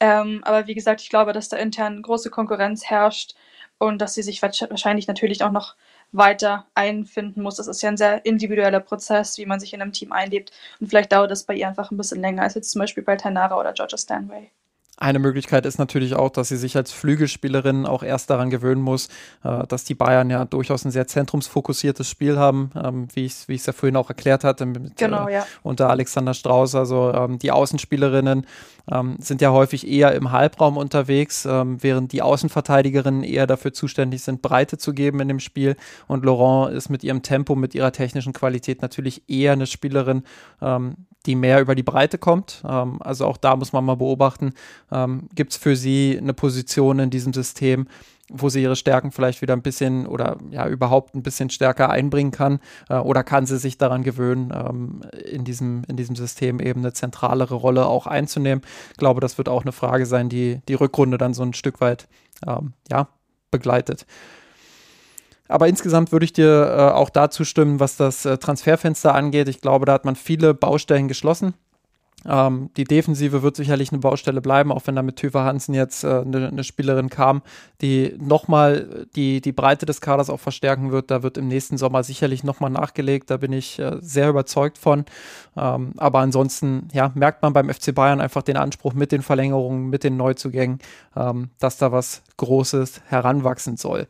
Ähm, 0.00 0.42
aber 0.44 0.66
wie 0.66 0.74
gesagt, 0.74 1.00
ich 1.02 1.10
glaube, 1.10 1.32
dass 1.32 1.48
da 1.48 1.56
intern 1.56 2.02
große 2.02 2.30
Konkurrenz 2.30 2.86
herrscht 2.86 3.34
und 3.78 3.98
dass 4.00 4.14
sie 4.14 4.22
sich 4.22 4.42
wahrscheinlich 4.42 5.06
natürlich 5.06 5.44
auch 5.44 5.52
noch 5.52 5.76
weiter 6.12 6.66
einfinden 6.74 7.42
muss. 7.42 7.56
Das 7.56 7.66
ist 7.68 7.82
ja 7.82 7.90
ein 7.90 7.96
sehr 7.96 8.24
individueller 8.24 8.80
Prozess, 8.80 9.38
wie 9.38 9.46
man 9.46 9.60
sich 9.60 9.74
in 9.74 9.82
einem 9.82 9.92
Team 9.92 10.12
einlebt. 10.12 10.52
Und 10.80 10.88
vielleicht 10.88 11.12
dauert 11.12 11.30
das 11.30 11.44
bei 11.44 11.54
ihr 11.54 11.68
einfach 11.68 11.90
ein 11.90 11.96
bisschen 11.96 12.20
länger 12.20 12.42
als 12.42 12.54
jetzt 12.54 12.70
zum 12.72 12.80
Beispiel 12.80 13.02
bei 13.02 13.16
Tanara 13.16 13.58
oder 13.58 13.72
Georgia 13.72 13.98
Stanway. 13.98 14.50
Eine 14.98 15.18
Möglichkeit 15.18 15.66
ist 15.66 15.78
natürlich 15.78 16.14
auch, 16.14 16.30
dass 16.30 16.48
sie 16.48 16.56
sich 16.56 16.74
als 16.74 16.90
Flügelspielerin 16.90 17.84
auch 17.84 18.02
erst 18.02 18.30
daran 18.30 18.48
gewöhnen 18.48 18.80
muss, 18.80 19.08
äh, 19.44 19.66
dass 19.66 19.84
die 19.84 19.94
Bayern 19.94 20.30
ja 20.30 20.46
durchaus 20.46 20.86
ein 20.86 20.90
sehr 20.90 21.06
zentrumsfokussiertes 21.06 22.08
Spiel 22.08 22.38
haben, 22.38 22.70
ähm, 22.74 23.08
wie 23.12 23.26
ich 23.26 23.32
es 23.32 23.48
wie 23.48 23.56
ja 23.56 23.72
vorhin 23.74 23.96
auch 23.96 24.08
erklärt 24.08 24.42
hatte, 24.42 24.64
mit, 24.64 24.96
genau, 24.96 25.28
äh, 25.28 25.34
ja. 25.34 25.46
unter 25.62 25.90
Alexander 25.90 26.32
Strauß. 26.32 26.76
Also 26.76 27.12
ähm, 27.12 27.38
die 27.38 27.52
Außenspielerinnen 27.52 28.46
ähm, 28.90 29.16
sind 29.18 29.42
ja 29.42 29.50
häufig 29.50 29.86
eher 29.86 30.12
im 30.14 30.32
Halbraum 30.32 30.78
unterwegs, 30.78 31.44
ähm, 31.44 31.82
während 31.82 32.12
die 32.12 32.22
Außenverteidigerinnen 32.22 33.22
eher 33.22 33.46
dafür 33.46 33.74
zuständig 33.74 34.22
sind, 34.22 34.40
Breite 34.40 34.78
zu 34.78 34.94
geben 34.94 35.20
in 35.20 35.28
dem 35.28 35.40
Spiel. 35.40 35.76
Und 36.06 36.24
Laurent 36.24 36.74
ist 36.74 36.88
mit 36.88 37.04
ihrem 37.04 37.22
Tempo, 37.22 37.54
mit 37.54 37.74
ihrer 37.74 37.92
technischen 37.92 38.32
Qualität 38.32 38.80
natürlich 38.80 39.28
eher 39.28 39.52
eine 39.52 39.66
Spielerin, 39.66 40.22
ähm, 40.62 41.06
die 41.26 41.34
mehr 41.34 41.60
über 41.60 41.74
die 41.74 41.82
Breite 41.82 42.18
kommt. 42.18 42.62
Ähm, 42.68 43.00
also 43.00 43.26
auch 43.26 43.36
da 43.36 43.56
muss 43.56 43.72
man 43.72 43.84
mal 43.84 43.96
beobachten, 43.96 44.52
ähm, 44.90 45.28
gibt 45.34 45.52
es 45.52 45.58
für 45.58 45.76
sie 45.76 46.16
eine 46.20 46.34
Position 46.34 46.98
in 46.98 47.10
diesem 47.10 47.32
System, 47.32 47.88
wo 48.28 48.48
sie 48.48 48.62
ihre 48.62 48.76
Stärken 48.76 49.12
vielleicht 49.12 49.42
wieder 49.42 49.54
ein 49.54 49.62
bisschen 49.62 50.06
oder 50.06 50.36
ja 50.50 50.66
überhaupt 50.66 51.14
ein 51.14 51.22
bisschen 51.22 51.50
stärker 51.50 51.90
einbringen 51.90 52.32
kann 52.32 52.60
äh, 52.88 52.96
oder 52.96 53.22
kann 53.22 53.46
sie 53.46 53.58
sich 53.58 53.78
daran 53.78 54.02
gewöhnen, 54.02 54.52
ähm, 54.54 55.02
in, 55.30 55.44
diesem, 55.44 55.84
in 55.88 55.96
diesem 55.96 56.16
System 56.16 56.60
eben 56.60 56.80
eine 56.80 56.92
zentralere 56.92 57.54
Rolle 57.54 57.86
auch 57.86 58.06
einzunehmen. 58.06 58.64
Ich 58.90 58.96
glaube, 58.96 59.20
das 59.20 59.38
wird 59.38 59.48
auch 59.48 59.62
eine 59.62 59.72
Frage 59.72 60.06
sein, 60.06 60.28
die 60.28 60.60
die 60.68 60.74
Rückrunde 60.74 61.18
dann 61.18 61.34
so 61.34 61.42
ein 61.42 61.54
Stück 61.54 61.80
weit 61.80 62.08
ähm, 62.46 62.72
ja, 62.90 63.08
begleitet. 63.50 64.06
Aber 65.48 65.68
insgesamt 65.68 66.12
würde 66.12 66.24
ich 66.24 66.32
dir 66.32 66.76
äh, 66.76 66.94
auch 66.94 67.10
dazu 67.10 67.44
stimmen, 67.44 67.80
was 67.80 67.96
das 67.96 68.24
äh, 68.24 68.38
Transferfenster 68.38 69.14
angeht. 69.14 69.48
Ich 69.48 69.60
glaube, 69.60 69.86
da 69.86 69.92
hat 69.92 70.04
man 70.04 70.16
viele 70.16 70.54
Baustellen 70.54 71.08
geschlossen. 71.08 71.54
Ähm, 72.28 72.70
die 72.76 72.84
Defensive 72.84 73.42
wird 73.42 73.56
sicherlich 73.56 73.92
eine 73.92 74.00
Baustelle 74.00 74.40
bleiben, 74.40 74.72
auch 74.72 74.82
wenn 74.86 74.96
da 74.96 75.02
mit 75.02 75.16
Töfer 75.16 75.44
Hansen 75.44 75.74
jetzt 75.74 76.02
äh, 76.02 76.22
eine, 76.22 76.48
eine, 76.48 76.64
Spielerin 76.64 77.08
kam, 77.08 77.42
die 77.80 78.16
nochmal 78.18 79.06
die, 79.14 79.40
die 79.40 79.52
Breite 79.52 79.86
des 79.86 80.00
Kaders 80.00 80.30
auch 80.30 80.40
verstärken 80.40 80.90
wird. 80.90 81.10
Da 81.10 81.22
wird 81.22 81.38
im 81.38 81.48
nächsten 81.48 81.78
Sommer 81.78 82.02
sicherlich 82.02 82.42
nochmal 82.42 82.70
nachgelegt. 82.70 83.30
Da 83.30 83.36
bin 83.36 83.52
ich 83.52 83.78
äh, 83.78 83.98
sehr 84.00 84.28
überzeugt 84.28 84.78
von. 84.78 85.04
Ähm, 85.56 85.92
aber 85.96 86.20
ansonsten 86.20 86.88
ja, 86.92 87.12
merkt 87.14 87.42
man 87.42 87.52
beim 87.52 87.68
FC 87.72 87.94
Bayern 87.94 88.20
einfach 88.20 88.42
den 88.42 88.56
Anspruch 88.56 88.94
mit 88.94 89.12
den 89.12 89.22
Verlängerungen, 89.22 89.88
mit 89.88 90.02
den 90.02 90.16
Neuzugängen, 90.16 90.80
ähm, 91.14 91.50
dass 91.58 91.76
da 91.76 91.92
was 91.92 92.22
Großes 92.38 93.02
heranwachsen 93.06 93.76
soll. 93.76 94.06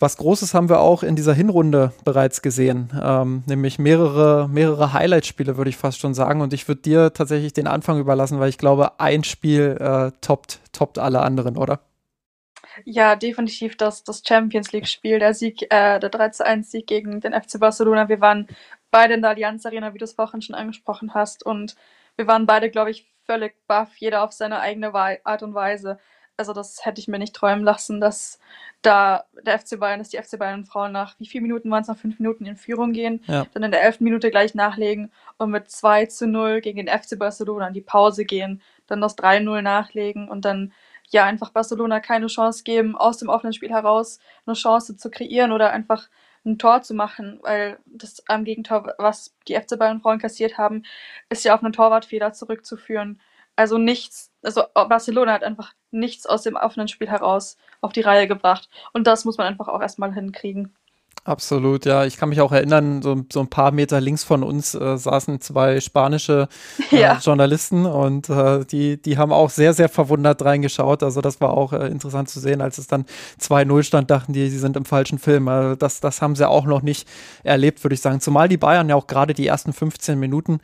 Was 0.00 0.16
Großes 0.16 0.54
haben 0.54 0.68
wir 0.68 0.78
auch 0.78 1.02
in 1.02 1.16
dieser 1.16 1.34
Hinrunde 1.34 1.92
bereits 2.04 2.40
gesehen, 2.40 2.90
ähm, 3.02 3.42
nämlich 3.46 3.80
mehrere, 3.80 4.48
mehrere 4.48 4.92
Highlight-Spiele, 4.92 5.56
würde 5.56 5.70
ich 5.70 5.76
fast 5.76 5.98
schon 5.98 6.14
sagen. 6.14 6.40
Und 6.40 6.52
ich 6.52 6.68
würde 6.68 6.82
dir 6.82 7.12
tatsächlich 7.12 7.52
den 7.52 7.66
Anfang 7.66 7.98
überlassen, 7.98 8.38
weil 8.38 8.48
ich 8.48 8.58
glaube, 8.58 9.00
ein 9.00 9.24
Spiel 9.24 9.76
äh, 9.80 10.12
toppt, 10.20 10.60
toppt 10.72 11.00
alle 11.00 11.22
anderen, 11.22 11.56
oder? 11.56 11.80
Ja, 12.84 13.16
definitiv 13.16 13.76
das, 13.76 14.04
das 14.04 14.22
Champions 14.24 14.70
League-Spiel, 14.70 15.18
der 15.18 15.34
Sieg, 15.34 15.62
äh, 15.62 15.98
der 15.98 16.10
3 16.10 16.44
1 16.44 16.70
Sieg 16.70 16.86
gegen 16.86 17.20
den 17.20 17.32
FC 17.32 17.58
Barcelona. 17.58 18.08
Wir 18.08 18.20
waren 18.20 18.46
beide 18.92 19.14
in 19.14 19.22
der 19.22 19.30
Allianz 19.30 19.66
Arena, 19.66 19.94
wie 19.94 19.98
du 19.98 20.04
es 20.04 20.12
vorhin 20.12 20.42
schon 20.42 20.54
angesprochen 20.54 21.12
hast. 21.12 21.44
Und 21.44 21.74
wir 22.14 22.28
waren 22.28 22.46
beide, 22.46 22.70
glaube 22.70 22.92
ich, 22.92 23.04
völlig 23.26 23.56
baff, 23.66 23.96
jeder 23.96 24.22
auf 24.22 24.32
seine 24.32 24.60
eigene 24.60 24.94
Art 24.94 25.42
und 25.42 25.54
Weise 25.54 25.98
also 26.38 26.52
das 26.52 26.84
hätte 26.86 27.00
ich 27.00 27.08
mir 27.08 27.18
nicht 27.18 27.34
träumen 27.34 27.64
lassen, 27.64 28.00
dass 28.00 28.38
da 28.80 29.24
der 29.42 29.58
FC 29.58 29.78
Bayern, 29.80 29.98
dass 29.98 30.10
die 30.10 30.18
FC 30.18 30.38
Bayern 30.38 30.64
Frauen 30.64 30.92
nach 30.92 31.18
wie 31.18 31.26
vielen 31.26 31.42
Minuten 31.42 31.70
waren 31.70 31.82
es, 31.82 31.88
nach 31.88 31.98
fünf 31.98 32.18
Minuten 32.20 32.46
in 32.46 32.56
Führung 32.56 32.92
gehen, 32.92 33.22
ja. 33.26 33.46
dann 33.52 33.64
in 33.64 33.72
der 33.72 33.82
elften 33.82 34.04
Minute 34.04 34.30
gleich 34.30 34.54
nachlegen 34.54 35.10
und 35.36 35.50
mit 35.50 35.70
2 35.70 36.06
zu 36.06 36.28
0 36.28 36.60
gegen 36.60 36.84
den 36.84 36.88
FC 36.88 37.18
Barcelona 37.18 37.68
in 37.68 37.74
die 37.74 37.80
Pause 37.80 38.24
gehen, 38.24 38.62
dann 38.86 39.00
das 39.00 39.18
3-0 39.18 39.62
nachlegen 39.62 40.28
und 40.28 40.44
dann 40.44 40.72
ja 41.10 41.24
einfach 41.24 41.50
Barcelona 41.50 42.00
keine 42.00 42.28
Chance 42.28 42.62
geben, 42.62 42.96
aus 42.96 43.18
dem 43.18 43.28
offenen 43.28 43.52
Spiel 43.52 43.70
heraus 43.70 44.20
eine 44.46 44.54
Chance 44.54 44.96
zu 44.96 45.10
kreieren 45.10 45.52
oder 45.52 45.72
einfach 45.72 46.08
ein 46.44 46.58
Tor 46.58 46.82
zu 46.82 46.94
machen, 46.94 47.40
weil 47.42 47.78
das 47.86 48.22
am 48.28 48.44
Gegentor, 48.44 48.94
was 48.98 49.34
die 49.48 49.54
FC 49.54 49.76
Bayern 49.78 50.00
Frauen 50.00 50.20
kassiert 50.20 50.56
haben, 50.56 50.84
ist 51.28 51.44
ja 51.44 51.54
auf 51.54 51.64
einen 51.64 51.72
Torwartfehler 51.72 52.32
zurückzuführen. 52.32 53.20
Also 53.56 53.76
nichts, 53.76 54.27
also 54.42 54.62
Barcelona 54.74 55.32
hat 55.32 55.42
einfach 55.42 55.72
nichts 55.90 56.26
aus 56.26 56.42
dem 56.42 56.56
offenen 56.56 56.88
Spiel 56.88 57.08
heraus 57.08 57.56
auf 57.80 57.92
die 57.92 58.00
Reihe 58.00 58.28
gebracht. 58.28 58.68
Und 58.92 59.06
das 59.06 59.24
muss 59.24 59.38
man 59.38 59.46
einfach 59.46 59.68
auch 59.68 59.80
erstmal 59.80 60.12
hinkriegen. 60.12 60.74
Absolut, 61.24 61.84
ja. 61.84 62.06
Ich 62.06 62.16
kann 62.16 62.30
mich 62.30 62.40
auch 62.40 62.52
erinnern, 62.52 63.02
so, 63.02 63.24
so 63.30 63.40
ein 63.40 63.48
paar 63.48 63.70
Meter 63.70 64.00
links 64.00 64.24
von 64.24 64.42
uns 64.42 64.74
äh, 64.74 64.96
saßen 64.96 65.42
zwei 65.42 65.78
spanische 65.80 66.48
äh, 66.90 67.00
ja. 67.00 67.18
Journalisten 67.18 67.84
und 67.84 68.30
äh, 68.30 68.64
die, 68.64 69.00
die 69.00 69.18
haben 69.18 69.32
auch 69.32 69.50
sehr, 69.50 69.74
sehr 69.74 69.90
verwundert 69.90 70.42
reingeschaut. 70.42 71.02
Also 71.02 71.20
das 71.20 71.40
war 71.42 71.50
auch 71.50 71.74
äh, 71.74 71.88
interessant 71.88 72.30
zu 72.30 72.40
sehen, 72.40 72.62
als 72.62 72.78
es 72.78 72.86
dann 72.86 73.04
2-0 73.40 73.82
stand, 73.82 74.10
dachten 74.10 74.32
die, 74.32 74.48
sie 74.48 74.58
sind 74.58 74.76
im 74.76 74.86
falschen 74.86 75.18
Film. 75.18 75.48
Also 75.48 75.74
das, 75.74 76.00
das 76.00 76.22
haben 76.22 76.34
sie 76.34 76.48
auch 76.48 76.64
noch 76.64 76.80
nicht 76.80 77.06
erlebt, 77.42 77.84
würde 77.84 77.94
ich 77.94 78.00
sagen. 78.00 78.20
Zumal 78.20 78.48
die 78.48 78.56
Bayern 78.56 78.88
ja 78.88 78.94
auch 78.94 79.06
gerade 79.06 79.34
die 79.34 79.46
ersten 79.46 79.74
15 79.74 80.18
Minuten 80.18 80.60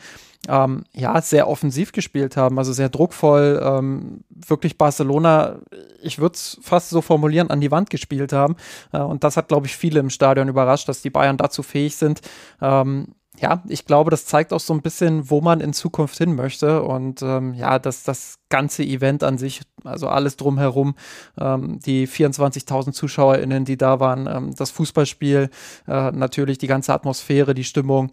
ähm, 0.49 0.85
ja, 0.93 1.21
sehr 1.21 1.49
offensiv 1.49 1.93
gespielt 1.93 2.37
haben, 2.37 2.59
also 2.59 2.73
sehr 2.73 2.89
druckvoll, 2.89 3.61
ähm, 3.63 4.25
wirklich 4.29 4.79
Barcelona, 4.79 5.61
ich 6.03 6.19
würde 6.19 6.35
es 6.35 6.59
fast 6.63 6.91
so 6.91 7.01
formulieren, 7.01 7.51
an 7.51 7.61
die 7.61 7.71
Wand 7.71 7.91
gespielt 7.91 8.33
haben. 8.33 8.57
Äh, 8.93 8.99
und 8.99 9.25
das 9.25 9.37
hat, 9.37 9.49
glaube 9.49 9.67
ich, 9.67 9.77
viele 9.77 10.01
im 10.01 10.11
Stadion 10.11 10.49
überrascht, 10.49 10.89
dass 10.89 11.03
die 11.03 11.11
Bayern 11.11 11.37
dazu 11.37 11.63
fähig 11.63 11.97
sind. 11.97 12.21
Ähm, 12.61 13.15
ja, 13.41 13.63
ich 13.69 13.85
glaube, 13.85 14.11
das 14.11 14.27
zeigt 14.27 14.53
auch 14.53 14.61
so 14.61 14.73
ein 14.73 14.83
bisschen, 14.83 15.29
wo 15.29 15.41
man 15.41 15.61
in 15.61 15.73
Zukunft 15.73 16.17
hin 16.17 16.37
möchte. 16.37 16.83
Und 16.83 17.21
ähm, 17.23 17.55
ja, 17.55 17.81
dass 17.81 18.05
das 18.05 18.39
ganze 18.49 18.85
Event 18.85 19.25
an 19.25 19.39
sich, 19.39 19.63
also 19.83 20.09
alles 20.09 20.37
drumherum, 20.37 20.95
ähm, 21.41 21.81
die 21.81 22.07
24.000 22.07 22.93
ZuschauerInnen, 22.93 23.65
die 23.65 23.77
da 23.77 23.99
waren, 23.99 24.29
ähm, 24.29 24.55
das 24.55 24.71
Fußballspiel, 24.71 25.51
äh, 25.89 26.13
natürlich 26.13 26.59
die 26.59 26.69
ganze 26.69 26.95
Atmosphäre, 26.95 27.55
die 27.55 27.65
Stimmung, 27.65 28.13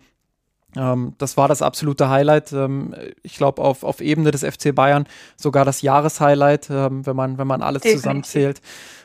ähm, 0.76 1.14
das 1.18 1.38
war 1.38 1.48
das 1.48 1.62
absolute 1.62 2.10
Highlight. 2.10 2.54
Ähm, 2.54 2.96
ich 3.24 3.36
glaube, 3.36 3.62
auf, 3.62 3.84
auf 3.84 4.02
Ebene 4.02 4.32
des 4.32 4.44
FC 4.44 4.74
Bayern 4.74 5.06
sogar 5.36 5.66
das 5.66 5.82
Jahreshighlight, 5.82 6.70
ähm, 6.70 7.06
wenn, 7.06 7.16
man, 7.16 7.38
wenn 7.38 7.48
man 7.48 7.62
alles 7.62 7.82
Definitiv. 7.82 8.02
zusammenzählt. 8.02 8.62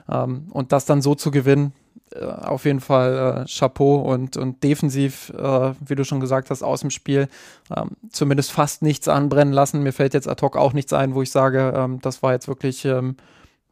Ähm, 0.08 0.46
und 0.50 0.72
das 0.72 0.84
dann 0.84 1.02
so 1.02 1.14
zu 1.14 1.30
gewinnen, 1.30 1.72
äh, 2.14 2.24
auf 2.24 2.64
jeden 2.64 2.80
Fall 2.80 3.44
äh, 3.44 3.48
Chapeau 3.48 3.96
und, 3.96 4.36
und 4.36 4.62
defensiv, 4.62 5.30
äh, 5.30 5.72
wie 5.84 5.94
du 5.94 6.04
schon 6.04 6.20
gesagt 6.20 6.50
hast, 6.50 6.62
aus 6.62 6.80
dem 6.80 6.90
Spiel 6.90 7.28
ähm, 7.76 7.90
zumindest 8.10 8.52
fast 8.52 8.82
nichts 8.82 9.08
anbrennen 9.08 9.52
lassen. 9.52 9.82
Mir 9.82 9.92
fällt 9.92 10.14
jetzt 10.14 10.28
ad 10.28 10.44
hoc 10.44 10.56
auch 10.56 10.72
nichts 10.72 10.92
ein, 10.92 11.14
wo 11.14 11.22
ich 11.22 11.30
sage, 11.30 11.72
ähm, 11.76 12.00
das 12.00 12.22
war 12.22 12.32
jetzt 12.32 12.48
wirklich 12.48 12.86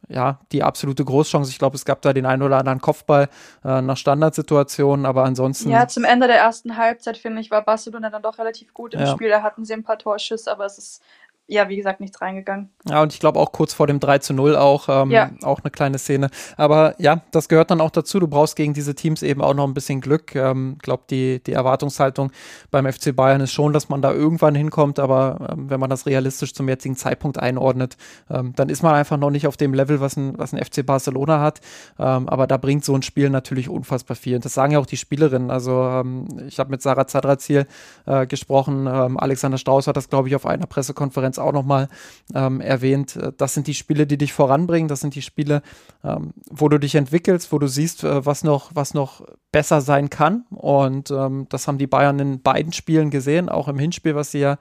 ja, 0.07 0.39
die 0.51 0.63
absolute 0.63 1.03
Großchance. 1.03 1.49
Ich 1.51 1.59
glaube, 1.59 1.75
es 1.75 1.85
gab 1.85 2.01
da 2.01 2.13
den 2.13 2.25
einen 2.25 2.43
oder 2.43 2.57
anderen 2.57 2.81
Kopfball 2.81 3.29
äh, 3.63 3.81
nach 3.81 3.97
Standardsituationen, 3.97 5.05
aber 5.05 5.23
ansonsten. 5.23 5.69
Ja, 5.69 5.87
zum 5.87 6.03
Ende 6.03 6.27
der 6.27 6.37
ersten 6.37 6.77
Halbzeit, 6.77 7.17
finde 7.17 7.41
ich, 7.41 7.51
war 7.51 7.63
Barcelona 7.63 8.09
dann 8.09 8.21
doch 8.21 8.37
relativ 8.37 8.73
gut 8.73 8.93
im 8.93 9.01
ja. 9.01 9.07
Spiel. 9.07 9.29
Da 9.29 9.41
hatten 9.41 9.65
sie 9.65 9.73
ein 9.73 9.83
paar 9.83 9.97
Torschüsse, 9.97 10.51
aber 10.51 10.65
es 10.65 10.77
ist 10.77 11.01
ja, 11.47 11.69
wie 11.69 11.75
gesagt, 11.75 11.99
nichts 11.99 12.21
reingegangen. 12.21 12.71
Ja, 12.89 13.03
und 13.03 13.13
ich 13.13 13.19
glaube 13.19 13.39
auch 13.39 13.51
kurz 13.51 13.73
vor 13.73 13.85
dem 13.85 13.99
3 13.99 14.17
zu 14.17 14.33
0 14.33 14.55
auch, 14.55 14.89
ähm, 14.89 15.11
ja. 15.11 15.29
auch 15.43 15.61
eine 15.63 15.69
kleine 15.69 15.99
Szene. 15.99 16.29
Aber 16.57 16.95
ja, 16.97 17.21
das 17.31 17.49
gehört 17.49 17.69
dann 17.69 17.81
auch 17.81 17.91
dazu. 17.91 18.19
Du 18.19 18.27
brauchst 18.27 18.55
gegen 18.55 18.73
diese 18.73 18.95
Teams 18.95 19.21
eben 19.21 19.41
auch 19.41 19.53
noch 19.53 19.67
ein 19.67 19.75
bisschen 19.75 20.01
Glück. 20.01 20.33
Ich 20.33 20.41
ähm, 20.41 20.77
glaube, 20.81 21.03
die, 21.09 21.43
die 21.43 21.53
Erwartungshaltung 21.53 22.31
beim 22.71 22.91
FC 22.91 23.15
Bayern 23.15 23.41
ist 23.41 23.51
schon, 23.51 23.73
dass 23.73 23.89
man 23.89 24.01
da 24.01 24.11
irgendwann 24.11 24.55
hinkommt. 24.55 24.97
Aber 24.97 25.49
ähm, 25.51 25.69
wenn 25.69 25.79
man 25.79 25.89
das 25.89 26.07
realistisch 26.07 26.53
zum 26.55 26.67
jetzigen 26.67 26.95
Zeitpunkt 26.95 27.37
einordnet, 27.37 27.95
ähm, 28.29 28.53
dann 28.55 28.69
ist 28.69 28.81
man 28.81 28.95
einfach 28.95 29.17
noch 29.17 29.29
nicht 29.29 29.45
auf 29.45 29.55
dem 29.55 29.75
Level, 29.75 30.01
was 30.01 30.17
ein, 30.17 30.39
was 30.39 30.51
ein 30.51 30.63
FC 30.63 30.83
Barcelona 30.83 31.41
hat. 31.41 31.61
Ähm, 31.99 32.27
aber 32.27 32.47
da 32.47 32.57
bringt 32.57 32.83
so 32.83 32.95
ein 32.95 33.03
Spiel 33.03 33.29
natürlich 33.29 33.69
unfassbar 33.69 34.15
viel. 34.15 34.35
Und 34.35 34.45
das 34.45 34.55
sagen 34.55 34.73
ja 34.73 34.79
auch 34.79 34.87
die 34.87 34.97
Spielerinnen. 34.97 35.51
Also 35.51 35.83
ähm, 35.83 36.25
ich 36.47 36.57
habe 36.57 36.71
mit 36.71 36.81
Sarah 36.81 37.05
Zadrazil 37.05 37.67
äh, 38.07 38.25
gesprochen. 38.25 38.87
Alexander 38.87 39.57
Strauß 39.57 39.87
hat 39.87 39.97
das, 39.97 40.09
glaube 40.09 40.27
ich, 40.27 40.35
auf 40.35 40.45
einer 40.45 40.65
Pressekonferenz 40.65 41.34
jetzt 41.35 41.39
auch 41.39 41.51
nochmal 41.51 41.89
ähm, 42.33 42.61
erwähnt, 42.61 43.15
äh, 43.15 43.31
das 43.37 43.53
sind 43.53 43.67
die 43.67 43.73
Spiele, 43.73 44.07
die 44.07 44.17
dich 44.17 44.33
voranbringen, 44.33 44.87
das 44.87 45.01
sind 45.01 45.15
die 45.15 45.21
Spiele, 45.21 45.61
ähm, 46.03 46.33
wo 46.49 46.69
du 46.69 46.79
dich 46.79 46.95
entwickelst, 46.95 47.51
wo 47.51 47.59
du 47.59 47.67
siehst, 47.67 48.03
äh, 48.03 48.25
was, 48.25 48.43
noch, 48.43 48.71
was 48.73 48.93
noch 48.93 49.25
besser 49.51 49.81
sein 49.81 50.09
kann. 50.09 50.45
Und 50.49 51.11
ähm, 51.11 51.47
das 51.49 51.67
haben 51.67 51.77
die 51.77 51.87
Bayern 51.87 52.19
in 52.19 52.41
beiden 52.41 52.73
Spielen 52.73 53.09
gesehen, 53.09 53.49
auch 53.49 53.67
im 53.67 53.79
Hinspiel, 53.79 54.15
was 54.15 54.31
sie 54.31 54.39
ja 54.39 54.57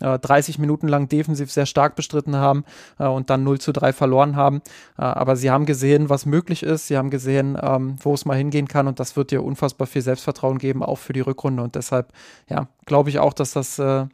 äh, 0.00 0.18
30 0.18 0.58
Minuten 0.58 0.88
lang 0.88 1.08
defensiv 1.08 1.50
sehr 1.50 1.66
stark 1.66 1.96
bestritten 1.96 2.36
haben 2.36 2.64
äh, 2.98 3.06
und 3.06 3.30
dann 3.30 3.44
0 3.44 3.58
zu 3.60 3.72
3 3.72 3.92
verloren 3.92 4.36
haben. 4.36 4.62
Äh, 4.96 5.02
aber 5.02 5.36
sie 5.36 5.50
haben 5.50 5.66
gesehen, 5.66 6.08
was 6.08 6.26
möglich 6.26 6.62
ist, 6.62 6.86
sie 6.86 6.96
haben 6.96 7.10
gesehen, 7.10 7.58
ähm, 7.60 7.96
wo 8.00 8.14
es 8.14 8.24
mal 8.24 8.36
hingehen 8.36 8.68
kann 8.68 8.86
und 8.86 9.00
das 9.00 9.16
wird 9.16 9.30
dir 9.30 9.42
unfassbar 9.42 9.86
viel 9.86 10.02
Selbstvertrauen 10.02 10.58
geben, 10.58 10.82
auch 10.82 10.98
für 10.98 11.12
die 11.12 11.20
Rückrunde. 11.20 11.62
Und 11.62 11.74
deshalb, 11.74 12.12
ja, 12.48 12.68
glaube 12.86 13.10
ich 13.10 13.18
auch, 13.18 13.32
dass 13.32 13.52
das 13.52 13.78
äh, 13.78 14.06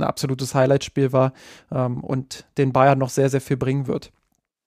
ein 0.00 0.04
absolutes 0.08 0.54
Highlight-Spiel 0.54 1.12
war 1.12 1.32
ähm, 1.72 2.02
und 2.02 2.46
den 2.58 2.72
Bayern 2.72 2.98
noch 2.98 3.10
sehr, 3.10 3.28
sehr 3.28 3.40
viel 3.40 3.56
bringen 3.56 3.86
wird. 3.86 4.12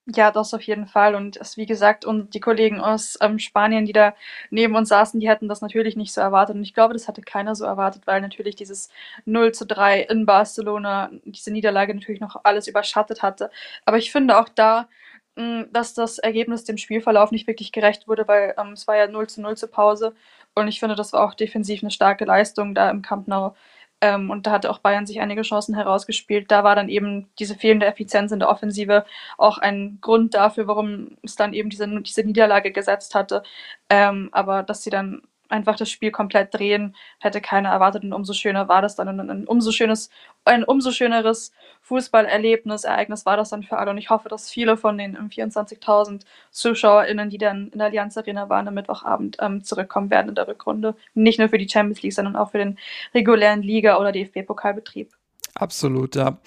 Ja, 0.05 0.31
das 0.31 0.53
auf 0.53 0.61
jeden 0.63 0.85
Fall. 0.85 1.15
Und 1.15 1.37
es, 1.37 1.55
wie 1.55 1.65
gesagt, 1.65 2.03
und 2.03 2.33
die 2.33 2.41
Kollegen 2.41 2.81
aus 2.81 3.17
ähm, 3.21 3.39
Spanien, 3.39 3.85
die 3.85 3.93
da 3.93 4.13
neben 4.49 4.75
uns 4.75 4.89
saßen, 4.89 5.17
die 5.17 5.29
hätten 5.29 5.47
das 5.47 5.61
natürlich 5.61 5.95
nicht 5.95 6.11
so 6.13 6.19
erwartet. 6.19 6.57
Und 6.57 6.63
ich 6.63 6.73
glaube, 6.73 6.93
das 6.93 7.07
hatte 7.07 7.21
keiner 7.21 7.55
so 7.55 7.63
erwartet, 7.63 8.05
weil 8.05 8.19
natürlich 8.19 8.55
dieses 8.57 8.89
0 9.23 9.53
zu 9.53 9.65
3 9.65 10.01
in 10.01 10.25
Barcelona, 10.25 11.09
diese 11.23 11.51
Niederlage 11.51 11.95
natürlich 11.95 12.19
noch 12.19 12.35
alles 12.43 12.67
überschattet 12.67 13.21
hatte. 13.23 13.49
Aber 13.85 13.97
ich 13.97 14.11
finde 14.11 14.37
auch 14.37 14.49
da, 14.49 14.89
mh, 15.37 15.67
dass 15.71 15.93
das 15.93 16.19
Ergebnis 16.19 16.65
dem 16.65 16.77
Spielverlauf 16.77 17.31
nicht 17.31 17.47
wirklich 17.47 17.71
gerecht 17.71 18.07
wurde, 18.09 18.27
weil 18.27 18.55
ähm, 18.57 18.73
es 18.73 18.87
war 18.87 18.97
ja 18.97 19.07
0 19.07 19.27
zu 19.29 19.41
0 19.41 19.55
zur 19.55 19.71
Pause. 19.71 20.13
Und 20.53 20.67
ich 20.67 20.79
finde, 20.81 20.95
das 20.95 21.13
war 21.13 21.23
auch 21.23 21.33
defensiv 21.33 21.81
eine 21.81 21.91
starke 21.91 22.25
Leistung 22.25 22.75
da 22.75 22.89
im 22.89 23.01
Camp 23.01 23.27
Nou. 23.29 23.55
Ähm, 24.03 24.29
und 24.29 24.45
da 24.45 24.51
hatte 24.51 24.69
auch 24.69 24.79
Bayern 24.79 25.05
sich 25.05 25.21
einige 25.21 25.43
Chancen 25.43 25.75
herausgespielt. 25.75 26.51
Da 26.51 26.65
war 26.65 26.75
dann 26.75 26.89
eben 26.89 27.29
diese 27.39 27.55
fehlende 27.55 27.85
Effizienz 27.85 28.33
in 28.33 28.39
der 28.39 28.49
Offensive 28.49 29.05
auch 29.37 29.57
ein 29.59 29.99
Grund 30.01 30.33
dafür, 30.33 30.67
warum 30.67 31.17
es 31.23 31.37
dann 31.37 31.53
eben 31.53 31.69
diese, 31.69 31.87
diese 32.01 32.23
Niederlage 32.25 32.73
gesetzt 32.73 33.15
hatte. 33.15 33.43
Ähm, 33.89 34.27
aber 34.33 34.61
dass 34.63 34.83
sie 34.83 34.89
dann 34.89 35.21
einfach 35.53 35.77
das 35.77 35.89
Spiel 35.89 36.11
komplett 36.11 36.53
drehen, 36.53 36.95
hätte 37.19 37.39
keiner 37.39 37.69
erwartet 37.69 38.03
und 38.03 38.11
umso 38.11 38.33
schöner 38.33 38.67
war 38.67 38.81
das 38.81 38.95
dann 38.95 39.07
und 39.07 39.29
ein 39.29 39.45
umso 39.47 39.71
schönes, 39.71 40.09
ein 40.45 40.63
umso 40.63 40.91
schöneres 40.91 41.53
Fußballerlebnis, 41.81 42.83
Ereignis 42.83 43.25
war 43.25 43.37
das 43.37 43.49
dann 43.49 43.63
für 43.63 43.77
alle 43.77 43.91
und 43.91 43.97
ich 43.97 44.09
hoffe, 44.09 44.29
dass 44.29 44.49
viele 44.49 44.75
von 44.77 44.97
den 44.97 45.15
24.000 45.15 46.23
ZuschauerInnen, 46.51 47.29
die 47.29 47.37
dann 47.37 47.69
in 47.69 47.79
der 47.79 47.87
Allianz 47.87 48.17
Arena 48.17 48.49
waren 48.49 48.67
am 48.67 48.73
Mittwochabend, 48.73 49.37
ähm, 49.39 49.63
zurückkommen 49.63 50.09
werden 50.09 50.29
in 50.29 50.35
der 50.35 50.47
Rückrunde. 50.47 50.95
Nicht 51.13 51.39
nur 51.39 51.49
für 51.49 51.57
die 51.57 51.69
Champions 51.69 52.01
League, 52.01 52.13
sondern 52.13 52.35
auch 52.35 52.51
für 52.51 52.57
den 52.57 52.77
regulären 53.13 53.61
Liga- 53.61 53.97
oder 53.97 54.11
DFB-Pokalbetrieb. 54.11 55.11
Absolut, 55.55 56.15
ja. 56.15 56.39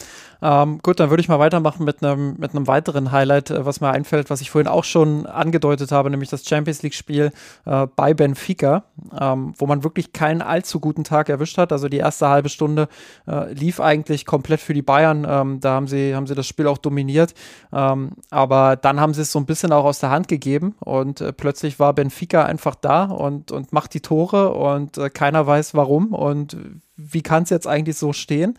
Ähm, 0.42 0.80
gut, 0.82 0.98
dann 0.98 1.10
würde 1.10 1.20
ich 1.20 1.28
mal 1.28 1.38
weitermachen 1.38 1.84
mit 1.84 2.02
einem 2.02 2.34
mit 2.38 2.50
einem 2.54 2.66
weiteren 2.66 3.12
Highlight, 3.12 3.50
äh, 3.50 3.64
was 3.64 3.80
mir 3.80 3.90
einfällt, 3.90 4.30
was 4.30 4.40
ich 4.40 4.50
vorhin 4.50 4.66
auch 4.66 4.82
schon 4.82 5.26
angedeutet 5.26 5.92
habe, 5.92 6.10
nämlich 6.10 6.28
das 6.28 6.44
Champions 6.44 6.82
League-Spiel 6.82 7.30
äh, 7.66 7.86
bei 7.94 8.14
Benfica, 8.14 8.82
ähm, 9.18 9.54
wo 9.58 9.66
man 9.66 9.84
wirklich 9.84 10.12
keinen 10.12 10.42
allzu 10.42 10.80
guten 10.80 11.04
Tag 11.04 11.28
erwischt 11.28 11.56
hat. 11.56 11.70
Also 11.70 11.88
die 11.88 11.98
erste 11.98 12.28
halbe 12.28 12.48
Stunde 12.48 12.88
äh, 13.28 13.52
lief 13.52 13.78
eigentlich 13.80 14.26
komplett 14.26 14.60
für 14.60 14.74
die 14.74 14.82
Bayern. 14.82 15.24
Ähm, 15.28 15.60
da 15.60 15.74
haben 15.74 15.86
sie 15.86 16.14
haben 16.16 16.26
sie 16.26 16.34
das 16.34 16.48
Spiel 16.48 16.66
auch 16.66 16.78
dominiert, 16.78 17.32
ähm, 17.72 18.10
aber 18.30 18.74
dann 18.74 19.00
haben 19.00 19.14
sie 19.14 19.22
es 19.22 19.30
so 19.30 19.38
ein 19.38 19.46
bisschen 19.46 19.70
auch 19.72 19.84
aus 19.84 20.00
der 20.00 20.10
Hand 20.10 20.26
gegeben 20.26 20.74
und 20.80 21.20
äh, 21.20 21.32
plötzlich 21.32 21.78
war 21.78 21.92
Benfica 21.92 22.44
einfach 22.44 22.74
da 22.74 23.04
und 23.04 23.52
und 23.52 23.72
macht 23.72 23.94
die 23.94 24.00
Tore 24.00 24.52
und 24.52 24.98
äh, 24.98 25.10
keiner 25.10 25.46
weiß 25.46 25.74
warum 25.74 26.12
und 26.12 26.56
wie 26.96 27.22
kann 27.22 27.42
es 27.44 27.50
jetzt 27.50 27.66
eigentlich 27.66 27.96
so 27.96 28.12
stehen? 28.12 28.56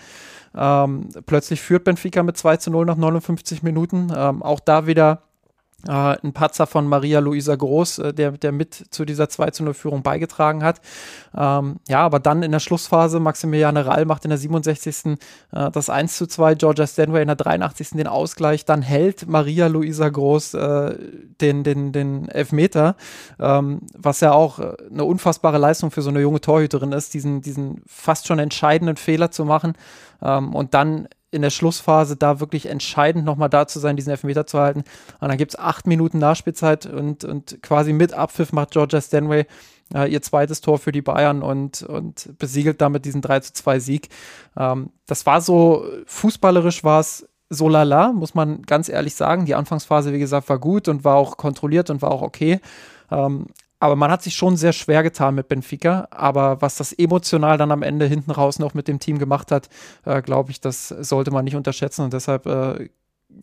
Ähm, 0.55 1.09
plötzlich 1.25 1.61
führt 1.61 1.83
Benfica 1.83 2.23
mit 2.23 2.37
2 2.37 2.57
zu 2.57 2.71
0 2.71 2.85
nach 2.85 2.97
59 2.97 3.63
Minuten. 3.63 4.11
Ähm, 4.15 4.41
auch 4.41 4.59
da 4.59 4.87
wieder 4.87 5.23
äh, 5.85 5.91
ein 5.91 6.33
Patzer 6.33 6.65
von 6.65 6.87
Maria 6.87 7.19
Luisa 7.19 7.55
Groß, 7.55 7.99
äh, 7.99 8.13
der, 8.13 8.31
der 8.31 8.51
mit 8.51 8.73
zu 8.89 9.05
dieser 9.05 9.29
2 9.29 9.51
zu 9.51 9.63
0 9.63 9.73
Führung 9.75 10.01
beigetragen 10.01 10.63
hat. 10.63 10.81
Ähm, 11.35 11.77
ja, 11.87 11.99
aber 11.99 12.19
dann 12.19 12.41
in 12.41 12.51
der 12.51 12.59
Schlussphase, 12.59 13.19
Maximiliane 13.19 13.85
Rall 13.85 14.05
macht 14.05 14.25
in 14.25 14.29
der 14.29 14.39
67. 14.39 15.19
Äh, 15.51 15.71
das 15.71 15.89
1 15.89 16.17
zu 16.17 16.25
2, 16.25 16.55
Georgia 16.55 16.87
Stanway 16.87 17.21
in 17.21 17.27
der 17.27 17.35
83. 17.35 17.91
den 17.91 18.07
Ausgleich, 18.07 18.65
dann 18.65 18.81
hält 18.81 19.27
Maria 19.27 19.67
Luisa 19.67 20.09
Groß 20.09 20.55
äh, 20.55 20.95
den, 21.41 21.63
den, 21.63 21.91
den 21.91 22.27
Elfmeter, 22.27 22.95
ähm, 23.39 23.81
was 23.95 24.21
ja 24.21 24.31
auch 24.31 24.57
äh, 24.57 24.75
eine 24.91 25.03
unfassbare 25.03 25.59
Leistung 25.59 25.91
für 25.91 26.01
so 26.01 26.09
eine 26.09 26.21
junge 26.21 26.41
Torhüterin 26.41 26.91
ist, 26.91 27.13
diesen, 27.13 27.41
diesen 27.41 27.83
fast 27.85 28.25
schon 28.25 28.39
entscheidenden 28.39 28.97
Fehler 28.97 29.29
zu 29.29 29.45
machen 29.45 29.73
ähm, 30.23 30.55
und 30.55 30.73
dann 30.73 31.07
in 31.31 31.41
der 31.41 31.49
Schlussphase 31.49 32.15
da 32.15 32.39
wirklich 32.39 32.67
entscheidend 32.67 33.25
nochmal 33.25 33.49
da 33.49 33.67
zu 33.67 33.79
sein, 33.79 33.95
diesen 33.95 34.11
Elfmeter 34.11 34.47
zu 34.47 34.59
halten. 34.59 34.83
Und 35.19 35.27
dann 35.27 35.37
gibt 35.37 35.51
es 35.51 35.59
acht 35.59 35.85
Minuten 35.85 36.19
Nachspielzeit 36.19 36.85
und, 36.85 37.25
und 37.25 37.61
quasi 37.61 37.93
mit 37.93 38.13
Abpfiff 38.13 38.53
macht 38.53 38.71
Georgia 38.71 39.01
Stanway 39.01 39.45
äh, 39.93 40.11
ihr 40.11 40.21
zweites 40.21 40.61
Tor 40.61 40.79
für 40.79 40.91
die 40.91 41.01
Bayern 41.01 41.41
und, 41.41 41.83
und 41.83 42.37
besiegelt 42.37 42.81
damit 42.81 43.05
diesen 43.05 43.21
3 43.21 43.41
zu 43.41 43.53
2 43.53 43.79
Sieg. 43.79 44.09
Ähm, 44.57 44.91
das 45.05 45.25
war 45.25 45.41
so, 45.41 45.85
fußballerisch 46.05 46.83
war 46.83 46.99
es 46.99 47.27
so 47.49 47.69
lala, 47.69 48.11
muss 48.11 48.33
man 48.33 48.63
ganz 48.63 48.89
ehrlich 48.89 49.15
sagen. 49.15 49.45
Die 49.45 49.55
Anfangsphase, 49.55 50.13
wie 50.13 50.19
gesagt, 50.19 50.49
war 50.49 50.59
gut 50.59 50.87
und 50.87 51.03
war 51.03 51.15
auch 51.15 51.37
kontrolliert 51.37 51.89
und 51.89 52.01
war 52.01 52.11
auch 52.11 52.21
okay. 52.21 52.59
Ähm, 53.09 53.47
aber 53.79 53.95
man 53.95 54.11
hat 54.11 54.23
sich 54.23 54.35
schon 54.35 54.57
sehr 54.57 54.73
schwer 54.73 55.03
getan 55.03 55.35
mit 55.35 55.47
Benfica. 55.47 56.07
Aber 56.11 56.61
was 56.61 56.75
das 56.75 56.93
emotional 56.93 57.57
dann 57.57 57.71
am 57.71 57.83
Ende 57.83 58.05
hinten 58.05 58.31
raus 58.31 58.59
noch 58.59 58.73
mit 58.73 58.87
dem 58.87 58.99
Team 58.99 59.19
gemacht 59.19 59.51
hat, 59.51 59.69
äh, 60.05 60.21
glaube 60.21 60.51
ich, 60.51 60.61
das 60.61 60.87
sollte 60.87 61.31
man 61.31 61.45
nicht 61.45 61.55
unterschätzen. 61.55 62.03
Und 62.03 62.13
deshalb 62.13 62.45
äh, 62.47 62.89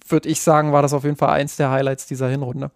würde 0.09 0.29
ich 0.29 0.41
sagen, 0.41 0.73
war 0.73 0.83
das 0.83 0.93
auf 0.93 1.05
jeden 1.05 1.17
Fall 1.17 1.31
eins 1.31 1.57
der 1.57 1.71
Highlights 1.71 2.07
dieser 2.07 2.29
Hinrunde. 2.29 2.71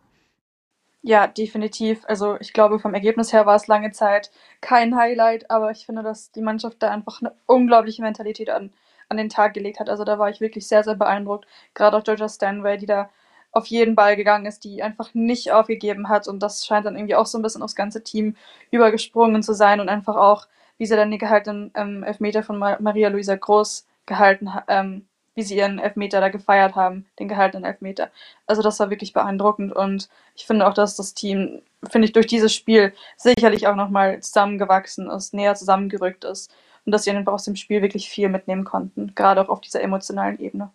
Ja, 1.03 1.27
definitiv. 1.27 2.05
Also 2.07 2.37
ich 2.41 2.53
glaube, 2.53 2.79
vom 2.79 2.95
Ergebnis 2.95 3.33
her 3.33 3.47
war 3.47 3.57
es 3.57 3.67
lange 3.67 3.93
Zeit 3.93 4.31
kein 4.61 4.97
Highlight, 4.97 5.51
aber 5.51 5.71
ich 5.71 5.87
finde, 5.87 6.03
dass 6.03 6.33
die 6.33 6.43
Mannschaft 6.43 6.83
da 6.83 6.91
einfach 6.91 7.21
eine 7.23 7.33
unglaubliche 7.47 8.03
Mentalität 8.03 8.51
an, 8.51 8.73
an 9.09 9.17
den 9.17 9.29
Tag 9.29 9.55
gelegt 9.55 9.81
hat. 9.81 9.89
Also 9.89 10.05
da 10.05 10.19
war 10.19 10.29
ich 10.29 10.41
wirklich 10.41 10.67
sehr, 10.67 10.85
sehr 10.85 10.97
beeindruckt. 10.97 11.47
Gerade 11.75 11.97
auch 11.97 12.05
Georgia 12.05 12.29
Stanway, 12.29 12.77
die 12.79 12.87
da 12.87 13.11
auf 13.53 13.67
jeden 13.67 13.95
Ball 13.95 14.17
gegangen 14.17 14.47
ist, 14.47 14.65
die 14.65 14.83
einfach 14.83 15.15
nicht 15.15 15.53
aufgegeben 15.53 16.09
hat. 16.09 16.29
Und 16.29 16.43
das 16.43 16.67
scheint 16.67 16.87
dann 16.87 16.97
irgendwie 16.97 17.15
auch 17.15 17.27
so 17.27 17.39
ein 17.39 17.43
bisschen 17.43 17.63
aufs 17.63 17.75
ganze 17.75 18.03
Team 18.05 18.37
übergesprungen 18.71 19.43
zu 19.43 19.55
sein 19.55 19.81
und 19.81 19.89
einfach 19.89 20.17
auch, 20.17 20.47
wie 20.79 20.87
sie 20.87 20.97
dann 20.97 21.11
den 21.11 21.19
gehaltenen 21.19 21.71
ähm, 21.75 22.03
Elfmeter 22.05 22.43
von 22.43 22.59
Ma 22.59 22.79
Maria 22.81 23.09
Luisa 23.09 23.37
Groß 23.37 23.87
gehalten, 24.07 24.51
ähm, 24.69 25.07
wie 25.35 25.43
sie 25.43 25.57
ihren 25.57 25.79
Elfmeter 25.79 26.21
da 26.21 26.29
gefeiert 26.29 26.75
haben, 26.75 27.07
den 27.19 27.29
gehaltenen 27.29 27.65
Elfmeter. 27.65 28.11
Also 28.47 28.63
das 28.63 28.81
war 28.81 28.91
wirklich 28.91 29.13
beeindruckend 29.13 29.73
und 29.73 30.09
ich 30.35 30.47
finde 30.47 30.67
auch, 30.67 30.75
dass 30.75 30.97
das 30.97 31.15
Team, 31.15 31.63
finde 31.89 32.07
ich, 32.07 32.13
durch 32.13 32.27
dieses 32.27 32.55
Spiel 32.55 32.93
sicherlich 33.17 33.67
auch 33.69 33.77
nochmal 33.77 34.21
zusammengewachsen 34.21 35.09
ist, 35.11 35.35
näher 35.35 35.55
zusammengerückt 35.55 36.25
ist 36.25 36.53
und 36.85 36.93
dass 36.93 37.05
sie 37.05 37.11
einfach 37.11 37.33
aus 37.33 37.45
dem 37.45 37.57
Spiel 37.57 37.83
wirklich 37.83 38.09
viel 38.09 38.29
mitnehmen 38.29 38.65
konnten, 38.65 39.15
gerade 39.15 39.41
auch 39.43 39.49
auf 39.49 39.61
dieser 39.61 39.81
emotionalen 39.83 40.39
Ebene 40.41 40.71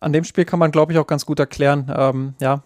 an 0.00 0.12
dem 0.12 0.24
Spiel 0.24 0.44
kann 0.44 0.58
man, 0.58 0.70
glaube 0.70 0.92
ich, 0.92 0.98
auch 0.98 1.06
ganz 1.06 1.26
gut 1.26 1.38
erklären, 1.38 1.92
ähm, 1.96 2.34
ja, 2.40 2.62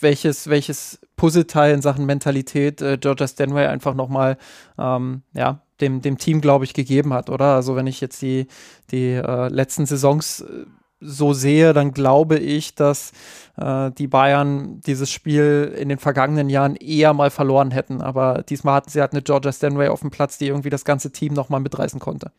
welches, 0.00 0.48
welches 0.48 1.00
Puzzleteil 1.16 1.74
in 1.74 1.82
Sachen 1.82 2.06
Mentalität 2.06 2.80
äh, 2.80 2.96
Georgia 2.98 3.28
Stanway 3.28 3.66
einfach 3.66 3.94
nochmal, 3.94 4.38
ähm, 4.78 5.22
ja, 5.34 5.60
dem, 5.80 6.00
dem 6.00 6.18
Team, 6.18 6.40
glaube 6.40 6.64
ich, 6.64 6.74
gegeben 6.74 7.12
hat, 7.12 7.30
oder? 7.30 7.54
Also 7.54 7.76
wenn 7.76 7.86
ich 7.86 8.00
jetzt 8.00 8.20
die, 8.22 8.46
die 8.90 9.12
äh, 9.12 9.48
letzten 9.48 9.86
Saisons 9.86 10.40
äh, 10.40 10.66
so 11.00 11.32
sehe, 11.32 11.72
dann 11.72 11.92
glaube 11.92 12.38
ich, 12.38 12.74
dass 12.74 13.12
äh, 13.56 13.90
die 13.92 14.06
Bayern 14.06 14.80
dieses 14.82 15.10
Spiel 15.10 15.74
in 15.76 15.88
den 15.88 15.98
vergangenen 15.98 16.50
Jahren 16.50 16.76
eher 16.76 17.14
mal 17.14 17.30
verloren 17.30 17.70
hätten. 17.70 18.02
Aber 18.02 18.42
diesmal 18.42 18.74
hatten 18.74 18.90
sie 18.90 19.00
halt 19.00 19.12
eine 19.12 19.22
Georgia 19.22 19.52
Stanway 19.52 19.88
auf 19.88 20.00
dem 20.00 20.10
Platz, 20.10 20.36
die 20.38 20.48
irgendwie 20.48 20.70
das 20.70 20.84
ganze 20.84 21.10
Team 21.10 21.32
nochmal 21.32 21.60
mitreißen 21.60 22.00
konnte. 22.00 22.32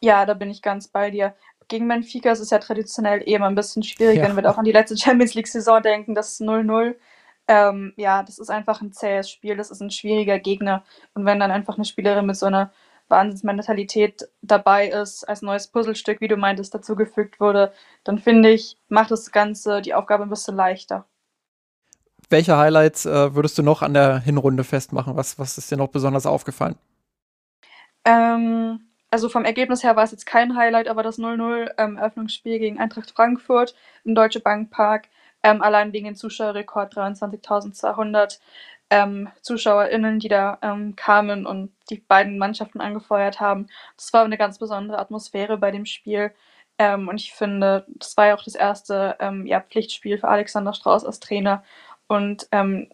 Ja, 0.00 0.26
da 0.26 0.34
bin 0.34 0.50
ich 0.50 0.60
ganz 0.60 0.88
bei 0.88 1.10
dir 1.10 1.34
gegen 1.68 1.88
Benfica 1.88 2.32
ist 2.32 2.40
es 2.40 2.50
ja 2.50 2.58
traditionell 2.58 3.20
immer 3.22 3.46
ein 3.46 3.54
bisschen 3.54 3.82
schwierig, 3.82 4.18
ja. 4.18 4.24
wenn 4.24 4.36
wir 4.36 4.50
auch 4.50 4.58
an 4.58 4.64
die 4.64 4.72
letzte 4.72 4.96
Champions 4.98 5.34
League-Saison 5.34 5.82
denken, 5.82 6.14
das 6.14 6.40
0-0. 6.40 6.94
Ähm, 7.46 7.92
ja, 7.96 8.22
das 8.22 8.38
ist 8.38 8.50
einfach 8.50 8.80
ein 8.80 8.92
zähes 8.92 9.30
Spiel, 9.30 9.56
das 9.56 9.70
ist 9.70 9.80
ein 9.80 9.90
schwieriger 9.90 10.38
Gegner. 10.38 10.84
Und 11.14 11.26
wenn 11.26 11.40
dann 11.40 11.50
einfach 11.50 11.76
eine 11.76 11.84
Spielerin 11.84 12.26
mit 12.26 12.36
so 12.36 12.46
einer 12.46 12.72
Wahnsinnsmentalität 13.08 14.28
dabei 14.40 14.88
ist, 14.88 15.24
als 15.28 15.42
neues 15.42 15.68
Puzzlestück, 15.68 16.20
wie 16.20 16.28
du 16.28 16.36
meintest, 16.36 16.74
dazugefügt 16.74 17.40
wurde, 17.40 17.72
dann 18.02 18.18
finde 18.18 18.50
ich, 18.50 18.78
macht 18.88 19.10
das 19.10 19.30
Ganze 19.30 19.82
die 19.82 19.94
Aufgabe 19.94 20.22
ein 20.22 20.30
bisschen 20.30 20.56
leichter. 20.56 21.04
Welche 22.30 22.56
Highlights 22.56 23.04
äh, 23.04 23.34
würdest 23.34 23.58
du 23.58 23.62
noch 23.62 23.82
an 23.82 23.92
der 23.92 24.18
Hinrunde 24.20 24.64
festmachen? 24.64 25.16
Was, 25.16 25.38
was 25.38 25.58
ist 25.58 25.70
dir 25.70 25.76
noch 25.76 25.88
besonders 25.88 26.24
aufgefallen? 26.24 26.76
Ähm, 28.06 28.80
also 29.14 29.28
vom 29.28 29.44
Ergebnis 29.44 29.84
her 29.84 29.94
war 29.94 30.02
es 30.02 30.10
jetzt 30.10 30.26
kein 30.26 30.56
Highlight, 30.56 30.88
aber 30.88 31.04
das 31.04 31.20
0-0 31.20 31.70
ähm, 31.78 31.96
Eröffnungsspiel 31.98 32.58
gegen 32.58 32.80
Eintracht 32.80 33.12
Frankfurt 33.12 33.76
im 34.02 34.16
Deutsche 34.16 34.40
Bank 34.40 34.72
Park, 34.72 35.06
ähm, 35.44 35.62
allein 35.62 35.92
wegen 35.92 36.06
dem 36.06 36.16
Zuschauerrekord 36.16 36.96
23.200 36.96 38.40
ähm, 38.90 39.28
ZuschauerInnen, 39.40 40.18
die 40.18 40.26
da 40.26 40.58
ähm, 40.62 40.96
kamen 40.96 41.46
und 41.46 41.72
die 41.90 41.98
beiden 41.98 42.38
Mannschaften 42.38 42.80
angefeuert 42.80 43.38
haben. 43.38 43.68
Das 43.96 44.12
war 44.12 44.24
eine 44.24 44.36
ganz 44.36 44.58
besondere 44.58 44.98
Atmosphäre 44.98 45.58
bei 45.58 45.70
dem 45.70 45.86
Spiel. 45.86 46.32
Ähm, 46.78 47.06
und 47.06 47.20
ich 47.20 47.34
finde, 47.34 47.86
das 47.86 48.16
war 48.16 48.26
ja 48.26 48.34
auch 48.34 48.42
das 48.42 48.56
erste 48.56 49.14
ähm, 49.20 49.46
ja, 49.46 49.60
Pflichtspiel 49.60 50.18
für 50.18 50.26
Alexander 50.26 50.74
Strauß 50.74 51.04
als 51.04 51.20
Trainer. 51.20 51.62
Und 52.08 52.48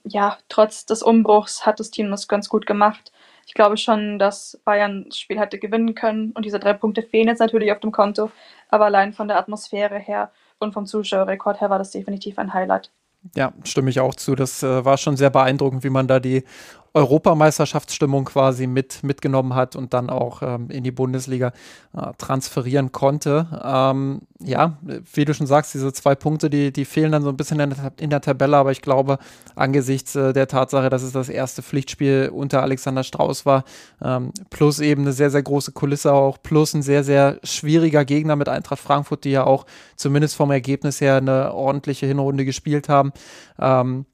ja, 0.05 0.39
trotz 0.49 0.87
des 0.87 1.03
Umbruchs 1.03 1.67
hat 1.67 1.81
das 1.81 1.91
Team 1.91 2.11
das 2.11 2.29
ganz 2.29 2.49
gut 2.49 2.65
gemacht 2.67 3.11
ich 3.51 3.55
glaube 3.55 3.77
schon, 3.77 4.21
dass 4.21 4.61
Bayern 4.65 5.07
das 5.09 5.19
Spiel 5.19 5.41
hätte 5.41 5.59
gewinnen 5.59 5.97
können 5.97 6.31
und 6.37 6.45
diese 6.45 6.61
drei 6.61 6.73
Punkte 6.73 7.03
fehlen 7.03 7.27
jetzt 7.27 7.41
natürlich 7.41 7.73
auf 7.73 7.81
dem 7.81 7.91
Konto, 7.91 8.31
aber 8.69 8.85
allein 8.85 9.13
von 9.13 9.27
der 9.27 9.39
Atmosphäre 9.39 9.99
her 9.99 10.31
und 10.61 10.73
vom 10.73 10.87
Zuschauerrekord 10.87 11.61
her 11.61 11.69
war 11.69 11.81
das 11.81 11.91
definitiv 11.91 12.39
ein 12.39 12.55
Highlight. 12.55 12.93
Ja, 13.35 13.53
stimme 13.65 13.91
ich 13.91 13.99
auch 13.99 14.15
zu. 14.15 14.37
Das 14.37 14.63
äh, 14.63 14.85
war 14.85 14.97
schon 14.99 15.17
sehr 15.17 15.31
beeindruckend, 15.31 15.83
wie 15.83 15.91
man 15.91 16.07
da 16.07 16.21
die 16.21 16.45
Europameisterschaftsstimmung 16.93 18.25
quasi 18.25 18.67
mit, 18.67 19.03
mitgenommen 19.05 19.55
hat 19.55 19.77
und 19.77 19.95
dann 19.95 20.11
auch 20.11 20.43
ähm, 20.43 20.71
in 20.71 20.83
die 20.83 20.91
Bundesliga 20.91 21.53
äh, 21.97 22.13
transferieren 22.19 22.91
konnte. 22.91 23.47
Ähm, 23.63 24.23
ja, 24.41 24.79
wie 25.13 25.25
du 25.25 25.33
schon 25.33 25.47
sagst, 25.47 25.73
diese 25.75 25.93
zwei 25.93 26.15
Punkte, 26.15 26.51
die, 26.51 26.73
die 26.73 26.85
fehlen 26.85 27.13
dann 27.13 27.23
so 27.23 27.29
ein 27.29 27.37
bisschen 27.37 27.61
in 27.61 27.71
der, 27.71 27.93
in 28.01 28.11
der 28.11 28.21
Tabelle, 28.21 28.57
aber 28.57 28.73
ich 28.73 28.83
glaube, 28.83 29.19
angesichts 29.55 30.17
äh, 30.17 30.33
der 30.33 30.49
Tatsache, 30.49 30.91
dass 30.91 31.03
es 31.03 31.13
das 31.13 31.29
erste 31.29 31.63
Pflichtspiel 31.63 32.31
unter 32.33 32.63
Alexander 32.63 33.05
Strauß 33.05 33.47
war, 33.47 33.65
ähm, 34.03 34.33
plus 34.51 34.81
eben 34.81 35.03
eine 35.03 35.13
sehr, 35.13 35.31
sehr 35.31 35.43
große 35.43 35.73
Kulisse 35.73 36.13
auch, 36.13 36.39
plus 36.43 36.75
ein 36.75 36.83
sehr, 36.83 37.05
sehr 37.05 37.39
schwieriger 37.45 38.05
Gegner 38.05 38.35
mit 38.35 38.49
Eintracht 38.49 38.81
Frankfurt, 38.81 39.25
die 39.25 39.31
ja 39.31 39.45
auch 39.45 39.65
zumindest 39.95 40.35
vom 40.35 40.51
Ergebnis 40.51 41.01
her 41.01 41.17
eine 41.17 41.55
ordentliche 41.55 42.07
Hinrunde 42.07 42.45
gespielt 42.45 42.89
haben. 42.89 43.13
Ähm, 43.61 44.07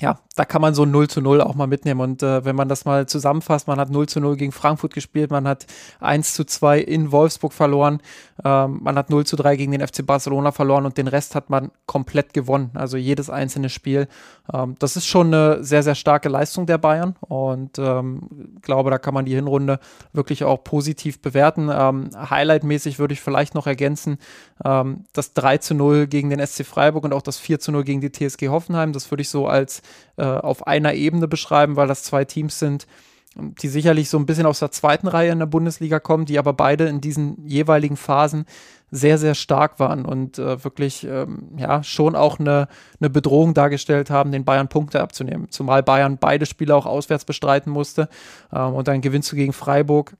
ja, 0.00 0.18
da 0.34 0.44
kann 0.44 0.62
man 0.62 0.74
so 0.74 0.84
0 0.84 1.08
zu 1.08 1.20
0 1.20 1.40
auch 1.40 1.54
mal 1.54 1.66
mitnehmen. 1.66 2.00
Und 2.00 2.22
äh, 2.22 2.44
wenn 2.44 2.56
man 2.56 2.68
das 2.68 2.84
mal 2.84 3.06
zusammenfasst, 3.06 3.66
man 3.66 3.78
hat 3.78 3.90
0 3.90 4.08
zu 4.08 4.20
0 4.20 4.36
gegen 4.36 4.52
Frankfurt 4.52 4.94
gespielt, 4.94 5.30
man 5.30 5.46
hat 5.46 5.66
1 6.00 6.34
zu 6.34 6.44
2 6.44 6.78
in 6.80 7.12
Wolfsburg 7.12 7.52
verloren, 7.52 8.00
ähm, 8.44 8.80
man 8.82 8.96
hat 8.96 9.10
0 9.10 9.26
zu 9.26 9.36
3 9.36 9.56
gegen 9.56 9.72
den 9.72 9.86
FC 9.86 10.06
Barcelona 10.06 10.52
verloren 10.52 10.86
und 10.86 10.96
den 10.96 11.08
Rest 11.08 11.34
hat 11.34 11.50
man 11.50 11.70
komplett 11.86 12.32
gewonnen. 12.32 12.70
Also 12.74 12.96
jedes 12.96 13.30
einzelne 13.30 13.68
Spiel. 13.68 14.08
Ähm, 14.52 14.76
das 14.78 14.96
ist 14.96 15.06
schon 15.06 15.28
eine 15.28 15.62
sehr, 15.62 15.82
sehr 15.82 15.94
starke 15.94 16.28
Leistung 16.28 16.66
der 16.66 16.78
Bayern 16.78 17.16
und 17.20 17.78
ähm, 17.78 18.58
glaube, 18.62 18.90
da 18.90 18.98
kann 18.98 19.14
man 19.14 19.24
die 19.24 19.34
Hinrunde 19.34 19.80
wirklich 20.12 20.44
auch 20.44 20.64
positiv 20.64 21.20
bewerten. 21.20 21.68
Ähm, 21.72 22.10
Highlight-mäßig 22.14 22.98
würde 22.98 23.14
ich 23.14 23.20
vielleicht 23.20 23.54
noch 23.54 23.66
ergänzen, 23.66 24.18
ähm, 24.64 25.04
das 25.12 25.34
3 25.34 25.58
zu 25.58 25.74
0 25.74 26.06
gegen 26.06 26.30
den 26.30 26.44
SC 26.44 26.64
Freiburg 26.64 27.04
und 27.04 27.12
auch 27.12 27.22
das 27.22 27.38
4 27.38 27.60
zu 27.60 27.72
0 27.72 27.84
gegen 27.84 28.00
die 28.00 28.10
TSG 28.10 28.48
Hoffenheim. 28.48 28.92
Das 28.92 29.10
würde 29.10 29.22
ich 29.22 29.28
so 29.28 29.46
als 29.46 29.82
äh, 30.22 30.24
auf 30.24 30.68
einer 30.68 30.94
Ebene 30.94 31.26
beschreiben, 31.26 31.74
weil 31.74 31.88
das 31.88 32.04
zwei 32.04 32.24
Teams 32.24 32.60
sind, 32.60 32.86
die 33.34 33.66
sicherlich 33.66 34.08
so 34.08 34.18
ein 34.18 34.26
bisschen 34.26 34.46
aus 34.46 34.60
der 34.60 34.70
zweiten 34.70 35.08
Reihe 35.08 35.32
in 35.32 35.40
der 35.40 35.46
Bundesliga 35.46 35.98
kommen, 35.98 36.26
die 36.26 36.38
aber 36.38 36.52
beide 36.52 36.84
in 36.86 37.00
diesen 37.00 37.44
jeweiligen 37.44 37.96
Phasen 37.96 38.46
sehr, 38.92 39.18
sehr 39.18 39.34
stark 39.34 39.80
waren 39.80 40.04
und 40.04 40.38
äh, 40.38 40.62
wirklich 40.62 41.04
ähm, 41.04 41.48
ja 41.56 41.82
schon 41.82 42.14
auch 42.14 42.38
eine, 42.38 42.68
eine 43.00 43.10
Bedrohung 43.10 43.52
dargestellt 43.52 44.10
haben, 44.10 44.30
den 44.30 44.44
Bayern 44.44 44.68
Punkte 44.68 45.00
abzunehmen. 45.00 45.50
Zumal 45.50 45.82
Bayern 45.82 46.18
beide 46.18 46.46
Spiele 46.46 46.76
auch 46.76 46.86
auswärts 46.86 47.24
bestreiten 47.24 47.72
musste 47.72 48.08
ähm, 48.52 48.74
und 48.74 48.86
dann 48.86 49.00
gewinnst 49.00 49.32
du 49.32 49.36
gegen 49.36 49.54
Freiburg 49.54 50.14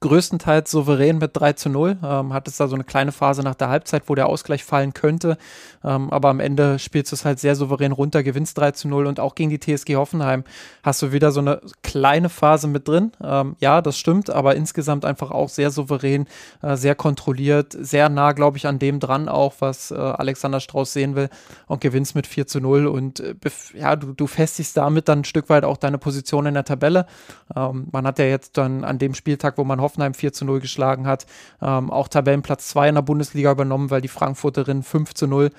größtenteils 0.00 0.70
souverän 0.70 1.18
mit 1.18 1.30
3 1.34 1.54
zu 1.54 1.68
0. 1.68 1.98
Ähm, 2.02 2.32
hat 2.32 2.46
es 2.48 2.56
da 2.56 2.68
so 2.68 2.74
eine 2.74 2.84
kleine 2.84 3.12
Phase 3.12 3.42
nach 3.42 3.54
der 3.54 3.68
Halbzeit, 3.68 4.04
wo 4.06 4.14
der 4.14 4.28
Ausgleich 4.28 4.64
fallen 4.64 4.94
könnte. 4.94 5.36
Ähm, 5.82 6.10
aber 6.10 6.28
am 6.28 6.40
Ende 6.40 6.78
spielst 6.78 7.12
du 7.12 7.16
es 7.16 7.24
halt 7.24 7.40
sehr 7.40 7.56
souverän 7.56 7.92
runter, 7.92 8.22
gewinnst 8.22 8.56
3 8.58 8.72
zu 8.72 8.88
0 8.88 9.06
und 9.06 9.20
auch 9.20 9.34
gegen 9.34 9.50
die 9.50 9.58
TSG 9.58 9.96
Hoffenheim 9.96 10.44
hast 10.82 11.02
du 11.02 11.12
wieder 11.12 11.32
so 11.32 11.40
eine 11.40 11.60
kleine 11.82 12.28
Phase 12.28 12.68
mit 12.68 12.86
drin. 12.86 13.12
Ähm, 13.22 13.56
ja, 13.60 13.82
das 13.82 13.98
stimmt, 13.98 14.30
aber 14.30 14.56
insgesamt 14.56 15.04
einfach 15.04 15.30
auch 15.30 15.48
sehr 15.48 15.70
souverän, 15.70 16.26
äh, 16.62 16.76
sehr 16.76 16.94
kontrolliert, 16.94 17.76
sehr 17.78 18.08
nah, 18.08 18.32
glaube 18.32 18.58
ich, 18.58 18.66
an 18.66 18.78
dem 18.78 19.00
dran 19.00 19.28
auch, 19.28 19.54
was 19.60 19.90
äh, 19.90 19.96
Alexander 19.96 20.60
Strauß 20.60 20.92
sehen 20.92 21.16
will 21.16 21.28
und 21.66 21.80
gewinnst 21.80 22.14
mit 22.14 22.26
4 22.26 22.46
zu 22.46 22.60
0 22.60 22.86
und 22.86 23.20
äh, 23.20 23.34
ja, 23.74 23.96
du, 23.96 24.12
du 24.12 24.26
festigst 24.26 24.76
damit 24.76 25.08
dann 25.08 25.20
ein 25.20 25.24
Stück 25.24 25.48
weit 25.48 25.64
auch 25.64 25.76
deine 25.76 25.98
Position 25.98 26.46
in 26.46 26.54
der 26.54 26.64
Tabelle. 26.64 27.06
Ähm, 27.54 27.88
man 27.90 28.06
hat 28.06 28.18
ja 28.18 28.26
jetzt 28.26 28.56
dann 28.56 28.84
an 28.84 28.98
dem 28.98 29.14
Spieltag, 29.14 29.58
wo 29.58 29.64
man 29.64 29.79
hofft, 29.80 29.90
Hoffenheim 29.94 30.14
4 30.14 30.32
zu 30.32 30.44
0 30.44 30.60
geschlagen 30.60 31.06
hat. 31.06 31.26
Ähm, 31.60 31.90
auch 31.90 32.08
Tabellenplatz 32.08 32.68
2 32.68 32.90
in 32.90 32.94
der 32.94 33.02
Bundesliga 33.02 33.52
übernommen, 33.52 33.90
weil 33.90 34.00
die 34.00 34.08
Frankfurterinnen 34.08 34.82
5 34.82 35.14
zu 35.14 35.26
0 35.26 35.50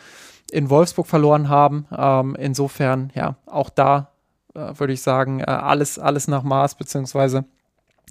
in 0.51 0.69
Wolfsburg 0.69 1.07
verloren 1.07 1.49
haben. 1.49 1.85
Ähm, 1.95 2.35
insofern, 2.39 3.11
ja, 3.13 3.35
auch 3.45 3.69
da 3.69 4.11
äh, 4.53 4.73
würde 4.77 4.93
ich 4.93 5.01
sagen, 5.01 5.39
äh, 5.39 5.45
alles, 5.45 5.99
alles 5.99 6.27
nach 6.27 6.43
Maß, 6.43 6.75
beziehungsweise 6.75 7.45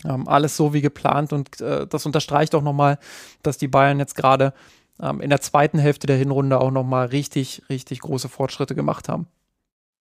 ähm, 0.05 0.29
alles 0.29 0.57
so 0.57 0.73
wie 0.73 0.81
geplant. 0.81 1.33
Und 1.33 1.61
äh, 1.61 1.87
das 1.87 2.07
unterstreicht 2.07 2.55
auch 2.55 2.63
nochmal, 2.63 2.99
dass 3.43 3.59
die 3.59 3.69
Bayern 3.69 3.99
jetzt 3.99 4.15
gerade 4.15 4.53
ähm, 5.01 5.21
in 5.21 5.31
der 5.31 5.41
zweiten 5.41 5.79
Hälfte 5.79 6.07
der 6.07 6.17
Hinrunde 6.17 6.61
auch 6.61 6.71
nochmal 6.71 7.07
richtig, 7.07 7.63
richtig 7.69 8.01
große 8.01 8.29
Fortschritte 8.29 8.75
gemacht 8.75 9.09
haben. 9.09 9.27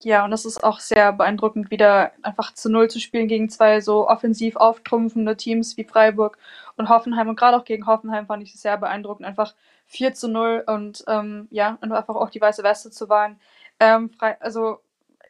Ja, 0.01 0.23
und 0.23 0.31
das 0.31 0.45
ist 0.45 0.63
auch 0.63 0.79
sehr 0.79 1.11
beeindruckend, 1.11 1.71
wieder 1.71 2.13
einfach 2.21 2.53
zu 2.53 2.69
Null 2.69 2.89
zu 2.89 2.99
spielen 3.01 3.27
gegen 3.27 3.49
zwei 3.49 3.81
so 3.81 4.07
offensiv 4.07 4.55
auftrumpfende 4.55 5.35
Teams 5.35 5.75
wie 5.75 5.83
Freiburg 5.83 6.37
und 6.77 6.87
Hoffenheim. 6.87 7.27
Und 7.27 7.37
gerade 7.37 7.57
auch 7.57 7.65
gegen 7.65 7.85
Hoffenheim 7.85 8.25
fand 8.27 8.41
ich 8.43 8.55
es 8.55 8.61
sehr 8.61 8.77
beeindruckend, 8.77 9.27
einfach 9.27 9.55
4 9.87 10.13
zu 10.13 10.29
0 10.29 10.63
und 10.67 11.03
ähm, 11.07 11.47
ja, 11.51 11.77
und 11.81 11.91
einfach 11.91 12.15
auch 12.15 12.29
die 12.29 12.39
weiße 12.39 12.63
Weste 12.63 12.91
zu 12.91 13.09
wahren. 13.09 13.39
Ähm, 13.81 14.11
also 14.39 14.79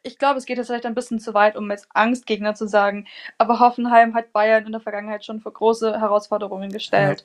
ich 0.02 0.18
glaube, 0.18 0.38
es 0.38 0.46
geht 0.46 0.56
jetzt 0.58 0.68
vielleicht 0.68 0.86
ein 0.86 0.94
bisschen 0.94 1.18
zu 1.18 1.34
weit, 1.34 1.56
um 1.56 1.70
jetzt 1.70 1.88
Angstgegner 1.94 2.54
zu 2.54 2.66
sagen, 2.68 3.06
aber 3.38 3.60
Hoffenheim 3.60 4.14
hat 4.14 4.32
Bayern 4.32 4.66
in 4.66 4.72
der 4.72 4.80
Vergangenheit 4.80 5.24
schon 5.24 5.40
vor 5.40 5.52
große 5.52 6.00
Herausforderungen 6.00 6.70
gestellt. 6.70 7.24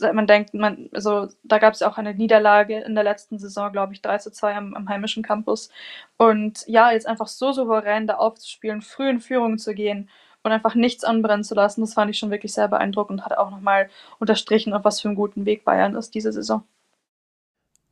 Man 0.00 0.26
denkt, 0.26 0.54
man, 0.54 0.88
also 0.92 1.28
da 1.42 1.58
gab 1.58 1.74
es 1.74 1.80
ja 1.80 1.88
auch 1.90 1.98
eine 1.98 2.14
Niederlage 2.14 2.80
in 2.80 2.94
der 2.94 3.04
letzten 3.04 3.38
Saison, 3.38 3.72
glaube 3.72 3.92
ich, 3.92 4.02
3 4.02 4.18
zu 4.18 4.32
2 4.32 4.54
am, 4.54 4.74
am, 4.74 4.88
heimischen 4.88 5.22
Campus. 5.22 5.70
Und 6.16 6.64
ja, 6.66 6.92
jetzt 6.92 7.06
einfach 7.06 7.28
so 7.28 7.52
souverän 7.52 8.06
da 8.06 8.14
aufzuspielen, 8.14 8.82
früh 8.82 9.08
in 9.08 9.20
Führung 9.20 9.58
zu 9.58 9.74
gehen 9.74 10.08
und 10.42 10.52
einfach 10.52 10.74
nichts 10.74 11.04
anbrennen 11.04 11.44
zu 11.44 11.54
lassen, 11.54 11.82
das 11.82 11.94
fand 11.94 12.10
ich 12.10 12.18
schon 12.18 12.30
wirklich 12.30 12.52
sehr 12.52 12.68
beeindruckend 12.68 13.20
und 13.20 13.24
hat 13.24 13.36
auch 13.38 13.50
nochmal 13.50 13.88
unterstrichen, 14.18 14.72
auf 14.74 14.84
was 14.84 15.00
für 15.00 15.08
einen 15.08 15.16
guten 15.16 15.46
Weg 15.46 15.64
Bayern 15.64 15.94
ist 15.94 16.14
diese 16.14 16.32
Saison. 16.32 16.64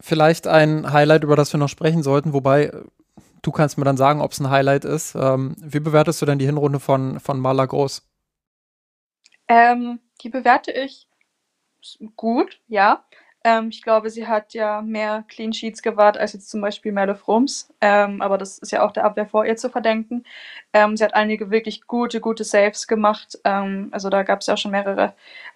Vielleicht 0.01 0.47
ein 0.47 0.93
Highlight, 0.93 1.25
über 1.25 1.37
das 1.37 1.53
wir 1.53 1.59
noch 1.59 1.69
sprechen 1.69 2.03
sollten, 2.03 2.33
wobei 2.33 2.73
du 3.43 3.53
kannst 3.53 3.79
mir 3.79 3.85
dann 3.85 3.97
sagen, 3.97 4.21
ob 4.21 4.33
es 4.33 4.41
ein 4.41 4.51
Highlight 4.51 4.85
ist. 4.85 5.15
Ähm, 5.15 5.57
wie 5.61 5.81
bewertest 5.81 6.21
du 6.23 6.27
denn 6.27 6.39
die 6.39 6.47
Hinrunde 6.47 6.81
von, 6.81 7.21
von 7.21 7.39
Maler 7.39 7.67
Groß? 7.67 8.03
Ähm, 9.49 10.01
die 10.23 10.29
bewerte 10.29 10.71
ich 10.71 11.07
gut, 12.17 12.61
ja. 12.69 13.05
Ähm, 13.43 13.69
ich 13.71 13.83
glaube, 13.83 14.11
sie 14.11 14.27
hat 14.27 14.53
ja 14.53 14.83
mehr 14.83 15.25
Clean 15.29 15.53
Sheets 15.53 15.81
gewahrt 15.81 16.19
als 16.19 16.35
jetzt 16.35 16.51
zum 16.51 16.61
Beispiel 16.61 16.93
Merle 16.93 17.15
Frums. 17.15 17.73
Ähm, 17.81 18.21
aber 18.21 18.37
das 18.37 18.59
ist 18.59 18.71
ja 18.71 18.83
auch 18.85 18.93
der 18.93 19.05
Abwehr 19.05 19.27
vor 19.27 19.47
ihr 19.47 19.57
zu 19.57 19.71
verdenken. 19.71 20.25
Ähm, 20.75 20.97
sie 20.97 21.05
hat 21.05 21.15
einige 21.15 21.51
wirklich 21.51 21.87
gute, 21.87 22.21
gute 22.21 22.45
Saves 22.45 22.87
gemacht. 22.87 23.39
Ähm, 23.45 23.89
also 23.93 24.11
da 24.11 24.25
gab 24.25 24.41
es 24.41 24.47
ja 24.47 24.55
auch 24.55 24.59
schon 24.59 24.73
mehrere 24.73 25.15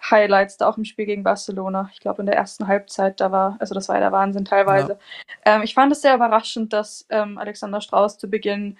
Highlights, 0.09 0.57
da 0.57 0.67
auch 0.67 0.77
im 0.77 0.85
Spiel 0.85 1.05
gegen 1.05 1.23
Barcelona. 1.23 1.89
Ich 1.93 1.99
glaube, 1.99 2.21
in 2.21 2.25
der 2.25 2.35
ersten 2.35 2.67
Halbzeit, 2.67 3.19
da 3.21 3.31
war, 3.31 3.57
also 3.59 3.75
das 3.75 3.87
war 3.87 3.97
ja 3.97 4.01
der 4.01 4.11
Wahnsinn 4.11 4.45
teilweise. 4.45 4.97
Ja. 5.45 5.57
Ähm, 5.57 5.61
ich 5.61 5.75
fand 5.75 5.91
es 5.91 6.01
sehr 6.01 6.15
überraschend, 6.15 6.73
dass 6.73 7.05
ähm, 7.09 7.37
Alexander 7.37 7.81
Strauß 7.81 8.17
zu 8.17 8.27
Beginn 8.29 8.77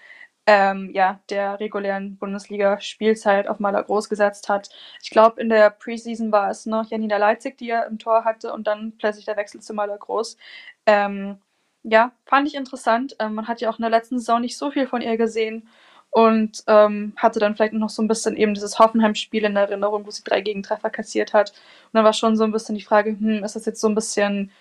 ähm, 0.47 0.91
ja, 0.93 1.19
der 1.29 1.59
regulären 1.59 2.17
Bundesliga-Spielzeit 2.17 3.47
auf 3.47 3.59
Maler 3.59 3.83
groß 3.83 4.09
gesetzt 4.09 4.49
hat. 4.49 4.69
Ich 5.01 5.09
glaube, 5.09 5.41
in 5.41 5.49
der 5.49 5.71
Preseason 5.71 6.31
war 6.31 6.49
es 6.51 6.65
noch 6.65 6.89
Janina 6.89 7.17
Leitzig, 7.17 7.57
die 7.57 7.69
er 7.69 7.87
im 7.87 7.97
Tor 7.99 8.25
hatte 8.25 8.53
und 8.53 8.67
dann 8.67 8.93
plötzlich 8.97 9.25
der 9.25 9.37
Wechsel 9.37 9.61
zu 9.61 9.73
Maler 9.73 9.97
groß. 9.97 10.37
Ähm, 10.85 11.39
ja, 11.83 12.11
fand 12.25 12.47
ich 12.47 12.55
interessant. 12.55 13.15
Ähm, 13.19 13.35
man 13.35 13.47
hat 13.47 13.61
ja 13.61 13.69
auch 13.69 13.79
in 13.79 13.83
der 13.83 13.91
letzten 13.91 14.19
Saison 14.19 14.41
nicht 14.41 14.57
so 14.57 14.71
viel 14.71 14.87
von 14.87 15.01
ihr 15.01 15.17
gesehen 15.17 15.67
und 16.15 16.63
ähm, 16.67 17.13
hatte 17.17 17.39
dann 17.39 17.55
vielleicht 17.55 17.73
noch 17.73 17.89
so 17.89 18.01
ein 18.01 18.07
bisschen 18.07 18.37
eben 18.37 18.53
dieses 18.53 18.79
Hoffenheim-Spiel 18.79 19.43
in 19.45 19.55
Erinnerung, 19.57 20.05
wo 20.05 20.11
sie 20.11 20.23
drei 20.23 20.41
Gegentreffer 20.41 20.89
kassiert 20.89 21.33
hat. 21.33 21.51
Und 21.51 21.95
dann 21.95 22.05
war 22.05 22.13
schon 22.13 22.37
so 22.37 22.45
ein 22.45 22.53
bisschen 22.53 22.75
die 22.75 22.83
Frage, 22.83 23.11
hm, 23.11 23.43
ist 23.43 23.55
das 23.57 23.65
jetzt 23.65 23.81
so 23.81 23.89
ein 23.89 23.95
bisschen, 23.95 24.51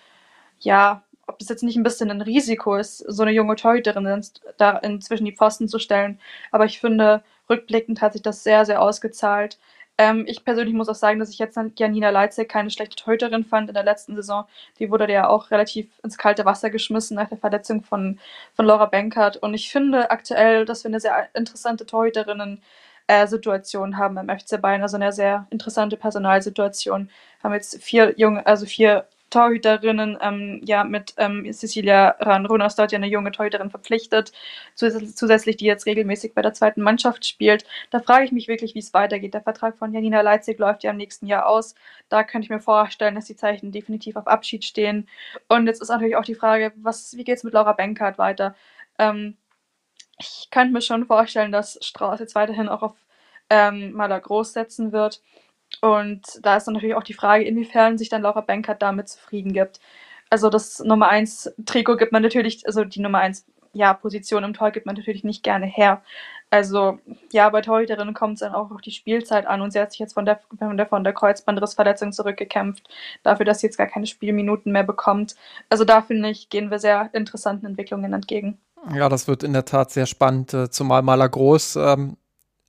ja, 0.61 1.04
ob 1.27 1.41
es 1.41 1.49
jetzt 1.49 1.63
nicht 1.63 1.77
ein 1.77 1.83
bisschen 1.83 2.11
ein 2.11 2.23
Risiko 2.23 2.77
ist, 2.77 2.99
so 2.99 3.23
eine 3.23 3.33
junge 3.33 3.57
Torhüterin 3.57 4.23
da 4.57 4.79
inzwischen 4.79 5.25
die 5.25 5.37
Pfosten 5.37 5.69
zu 5.69 5.79
stellen. 5.79 6.19
Aber 6.51 6.65
ich 6.65 6.81
finde, 6.81 7.23
rückblickend 7.51 8.01
hat 8.01 8.13
sich 8.15 8.23
das 8.23 8.43
sehr, 8.45 8.65
sehr 8.65 8.81
ausgezahlt. 8.83 9.59
Ähm, 9.97 10.25
ich 10.27 10.45
persönlich 10.45 10.75
muss 10.75 10.89
auch 10.89 10.95
sagen, 10.97 11.21
dass 11.21 11.31
ich 11.31 11.39
jetzt 11.39 11.59
Janina 11.79 12.11
Leitzek 12.11 12.49
keine 12.49 12.71
schlechte 12.71 12.97
Torhüterin 12.97 13.45
fand 13.45 13.69
in 13.69 13.75
der 13.75 13.85
letzten 13.85 14.17
Saison. 14.17 14.47
Die 14.79 14.91
wurde 14.91 15.11
ja 15.13 15.29
auch 15.29 15.51
relativ 15.53 15.89
ins 16.03 16.19
kalte 16.19 16.45
Wasser 16.45 16.71
geschmissen 16.71 17.17
nach 17.17 17.29
der 17.29 17.39
Verletzung 17.39 17.83
von, 17.85 18.19
von 18.55 18.67
Laura 18.67 18.87
Benkert. 18.87 19.37
Und 19.37 19.55
ich 19.55 19.71
finde 19.71 20.11
aktuell, 20.11 20.65
dass 20.65 20.83
wir 20.85 20.89
eine 20.89 21.01
sehr 21.01 21.29
interessante 21.35 21.87
Torhüterinnen 21.87 22.61
äh, 23.07 23.27
Situation 23.27 23.97
haben 23.99 24.17
im 24.17 24.29
FC 24.29 24.61
Bayern, 24.61 24.83
also 24.83 24.97
eine 24.97 25.13
sehr 25.13 25.47
interessante 25.51 25.97
Personalsituation. 25.97 27.11
Haben 27.43 27.55
jetzt 27.55 27.83
vier 27.83 28.15
junge, 28.17 28.47
also 28.47 28.67
vier 28.67 29.07
Torhüterinnen 29.35 30.17
ähm, 30.23 30.61
ja 30.65 30.85
mit 30.85 31.15
ähm, 31.17 31.53
Cecilia 31.53 32.15
Ran-Runas 32.21 32.77
dort 32.77 32.93
ja 32.93 32.99
eine 32.99 33.09
junge 33.09 33.33
Torhüterin 33.33 33.69
verpflichtet, 33.69 34.33
zusätzlich 34.77 35.57
die 35.57 35.65
jetzt 35.65 35.87
regelmäßig 35.87 36.35
bei 36.35 36.43
der 36.43 36.55
zweiten 36.55 36.83
Mannschaft 36.83 37.27
spielt. 37.27 37.65
Da 37.91 37.99
frage 37.99 38.25
ich 38.27 38.33
mich 38.33 38.47
wirklich, 38.47 38.77
wie 38.77 38.79
es 38.79 38.95
weitergeht. 38.95 39.35
Der 39.35 39.43
Vertrag 39.43 39.77
von 39.77 39.93
Janina 39.93 40.21
Leitzig 40.21 40.59
läuft 40.61 40.85
ja 40.85 40.93
im 40.93 40.99
nächsten 40.99 41.27
Jahr 41.27 41.47
aus. 41.47 41.75
Da 42.09 42.23
könnte 42.23 42.45
ich 42.45 42.51
mir 42.51 42.61
vorstellen, 42.61 43.17
dass 43.17 43.25
die 43.25 43.35
Zeichen 43.35 43.73
definitiv 43.73 44.15
auf 44.15 44.29
Abschied 44.29 44.65
stehen. 44.65 45.09
Und 45.49 45.67
jetzt 45.67 45.83
ist 45.83 45.89
natürlich 45.89 46.17
auch 46.17 46.25
die 46.25 46.37
Frage, 46.37 46.73
was, 46.77 47.17
wie 47.17 47.25
geht 47.25 47.39
es 47.39 47.45
mit 47.45 47.55
Laura 47.55 47.73
Benkert 47.73 48.19
weiter? 48.19 48.55
Ähm, 49.01 49.37
ich 50.19 50.49
könnte 50.53 50.73
mir 50.73 50.81
schon 50.81 51.07
vorstellen, 51.07 51.51
dass 51.51 51.77
Strauß 51.83 52.21
jetzt 52.21 52.37
weiterhin 52.37 52.69
auch 52.69 52.83
auf 52.83 52.95
ähm, 53.51 53.93
Maler 53.93 54.21
Groß 54.21 54.53
setzen 54.53 54.93
wird. 54.93 55.21
Und 55.85 56.23
da 56.41 56.57
ist 56.57 56.65
dann 56.65 56.73
natürlich 56.73 56.97
auch 56.97 57.03
die 57.03 57.13
Frage, 57.13 57.45
inwiefern 57.45 57.99
sich 57.99 58.09
dann 58.09 58.23
Laura 58.23 58.41
Bankert 58.41 58.81
damit 58.81 59.07
zufrieden 59.11 59.53
gibt. 59.53 59.81
Also 60.31 60.49
das 60.49 60.79
Nummer 60.79 61.11
1 61.11 61.53
Trikot 61.67 61.99
gibt 61.99 62.11
man 62.11 62.23
natürlich, 62.23 62.67
also 62.67 62.85
die 62.85 63.03
Nummer 63.03 63.19
1 63.19 63.45
ja, 63.75 63.93
Position 63.93 64.45
im 64.45 64.55
Tor 64.55 64.71
gibt 64.71 64.87
man 64.87 64.97
natürlich 64.97 65.25
nicht 65.25 65.43
gerne 65.43 65.67
her. 65.67 66.03
Also 66.49 67.01
ja, 67.33 67.51
bei 67.51 67.61
Torhüterinnen 67.61 68.15
kommt 68.15 68.35
es 68.35 68.41
dann 68.41 68.55
auch 68.55 68.71
auf 68.71 68.81
die 68.81 68.93
Spielzeit 68.93 69.47
an 69.47 69.61
und 69.61 69.73
sie 69.73 69.81
hat 69.81 69.93
sich 69.93 69.99
jetzt 69.99 70.15
von 70.15 70.25
der, 70.25 70.41
von 70.59 70.79
der, 70.79 70.87
von 70.87 71.05
der 71.05 71.13
Kreuzbandrissverletzung 71.13 72.13
zurückgekämpft, 72.13 72.89
dafür, 73.23 73.45
dass 73.45 73.61
sie 73.61 73.67
jetzt 73.67 73.77
gar 73.77 73.87
keine 73.87 74.07
Spielminuten 74.07 74.73
mehr 74.73 74.85
bekommt. 74.85 75.37
Also 75.69 75.85
da 75.85 76.01
finde 76.01 76.31
ich, 76.31 76.49
gehen 76.49 76.71
wir 76.71 76.79
sehr 76.79 77.11
interessanten 77.13 77.67
Entwicklungen 77.67 78.15
entgegen. 78.15 78.57
Ja, 78.95 79.11
das 79.11 79.29
wird 79.29 79.43
in 79.43 79.53
der 79.53 79.67
Tat 79.67 79.91
sehr 79.91 80.07
spannend, 80.07 80.55
äh, 80.55 80.71
zumal 80.71 81.03
Maler 81.03 81.29
Groß 81.29 81.77
ähm, 81.77 82.17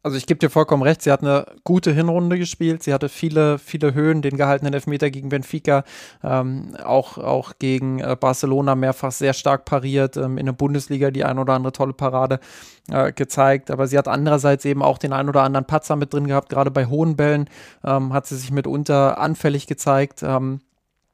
also 0.06 0.18
ich 0.18 0.28
gebe 0.28 0.38
dir 0.38 0.52
vollkommen 0.52 0.84
recht, 0.84 1.02
sie 1.02 1.12
hat 1.12 1.24
eine 1.24 1.48
gute 1.64 1.92
Hinrunde 1.92 2.38
gespielt. 2.38 2.84
Sie 2.84 2.94
hatte 2.94 3.10
viele, 3.10 3.58
viele 3.58 3.96
Höhen, 3.96 4.22
den 4.22 4.38
gehaltenen 4.38 4.72
Elfmeter 4.72 5.10
gegen 5.10 5.30
Benfica, 5.30 5.84
ähm, 6.24 6.78
auch, 6.84 7.18
auch 7.18 7.54
gegen 7.58 7.98
äh, 7.98 8.16
Barcelona 8.16 8.76
mehrfach 8.76 9.12
sehr 9.12 9.34
stark 9.34 9.66
pariert, 9.66 10.16
ähm, 10.16 10.38
in 10.38 10.46
der 10.46 10.54
Bundesliga 10.54 11.10
die 11.10 11.24
ein 11.24 11.40
oder 11.40 11.54
andere 11.54 11.72
tolle 11.72 11.94
Parade 11.94 12.40
äh, 12.92 13.14
gezeigt. 13.14 13.72
Aber 13.72 13.88
sie 13.88 13.98
hat 13.98 14.08
andererseits 14.08 14.64
eben 14.66 14.84
auch 14.84 15.00
den 15.00 15.12
ein 15.12 15.28
oder 15.28 15.42
anderen 15.42 15.66
Patzer 15.66 15.96
mit 15.96 16.14
drin 16.14 16.28
gehabt, 16.28 16.50
gerade 16.50 16.70
bei 16.70 16.86
hohen 16.86 17.16
Bällen 17.16 17.50
ähm, 17.84 18.14
hat 18.14 18.28
sie 18.28 18.36
sich 18.36 18.52
mitunter 18.52 19.18
anfällig 19.18 19.66
gezeigt. 19.66 20.22
Ähm, 20.22 20.60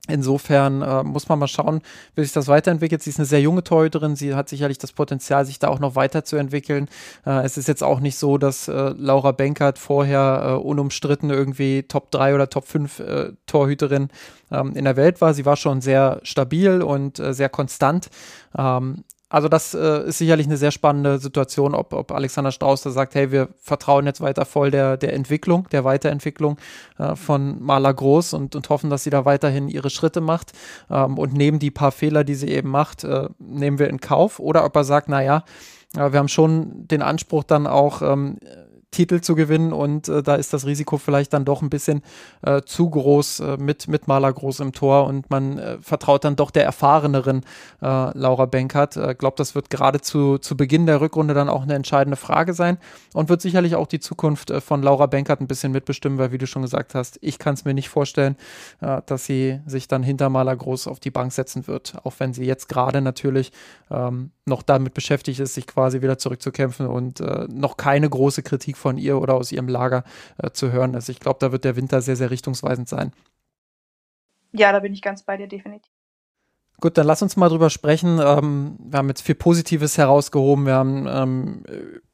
Insofern 0.07 0.81
äh, 0.81 1.03
muss 1.03 1.29
man 1.29 1.37
mal 1.37 1.47
schauen, 1.47 1.81
wie 2.15 2.23
sich 2.23 2.33
das 2.33 2.47
weiterentwickelt. 2.47 3.03
Sie 3.03 3.11
ist 3.11 3.19
eine 3.19 3.27
sehr 3.27 3.39
junge 3.39 3.63
Torhüterin. 3.63 4.15
Sie 4.15 4.33
hat 4.33 4.49
sicherlich 4.49 4.79
das 4.79 4.93
Potenzial, 4.93 5.45
sich 5.45 5.59
da 5.59 5.67
auch 5.67 5.79
noch 5.79 5.95
weiterzuentwickeln. 5.95 6.89
Äh, 7.23 7.43
es 7.45 7.55
ist 7.55 7.67
jetzt 7.67 7.83
auch 7.83 7.99
nicht 7.99 8.17
so, 8.17 8.39
dass 8.39 8.67
äh, 8.67 8.93
Laura 8.97 9.31
Benkert 9.31 9.77
vorher 9.77 10.43
äh, 10.43 10.53
unumstritten 10.53 11.29
irgendwie 11.29 11.83
Top 11.83 12.09
3 12.09 12.33
oder 12.33 12.49
Top 12.49 12.65
5 12.65 12.99
äh, 12.99 13.33
Torhüterin 13.45 14.09
ähm, 14.51 14.73
in 14.75 14.85
der 14.85 14.95
Welt 14.95 15.21
war. 15.21 15.35
Sie 15.35 15.45
war 15.45 15.55
schon 15.55 15.81
sehr 15.81 16.19
stabil 16.23 16.81
und 16.81 17.19
äh, 17.19 17.33
sehr 17.35 17.49
konstant. 17.49 18.09
Ähm, 18.57 19.03
also 19.31 19.47
das 19.47 19.73
äh, 19.73 20.09
ist 20.09 20.17
sicherlich 20.17 20.45
eine 20.45 20.57
sehr 20.57 20.71
spannende 20.71 21.17
Situation, 21.17 21.73
ob, 21.73 21.93
ob 21.93 22.11
Alexander 22.11 22.51
Strauß 22.51 22.81
da 22.81 22.89
sagt, 22.89 23.15
hey, 23.15 23.31
wir 23.31 23.47
vertrauen 23.59 24.05
jetzt 24.05 24.19
weiter 24.19 24.43
voll 24.43 24.71
der, 24.71 24.97
der 24.97 25.13
Entwicklung, 25.13 25.69
der 25.69 25.85
Weiterentwicklung 25.85 26.57
äh, 26.97 27.15
von 27.15 27.63
Maler 27.63 27.93
Groß 27.93 28.33
und, 28.33 28.57
und 28.57 28.69
hoffen, 28.69 28.89
dass 28.89 29.05
sie 29.05 29.09
da 29.09 29.23
weiterhin 29.23 29.69
ihre 29.69 29.89
Schritte 29.89 30.19
macht 30.19 30.51
ähm, 30.89 31.17
und 31.17 31.33
nehmen 31.33 31.59
die 31.59 31.71
paar 31.71 31.93
Fehler, 31.93 32.25
die 32.25 32.35
sie 32.35 32.49
eben 32.49 32.69
macht, 32.69 33.05
äh, 33.05 33.29
nehmen 33.39 33.79
wir 33.79 33.89
in 33.89 34.01
Kauf. 34.01 34.39
Oder 34.39 34.65
ob 34.65 34.75
er 34.75 34.83
sagt, 34.83 35.07
naja, 35.07 35.45
äh, 35.95 36.11
wir 36.11 36.19
haben 36.19 36.27
schon 36.27 36.89
den 36.89 37.01
Anspruch 37.01 37.45
dann 37.45 37.67
auch, 37.67 38.01
ähm, 38.01 38.37
Titel 38.91 39.21
zu 39.21 39.35
gewinnen 39.35 39.71
und 39.71 40.09
äh, 40.09 40.21
da 40.21 40.35
ist 40.35 40.51
das 40.53 40.65
Risiko 40.65 40.97
vielleicht 40.97 41.31
dann 41.31 41.45
doch 41.45 41.61
ein 41.61 41.69
bisschen 41.69 42.03
äh, 42.41 42.61
zu 42.61 42.89
groß 42.89 43.39
äh, 43.39 43.57
mit, 43.57 43.87
mit 43.87 44.09
Maler 44.09 44.31
groß 44.33 44.59
im 44.59 44.73
Tor 44.73 45.05
und 45.05 45.29
man 45.29 45.57
äh, 45.57 45.77
vertraut 45.81 46.25
dann 46.25 46.35
doch 46.35 46.51
der 46.51 46.65
erfahreneren 46.65 47.43
äh, 47.81 47.85
Laura 47.85 48.45
Benkert. 48.45 48.97
Ich 48.97 49.03
äh, 49.03 49.15
glaube, 49.15 49.35
das 49.37 49.55
wird 49.55 49.69
gerade 49.69 50.01
zu, 50.01 50.37
zu 50.39 50.57
Beginn 50.57 50.85
der 50.85 50.99
Rückrunde 50.99 51.33
dann 51.33 51.47
auch 51.47 51.63
eine 51.63 51.73
entscheidende 51.73 52.17
Frage 52.17 52.53
sein 52.53 52.77
und 53.13 53.29
wird 53.29 53.41
sicherlich 53.41 53.75
auch 53.75 53.87
die 53.87 54.01
Zukunft 54.01 54.51
von 54.61 54.83
Laura 54.83 55.05
Benkert 55.05 55.39
ein 55.39 55.47
bisschen 55.47 55.71
mitbestimmen, 55.71 56.19
weil 56.19 56.33
wie 56.33 56.37
du 56.37 56.45
schon 56.45 56.61
gesagt 56.61 56.93
hast, 56.93 57.17
ich 57.21 57.39
kann 57.39 57.53
es 57.53 57.63
mir 57.63 57.73
nicht 57.73 57.89
vorstellen, 57.89 58.35
dass 58.79 59.25
sie 59.25 59.61
sich 59.65 59.87
dann 59.87 60.03
hinter 60.03 60.29
Maler 60.29 60.55
groß 60.55 60.87
auf 60.87 60.99
die 60.99 61.11
Bank 61.11 61.31
setzen 61.31 61.67
wird, 61.67 61.93
auch 62.03 62.15
wenn 62.17 62.33
sie 62.33 62.45
jetzt 62.45 62.67
gerade 62.67 63.01
natürlich 63.01 63.51
ähm, 63.89 64.31
noch 64.45 64.63
damit 64.63 64.93
beschäftigt 64.93 65.39
ist, 65.39 65.53
sich 65.53 65.67
quasi 65.67 66.01
wieder 66.01 66.17
zurückzukämpfen 66.17 66.87
und 66.87 67.19
noch 67.49 67.77
keine 67.77 68.09
große 68.09 68.43
Kritik 68.43 68.77
von 68.77 68.97
ihr 68.97 69.19
oder 69.19 69.35
aus 69.35 69.51
ihrem 69.51 69.67
Lager 69.67 70.03
äh, 70.37 70.49
zu 70.51 70.71
hören 70.71 70.93
ist. 70.95 71.09
Ich 71.09 71.19
glaube, 71.19 71.39
da 71.39 71.51
wird 71.51 71.63
der 71.63 71.75
Winter 71.75 72.01
sehr, 72.01 72.15
sehr 72.15 72.31
richtungsweisend 72.31 72.89
sein. 72.89 73.13
Ja, 74.53 74.71
da 74.71 74.79
bin 74.79 74.93
ich 74.93 75.01
ganz 75.01 75.23
bei 75.23 75.37
dir, 75.37 75.47
definitiv. 75.47 75.91
Gut, 76.79 76.97
dann 76.97 77.05
lass 77.05 77.21
uns 77.21 77.37
mal 77.37 77.49
drüber 77.49 77.69
sprechen. 77.69 78.19
Ähm, 78.19 78.77
wir 78.79 78.97
haben 78.97 79.09
jetzt 79.09 79.21
viel 79.21 79.35
Positives 79.35 79.97
herausgehoben. 79.97 80.65
Wir 80.65 80.73
haben 80.73 81.07
ähm, 81.07 81.63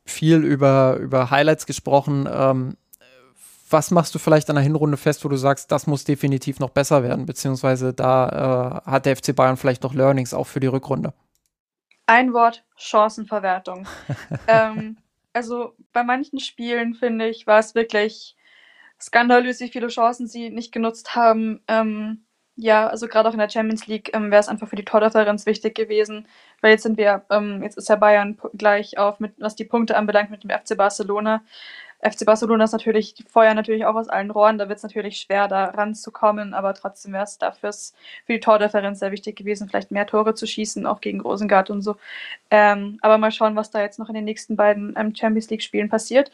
viel 0.06 0.44
über, 0.44 0.98
über 0.98 1.32
Highlights 1.32 1.66
gesprochen. 1.66 2.28
Ähm, 2.30 2.76
was 3.70 3.92
machst 3.92 4.14
du 4.14 4.20
vielleicht 4.20 4.50
an 4.50 4.56
der 4.56 4.64
Hinrunde 4.64 4.98
fest, 4.98 5.24
wo 5.26 5.30
du 5.30 5.38
sagst, 5.38 5.72
das 5.72 5.88
muss 5.88 6.04
definitiv 6.04 6.60
noch 6.60 6.70
besser 6.70 7.04
werden, 7.04 7.26
beziehungsweise 7.26 7.94
da 7.94 8.84
äh, 8.86 8.92
hat 8.92 9.06
der 9.06 9.16
FC 9.16 9.36
Bayern 9.36 9.58
vielleicht 9.58 9.84
noch 9.84 9.94
Learnings 9.94 10.34
auch 10.34 10.48
für 10.48 10.60
die 10.60 10.68
Rückrunde? 10.68 11.14
Ein 12.08 12.34
Wort, 12.34 12.64
Chancenverwertung. 12.78 13.88
ähm, 14.48 14.98
also 15.34 15.76
bei 15.94 16.04
manchen 16.04 16.40
Spielen, 16.40 16.96
finde 16.96 17.28
ich, 17.28 17.46
war 17.46 17.60
es 17.60 17.76
wirklich 17.76 18.36
skandalös, 19.00 19.60
wie 19.60 19.70
viele 19.70 19.90
Chancen 19.90 20.28
sie 20.28 20.50
nicht 20.50 20.72
genutzt 20.72 21.16
haben. 21.16 21.62
Ähm, 21.68 22.24
ja, 22.56 22.88
also 22.88 23.08
gerade 23.08 23.30
auch 23.30 23.34
in 23.34 23.40
der 23.40 23.50
Champions 23.50 23.86
League 23.86 24.10
ähm, 24.16 24.32
wäre 24.32 24.40
es 24.40 24.48
einfach 24.48 24.68
für 24.68 24.76
die 24.76 24.86
Tordifferenz 24.86 25.46
wichtig 25.46 25.76
gewesen, 25.76 26.28
weil 26.62 26.72
jetzt 26.72 26.84
sind 26.84 26.98
wir, 26.98 27.24
ähm, 27.30 27.62
jetzt 27.62 27.78
ist 27.78 27.90
ja 27.90 27.96
Bayern 27.98 28.38
gleich 28.54 28.98
auf, 28.98 29.20
mit, 29.20 29.34
was 29.38 29.56
die 29.56 29.66
Punkte 29.66 29.96
anbelangt, 29.96 30.32
mit 30.32 30.44
dem 30.44 30.50
FC 30.50 30.76
Barcelona. 30.76 31.44
FC 32.00 32.26
Barcelona 32.26 32.66
ist 32.66 32.74
natürlich, 32.74 33.16
die 33.16 33.24
feuern 33.24 33.56
natürlich 33.56 33.86
auch 33.86 33.96
aus 33.96 34.08
allen 34.08 34.30
Rohren, 34.30 34.58
da 34.58 34.70
wird 34.70 34.78
es 34.78 34.84
natürlich 34.84 35.18
schwer, 35.18 35.48
da 35.48 35.66
ranzukommen, 35.66 36.54
aber 36.54 36.74
trotzdem 36.76 37.14
wäre 37.14 37.24
es 37.24 37.38
dafür 37.40 37.72
für 37.72 38.34
die 38.34 38.40
Tordifferenz 38.40 39.00
sehr 39.00 39.12
wichtig 39.12 39.36
gewesen, 39.36 39.68
vielleicht 39.68 39.90
mehr 39.92 40.06
Tore 40.06 40.36
zu 40.36 40.46
schießen, 40.46 40.86
auch 40.86 41.02
gegen 41.02 41.22
Rosengard 41.22 41.70
und 41.72 41.82
so. 41.82 41.96
Ähm, 42.52 43.00
aber 43.02 43.18
mal 43.18 43.32
schauen, 43.32 43.56
was 43.56 43.72
da 43.72 43.82
jetzt 43.82 43.98
noch 43.98 44.10
in 44.10 44.16
den 44.16 44.26
nächsten 44.26 44.56
beiden 44.56 44.94
ähm, 44.96 45.16
Champions 45.16 45.50
League-Spielen 45.50 45.90
passiert. 45.90 46.32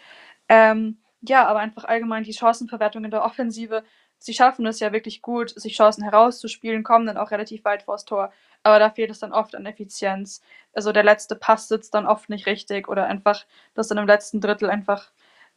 Ähm, 0.49 0.97
ja, 1.22 1.47
aber 1.47 1.59
einfach 1.59 1.86
allgemein 1.86 2.24
die 2.24 2.34
Chancenverwertung 2.34 3.05
in 3.05 3.11
der 3.11 3.24
Offensive. 3.24 3.84
Sie 4.20 4.34
schaffen 4.34 4.66
es 4.66 4.80
ja 4.80 4.91
wirklich 4.93 5.22
gut, 5.22 5.49
sich 5.49 5.76
Chancen 5.76 6.03
herauszuspielen, 6.03 6.84
kommen 6.84 7.05
dann 7.05 7.18
auch 7.18 7.32
relativ 7.32 7.64
weit 7.66 7.84
vors 7.84 8.05
Tor. 8.05 8.34
Aber 8.64 8.80
da 8.80 8.89
fehlt 8.89 9.11
es 9.11 9.20
dann 9.20 9.34
oft 9.34 9.55
an 9.55 9.66
Effizienz. 9.66 10.41
Also 10.74 10.91
der 10.91 11.03
letzte 11.03 11.36
Pass 11.36 11.68
sitzt 11.70 11.93
dann 11.93 12.07
oft 12.07 12.30
nicht 12.30 12.45
richtig 12.45 12.88
oder 12.89 13.05
einfach, 13.05 13.45
dass 13.74 13.88
dann 13.88 13.97
im 13.97 14.07
letzten 14.07 14.41
Drittel 14.41 14.70
einfach 14.70 15.11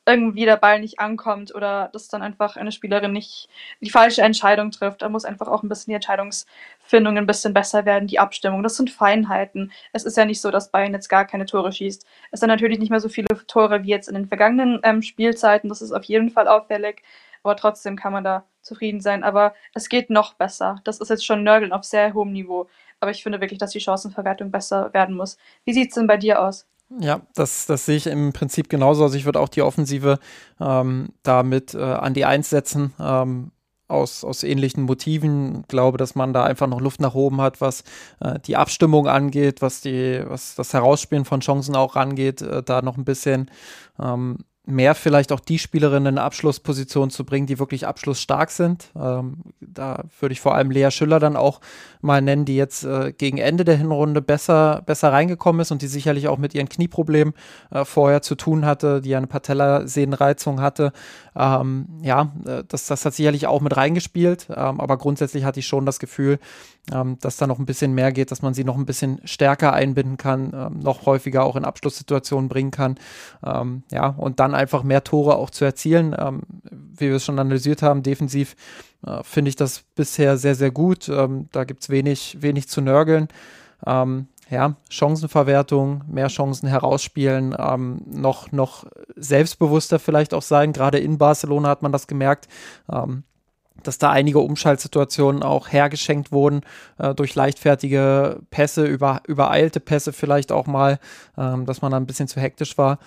irgendwie 0.06 0.44
der 0.44 0.56
Ball 0.56 0.80
nicht 0.80 1.00
ankommt 1.00 1.54
oder 1.54 1.90
dass 1.92 2.08
dann 2.08 2.22
einfach 2.22 2.56
eine 2.56 2.70
Spielerin 2.70 3.12
nicht 3.12 3.48
die 3.80 3.90
falsche 3.90 4.22
Entscheidung 4.22 4.70
trifft. 4.70 5.02
Da 5.02 5.08
muss 5.08 5.24
einfach 5.24 5.48
auch 5.48 5.62
ein 5.64 5.68
bisschen 5.68 5.90
die 5.90 5.96
Entscheidungsfindung 5.96 7.18
ein 7.18 7.26
bisschen 7.26 7.52
besser 7.52 7.84
werden, 7.84 8.06
die 8.06 8.20
Abstimmung. 8.20 8.62
Das 8.62 8.76
sind 8.76 8.90
Feinheiten. 8.90 9.72
Es 9.92 10.04
ist 10.04 10.16
ja 10.16 10.24
nicht 10.24 10.40
so, 10.40 10.52
dass 10.52 10.70
Bayern 10.70 10.92
jetzt 10.94 11.08
gar 11.08 11.24
keine 11.26 11.44
Tore 11.44 11.72
schießt. 11.72 12.06
Es 12.30 12.40
sind 12.40 12.48
natürlich 12.48 12.78
nicht 12.78 12.90
mehr 12.90 13.00
so 13.00 13.08
viele 13.08 13.28
Tore 13.48 13.82
wie 13.82 13.88
jetzt 13.88 14.08
in 14.08 14.14
den 14.14 14.28
vergangenen 14.28 14.80
ähm, 14.84 15.02
Spielzeiten. 15.02 15.68
Das 15.68 15.82
ist 15.82 15.92
auf 15.92 16.04
jeden 16.04 16.30
Fall 16.30 16.46
auffällig. 16.46 17.02
Aber 17.42 17.56
trotzdem 17.56 17.96
kann 17.96 18.12
man 18.12 18.24
da 18.24 18.44
zufrieden 18.62 19.00
sein. 19.00 19.24
Aber 19.24 19.54
es 19.74 19.88
geht 19.88 20.10
noch 20.10 20.34
besser. 20.34 20.80
Das 20.84 21.00
ist 21.00 21.10
jetzt 21.10 21.26
schon 21.26 21.42
Nörgeln 21.42 21.72
auf 21.72 21.84
sehr 21.84 22.14
hohem 22.14 22.32
Niveau. 22.32 22.68
Aber 23.00 23.10
ich 23.10 23.22
finde 23.22 23.40
wirklich, 23.40 23.58
dass 23.58 23.70
die 23.72 23.80
Chancenverwertung 23.80 24.50
besser 24.52 24.94
werden 24.94 25.16
muss. 25.16 25.36
Wie 25.64 25.72
sieht 25.72 25.88
es 25.88 25.94
denn 25.94 26.06
bei 26.06 26.16
dir 26.16 26.40
aus? 26.40 26.66
Ja, 27.00 27.20
das, 27.34 27.66
das 27.66 27.84
sehe 27.84 27.96
ich 27.96 28.06
im 28.06 28.32
Prinzip 28.32 28.68
genauso. 28.68 29.02
Also 29.02 29.16
ich 29.16 29.24
würde 29.24 29.40
auch 29.40 29.48
die 29.48 29.62
Offensive 29.62 30.18
ähm, 30.60 31.08
damit 31.22 31.74
äh, 31.74 31.80
an 31.82 32.14
die 32.14 32.24
Eins 32.24 32.50
setzen. 32.50 32.94
Ähm, 33.00 33.50
aus, 33.88 34.24
aus 34.24 34.42
ähnlichen 34.42 34.84
Motiven. 34.84 35.60
Ich 35.60 35.68
glaube, 35.68 35.98
dass 35.98 36.14
man 36.14 36.32
da 36.32 36.44
einfach 36.44 36.66
noch 36.66 36.80
Luft 36.80 37.00
nach 37.00 37.14
oben 37.14 37.40
hat, 37.40 37.60
was 37.60 37.84
äh, 38.20 38.38
die 38.40 38.56
Abstimmung 38.56 39.06
angeht, 39.08 39.62
was 39.62 39.80
die, 39.80 40.22
was 40.26 40.54
das 40.56 40.72
Herausspielen 40.74 41.24
von 41.24 41.40
Chancen 41.40 41.76
auch 41.76 41.96
angeht, 41.96 42.42
äh, 42.42 42.62
da 42.62 42.82
noch 42.82 42.96
ein 42.96 43.04
bisschen 43.04 43.50
ähm, 44.02 44.38
mehr 44.66 44.96
vielleicht 44.96 45.30
auch 45.30 45.40
die 45.40 45.60
Spielerinnen 45.60 46.14
in 46.14 46.18
Abschlussposition 46.18 47.10
zu 47.10 47.24
bringen, 47.24 47.46
die 47.46 47.60
wirklich 47.60 47.86
abschlussstark 47.86 48.50
sind. 48.50 48.90
Ähm, 48.96 49.38
da 49.60 50.04
würde 50.18 50.32
ich 50.32 50.40
vor 50.40 50.54
allem 50.54 50.72
Lea 50.72 50.90
Schüller 50.90 51.20
dann 51.20 51.36
auch 51.36 51.60
mal 52.00 52.20
nennen, 52.20 52.44
die 52.44 52.56
jetzt 52.56 52.84
äh, 52.84 53.12
gegen 53.12 53.38
Ende 53.38 53.64
der 53.64 53.76
Hinrunde 53.76 54.20
besser, 54.20 54.82
besser 54.84 55.12
reingekommen 55.12 55.60
ist 55.60 55.70
und 55.70 55.82
die 55.82 55.86
sicherlich 55.86 56.26
auch 56.26 56.38
mit 56.38 56.54
ihren 56.54 56.68
Knieproblemen 56.68 57.34
äh, 57.70 57.84
vorher 57.84 58.22
zu 58.22 58.34
tun 58.34 58.66
hatte, 58.66 59.00
die 59.00 59.14
eine 59.14 59.28
Patellasehnenreizung 59.28 60.60
hatte. 60.60 60.92
Ähm, 61.36 61.86
ja, 62.02 62.32
äh, 62.44 62.64
das, 62.66 62.86
das 62.86 63.04
hat 63.04 63.14
sicherlich 63.14 63.46
auch 63.46 63.60
mit 63.60 63.76
reingespielt, 63.76 64.48
ähm, 64.50 64.80
aber 64.80 64.96
grundsätzlich 64.96 65.44
hatte 65.44 65.60
ich 65.60 65.66
schon 65.66 65.86
das 65.86 66.00
Gefühl, 66.00 66.40
ähm, 66.92 67.18
dass 67.20 67.36
da 67.36 67.46
noch 67.46 67.58
ein 67.58 67.66
bisschen 67.66 67.94
mehr 67.94 68.12
geht, 68.12 68.30
dass 68.30 68.42
man 68.42 68.54
sie 68.54 68.64
noch 68.64 68.76
ein 68.76 68.86
bisschen 68.86 69.20
stärker 69.24 69.72
einbinden 69.72 70.16
kann, 70.16 70.52
ähm, 70.54 70.78
noch 70.80 71.06
häufiger 71.06 71.44
auch 71.44 71.56
in 71.56 71.64
Abschlusssituationen 71.64 72.48
bringen 72.48 72.70
kann. 72.70 72.96
Ähm, 73.44 73.82
ja, 73.90 74.08
und 74.08 74.40
dann 74.40 74.54
einfach 74.56 74.82
mehr 74.82 75.04
Tore 75.04 75.36
auch 75.36 75.50
zu 75.50 75.64
erzielen. 75.64 76.14
Ähm, 76.18 76.42
wie 76.70 77.08
wir 77.08 77.16
es 77.16 77.24
schon 77.24 77.38
analysiert 77.38 77.82
haben, 77.82 78.02
defensiv 78.02 78.56
äh, 79.06 79.22
finde 79.22 79.50
ich 79.50 79.56
das 79.56 79.84
bisher 79.94 80.36
sehr, 80.38 80.54
sehr 80.54 80.70
gut. 80.70 81.08
Ähm, 81.08 81.48
da 81.52 81.64
gibt 81.64 81.82
es 81.82 81.90
wenig, 81.90 82.38
wenig 82.40 82.68
zu 82.68 82.80
nörgeln. 82.80 83.28
Ähm, 83.86 84.28
ja, 84.48 84.76
Chancenverwertung, 84.88 86.04
mehr 86.08 86.28
Chancen 86.28 86.68
herausspielen, 86.68 87.54
ähm, 87.58 88.02
noch, 88.06 88.52
noch 88.52 88.84
selbstbewusster 89.16 89.98
vielleicht 89.98 90.34
auch 90.34 90.42
sein. 90.42 90.72
Gerade 90.72 90.98
in 90.98 91.18
Barcelona 91.18 91.68
hat 91.68 91.82
man 91.82 91.92
das 91.92 92.06
gemerkt. 92.06 92.48
Ähm, 92.92 93.24
dass 93.82 93.98
da 93.98 94.10
einige 94.10 94.40
Umschaltsituationen 94.40 95.42
auch 95.42 95.68
hergeschenkt 95.68 96.32
wurden 96.32 96.62
äh, 96.98 97.14
durch 97.14 97.34
leichtfertige 97.34 98.40
Pässe, 98.50 98.84
über, 98.84 99.22
übereilte 99.26 99.80
Pässe 99.80 100.12
vielleicht 100.12 100.50
auch 100.50 100.66
mal, 100.66 100.98
ähm, 101.36 101.66
dass 101.66 101.82
man 101.82 101.92
da 101.92 101.98
ein 101.98 102.06
bisschen 102.06 102.26
zu 102.26 102.40
hektisch 102.40 102.78
war. 102.78 102.98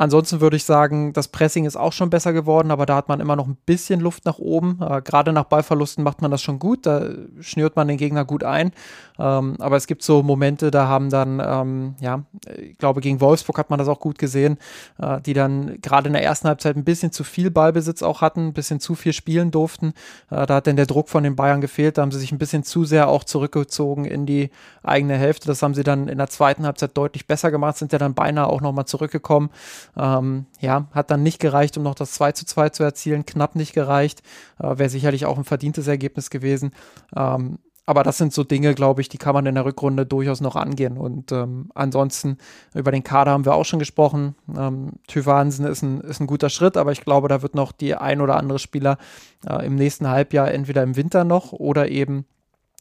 Ansonsten 0.00 0.40
würde 0.40 0.56
ich 0.56 0.64
sagen, 0.64 1.12
das 1.12 1.28
Pressing 1.28 1.66
ist 1.66 1.76
auch 1.76 1.92
schon 1.92 2.08
besser 2.08 2.32
geworden, 2.32 2.70
aber 2.70 2.86
da 2.86 2.96
hat 2.96 3.10
man 3.10 3.20
immer 3.20 3.36
noch 3.36 3.46
ein 3.46 3.58
bisschen 3.66 4.00
Luft 4.00 4.24
nach 4.24 4.38
oben. 4.38 4.78
Äh, 4.80 5.02
Gerade 5.02 5.30
nach 5.34 5.44
Ballverlusten 5.44 6.02
macht 6.02 6.22
man 6.22 6.30
das 6.30 6.40
schon 6.40 6.58
gut, 6.58 6.86
da 6.86 7.10
schnürt 7.40 7.76
man 7.76 7.86
den 7.86 7.98
Gegner 7.98 8.24
gut 8.24 8.42
ein. 8.42 8.72
Ähm, 9.18 9.56
aber 9.58 9.76
es 9.76 9.86
gibt 9.86 10.02
so 10.02 10.22
Momente, 10.22 10.70
da 10.70 10.88
haben 10.88 11.10
dann, 11.10 11.42
ähm, 11.44 11.96
ja, 12.00 12.24
ich 12.56 12.78
glaube, 12.78 13.02
gegen 13.02 13.20
Wolfsburg 13.20 13.58
hat 13.58 13.68
man 13.68 13.78
das 13.78 13.88
auch 13.88 14.00
gut 14.00 14.16
gesehen, 14.16 14.56
äh, 15.02 15.20
die 15.20 15.34
dann 15.34 15.78
gerade 15.82 16.06
in 16.06 16.14
der 16.14 16.24
ersten 16.24 16.48
Halbzeit 16.48 16.76
ein 16.76 16.84
bisschen 16.84 17.12
zu 17.12 17.22
viel 17.22 17.50
Ballbesitz 17.50 18.02
auch 18.02 18.22
hatten, 18.22 18.46
ein 18.46 18.52
bisschen 18.54 18.80
zu 18.80 18.94
viel 18.94 19.12
spielen 19.12 19.50
durften. 19.50 19.92
Äh, 20.30 20.46
da 20.46 20.54
hat 20.54 20.66
dann 20.66 20.76
der 20.76 20.86
Druck 20.86 21.10
von 21.10 21.24
den 21.24 21.36
Bayern 21.36 21.60
gefehlt, 21.60 21.98
da 21.98 22.02
haben 22.02 22.10
sie 22.10 22.20
sich 22.20 22.32
ein 22.32 22.38
bisschen 22.38 22.64
zu 22.64 22.86
sehr 22.86 23.10
auch 23.10 23.24
zurückgezogen 23.24 24.06
in 24.06 24.24
die 24.24 24.48
eigene 24.82 25.18
Hälfte. 25.18 25.46
Das 25.46 25.62
haben 25.62 25.74
sie 25.74 25.82
dann 25.82 26.08
in 26.08 26.16
der 26.16 26.28
zweiten 26.28 26.64
Halbzeit 26.64 26.96
deutlich 26.96 27.26
besser 27.26 27.50
gemacht, 27.50 27.76
sind 27.76 27.92
ja 27.92 27.98
dann 27.98 28.14
beinahe 28.14 28.46
auch 28.46 28.62
nochmal 28.62 28.86
zurückgekommen. 28.86 29.50
Ähm, 29.96 30.46
ja, 30.60 30.86
hat 30.92 31.10
dann 31.10 31.22
nicht 31.22 31.40
gereicht, 31.40 31.76
um 31.76 31.82
noch 31.82 31.94
das 31.94 32.12
2 32.12 32.32
zu 32.32 32.46
2 32.46 32.70
zu 32.70 32.82
erzielen, 32.82 33.26
knapp 33.26 33.56
nicht 33.56 33.72
gereicht. 33.72 34.22
Äh, 34.58 34.78
Wäre 34.78 34.88
sicherlich 34.88 35.26
auch 35.26 35.38
ein 35.38 35.44
verdientes 35.44 35.86
Ergebnis 35.86 36.30
gewesen. 36.30 36.72
Ähm, 37.16 37.58
aber 37.90 38.04
das 38.04 38.18
sind 38.18 38.32
so 38.32 38.44
Dinge, 38.44 38.74
glaube 38.76 39.00
ich, 39.00 39.08
die 39.08 39.18
kann 39.18 39.34
man 39.34 39.46
in 39.46 39.56
der 39.56 39.64
Rückrunde 39.64 40.06
durchaus 40.06 40.40
noch 40.40 40.54
angehen. 40.54 40.96
Und 40.96 41.32
ähm, 41.32 41.70
ansonsten 41.74 42.38
über 42.72 42.92
den 42.92 43.02
Kader 43.02 43.32
haben 43.32 43.44
wir 43.44 43.54
auch 43.54 43.64
schon 43.64 43.80
gesprochen. 43.80 44.36
Ähm, 44.56 44.92
Hansen 45.26 45.66
ist 45.66 45.82
ein, 45.82 46.00
ist 46.02 46.20
ein 46.20 46.28
guter 46.28 46.50
Schritt, 46.50 46.76
aber 46.76 46.92
ich 46.92 47.00
glaube, 47.00 47.26
da 47.26 47.42
wird 47.42 47.56
noch 47.56 47.72
die 47.72 47.96
ein 47.96 48.20
oder 48.20 48.36
andere 48.36 48.60
Spieler 48.60 48.96
äh, 49.44 49.66
im 49.66 49.74
nächsten 49.74 50.08
Halbjahr 50.08 50.52
entweder 50.52 50.84
im 50.84 50.94
Winter 50.94 51.24
noch 51.24 51.50
oder 51.50 51.88
eben 51.88 52.26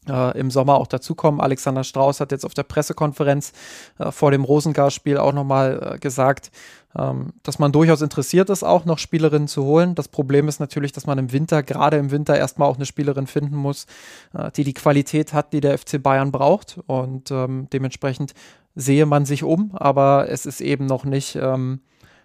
äh, 0.07 0.37
im 0.37 0.51
Sommer 0.51 0.75
auch 0.75 0.87
dazukommen. 0.87 1.41
Alexander 1.41 1.83
Strauß 1.83 2.19
hat 2.19 2.31
jetzt 2.31 2.45
auf 2.45 2.53
der 2.53 2.63
Pressekonferenz 2.63 3.53
äh, 3.97 4.11
vor 4.11 4.31
dem 4.31 4.43
Rosengar-Spiel 4.43 5.17
auch 5.17 5.33
nochmal 5.33 5.93
äh, 5.95 5.99
gesagt, 5.99 6.51
dass 6.93 7.59
man 7.59 7.71
durchaus 7.71 8.01
interessiert 8.01 8.49
ist, 8.49 8.63
auch 8.63 8.83
noch 8.83 8.97
Spielerinnen 8.97 9.47
zu 9.47 9.63
holen. 9.63 9.93
Das 9.93 10.07
Problem 10.07 10.47
ist 10.47 10.59
natürlich, 10.59 10.91
dass 10.91 11.05
man 11.05 11.19
im 11.19 11.31
Winter, 11.31 11.61
gerade 11.61 11.97
im 11.97 12.09
Winter, 12.09 12.35
erstmal 12.35 12.67
auch 12.67 12.77
eine 12.77 12.87
Spielerin 12.87 13.27
finden 13.27 13.55
muss, 13.55 13.85
äh, 14.33 14.49
die 14.51 14.63
die 14.63 14.73
Qualität 14.73 15.33
hat, 15.33 15.53
die 15.53 15.61
der 15.61 15.77
FC 15.77 16.01
Bayern 16.01 16.31
braucht. 16.31 16.79
Und 16.87 17.29
ähm, 17.29 17.67
dementsprechend 17.71 18.33
sehe 18.75 19.05
man 19.05 19.25
sich 19.25 19.43
um, 19.43 19.71
aber 19.75 20.29
es 20.29 20.47
ist 20.47 20.61
eben 20.61 20.87
noch 20.87 21.05
nicht. 21.05 21.35
Ähm, 21.35 21.81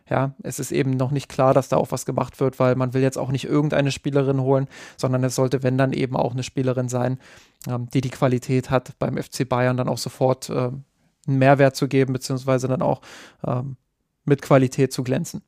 ja, 0.09 0.35
es 0.43 0.59
ist 0.59 0.71
eben 0.71 0.91
noch 0.91 1.11
nicht 1.11 1.31
klar, 1.31 1.55
dass 1.55 1.71
da 1.71 1.79
auch 1.79 1.91
was 1.91 2.05
gemacht 2.05 2.39
wird, 2.39 2.59
weil 2.59 2.75
man 2.75 2.93
will 2.93 3.01
jetzt 3.01 3.17
auch 3.17 3.31
nicht 3.31 3.47
irgendeine 3.47 3.91
Spielerin 3.91 4.39
holen, 4.39 4.69
sondern 4.99 5.25
es 5.25 5.35
sollte, 5.35 5.63
wenn 5.63 5.79
dann 5.79 5.95
eben 5.95 6.15
auch 6.15 6.33
eine 6.33 6.43
Spielerin 6.43 6.91
sein, 6.91 7.19
ähm, 7.67 7.89
die 7.93 8.03
die 8.03 8.11
Qualität 8.11 8.71
hat, 8.71 8.99
beim 8.99 9.17
FC 9.17 9.49
Bayern 9.49 9.79
dann 9.79 9.89
auch 9.89 9.97
sofort 9.97 10.51
äh, 10.51 10.71
einen 11.27 11.39
Mehrwert 11.39 11.75
zu 11.75 11.89
geben, 11.89 12.13
beziehungsweise 12.13 12.69
dann 12.69 12.83
auch 12.83 13.01
ähm, 13.47 13.79
mit 14.25 14.43
Qualität 14.43 14.93
zu 14.93 15.05
glänzen. 15.05 15.43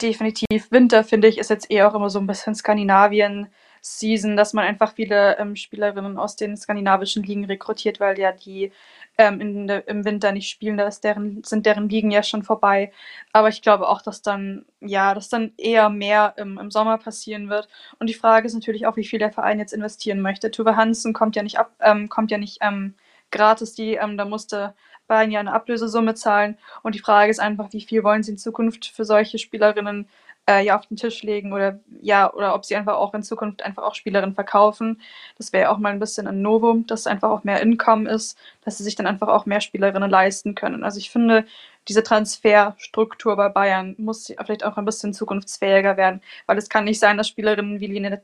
Definitiv. 0.00 0.70
Winter, 0.70 1.04
finde 1.04 1.28
ich, 1.28 1.38
ist 1.38 1.50
jetzt 1.50 1.70
eher 1.70 1.88
auch 1.88 1.94
immer 1.94 2.10
so 2.10 2.18
ein 2.18 2.26
bisschen 2.26 2.56
Skandinavien-Season, 2.56 4.36
dass 4.36 4.52
man 4.52 4.64
einfach 4.64 4.94
viele 4.94 5.38
ähm, 5.38 5.54
Spielerinnen 5.54 6.18
aus 6.18 6.34
den 6.34 6.56
skandinavischen 6.56 7.22
Ligen 7.22 7.44
rekrutiert, 7.44 8.00
weil 8.00 8.18
ja 8.18 8.32
die 8.32 8.72
ähm, 9.18 9.68
de, 9.68 9.82
im 9.86 10.04
Winter 10.04 10.32
nicht 10.32 10.48
spielen, 10.48 10.76
da 10.76 10.88
deren, 10.88 11.44
sind 11.44 11.66
deren 11.66 11.88
Ligen 11.88 12.10
ja 12.10 12.22
schon 12.22 12.42
vorbei. 12.42 12.90
Aber 13.32 13.48
ich 13.48 13.62
glaube 13.62 13.88
auch, 13.88 14.02
dass 14.02 14.22
dann, 14.22 14.64
ja, 14.80 15.14
dass 15.14 15.28
dann 15.28 15.52
eher 15.56 15.88
mehr 15.88 16.34
im, 16.36 16.58
im 16.58 16.70
Sommer 16.72 16.98
passieren 16.98 17.48
wird. 17.48 17.68
Und 17.98 18.08
die 18.08 18.14
Frage 18.14 18.46
ist 18.46 18.54
natürlich 18.54 18.86
auch, 18.86 18.96
wie 18.96 19.04
viel 19.04 19.18
der 19.20 19.32
Verein 19.32 19.60
jetzt 19.60 19.72
investieren 19.72 20.20
möchte. 20.20 20.50
Tuve 20.50 20.76
Hansen 20.76 21.12
kommt 21.12 21.36
ja 21.36 21.42
nicht 21.44 21.58
ab, 21.58 21.72
ähm, 21.80 22.08
kommt 22.08 22.30
ja 22.32 22.38
nicht 22.38 22.58
ähm, 22.62 22.94
gratis, 23.30 23.74
die, 23.74 23.94
ähm, 23.94 24.16
da 24.16 24.24
musste 24.24 24.74
Bayern 25.12 25.30
ja 25.30 25.40
eine 25.40 25.52
Ablösesumme 25.52 26.14
zahlen. 26.14 26.56
Und 26.82 26.94
die 26.94 27.00
Frage 27.00 27.30
ist 27.30 27.38
einfach, 27.38 27.70
wie 27.72 27.82
viel 27.82 28.02
wollen 28.02 28.22
sie 28.22 28.32
in 28.32 28.38
Zukunft 28.38 28.86
für 28.86 29.04
solche 29.04 29.38
Spielerinnen 29.38 30.08
äh, 30.48 30.64
ja 30.64 30.78
auf 30.78 30.86
den 30.86 30.96
Tisch 30.96 31.22
legen 31.22 31.52
oder 31.52 31.78
ja, 32.00 32.32
oder 32.32 32.54
ob 32.54 32.64
sie 32.64 32.76
einfach 32.76 32.94
auch 32.94 33.12
in 33.12 33.22
Zukunft 33.22 33.62
einfach 33.62 33.82
auch 33.82 33.94
Spielerinnen 33.94 34.34
verkaufen. 34.34 35.02
Das 35.36 35.52
wäre 35.52 35.70
auch 35.70 35.76
mal 35.76 35.92
ein 35.92 36.00
bisschen 36.00 36.26
ein 36.26 36.40
Novum, 36.40 36.86
dass 36.86 37.06
einfach 37.06 37.28
auch 37.28 37.44
mehr 37.44 37.60
Income 37.60 38.08
ist, 38.10 38.38
dass 38.64 38.78
sie 38.78 38.84
sich 38.84 38.94
dann 38.94 39.06
einfach 39.06 39.28
auch 39.28 39.44
mehr 39.44 39.60
Spielerinnen 39.60 40.10
leisten 40.10 40.54
können. 40.54 40.82
Also 40.82 40.98
ich 40.98 41.10
finde, 41.10 41.44
diese 41.88 42.02
Transferstruktur 42.02 43.36
bei 43.36 43.50
Bayern 43.50 43.94
muss 43.98 44.32
vielleicht 44.44 44.64
auch 44.64 44.78
ein 44.78 44.86
bisschen 44.86 45.12
zukunftsfähiger 45.12 45.98
werden, 45.98 46.22
weil 46.46 46.56
es 46.56 46.70
kann 46.70 46.84
nicht 46.84 47.00
sein, 47.00 47.18
dass 47.18 47.28
Spielerinnen 47.28 47.80
wie 47.80 47.86
Linette, 47.88 48.22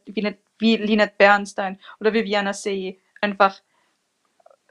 wie 0.59 0.77
Linette 0.77 1.13
Bernstein 1.19 1.79
oder 2.01 2.15
Viviana 2.15 2.55
Sey 2.55 2.99
einfach 3.21 3.61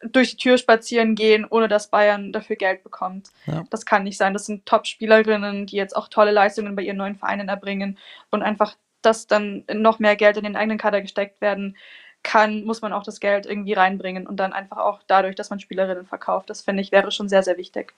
durch 0.04 0.32
die 0.32 0.38
Tür 0.38 0.58
spazieren 0.58 1.16
gehen, 1.16 1.46
ohne 1.50 1.68
dass 1.68 1.90
Bayern 1.90 2.32
dafür 2.32 2.56
Geld 2.56 2.84
bekommt. 2.84 3.30
Ja. 3.46 3.64
Das 3.70 3.86
kann 3.86 4.04
nicht 4.04 4.18
sein. 4.18 4.34
Das 4.34 4.46
sind 4.46 4.66
Top-Spielerinnen, 4.66 5.66
die 5.66 5.76
jetzt 5.76 5.96
auch 5.96 6.08
tolle 6.08 6.32
Leistungen 6.32 6.76
bei 6.76 6.84
ihren 6.84 6.98
neuen 6.98 7.16
Vereinen 7.16 7.50
erbringen 7.50 7.98
und 8.30 8.44
einfach, 8.44 8.76
dass 9.02 9.28
dann 9.28 9.64
noch 9.74 10.00
mehr 10.00 10.16
Geld 10.16 10.38
in 10.38 10.44
den 10.44 10.56
eigenen 10.56 10.78
Kader 10.78 11.02
gesteckt 11.02 11.42
werden 11.42 11.78
kann, 12.24 12.64
muss 12.66 12.82
man 12.82 12.94
auch 12.94 13.04
das 13.04 13.20
Geld 13.20 13.46
irgendwie 13.46 13.74
reinbringen 13.74 14.28
und 14.28 14.38
dann 14.38 14.54
einfach 14.54 14.78
auch 14.78 15.02
dadurch, 15.08 15.36
dass 15.36 15.50
man 15.50 15.60
Spielerinnen 15.60 16.06
verkauft. 16.06 16.50
Das 16.50 16.62
finde 16.62 16.82
ich 16.82 16.92
wäre 16.92 17.12
schon 17.12 17.30
sehr, 17.30 17.44
sehr 17.44 17.58
wichtig. 17.58 17.94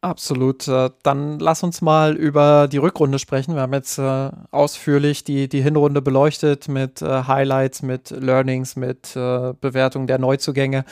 Absolut. 0.00 0.68
Äh, 0.68 0.90
dann 1.02 1.40
lass 1.40 1.62
uns 1.62 1.80
mal 1.80 2.16
über 2.16 2.68
die 2.68 2.78
Rückrunde 2.78 3.18
sprechen. 3.18 3.54
Wir 3.54 3.62
haben 3.62 3.72
jetzt 3.72 3.98
äh, 3.98 4.30
ausführlich 4.50 5.24
die, 5.24 5.48
die 5.48 5.60
Hinrunde 5.60 6.00
beleuchtet 6.00 6.68
mit 6.68 7.02
äh, 7.02 7.24
Highlights, 7.24 7.82
mit 7.82 8.10
Learnings, 8.10 8.76
mit 8.76 9.14
Bewertung 9.14 10.06
der 10.06 10.18
Neuzugänge. 10.18 10.84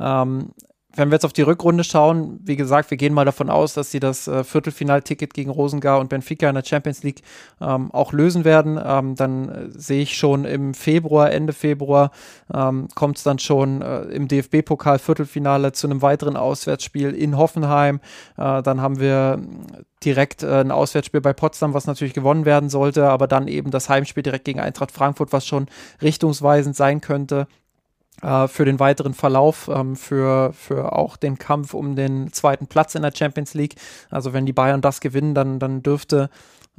Ähm, 0.00 0.52
wenn 0.96 1.10
wir 1.10 1.16
jetzt 1.16 1.24
auf 1.24 1.32
die 1.32 1.42
Rückrunde 1.42 1.84
schauen, 1.84 2.40
wie 2.44 2.56
gesagt, 2.56 2.90
wir 2.90 2.96
gehen 2.96 3.14
mal 3.14 3.24
davon 3.24 3.50
aus, 3.50 3.74
dass 3.74 3.90
sie 3.90 4.00
das 4.00 4.28
äh, 4.28 4.44
Viertelfinalticket 4.44 5.34
gegen 5.34 5.50
Rosengar 5.50 6.00
und 6.00 6.08
Benfica 6.08 6.48
in 6.48 6.54
der 6.54 6.64
Champions 6.64 7.02
League 7.02 7.22
ähm, 7.60 7.90
auch 7.92 8.12
lösen 8.12 8.44
werden. 8.44 8.80
Ähm, 8.82 9.14
dann 9.16 9.48
äh, 9.48 9.70
sehe 9.70 10.02
ich 10.02 10.16
schon 10.16 10.44
im 10.44 10.74
Februar, 10.74 11.32
Ende 11.32 11.52
Februar, 11.52 12.10
ähm, 12.52 12.88
kommt 12.94 13.18
es 13.18 13.24
dann 13.24 13.38
schon 13.38 13.82
äh, 13.82 14.02
im 14.02 14.28
DFB-Pokal 14.28 14.98
Viertelfinale 14.98 15.72
zu 15.72 15.86
einem 15.86 16.02
weiteren 16.02 16.36
Auswärtsspiel 16.36 17.10
in 17.10 17.36
Hoffenheim. 17.36 18.00
Äh, 18.36 18.62
dann 18.62 18.80
haben 18.80 19.00
wir 19.00 19.40
direkt 20.04 20.42
äh, 20.42 20.60
ein 20.60 20.70
Auswärtsspiel 20.70 21.20
bei 21.20 21.32
Potsdam, 21.32 21.74
was 21.74 21.86
natürlich 21.86 22.14
gewonnen 22.14 22.44
werden 22.44 22.68
sollte, 22.68 23.08
aber 23.08 23.26
dann 23.26 23.48
eben 23.48 23.70
das 23.70 23.88
Heimspiel 23.88 24.22
direkt 24.22 24.44
gegen 24.44 24.60
Eintracht 24.60 24.92
Frankfurt, 24.92 25.32
was 25.32 25.46
schon 25.46 25.66
richtungsweisend 26.02 26.76
sein 26.76 27.00
könnte 27.00 27.46
äh, 28.22 28.48
für 28.48 28.64
den 28.64 28.80
weiteren 28.80 29.14
Verlauf, 29.14 29.68
ähm, 29.68 29.96
für, 29.96 30.52
für 30.52 30.92
auch 30.92 31.16
den 31.16 31.38
Kampf 31.38 31.74
um 31.74 31.96
den 31.96 32.32
zweiten 32.32 32.66
Platz 32.66 32.94
in 32.94 33.02
der 33.02 33.12
Champions 33.14 33.54
League. 33.54 33.76
Also 34.10 34.32
wenn 34.32 34.46
die 34.46 34.52
Bayern 34.52 34.80
das 34.80 35.00
gewinnen, 35.00 35.34
dann, 35.34 35.58
dann 35.58 35.82
dürfte 35.82 36.30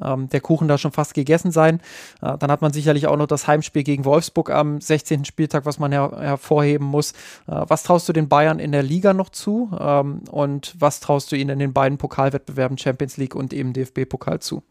ähm, 0.01 0.29
der 0.29 0.41
Kuchen 0.41 0.67
da 0.67 0.77
schon 0.77 0.91
fast 0.91 1.13
gegessen 1.13 1.51
sein. 1.51 1.81
Äh, 2.21 2.37
dann 2.37 2.51
hat 2.51 2.61
man 2.61 2.73
sicherlich 2.73 3.07
auch 3.07 3.17
noch 3.17 3.27
das 3.27 3.47
Heimspiel 3.47 3.83
gegen 3.83 4.05
Wolfsburg 4.05 4.49
am 4.49 4.81
16. 4.81 5.25
Spieltag, 5.25 5.65
was 5.65 5.79
man 5.79 5.91
her 5.91 6.11
hervorheben 6.19 6.87
muss. 6.87 7.11
Äh, 7.47 7.63
was 7.67 7.83
traust 7.83 8.07
du 8.09 8.13
den 8.13 8.29
Bayern 8.29 8.59
in 8.59 8.71
der 8.71 8.83
Liga 8.83 9.13
noch 9.13 9.29
zu? 9.29 9.71
Ähm, 9.79 10.21
und 10.29 10.75
was 10.79 10.99
traust 10.99 11.31
du 11.31 11.35
ihnen 11.35 11.51
in 11.51 11.59
den 11.59 11.73
beiden 11.73 11.97
Pokalwettbewerben 11.97 12.77
Champions 12.77 13.17
League 13.17 13.35
und 13.35 13.53
eben 13.53 13.73
DFB-Pokal 13.73 14.39
zu? 14.39 14.63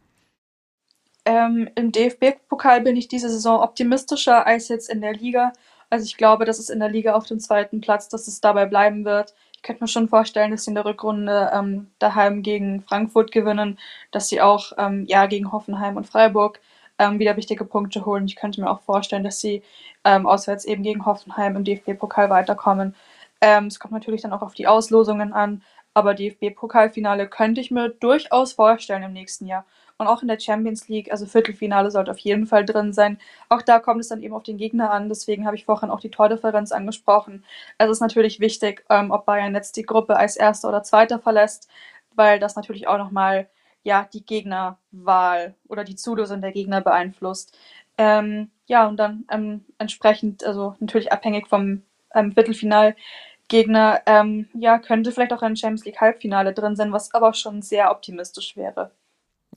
Ähm, 1.26 1.70
Im 1.74 1.90
DFB-Pokal 1.90 2.82
bin 2.82 2.96
ich 2.96 3.08
diese 3.08 3.30
Saison 3.30 3.60
optimistischer 3.60 4.46
als 4.46 4.68
jetzt 4.68 4.90
in 4.90 5.00
der 5.00 5.14
Liga. 5.14 5.52
Also 5.94 6.06
ich 6.06 6.16
glaube, 6.16 6.44
dass 6.44 6.58
es 6.58 6.70
in 6.70 6.80
der 6.80 6.88
Liga 6.88 7.14
auf 7.14 7.26
dem 7.26 7.38
zweiten 7.38 7.80
Platz, 7.80 8.08
dass 8.08 8.26
es 8.26 8.40
dabei 8.40 8.66
bleiben 8.66 9.04
wird. 9.04 9.32
Ich 9.54 9.62
könnte 9.62 9.84
mir 9.84 9.86
schon 9.86 10.08
vorstellen, 10.08 10.50
dass 10.50 10.64
sie 10.64 10.72
in 10.72 10.74
der 10.74 10.84
Rückrunde 10.84 11.52
ähm, 11.54 11.86
daheim 12.00 12.42
gegen 12.42 12.82
Frankfurt 12.82 13.30
gewinnen, 13.30 13.78
dass 14.10 14.26
sie 14.26 14.40
auch 14.40 14.72
ähm, 14.76 15.04
ja, 15.06 15.26
gegen 15.26 15.52
Hoffenheim 15.52 15.96
und 15.96 16.08
Freiburg 16.08 16.58
ähm, 16.98 17.20
wieder 17.20 17.36
wichtige 17.36 17.64
Punkte 17.64 18.04
holen. 18.04 18.24
Ich 18.24 18.34
könnte 18.34 18.60
mir 18.60 18.70
auch 18.70 18.80
vorstellen, 18.80 19.22
dass 19.22 19.38
sie 19.38 19.62
ähm, 20.02 20.26
auswärts 20.26 20.64
eben 20.64 20.82
gegen 20.82 21.06
Hoffenheim 21.06 21.54
im 21.54 21.62
DFB-Pokal 21.62 22.28
weiterkommen. 22.28 22.96
Ähm, 23.40 23.66
es 23.66 23.78
kommt 23.78 23.94
natürlich 23.94 24.22
dann 24.22 24.32
auch 24.32 24.42
auf 24.42 24.54
die 24.54 24.66
Auslosungen 24.66 25.32
an, 25.32 25.62
aber 25.94 26.14
DFB-Pokalfinale 26.14 27.28
könnte 27.28 27.60
ich 27.60 27.70
mir 27.70 27.88
durchaus 27.88 28.54
vorstellen 28.54 29.04
im 29.04 29.12
nächsten 29.12 29.46
Jahr 29.46 29.64
und 29.98 30.06
auch 30.06 30.22
in 30.22 30.28
der 30.28 30.40
Champions 30.40 30.88
League, 30.88 31.10
also 31.12 31.26
Viertelfinale 31.26 31.90
sollte 31.90 32.10
auf 32.10 32.18
jeden 32.18 32.46
Fall 32.46 32.64
drin 32.64 32.92
sein. 32.92 33.18
Auch 33.48 33.62
da 33.62 33.78
kommt 33.78 34.00
es 34.00 34.08
dann 34.08 34.22
eben 34.22 34.34
auf 34.34 34.42
den 34.42 34.56
Gegner 34.56 34.90
an, 34.90 35.08
deswegen 35.08 35.46
habe 35.46 35.56
ich 35.56 35.64
vorhin 35.64 35.90
auch 35.90 36.00
die 36.00 36.10
Tordifferenz 36.10 36.72
angesprochen. 36.72 37.44
Es 37.78 37.90
ist 37.90 38.00
natürlich 38.00 38.40
wichtig, 38.40 38.84
ähm, 38.90 39.10
ob 39.10 39.26
Bayern 39.26 39.54
jetzt 39.54 39.76
die 39.76 39.84
Gruppe 39.84 40.16
als 40.16 40.36
Erster 40.36 40.68
oder 40.68 40.82
Zweiter 40.82 41.18
verlässt, 41.20 41.68
weil 42.14 42.38
das 42.40 42.56
natürlich 42.56 42.88
auch 42.88 42.98
nochmal 42.98 43.48
ja, 43.84 44.08
die 44.12 44.24
Gegnerwahl 44.24 45.54
oder 45.68 45.84
die 45.84 45.96
Zulösung 45.96 46.40
der 46.40 46.52
Gegner 46.52 46.80
beeinflusst. 46.80 47.56
Ähm, 47.98 48.50
ja, 48.66 48.88
und 48.88 48.96
dann 48.96 49.24
ähm, 49.30 49.64
entsprechend, 49.78 50.44
also 50.44 50.74
natürlich 50.80 51.12
abhängig 51.12 51.46
vom 51.48 51.82
ähm, 52.14 52.32
Viertelfinalgegner, 52.32 54.02
ähm, 54.06 54.48
ja, 54.54 54.78
könnte 54.78 55.12
vielleicht 55.12 55.32
auch 55.32 55.42
ein 55.42 55.56
Champions 55.56 55.84
League 55.84 56.00
Halbfinale 56.00 56.52
drin 56.54 56.76
sein, 56.76 56.92
was 56.92 57.14
aber 57.14 57.34
schon 57.34 57.62
sehr 57.62 57.90
optimistisch 57.90 58.56
wäre. 58.56 58.90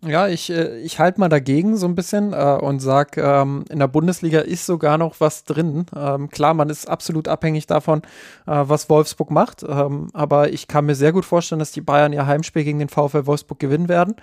Ja, 0.06 0.28
ich, 0.28 0.50
äh, 0.52 0.80
ich 0.80 1.00
halte 1.00 1.20
mal 1.20 1.30
dagegen 1.30 1.76
so 1.76 1.88
ein 1.88 1.95
bisschen 1.95 2.34
äh, 2.34 2.58
und 2.62 2.80
sag, 2.80 3.18
ähm, 3.18 3.66
in 3.70 3.80
der 3.80 3.88
Bundesliga 3.88 4.41
ist 4.41 4.66
sogar 4.66 4.98
noch 4.98 5.16
was 5.20 5.43
drin. 5.43 5.88
Ähm, 5.95 6.30
klar, 6.30 6.54
man 6.54 6.70
ist 6.70 6.88
absolut 6.88 7.28
abhängig 7.28 7.66
davon, 7.66 8.04
äh, 8.45 8.64
was 8.64 8.89
Wolfsburg 8.89 9.32
macht. 9.32 9.64
Ähm, 9.64 10.10
aber 10.14 10.54
ich 10.54 10.68
kann 10.68 10.86
mir 10.86 10.95
sehr 10.95 11.14
gut 11.14 11.26
vorstellen, 11.26 11.60
dass 11.60 11.72
die 11.72 11.82
Bayern 11.82 12.14
ihr 12.14 12.28
Heimspiel 12.28 12.64
gegen 12.64 12.80
den 12.80 12.89
VfL 12.89 13.26
Wolfsburg 13.26 13.60
gewinnen 13.60 13.89
werden. 13.89 14.16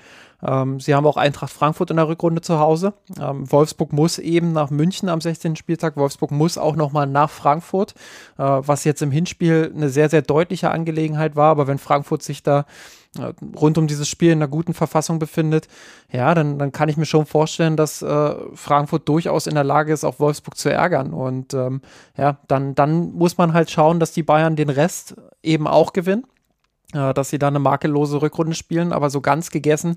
Ähm, 0.42 0.78
sie 0.78 0.94
haben 0.94 1.06
auch 1.06 1.16
Eintracht 1.16 1.52
Frankfurt 1.52 1.90
in 1.90 1.96
der 1.96 2.06
Rückrunde 2.06 2.40
zu 2.40 2.58
Hause. 2.60 2.94
Ähm, 3.20 3.50
Wolfsburg 3.50 3.92
muss 3.92 4.18
eben 4.18 4.52
nach 4.52 4.70
München 4.70 5.08
am 5.08 5.20
16. 5.20 5.56
Spieltag. 5.56 5.96
Wolfsburg 5.96 6.30
muss 6.30 6.56
auch 6.56 6.76
nochmal 6.76 7.06
nach 7.06 7.30
Frankfurt, 7.30 7.94
äh, 8.38 8.42
was 8.42 8.84
jetzt 8.84 9.02
im 9.02 9.10
Hinspiel 9.10 9.72
eine 9.74 9.88
sehr, 9.88 10.08
sehr 10.08 10.22
deutliche 10.22 10.70
Angelegenheit 10.70 11.34
war. 11.34 11.50
Aber 11.50 11.66
wenn 11.66 11.78
Frankfurt 11.78 12.22
sich 12.22 12.42
da 12.42 12.64
rund 13.60 13.78
um 13.78 13.86
dieses 13.86 14.08
Spiel 14.08 14.30
in 14.30 14.38
einer 14.38 14.48
guten 14.48 14.74
Verfassung 14.74 15.18
befindet, 15.18 15.68
ja, 16.10 16.34
dann, 16.34 16.58
dann 16.58 16.72
kann 16.72 16.88
ich 16.88 16.96
mir 16.96 17.06
schon 17.06 17.26
vorstellen, 17.26 17.76
dass 17.76 18.02
äh, 18.02 18.34
Frankfurt 18.54 19.08
durchaus 19.08 19.46
in 19.46 19.54
der 19.54 19.64
Lage 19.64 19.92
ist, 19.92 20.04
auch 20.04 20.18
Wolfsburg 20.20 20.56
zu 20.56 20.70
ärgern. 20.70 21.12
Und 21.12 21.54
ähm, 21.54 21.80
ja, 22.16 22.38
dann, 22.48 22.74
dann 22.74 23.12
muss 23.12 23.38
man 23.38 23.52
halt 23.52 23.70
schauen, 23.70 24.00
dass 24.00 24.12
die 24.12 24.22
Bayern 24.22 24.56
den 24.56 24.70
Rest 24.70 25.14
eben 25.42 25.66
auch 25.66 25.92
gewinnen 25.92 26.24
äh, 26.24 26.33
dass 26.94 27.30
sie 27.30 27.38
da 27.38 27.48
eine 27.48 27.58
makellose 27.58 28.22
Rückrunde 28.22 28.54
spielen, 28.54 28.92
aber 28.92 29.10
so 29.10 29.20
ganz 29.20 29.50
gegessen 29.50 29.96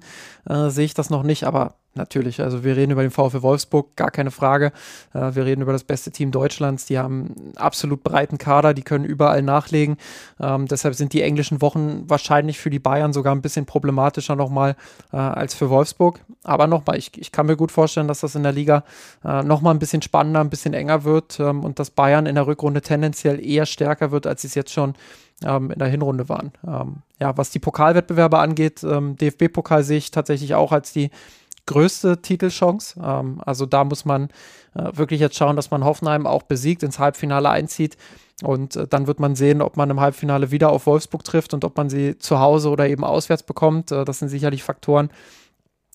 äh, 0.50 0.70
sehe 0.70 0.86
ich 0.86 0.94
das 0.94 1.10
noch 1.10 1.24
nicht. 1.24 1.44
Aber 1.46 1.76
natürlich, 1.98 2.42
also 2.42 2.64
wir 2.64 2.78
reden 2.78 2.92
über 2.92 3.02
den 3.02 3.12
VfL 3.12 3.42
Wolfsburg, 3.42 3.96
gar 3.96 4.12
keine 4.12 4.32
Frage. 4.32 4.72
Äh, 5.14 5.36
wir 5.36 5.46
reden 5.46 5.62
über 5.62 5.74
das 5.74 5.84
beste 5.84 6.12
Team 6.12 6.32
Deutschlands, 6.32 6.86
die 6.86 6.98
haben 6.98 7.36
einen 7.36 7.58
absolut 7.58 8.04
breiten 8.04 8.38
Kader, 8.38 8.74
die 8.74 8.84
können 8.84 9.04
überall 9.06 9.42
nachlegen. 9.42 9.98
Ähm, 10.40 10.68
deshalb 10.68 10.96
sind 10.96 11.14
die 11.14 11.22
englischen 11.22 11.62
Wochen 11.62 12.04
wahrscheinlich 12.08 12.60
für 12.60 12.70
die 12.70 12.80
Bayern 12.80 13.14
sogar 13.14 13.36
ein 13.36 13.42
bisschen 13.42 13.66
problematischer 13.66 14.36
nochmal 14.36 14.76
äh, 15.12 15.18
als 15.18 15.54
für 15.54 15.70
Wolfsburg. 15.70 16.20
Aber 16.44 16.68
nochmal, 16.68 16.98
ich, 16.98 17.12
ich 17.18 17.32
kann 17.32 17.48
mir 17.48 17.58
gut 17.58 17.72
vorstellen, 17.72 18.08
dass 18.08 18.22
das 18.22 18.36
in 18.36 18.44
der 18.44 18.54
Liga 18.54 18.84
äh, 19.26 19.44
nochmal 19.44 19.74
ein 19.74 19.80
bisschen 19.80 20.02
spannender, 20.02 20.40
ein 20.40 20.50
bisschen 20.50 20.74
enger 20.74 21.04
wird 21.04 21.40
ähm, 21.40 21.64
und 21.64 21.80
dass 21.80 21.90
Bayern 21.90 22.26
in 22.26 22.36
der 22.36 22.48
Rückrunde 22.48 22.82
tendenziell 22.82 23.44
eher 23.44 23.66
stärker 23.66 24.12
wird, 24.12 24.28
als 24.28 24.42
sie 24.42 24.48
es 24.48 24.56
jetzt 24.56 24.72
schon 24.72 24.94
ähm, 25.44 25.72
in 25.72 25.80
der 25.80 25.88
Hinrunde 25.88 26.30
waren. 26.30 26.52
Ähm, 26.66 26.98
ja, 27.20 27.38
was 27.38 27.52
die 27.52 27.60
Pokalwettbewerbe 27.60 28.40
angeht, 28.40 28.84
ähm, 28.84 29.16
DFB-Pokal 29.18 29.84
sehe 29.84 29.98
ich 29.98 30.12
tatsächlich 30.12 30.56
auch 30.56 30.72
als 30.72 30.94
die 30.94 31.10
größte 31.66 32.22
Titelchance. 32.22 33.00
Ähm, 33.04 33.42
also 33.46 33.66
da 33.66 33.84
muss 33.84 34.06
man 34.06 34.30
äh, 34.74 34.92
wirklich 34.94 35.20
jetzt 35.20 35.36
schauen, 35.36 35.56
dass 35.56 35.72
man 35.72 35.84
Hoffenheim 35.84 36.26
auch 36.26 36.44
besiegt, 36.44 36.82
ins 36.84 37.00
Halbfinale 37.00 37.50
einzieht. 37.50 37.98
Und 38.44 38.76
äh, 38.76 38.88
dann 38.88 39.08
wird 39.08 39.20
man 39.20 39.36
sehen, 39.36 39.62
ob 39.62 39.78
man 39.78 39.90
im 39.90 40.00
Halbfinale 40.00 40.52
wieder 40.52 40.72
auf 40.72 40.86
Wolfsburg 40.86 41.24
trifft 41.24 41.54
und 41.54 41.66
ob 41.66 41.78
man 41.78 41.90
sie 41.90 42.18
zu 42.18 42.40
Hause 42.40 42.70
oder 42.70 42.88
eben 42.88 43.04
auswärts 43.04 43.44
bekommt. 43.44 43.92
Äh, 43.92 44.06
das 44.06 44.20
sind 44.20 44.30
sicherlich 44.30 44.64
Faktoren, 44.64 45.10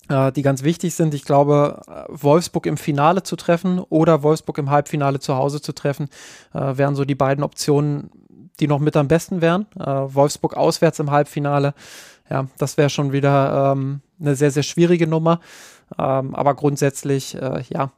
äh, 0.09 0.31
die 0.31 0.41
ganz 0.41 0.63
wichtig 0.63 0.93
sind. 0.95 1.13
Ich 1.13 1.23
glaube, 1.23 1.81
äh, 1.87 2.03
Wolfsburg 2.09 2.65
im 2.65 2.77
Finale 2.77 3.23
zu 3.23 3.35
treffen 3.35 3.79
oder 3.79 4.23
Wolfsburg 4.23 4.57
im 4.57 4.69
Halbfinale 4.69 5.19
zu 5.19 5.35
Hause 5.35 5.61
zu 5.61 5.73
treffen, 5.73 6.09
äh, 6.53 6.77
wären 6.77 6.95
so 6.95 7.05
die 7.05 7.15
beiden 7.15 7.43
Optionen, 7.43 8.09
die 8.59 8.67
noch 8.67 8.79
mit 8.79 8.95
am 8.95 9.07
besten 9.07 9.41
wären. 9.41 9.65
Äh, 9.79 9.85
Wolfsburg 9.85 10.55
auswärts 10.55 10.99
im 10.99 11.11
Halbfinale, 11.11 11.73
ja, 12.29 12.47
das 12.57 12.77
wäre 12.77 12.89
schon 12.89 13.11
wieder 13.11 13.73
ähm, 13.73 14.01
eine 14.19 14.35
sehr, 14.35 14.51
sehr 14.51 14.63
schwierige 14.63 15.07
Nummer. 15.07 15.39
Ähm, 15.99 16.33
aber 16.33 16.55
grundsätzlich, 16.55 17.35
äh, 17.35 17.63
ja, 17.69 17.91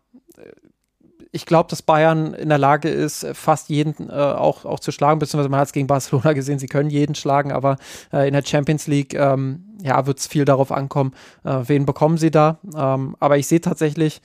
ich 1.36 1.45
glaube, 1.45 1.70
dass 1.70 1.82
Bayern 1.82 2.34
in 2.34 2.47
der 2.47 2.58
Lage 2.58 2.88
ist, 2.88 3.28
fast 3.34 3.68
jeden 3.68 4.10
äh, 4.10 4.14
auch, 4.14 4.64
auch 4.64 4.80
zu 4.80 4.93
schlagen, 4.93 5.20
beziehungsweise 5.20 5.49
man 5.49 5.60
hat 5.60 5.68
es 5.68 5.74
gegen 5.74 5.86
Barcelona 5.88 6.32
gesehen, 6.34 6.60
sie 6.60 6.68
können 6.68 6.89
jeden 6.89 7.14
schlagen, 7.14 7.51
aber 7.51 7.76
äh, 8.14 8.26
in 8.26 8.34
der 8.34 8.43
Champions 8.43 8.88
League, 8.88 9.14
ähm, 9.14 9.66
ja, 9.82 10.06
wird 10.06 10.20
es 10.20 10.28
viel 10.28 10.45
darauf 10.45 10.72
ankommen, 10.72 11.14
äh, 11.43 11.60
wen 11.66 11.86
bekommen 11.86 12.18
sie 12.18 12.32
da. 12.32 12.60
Ähm, 12.74 13.18
aber 13.20 13.38
ich 13.38 13.47
sehe 13.47 13.60
tatsächlich 13.60 14.22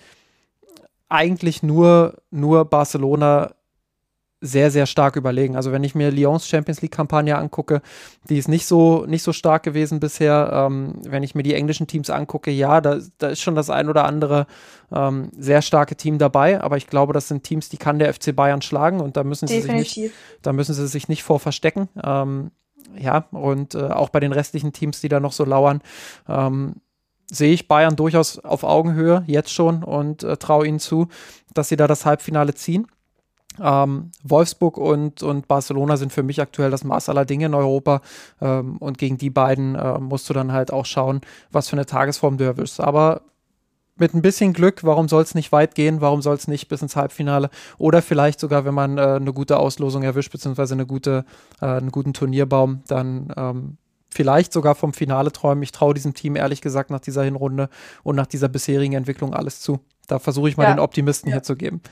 eigentlich 1.08 1.64
nur, 1.64 2.18
nur 2.30 2.64
Barcelona 2.64 3.54
sehr, 4.40 4.70
sehr 4.70 4.86
stark 4.86 5.16
überlegen. 5.16 5.54
Also 5.54 5.70
wenn 5.70 5.84
ich 5.84 5.94
mir 5.94 6.10
Lyons 6.10 6.48
Champions 6.48 6.80
League-Kampagne 6.80 7.36
angucke, 7.36 7.82
die 8.28 8.38
ist 8.38 8.48
nicht 8.48 8.66
so, 8.66 9.04
nicht 9.06 9.22
so 9.22 9.32
stark 9.32 9.62
gewesen 9.62 10.00
bisher. 10.00 10.50
Ähm, 10.52 10.94
wenn 11.06 11.22
ich 11.22 11.34
mir 11.34 11.42
die 11.42 11.54
englischen 11.54 11.86
Teams 11.86 12.08
angucke, 12.08 12.50
ja, 12.50 12.80
da, 12.80 12.98
da 13.18 13.28
ist 13.28 13.40
schon 13.40 13.54
das 13.54 13.68
ein 13.68 13.88
oder 13.88 14.04
andere 14.04 14.46
ähm, 14.92 15.30
sehr 15.36 15.62
starke 15.62 15.94
Team 15.94 16.18
dabei, 16.18 16.60
aber 16.60 16.76
ich 16.76 16.86
glaube, 16.86 17.12
das 17.12 17.28
sind 17.28 17.44
Teams, 17.44 17.68
die 17.68 17.76
kann 17.76 17.98
der 17.98 18.12
FC 18.12 18.34
Bayern 18.34 18.62
schlagen 18.62 19.00
und 19.00 19.16
da 19.16 19.24
müssen 19.24 19.46
sie 19.46 19.60
Definitiv. 19.60 19.88
sich 19.88 20.02
nicht, 20.04 20.14
da 20.42 20.52
müssen 20.52 20.74
sie 20.74 20.88
sich 20.88 21.08
nicht 21.08 21.22
vor 21.22 21.38
verstecken. 21.38 21.88
Ähm, 22.02 22.50
ja, 22.98 23.26
und 23.30 23.74
äh, 23.74 23.82
auch 23.82 24.08
bei 24.08 24.20
den 24.20 24.32
restlichen 24.32 24.72
Teams, 24.72 25.00
die 25.00 25.08
da 25.08 25.20
noch 25.20 25.32
so 25.32 25.44
lauern, 25.44 25.82
ähm, 26.28 26.76
sehe 27.26 27.52
ich 27.52 27.68
Bayern 27.68 27.94
durchaus 27.94 28.38
auf 28.38 28.64
Augenhöhe 28.64 29.22
jetzt 29.26 29.52
schon 29.52 29.84
und 29.84 30.22
äh, 30.22 30.36
traue 30.36 30.66
ihnen 30.66 30.80
zu, 30.80 31.08
dass 31.54 31.68
sie 31.68 31.76
da 31.76 31.86
das 31.86 32.06
Halbfinale 32.06 32.54
ziehen. 32.54 32.86
Ähm, 33.60 34.10
Wolfsburg 34.22 34.76
und, 34.76 35.22
und 35.22 35.48
Barcelona 35.48 35.96
sind 35.96 36.12
für 36.12 36.22
mich 36.22 36.40
aktuell 36.40 36.70
das 36.70 36.84
Maß 36.84 37.08
aller 37.08 37.24
Dinge 37.24 37.46
in 37.46 37.54
Europa. 37.54 38.00
Ähm, 38.40 38.76
und 38.78 38.98
gegen 38.98 39.18
die 39.18 39.30
beiden 39.30 39.74
äh, 39.74 39.98
musst 39.98 40.28
du 40.30 40.34
dann 40.34 40.52
halt 40.52 40.72
auch 40.72 40.86
schauen, 40.86 41.20
was 41.50 41.68
für 41.68 41.76
eine 41.76 41.86
Tagesform 41.86 42.38
du 42.38 42.44
erwischst. 42.44 42.80
Aber 42.80 43.22
mit 43.96 44.14
ein 44.14 44.22
bisschen 44.22 44.52
Glück, 44.52 44.82
warum 44.82 45.08
soll 45.08 45.22
es 45.22 45.34
nicht 45.34 45.52
weit 45.52 45.74
gehen? 45.74 46.00
Warum 46.00 46.22
soll 46.22 46.34
es 46.34 46.48
nicht 46.48 46.68
bis 46.68 46.80
ins 46.80 46.96
Halbfinale? 46.96 47.50
Oder 47.76 48.02
vielleicht 48.02 48.40
sogar, 48.40 48.64
wenn 48.64 48.74
man 48.74 48.98
äh, 48.98 49.02
eine 49.02 49.32
gute 49.32 49.58
Auslosung 49.58 50.02
erwischt, 50.02 50.32
beziehungsweise 50.32 50.74
eine 50.74 50.86
gute, 50.86 51.24
äh, 51.60 51.66
einen 51.66 51.90
guten 51.90 52.14
Turnierbaum, 52.14 52.82
dann 52.88 53.32
ähm, 53.36 53.76
vielleicht 54.08 54.52
sogar 54.52 54.74
vom 54.74 54.92
Finale 54.92 55.32
träumen. 55.32 55.62
Ich 55.62 55.72
traue 55.72 55.94
diesem 55.94 56.14
Team 56.14 56.34
ehrlich 56.34 56.62
gesagt 56.62 56.90
nach 56.90 57.00
dieser 57.00 57.22
Hinrunde 57.22 57.68
und 58.02 58.16
nach 58.16 58.26
dieser 58.26 58.48
bisherigen 58.48 58.94
Entwicklung 58.94 59.34
alles 59.34 59.60
zu. 59.60 59.80
Da 60.06 60.18
versuche 60.18 60.48
ich 60.48 60.56
mal 60.56 60.64
ja. 60.64 60.74
den 60.74 60.80
Optimisten 60.80 61.28
ja. 61.28 61.36
hier 61.36 61.42
zu 61.42 61.54
geben. 61.54 61.82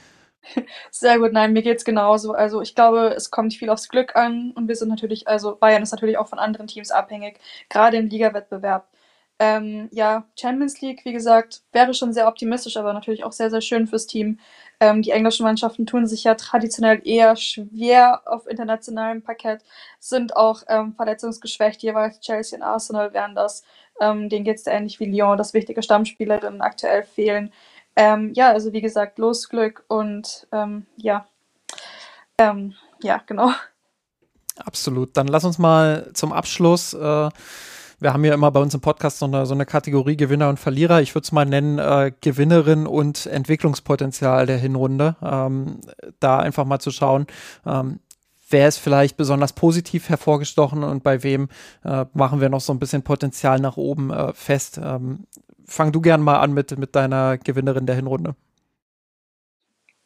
Sehr 0.91 1.19
gut, 1.19 1.33
nein, 1.33 1.53
mir 1.53 1.63
geht's 1.63 1.85
genauso. 1.85 2.33
Also 2.33 2.63
ich 2.63 2.75
glaube, 2.75 3.15
es 3.17 3.31
kommt 3.31 3.55
viel 3.55 3.71
aufs 3.71 3.89
Glück 3.89 4.17
an 4.17 4.53
und 4.53 4.69
wir 4.69 4.77
sind 4.77 4.89
natürlich, 4.89 5.29
also 5.29 5.57
Bayern 5.57 5.83
ist 5.83 5.93
natürlich 5.93 6.19
auch 6.19 6.29
von 6.29 6.39
anderen 6.39 6.67
Teams 6.67 6.91
abhängig, 6.91 7.39
gerade 7.69 7.97
im 7.99 8.09
Ligawettbewerb. 8.09 8.89
Ähm, 9.41 9.89
ja, 9.93 10.25
Champions 10.39 10.81
League, 10.81 11.05
wie 11.05 11.13
gesagt, 11.13 11.63
wäre 11.73 11.95
schon 11.95 12.13
sehr 12.13 12.27
optimistisch, 12.27 12.77
aber 12.77 12.93
natürlich 12.93 13.23
auch 13.23 13.31
sehr, 13.33 13.51
sehr 13.51 13.61
schön 13.61 13.87
fürs 13.87 14.07
Team. 14.07 14.41
Ähm, 14.81 15.03
die 15.03 15.13
englischen 15.13 15.45
Mannschaften 15.45 15.87
tun 15.87 16.07
sich 16.07 16.25
ja 16.25 16.35
traditionell 16.35 17.01
eher 17.05 17.37
schwer 17.37 18.23
auf 18.27 18.49
internationalem 18.49 19.23
Parkett, 19.23 19.63
sind 20.01 20.37
auch 20.37 20.63
ähm, 20.69 20.93
verletzungsgeschwächt, 20.95 21.83
jeweils 21.83 22.19
Chelsea 22.21 22.59
und 22.59 22.65
Arsenal 22.65 23.13
wären 23.15 23.35
das. 23.37 23.63
Ähm, 24.01 24.29
denen 24.29 24.45
geht's 24.45 24.65
da 24.65 24.73
ähnlich 24.73 24.99
wie 25.01 25.07
Lyon, 25.07 25.39
dass 25.39 25.55
wichtige 25.55 25.83
Stammspielerinnen 25.83 26.61
aktuell 26.61 27.05
fehlen. 27.05 27.53
Ähm, 28.01 28.33
ja, 28.35 28.53
also 28.53 28.73
wie 28.73 28.81
gesagt, 28.81 29.19
Losglück 29.19 29.85
und 29.89 30.47
ähm, 30.53 30.87
ja, 30.97 31.27
ähm, 32.39 32.75
ja, 33.03 33.21
genau. 33.27 33.51
Absolut. 34.57 35.17
Dann 35.17 35.27
lass 35.27 35.45
uns 35.45 35.59
mal 35.59 36.09
zum 36.15 36.33
Abschluss. 36.33 36.95
Äh, 36.95 37.29
wir 38.01 38.13
haben 38.13 38.25
ja 38.25 38.35
immer 38.35 38.53
bei 38.53 38.61
uns 38.61 38.73
im 38.73 38.81
Podcast 38.81 39.19
so 39.19 39.27
eine, 39.27 39.47
so 39.47 39.55
eine 39.55 39.67
Kategorie 39.67 40.17
Gewinner 40.17 40.49
und 40.49 40.61
Verlierer. 40.61 41.03
Ich 41.03 41.17
würde 41.17 41.25
es 41.25 41.33
mal 41.33 41.45
nennen 41.45 41.81
äh, 41.81 42.13
Gewinnerin 42.21 42.87
und 42.87 43.27
Entwicklungspotenzial 43.27 44.47
der 44.47 44.59
Hinrunde. 44.59 45.17
Ähm, 45.21 45.81
da 46.21 46.39
einfach 46.39 46.67
mal 46.67 46.79
zu 46.79 46.93
schauen, 46.93 47.27
ähm, 47.67 47.99
wer 48.49 48.69
ist 48.69 48.79
vielleicht 48.79 49.17
besonders 49.17 49.55
positiv 49.55 50.09
hervorgestochen 50.09 50.85
und 50.85 51.03
bei 51.03 51.25
wem 51.25 51.49
äh, 51.85 52.05
machen 52.15 52.41
wir 52.41 52.49
noch 52.49 52.61
so 52.61 52.73
ein 52.73 52.79
bisschen 52.79 53.03
Potenzial 53.03 53.59
nach 53.59 53.77
oben 53.77 54.11
äh, 54.13 54.33
fest. 54.35 54.79
Ähm, 54.81 55.27
fang 55.69 55.93
du 55.93 56.01
gern 56.01 56.23
mal 56.23 56.41
an 56.41 56.53
mit, 56.53 56.77
mit 56.79 56.97
deiner 56.97 57.39
Gewinnerin 57.39 57.87
der 57.87 57.97
Hinrunde. 57.97 58.35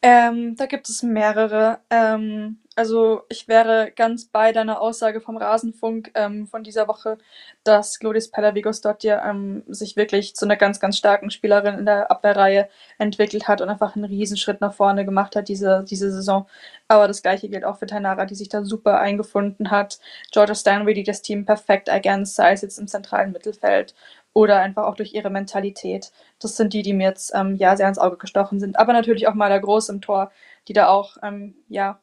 Ähm, 0.05 0.57
da 0.57 0.67
gibt 0.67 0.89
es 0.89 1.05
mehrere. 1.05 1.79
Ähm, 1.89 2.59
also 2.75 3.23
ich 3.29 3.47
wäre 3.47 3.93
ganz 3.95 4.25
bei 4.25 4.51
deiner 4.51 4.81
Aussage 4.81 5.21
vom 5.21 5.37
Rasenfunk 5.37 6.11
ähm, 6.15 6.49
von 6.49 6.65
dieser 6.65 6.89
Woche, 6.89 7.19
dass 7.63 8.01
Glodis 8.01 8.31
Pelavigos-Dottir 8.33 9.23
ähm, 9.25 9.63
sich 9.69 9.95
wirklich 9.95 10.35
zu 10.35 10.45
einer 10.45 10.57
ganz, 10.57 10.81
ganz 10.81 10.97
starken 10.97 11.31
Spielerin 11.31 11.79
in 11.79 11.87
der 11.87 12.11
Abwehrreihe 12.11 12.69
entwickelt 12.99 13.47
hat 13.47 13.61
und 13.61 13.69
einfach 13.69 13.95
einen 13.95 14.07
Riesenschritt 14.07 14.61
nach 14.61 14.73
vorne 14.75 15.05
gemacht 15.05 15.37
hat 15.37 15.49
diese, 15.49 15.85
diese 15.89 16.11
Saison. 16.11 16.49
Aber 16.89 17.07
das 17.07 17.23
gleiche 17.23 17.49
gilt 17.49 17.65
auch 17.65 17.79
für 17.79 17.87
Tainara, 17.87 18.25
die 18.25 18.35
sich 18.35 18.49
da 18.49 18.65
super 18.65 18.99
eingefunden 18.99 19.71
hat. 19.71 20.01
Georgia 20.33 20.55
Stanley, 20.57 20.95
die 20.95 21.05
das 21.05 21.23
Team 21.23 21.45
perfekt 21.45 21.87
ergänzt, 21.89 22.35
sei 22.35 22.53
es 22.53 22.63
jetzt 22.63 22.79
im 22.79 22.89
zentralen 22.89 23.31
Mittelfeld 23.33 23.95
oder 24.35 24.61
einfach 24.61 24.85
auch 24.85 24.95
durch 24.95 25.15
ihre 25.15 25.31
Mentalität. 25.31 26.13
Das 26.41 26.57
sind 26.57 26.73
die, 26.73 26.83
die 26.83 26.95
mir 26.95 27.09
jetzt 27.09 27.33
ähm, 27.35 27.57
ja 27.57 27.77
sehr 27.77 27.89
ins 27.89 27.99
Auge 27.99 28.17
gestochen 28.17 28.61
sind. 28.61 28.79
Aber 28.79 28.93
natürlich 28.93 29.29
auch 29.29 29.35
mal 29.35 29.49
der 29.49 29.61
Groß 29.61 29.89
im 29.91 30.01
Tor, 30.01 30.31
die 30.69 30.73
da 30.73 30.89
auch 30.89 31.17
ähm, 31.23 31.55
ja 31.69 32.01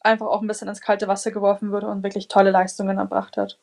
einfach 0.00 0.26
auch 0.26 0.40
ein 0.40 0.46
bisschen 0.46 0.68
ins 0.68 0.80
kalte 0.80 1.08
Wasser 1.08 1.30
geworfen 1.30 1.70
wurde 1.72 1.88
und 1.88 2.02
wirklich 2.02 2.28
tolle 2.28 2.50
Leistungen 2.50 2.98
erbracht 2.98 3.36
hat. 3.36 3.58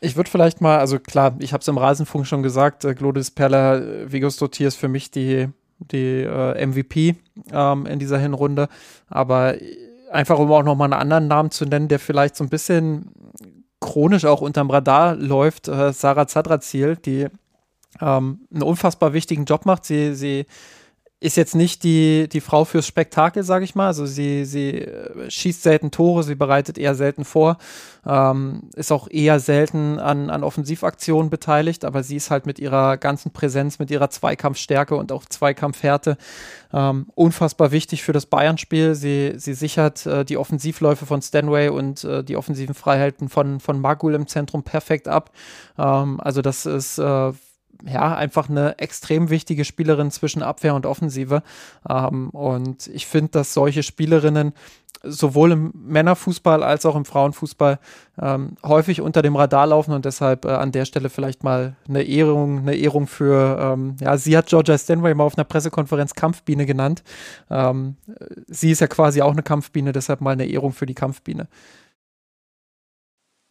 Ich 0.00 0.16
würde 0.16 0.30
vielleicht 0.30 0.60
mal, 0.60 0.78
also 0.78 0.98
klar, 0.98 1.34
ich 1.40 1.52
habe 1.52 1.62
es 1.62 1.68
im 1.68 1.78
Rasenfunk 1.78 2.26
schon 2.26 2.42
gesagt, 2.42 2.84
äh, 2.84 2.94
Glodis 2.94 3.30
Perla 3.30 3.78
äh, 3.78 4.12
Vigostotier 4.12 4.68
ist 4.68 4.76
für 4.76 4.88
mich 4.88 5.10
die, 5.10 5.48
die 5.78 6.22
äh, 6.22 6.66
MVP 6.66 7.16
ähm, 7.52 7.86
in 7.86 7.98
dieser 7.98 8.18
Hinrunde. 8.18 8.68
Aber 9.08 9.54
einfach 10.10 10.38
um 10.38 10.52
auch 10.52 10.62
nochmal 10.62 10.92
einen 10.92 11.00
anderen 11.00 11.28
Namen 11.28 11.50
zu 11.50 11.64
nennen, 11.64 11.88
der 11.88 11.98
vielleicht 11.98 12.36
so 12.36 12.44
ein 12.44 12.50
bisschen 12.50 13.10
chronisch 13.88 14.26
auch 14.26 14.42
unterm 14.42 14.70
Radar 14.70 15.14
läuft, 15.16 15.68
äh, 15.68 15.92
Sarah 15.92 16.26
Zadrazil, 16.26 16.96
die 16.96 17.26
ähm, 18.00 18.40
einen 18.52 18.62
unfassbar 18.62 19.14
wichtigen 19.14 19.46
Job 19.46 19.64
macht. 19.64 19.86
Sie, 19.86 20.14
sie 20.14 20.44
ist 21.20 21.36
jetzt 21.36 21.56
nicht 21.56 21.82
die, 21.82 22.28
die 22.28 22.40
Frau 22.40 22.64
fürs 22.64 22.86
Spektakel, 22.86 23.42
sage 23.42 23.64
ich 23.64 23.74
mal. 23.74 23.88
Also 23.88 24.06
sie, 24.06 24.44
sie 24.44 24.82
äh, 24.82 25.28
schießt 25.28 25.62
selten 25.62 25.90
Tore, 25.90 26.22
sie 26.22 26.36
bereitet 26.36 26.78
eher 26.78 26.94
selten 26.94 27.24
vor, 27.24 27.58
ähm, 28.06 28.70
ist 28.76 28.92
auch 28.92 29.08
eher 29.10 29.40
selten 29.40 29.98
an, 29.98 30.30
an 30.30 30.44
Offensivaktionen 30.44 31.28
beteiligt, 31.28 31.84
aber 31.84 32.04
sie 32.04 32.14
ist 32.14 32.30
halt 32.30 32.46
mit 32.46 32.60
ihrer 32.60 32.96
ganzen 32.98 33.32
Präsenz, 33.32 33.80
mit 33.80 33.90
ihrer 33.90 34.10
Zweikampfstärke 34.10 34.94
und 34.94 35.10
auch 35.10 35.24
Zweikampfhärte 35.24 36.18
ähm, 36.72 37.06
unfassbar 37.16 37.72
wichtig 37.72 38.04
für 38.04 38.12
das 38.12 38.26
Bayern-Spiel. 38.26 38.94
Sie, 38.94 39.34
sie 39.38 39.54
sichert 39.54 40.06
äh, 40.06 40.24
die 40.24 40.36
Offensivläufe 40.36 41.04
von 41.04 41.20
Stanway 41.20 41.68
und 41.68 42.04
äh, 42.04 42.22
die 42.22 42.36
offensiven 42.36 42.76
Freiheiten 42.76 43.28
von, 43.28 43.58
von 43.58 43.80
Magul 43.80 44.14
im 44.14 44.28
Zentrum 44.28 44.62
perfekt 44.62 45.08
ab. 45.08 45.32
Ähm, 45.76 46.20
also 46.20 46.42
das 46.42 46.64
ist 46.64 46.98
äh, 46.98 47.32
ja, 47.84 48.14
einfach 48.14 48.48
eine 48.48 48.78
extrem 48.78 49.30
wichtige 49.30 49.64
Spielerin 49.64 50.10
zwischen 50.10 50.42
Abwehr 50.42 50.74
und 50.74 50.86
Offensive. 50.86 51.42
Ähm, 51.88 52.30
und 52.30 52.86
ich 52.88 53.06
finde, 53.06 53.30
dass 53.32 53.54
solche 53.54 53.82
Spielerinnen 53.82 54.52
sowohl 55.02 55.52
im 55.52 55.72
Männerfußball 55.74 56.62
als 56.62 56.84
auch 56.84 56.96
im 56.96 57.04
Frauenfußball 57.04 57.78
ähm, 58.20 58.56
häufig 58.64 59.00
unter 59.00 59.22
dem 59.22 59.36
Radar 59.36 59.68
laufen 59.68 59.92
und 59.92 60.04
deshalb 60.04 60.44
äh, 60.44 60.48
an 60.48 60.72
der 60.72 60.86
Stelle 60.86 61.08
vielleicht 61.08 61.44
mal 61.44 61.76
eine 61.88 62.02
Ehrung, 62.02 62.58
eine 62.58 62.74
Ehrung 62.74 63.06
für, 63.06 63.58
ähm, 63.60 63.96
ja, 64.00 64.16
sie 64.16 64.36
hat 64.36 64.46
Georgia 64.46 64.76
Stanway 64.76 65.14
mal 65.14 65.24
auf 65.24 65.38
einer 65.38 65.44
Pressekonferenz 65.44 66.14
Kampfbiene 66.14 66.66
genannt. 66.66 67.04
Ähm, 67.48 67.96
sie 68.48 68.72
ist 68.72 68.80
ja 68.80 68.88
quasi 68.88 69.22
auch 69.22 69.32
eine 69.32 69.42
Kampfbiene, 69.42 69.92
deshalb 69.92 70.20
mal 70.20 70.32
eine 70.32 70.46
Ehrung 70.46 70.72
für 70.72 70.86
die 70.86 70.94
Kampfbiene 70.94 71.46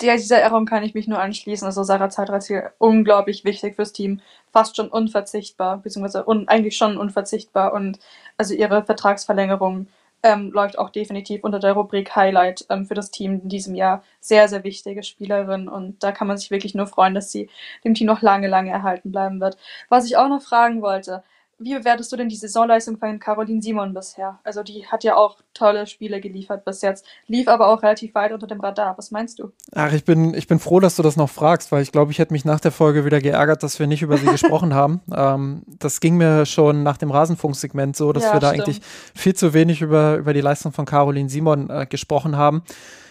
der, 0.02 0.16
dieser 0.18 0.40
Ehrung 0.40 0.66
kann 0.66 0.84
ich 0.84 0.94
mich 0.94 1.08
nur 1.08 1.20
anschließen. 1.20 1.66
Also 1.66 1.84
Sarah 1.84 2.10
Zeitraziel 2.10 2.72
unglaublich 2.78 3.46
wichtig 3.46 3.76
fürs 3.76 3.94
Team, 3.94 4.22
fast 4.52 4.76
schon 4.76 4.90
unverzichtbar, 4.90 5.78
beziehungsweise 5.78 6.26
un, 6.28 6.48
eigentlich 6.48 6.78
schon 6.78 6.98
unverzichtbar. 6.98 7.74
Und 7.74 8.00
also 8.38 8.54
ihre 8.54 8.84
Vertragsverlängerung 8.84 9.88
ähm, 10.24 10.52
läuft 10.52 10.78
auch 10.80 10.90
definitiv 10.90 11.44
unter 11.44 11.60
der 11.60 11.74
Rubrik 11.74 12.16
Highlight 12.16 12.66
ähm, 12.70 12.86
für 12.86 12.94
das 12.96 13.12
Team 13.12 13.42
in 13.44 13.50
diesem 13.50 13.76
Jahr. 13.76 14.04
Sehr, 14.20 14.48
sehr 14.48 14.64
wichtige 14.64 15.04
Spielerin 15.04 15.68
und 15.68 16.04
da 16.04 16.12
kann 16.12 16.28
man 16.28 16.38
sich 16.38 16.52
wirklich 16.52 16.76
nur 16.76 16.88
freuen, 16.88 17.14
dass 17.16 17.32
sie 17.32 17.50
dem 17.84 17.94
Team 17.94 18.08
noch 18.08 18.22
lange, 18.22 18.48
lange 18.48 18.72
erhalten 18.72 19.12
bleiben 19.12 19.40
wird. 19.40 19.58
Was 19.90 20.06
ich 20.06 20.18
auch 20.18 20.28
noch 20.30 20.42
fragen 20.42 20.82
wollte, 20.82 21.24
wie 21.60 21.74
bewertest 21.74 22.12
du 22.12 22.18
denn 22.18 22.30
die 22.30 22.36
Saisonleistung 22.36 22.98
von 22.98 23.20
Caroline 23.20 23.62
Simon 23.62 23.94
bisher? 23.94 24.40
Also 24.44 24.62
die 24.62 24.86
hat 24.86 25.04
ja 25.04 25.16
auch 25.16 25.38
tolle 25.54 25.88
Spiele 25.88 26.22
geliefert 26.22 26.66
bis 26.66 26.82
jetzt, 26.82 27.06
lief 27.26 27.48
aber 27.48 27.68
auch 27.68 27.82
relativ 27.82 28.14
weit 28.14 28.32
unter 28.32 28.46
dem 28.46 28.60
Radar. 28.60 28.96
Was 28.98 29.10
meinst 29.10 29.40
du? 29.40 29.52
Ach, 29.74 29.92
ich 29.92 30.06
bin, 30.06 30.36
ich 30.36 30.48
bin 30.48 30.60
froh, 30.60 30.80
dass 30.80 30.96
du 30.96 31.04
das 31.04 31.18
noch 31.18 31.30
fragst, 31.30 31.72
weil 31.72 31.82
ich 31.82 31.92
glaube, 31.92 32.12
ich 32.12 32.20
hätte 32.20 32.34
mich 32.34 32.46
nach 32.46 32.60
der 32.60 32.72
Folge 32.72 33.06
wieder 33.06 33.22
geärgert, 33.22 33.64
dass 33.64 33.80
wir 33.80 33.88
nicht 33.88 34.04
über 34.04 34.18
sie 34.18 34.26
gesprochen 34.32 34.76
haben. 34.76 35.02
Ähm, 35.12 35.64
das 35.80 36.00
ging 36.00 36.18
mir 36.18 36.46
schon 36.46 36.84
nach 36.84 36.98
dem 36.98 37.10
Rasenfunksegment 37.10 37.96
so, 37.96 38.14
dass 38.14 38.24
ja, 38.24 38.34
wir 38.34 38.40
da 38.40 38.50
stimmt. 38.50 38.64
eigentlich 38.64 38.82
viel 39.16 39.34
zu 39.34 39.54
wenig 39.54 39.82
über, 39.82 40.18
über 40.18 40.34
die 40.34 40.42
Leistung 40.42 40.74
von 40.74 40.86
Caroline 40.86 41.30
Simon 41.30 41.70
äh, 41.72 41.88
gesprochen 41.90 42.38
haben. 42.38 42.62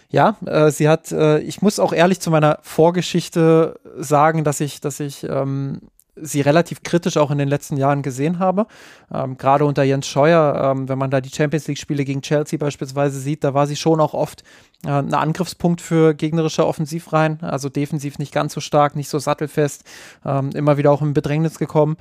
Ja, 0.09 0.37
äh, 0.47 0.71
sie 0.71 0.89
hat, 0.89 1.11
äh, 1.11 1.41
ich 1.41 1.63
muss 1.63 1.81
auch 1.81 1.93
ehrlich 1.93 2.21
zu 2.21 2.31
meiner 2.31 2.59
Vorgeschichte 2.63 3.81
sagen, 3.97 4.45
dass 4.45 4.61
ich, 4.61 4.81
dass 4.81 5.01
ich 5.01 5.25
ähm, 5.25 5.81
sie 6.17 6.41
relativ 6.41 6.83
kritisch 6.83 7.17
auch 7.17 7.31
in 7.31 7.39
den 7.39 7.49
letzten 7.49 7.77
Jahren 7.77 8.03
gesehen 8.03 8.39
habe. 8.39 8.67
Ähm, 9.13 9.37
Gerade 9.37 9.65
unter 9.65 9.83
Jens 9.83 10.07
Scheuer, 10.07 10.73
ähm, 10.73 10.89
wenn 10.89 10.99
man 10.99 11.11
da 11.11 11.21
die 11.21 11.31
Champions 11.31 11.69
League-Spiele 11.69 12.05
gegen 12.05 12.23
Chelsea 12.23 12.59
beispielsweise 12.59 13.21
sieht, 13.21 13.45
da 13.45 13.55
war 13.55 13.67
sie 13.67 13.77
schon 13.77 14.01
auch 14.01 14.15
oft 14.15 14.43
äh, 14.85 14.91
ein 14.91 15.15
Angriffspunkt 15.15 15.81
für 15.81 16.15
gegnerische 16.15 16.67
Offensivreihen, 16.67 17.41
also 17.43 17.69
defensiv 17.69 18.19
nicht 18.19 18.33
ganz 18.33 18.55
so 18.55 18.61
stark, 18.61 18.97
nicht 18.97 19.09
so 19.09 19.19
sattelfest, 19.19 19.85
ähm, 20.25 20.51
immer 20.55 20.79
wieder 20.79 20.91
auch 20.91 21.03
in 21.03 21.13
Bedrängnis 21.13 21.59
gekommen. 21.59 21.97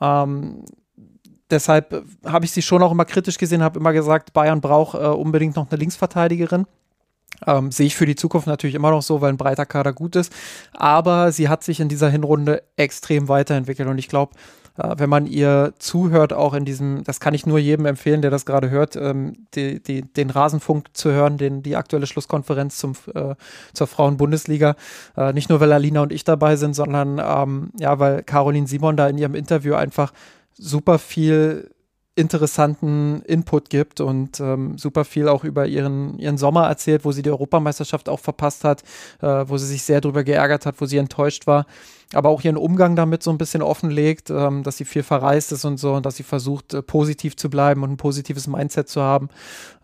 Ähm, 0.00 0.64
deshalb 1.50 2.04
habe 2.24 2.44
ich 2.44 2.52
sie 2.52 2.62
schon 2.62 2.82
auch 2.82 2.92
immer 2.92 3.04
kritisch 3.04 3.38
gesehen, 3.38 3.62
habe 3.62 3.78
immer 3.78 3.92
gesagt, 3.92 4.32
Bayern 4.32 4.60
braucht 4.60 4.94
äh, 4.94 5.06
unbedingt 5.06 5.56
noch 5.56 5.70
eine 5.70 5.78
Linksverteidigerin. 5.78 6.66
Ähm, 7.46 7.72
sehe 7.72 7.86
ich 7.86 7.96
für 7.96 8.06
die 8.06 8.16
Zukunft 8.16 8.46
natürlich 8.46 8.74
immer 8.74 8.90
noch 8.90 9.02
so, 9.02 9.20
weil 9.20 9.30
ein 9.30 9.36
breiter 9.36 9.66
Kader 9.66 9.92
gut 9.92 10.16
ist. 10.16 10.32
Aber 10.72 11.32
sie 11.32 11.48
hat 11.48 11.64
sich 11.64 11.80
in 11.80 11.88
dieser 11.88 12.08
Hinrunde 12.08 12.62
extrem 12.76 13.28
weiterentwickelt 13.28 13.88
und 13.88 13.98
ich 13.98 14.08
glaube, 14.08 14.32
äh, 14.76 14.94
wenn 14.98 15.10
man 15.10 15.26
ihr 15.26 15.74
zuhört, 15.78 16.32
auch 16.32 16.54
in 16.54 16.64
diesem, 16.64 17.04
das 17.04 17.20
kann 17.20 17.34
ich 17.34 17.46
nur 17.46 17.58
jedem 17.58 17.86
empfehlen, 17.86 18.22
der 18.22 18.30
das 18.30 18.46
gerade 18.46 18.70
hört, 18.70 18.96
ähm, 18.96 19.46
die, 19.54 19.82
die, 19.82 20.02
den 20.02 20.30
Rasenfunk 20.30 20.88
zu 20.94 21.10
hören, 21.12 21.38
den, 21.38 21.62
die 21.62 21.76
aktuelle 21.76 22.06
Schlusskonferenz 22.06 22.78
zum, 22.78 22.94
äh, 23.14 23.34
zur 23.72 23.86
Frauen-Bundesliga. 23.86 24.76
Äh, 25.16 25.32
nicht 25.32 25.48
nur, 25.48 25.60
weil 25.60 25.72
Alina 25.72 26.02
und 26.02 26.12
ich 26.12 26.24
dabei 26.24 26.56
sind, 26.56 26.74
sondern 26.74 27.20
ähm, 27.24 27.70
ja, 27.78 27.98
weil 27.98 28.22
Caroline 28.22 28.66
Simon 28.66 28.96
da 28.96 29.08
in 29.08 29.18
ihrem 29.18 29.34
Interview 29.34 29.74
einfach 29.74 30.12
super 30.56 30.98
viel 30.98 31.70
interessanten 32.16 33.22
Input 33.22 33.70
gibt 33.70 34.00
und 34.00 34.38
ähm, 34.40 34.78
super 34.78 35.04
viel 35.04 35.28
auch 35.28 35.42
über 35.44 35.66
ihren, 35.66 36.18
ihren 36.18 36.38
Sommer 36.38 36.68
erzählt, 36.68 37.04
wo 37.04 37.12
sie 37.12 37.22
die 37.22 37.30
Europameisterschaft 37.30 38.08
auch 38.08 38.20
verpasst 38.20 38.64
hat, 38.64 38.82
äh, 39.20 39.26
wo 39.46 39.58
sie 39.58 39.66
sich 39.66 39.82
sehr 39.82 40.00
drüber 40.00 40.22
geärgert 40.22 40.64
hat, 40.66 40.80
wo 40.80 40.86
sie 40.86 40.98
enttäuscht 40.98 41.46
war 41.46 41.66
aber 42.14 42.28
auch 42.28 42.42
ihren 42.42 42.56
Umgang 42.56 42.96
damit 42.96 43.22
so 43.22 43.30
ein 43.30 43.38
bisschen 43.38 43.62
offenlegt, 43.62 44.30
ähm, 44.30 44.62
dass 44.62 44.76
sie 44.76 44.84
viel 44.84 45.02
verreist 45.02 45.52
ist 45.52 45.64
und 45.64 45.78
so 45.78 45.94
und 45.94 46.06
dass 46.06 46.16
sie 46.16 46.22
versucht, 46.22 46.74
äh, 46.74 46.82
positiv 46.82 47.36
zu 47.36 47.50
bleiben 47.50 47.82
und 47.82 47.92
ein 47.92 47.96
positives 47.96 48.46
Mindset 48.46 48.88
zu 48.88 49.02
haben. 49.02 49.28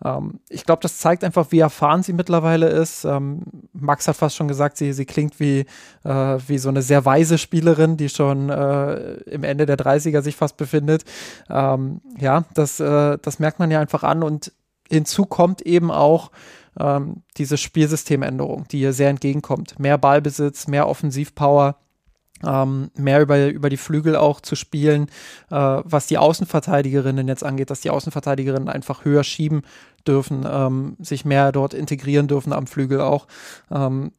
Ähm, 0.03 0.39
ich 0.49 0.65
glaube, 0.65 0.81
das 0.81 0.97
zeigt 0.97 1.23
einfach, 1.23 1.47
wie 1.51 1.59
erfahren 1.59 2.03
sie 2.03 2.13
mittlerweile 2.13 2.69
ist. 2.69 3.05
Ähm, 3.05 3.41
Max 3.73 4.07
hat 4.07 4.15
fast 4.15 4.35
schon 4.35 4.47
gesagt, 4.47 4.77
sie, 4.77 4.93
sie 4.93 5.05
klingt 5.05 5.39
wie, 5.39 5.65
äh, 6.03 6.37
wie 6.47 6.57
so 6.57 6.69
eine 6.69 6.81
sehr 6.81 7.05
weise 7.05 7.37
Spielerin, 7.37 7.97
die 7.97 8.09
schon 8.09 8.49
äh, 8.49 9.13
im 9.23 9.43
Ende 9.43 9.65
der 9.65 9.77
30er 9.77 10.21
sich 10.21 10.35
fast 10.35 10.57
befindet. 10.57 11.03
Ja, 12.21 12.45
das, 12.53 12.79
äh, 12.79 13.17
das 13.21 13.39
merkt 13.39 13.59
man 13.59 13.71
ja 13.71 13.79
einfach 13.81 14.03
an 14.03 14.23
und 14.23 14.53
hinzu 14.89 15.25
kommt 15.25 15.61
eben 15.61 15.89
auch, 15.91 16.31
ähm, 16.79 17.23
diese 17.37 17.57
Spielsystemänderung, 17.57 18.67
die 18.69 18.79
ihr 18.79 18.93
sehr 18.93 19.09
entgegenkommt. 19.09 19.79
Mehr 19.79 19.97
Ballbesitz, 19.97 20.67
mehr 20.67 20.87
Offensivpower, 20.87 21.77
ähm, 22.45 22.91
mehr 22.95 23.21
über, 23.21 23.47
über 23.49 23.69
die 23.69 23.77
Flügel 23.77 24.15
auch 24.15 24.39
zu 24.39 24.55
spielen, 24.55 25.07
äh, 25.49 25.55
was 25.55 26.07
die 26.07 26.17
Außenverteidigerinnen 26.17 27.27
jetzt 27.27 27.43
angeht, 27.43 27.69
dass 27.69 27.81
die 27.81 27.89
Außenverteidigerinnen 27.89 28.69
einfach 28.69 29.03
höher 29.03 29.23
schieben 29.23 29.63
dürfen, 30.07 30.45
ähm, 30.49 30.95
sich 30.99 31.25
mehr 31.25 31.51
dort 31.51 31.73
integrieren 31.73 32.27
dürfen 32.27 32.53
am 32.53 32.67
Flügel 32.67 33.01
auch. 33.01 33.27
Ähm, 33.69 34.11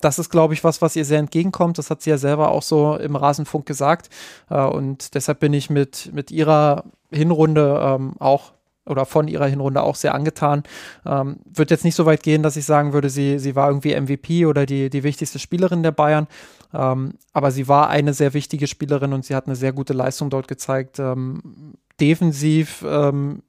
das 0.00 0.18
ist, 0.18 0.30
glaube 0.30 0.54
ich, 0.54 0.64
was, 0.64 0.82
was 0.82 0.96
ihr 0.96 1.04
sehr 1.04 1.18
entgegenkommt. 1.18 1.78
Das 1.78 1.90
hat 1.90 2.02
sie 2.02 2.10
ja 2.10 2.18
selber 2.18 2.50
auch 2.50 2.62
so 2.62 2.96
im 2.96 3.16
Rasenfunk 3.16 3.66
gesagt. 3.66 4.08
Äh, 4.48 4.60
und 4.60 5.14
deshalb 5.14 5.40
bin 5.40 5.52
ich 5.52 5.70
mit, 5.70 6.10
mit 6.12 6.30
ihrer 6.30 6.84
Hinrunde 7.10 7.80
ähm, 7.82 8.14
auch 8.18 8.52
oder 8.86 9.06
von 9.06 9.28
ihrer 9.28 9.46
Hinrunde 9.46 9.82
auch 9.82 9.94
sehr 9.94 10.14
angetan. 10.14 10.64
Ähm, 11.06 11.36
wird 11.44 11.70
jetzt 11.70 11.84
nicht 11.84 11.94
so 11.94 12.06
weit 12.06 12.22
gehen, 12.22 12.42
dass 12.42 12.56
ich 12.56 12.64
sagen 12.64 12.92
würde, 12.92 13.10
sie, 13.10 13.38
sie 13.38 13.54
war 13.54 13.68
irgendwie 13.68 13.98
MVP 13.98 14.46
oder 14.46 14.66
die, 14.66 14.90
die 14.90 15.04
wichtigste 15.04 15.38
Spielerin 15.38 15.82
der 15.82 15.92
Bayern. 15.92 16.26
Ähm, 16.72 17.14
aber 17.32 17.50
sie 17.50 17.68
war 17.68 17.88
eine 17.88 18.14
sehr 18.14 18.34
wichtige 18.34 18.66
Spielerin 18.66 19.12
und 19.12 19.24
sie 19.24 19.34
hat 19.34 19.46
eine 19.46 19.56
sehr 19.56 19.72
gute 19.72 19.92
Leistung 19.92 20.30
dort 20.30 20.48
gezeigt. 20.48 20.98
Ähm, 20.98 21.74
defensiv 22.00 22.84
ähm, 22.86 23.42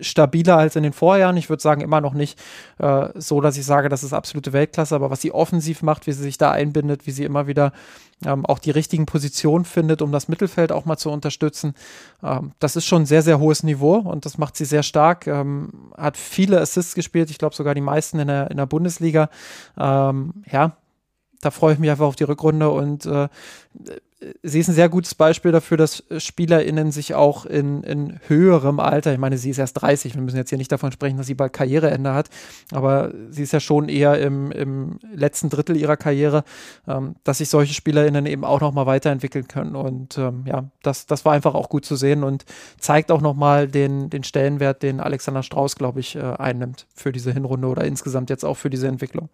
stabiler 0.00 0.56
als 0.56 0.76
in 0.76 0.82
den 0.82 0.92
Vorjahren. 0.92 1.36
Ich 1.36 1.48
würde 1.48 1.62
sagen, 1.62 1.80
immer 1.80 2.00
noch 2.00 2.14
nicht 2.14 2.38
äh, 2.78 3.08
so, 3.14 3.40
dass 3.40 3.56
ich 3.56 3.64
sage, 3.64 3.88
das 3.88 4.02
ist 4.02 4.12
absolute 4.12 4.52
Weltklasse, 4.52 4.94
aber 4.94 5.10
was 5.10 5.20
sie 5.20 5.32
offensiv 5.32 5.82
macht, 5.82 6.06
wie 6.06 6.12
sie 6.12 6.22
sich 6.22 6.38
da 6.38 6.50
einbindet, 6.50 7.06
wie 7.06 7.10
sie 7.10 7.24
immer 7.24 7.46
wieder 7.46 7.72
ähm, 8.24 8.46
auch 8.46 8.58
die 8.58 8.70
richtigen 8.70 9.06
Positionen 9.06 9.64
findet, 9.64 10.02
um 10.02 10.12
das 10.12 10.28
Mittelfeld 10.28 10.72
auch 10.72 10.84
mal 10.84 10.96
zu 10.96 11.10
unterstützen, 11.10 11.74
ähm, 12.22 12.52
das 12.58 12.76
ist 12.76 12.86
schon 12.86 13.02
ein 13.02 13.06
sehr, 13.06 13.22
sehr 13.22 13.38
hohes 13.38 13.62
Niveau 13.62 13.96
und 13.96 14.24
das 14.24 14.38
macht 14.38 14.56
sie 14.56 14.64
sehr 14.64 14.82
stark. 14.82 15.26
Ähm, 15.26 15.92
hat 15.96 16.16
viele 16.16 16.60
Assists 16.60 16.94
gespielt, 16.94 17.30
ich 17.30 17.38
glaube 17.38 17.54
sogar 17.54 17.74
die 17.74 17.80
meisten 17.80 18.18
in 18.18 18.28
der, 18.28 18.50
in 18.50 18.56
der 18.56 18.66
Bundesliga. 18.66 19.28
Ähm, 19.78 20.44
ja, 20.50 20.76
da 21.40 21.50
freue 21.50 21.74
ich 21.74 21.78
mich 21.78 21.90
einfach 21.90 22.06
auf 22.06 22.16
die 22.16 22.24
Rückrunde 22.24 22.70
und 22.70 23.04
äh, 23.06 23.28
sie 24.42 24.60
ist 24.60 24.68
ein 24.68 24.74
sehr 24.74 24.88
gutes 24.88 25.14
Beispiel 25.14 25.52
dafür, 25.52 25.76
dass 25.76 26.04
SpielerInnen 26.16 26.92
sich 26.92 27.14
auch 27.14 27.46
in, 27.46 27.82
in 27.82 28.20
höherem 28.26 28.80
Alter, 28.80 29.12
ich 29.12 29.18
meine, 29.18 29.38
sie 29.38 29.50
ist 29.50 29.58
erst 29.58 29.82
30, 29.82 30.14
wir 30.14 30.22
müssen 30.22 30.36
jetzt 30.36 30.50
hier 30.50 30.58
nicht 30.58 30.72
davon 30.72 30.92
sprechen, 30.92 31.16
dass 31.16 31.26
sie 31.26 31.34
bald 31.34 31.52
Karriereende 31.52 32.14
hat, 32.14 32.28
aber 32.70 33.12
sie 33.30 33.42
ist 33.42 33.52
ja 33.52 33.60
schon 33.60 33.88
eher 33.88 34.18
im, 34.20 34.52
im 34.52 34.98
letzten 35.12 35.50
Drittel 35.50 35.76
ihrer 35.76 35.96
Karriere, 35.96 36.44
ähm, 36.86 37.16
dass 37.24 37.38
sich 37.38 37.48
solche 37.48 37.74
SpielerInnen 37.74 38.26
eben 38.26 38.44
auch 38.44 38.60
nochmal 38.60 38.86
weiterentwickeln 38.86 39.48
können. 39.48 39.76
Und 39.76 40.18
ähm, 40.18 40.44
ja, 40.46 40.64
das, 40.82 41.06
das 41.06 41.24
war 41.24 41.32
einfach 41.32 41.54
auch 41.54 41.68
gut 41.68 41.84
zu 41.84 41.96
sehen 41.96 42.24
und 42.24 42.44
zeigt 42.78 43.10
auch 43.10 43.20
nochmal 43.20 43.68
den, 43.68 44.10
den 44.10 44.24
Stellenwert, 44.24 44.82
den 44.82 45.00
Alexander 45.00 45.42
Strauß, 45.42 45.76
glaube 45.76 46.00
ich, 46.00 46.16
äh, 46.16 46.20
einnimmt 46.20 46.86
für 46.94 47.12
diese 47.12 47.32
Hinrunde 47.32 47.68
oder 47.68 47.84
insgesamt 47.84 48.30
jetzt 48.30 48.44
auch 48.44 48.56
für 48.56 48.70
diese 48.70 48.88
Entwicklung. 48.88 49.28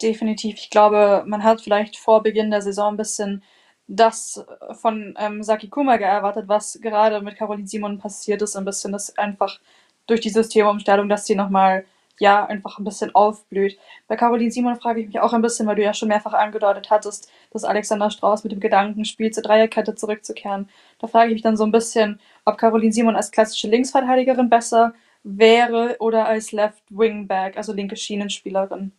Definitiv. 0.00 0.56
Ich 0.58 0.70
glaube, 0.70 1.24
man 1.26 1.42
hat 1.42 1.60
vielleicht 1.60 1.96
vor 1.96 2.22
Beginn 2.22 2.50
der 2.50 2.62
Saison 2.62 2.94
ein 2.94 2.96
bisschen 2.96 3.42
das 3.88 4.44
von 4.80 5.14
ähm, 5.18 5.42
Saki 5.42 5.68
Kumaga 5.68 6.06
erwartet, 6.06 6.46
was 6.46 6.78
gerade 6.80 7.20
mit 7.22 7.36
Caroline 7.36 7.66
Simon 7.66 7.98
passiert 7.98 8.42
ist, 8.42 8.54
ein 8.54 8.64
bisschen 8.64 8.92
das 8.92 9.16
einfach 9.18 9.58
durch 10.06 10.20
die 10.20 10.30
Systemumstellung, 10.30 11.08
dass 11.08 11.26
sie 11.26 11.34
nochmal 11.34 11.84
ja, 12.18 12.44
einfach 12.46 12.78
ein 12.78 12.84
bisschen 12.84 13.14
aufblüht. 13.14 13.78
Bei 14.08 14.16
Caroline 14.16 14.50
Simon 14.50 14.76
frage 14.76 15.00
ich 15.00 15.06
mich 15.06 15.20
auch 15.20 15.32
ein 15.32 15.42
bisschen, 15.42 15.66
weil 15.66 15.76
du 15.76 15.82
ja 15.82 15.94
schon 15.94 16.08
mehrfach 16.08 16.32
angedeutet 16.32 16.90
hattest, 16.90 17.30
dass 17.52 17.64
Alexander 17.64 18.10
Strauß 18.10 18.44
mit 18.44 18.52
dem 18.52 18.60
Gedanken 18.60 19.04
spielt, 19.04 19.34
zur 19.34 19.42
Dreierkette 19.42 19.94
zurückzukehren. 19.94 20.68
Da 20.98 21.06
frage 21.06 21.28
ich 21.28 21.34
mich 21.34 21.42
dann 21.42 21.56
so 21.56 21.64
ein 21.64 21.72
bisschen, 21.72 22.20
ob 22.44 22.58
Caroline 22.58 22.92
Simon 22.92 23.16
als 23.16 23.30
klassische 23.30 23.68
Linksverteidigerin 23.68 24.50
besser 24.50 24.94
wäre 25.22 25.96
oder 26.00 26.26
als 26.26 26.52
Left 26.52 26.82
Wingback, 26.90 27.56
also 27.56 27.72
linke 27.72 27.96
Schienenspielerin. 27.96 28.92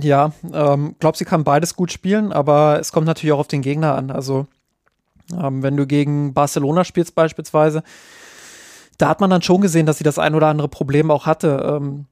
Ja, 0.00 0.32
ähm, 0.52 0.94
glaube, 0.98 1.16
sie 1.16 1.24
kann 1.24 1.44
beides 1.44 1.74
gut 1.74 1.92
spielen, 1.92 2.32
aber 2.32 2.78
es 2.80 2.92
kommt 2.92 3.06
natürlich 3.06 3.32
auch 3.32 3.40
auf 3.40 3.48
den 3.48 3.62
Gegner 3.62 3.94
an. 3.94 4.10
Also, 4.10 4.46
ähm, 5.32 5.62
wenn 5.62 5.76
du 5.76 5.86
gegen 5.86 6.34
Barcelona 6.34 6.84
spielst 6.84 7.14
beispielsweise, 7.14 7.82
da 8.98 9.08
hat 9.08 9.20
man 9.20 9.30
dann 9.30 9.42
schon 9.42 9.60
gesehen, 9.60 9.86
dass 9.86 9.98
sie 9.98 10.04
das 10.04 10.18
ein 10.18 10.34
oder 10.34 10.48
andere 10.48 10.68
Problem 10.68 11.10
auch 11.10 11.26
hatte. 11.26 11.78
Ähm, 11.80 12.06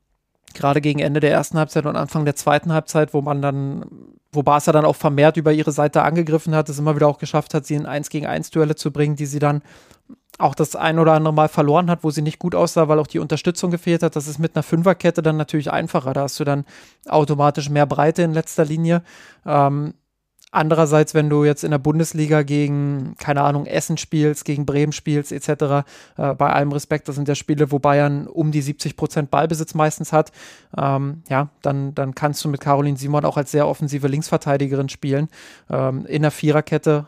gerade 0.54 0.80
gegen 0.80 1.00
Ende 1.00 1.20
der 1.20 1.32
ersten 1.32 1.58
Halbzeit 1.58 1.86
und 1.86 1.96
Anfang 1.96 2.24
der 2.24 2.36
zweiten 2.36 2.72
Halbzeit, 2.72 3.12
wo 3.14 3.20
man 3.20 3.42
dann, 3.42 3.84
wo 4.32 4.42
Barca 4.42 4.72
dann 4.72 4.84
auch 4.84 4.96
vermehrt 4.96 5.36
über 5.36 5.52
ihre 5.52 5.72
Seite 5.72 6.02
angegriffen 6.02 6.54
hat, 6.54 6.68
es 6.68 6.78
immer 6.78 6.96
wieder 6.96 7.08
auch 7.08 7.18
geschafft 7.18 7.54
hat, 7.54 7.66
sie 7.66 7.74
in 7.74 7.86
1 7.86 8.08
gegen 8.10 8.26
1 8.26 8.50
Duelle 8.50 8.74
zu 8.74 8.90
bringen, 8.90 9.16
die 9.16 9.26
sie 9.26 9.38
dann 9.38 9.62
auch 10.38 10.54
das 10.54 10.76
ein 10.76 10.98
oder 10.98 11.14
andere 11.14 11.32
Mal 11.32 11.48
verloren 11.48 11.90
hat, 11.90 12.04
wo 12.04 12.10
sie 12.10 12.22
nicht 12.22 12.38
gut 12.38 12.54
aussah, 12.54 12.88
weil 12.88 12.98
auch 12.98 13.06
die 13.06 13.18
Unterstützung 13.18 13.70
gefehlt 13.70 14.02
hat. 14.02 14.16
Das 14.16 14.28
ist 14.28 14.38
mit 14.38 14.54
einer 14.54 14.62
Fünferkette 14.62 15.22
dann 15.22 15.36
natürlich 15.36 15.72
einfacher. 15.72 16.12
Da 16.12 16.22
hast 16.22 16.38
du 16.38 16.44
dann 16.44 16.64
automatisch 17.08 17.70
mehr 17.70 17.86
Breite 17.86 18.22
in 18.22 18.34
letzter 18.34 18.64
Linie. 18.64 19.02
Ähm, 19.46 19.94
Andererseits, 20.52 21.12
wenn 21.12 21.28
du 21.28 21.44
jetzt 21.44 21.64
in 21.64 21.72
der 21.72 21.78
Bundesliga 21.78 22.42
gegen, 22.42 23.14
keine 23.18 23.42
Ahnung, 23.42 23.66
Essen 23.66 23.98
spielst, 23.98 24.46
gegen 24.46 24.64
Bremen 24.64 24.92
spielst, 24.92 25.30
etc., 25.30 25.84
äh, 26.16 26.34
bei 26.34 26.50
allem 26.50 26.72
Respekt, 26.72 27.08
das 27.08 27.16
sind 27.16 27.28
ja 27.28 27.34
Spiele, 27.34 27.72
wo 27.72 27.78
Bayern 27.78 28.26
um 28.26 28.52
die 28.52 28.62
70 28.62 28.96
Prozent 28.96 29.30
Ballbesitz 29.30 29.74
meistens 29.74 30.14
hat, 30.14 30.32
ähm, 30.78 31.24
ja, 31.28 31.50
dann, 31.60 31.94
dann 31.94 32.14
kannst 32.14 32.42
du 32.42 32.48
mit 32.48 32.60
Caroline 32.60 32.96
Simon 32.96 33.26
auch 33.26 33.36
als 33.36 33.50
sehr 33.50 33.68
offensive 33.68 34.08
Linksverteidigerin 34.08 34.88
spielen, 34.88 35.28
ähm, 35.68 36.06
in 36.06 36.22
der 36.22 36.30
Viererkette. 36.30 37.06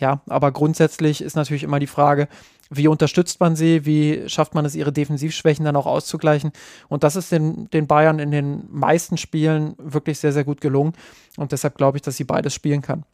Ja, 0.00 0.22
aber 0.28 0.50
grundsätzlich 0.50 1.20
ist 1.20 1.36
natürlich 1.36 1.62
immer 1.62 1.78
die 1.78 1.86
Frage, 1.86 2.28
wie 2.70 2.88
unterstützt 2.88 3.38
man 3.40 3.54
sie, 3.54 3.84
wie 3.84 4.28
schafft 4.28 4.54
man 4.54 4.64
es, 4.64 4.74
ihre 4.74 4.92
Defensivschwächen 4.92 5.64
dann 5.64 5.76
auch 5.76 5.86
auszugleichen. 5.86 6.52
Und 6.88 7.04
das 7.04 7.16
ist 7.16 7.30
den, 7.30 7.68
den 7.70 7.86
Bayern 7.86 8.18
in 8.18 8.30
den 8.30 8.64
meisten 8.70 9.18
Spielen 9.18 9.74
wirklich 9.76 10.18
sehr, 10.18 10.32
sehr 10.32 10.44
gut 10.44 10.60
gelungen. 10.60 10.94
Und 11.36 11.52
deshalb 11.52 11.76
glaube 11.76 11.98
ich, 11.98 12.02
dass 12.02 12.16
sie 12.16 12.24
beides 12.24 12.54
spielen 12.54 12.80
kann. 12.80 13.04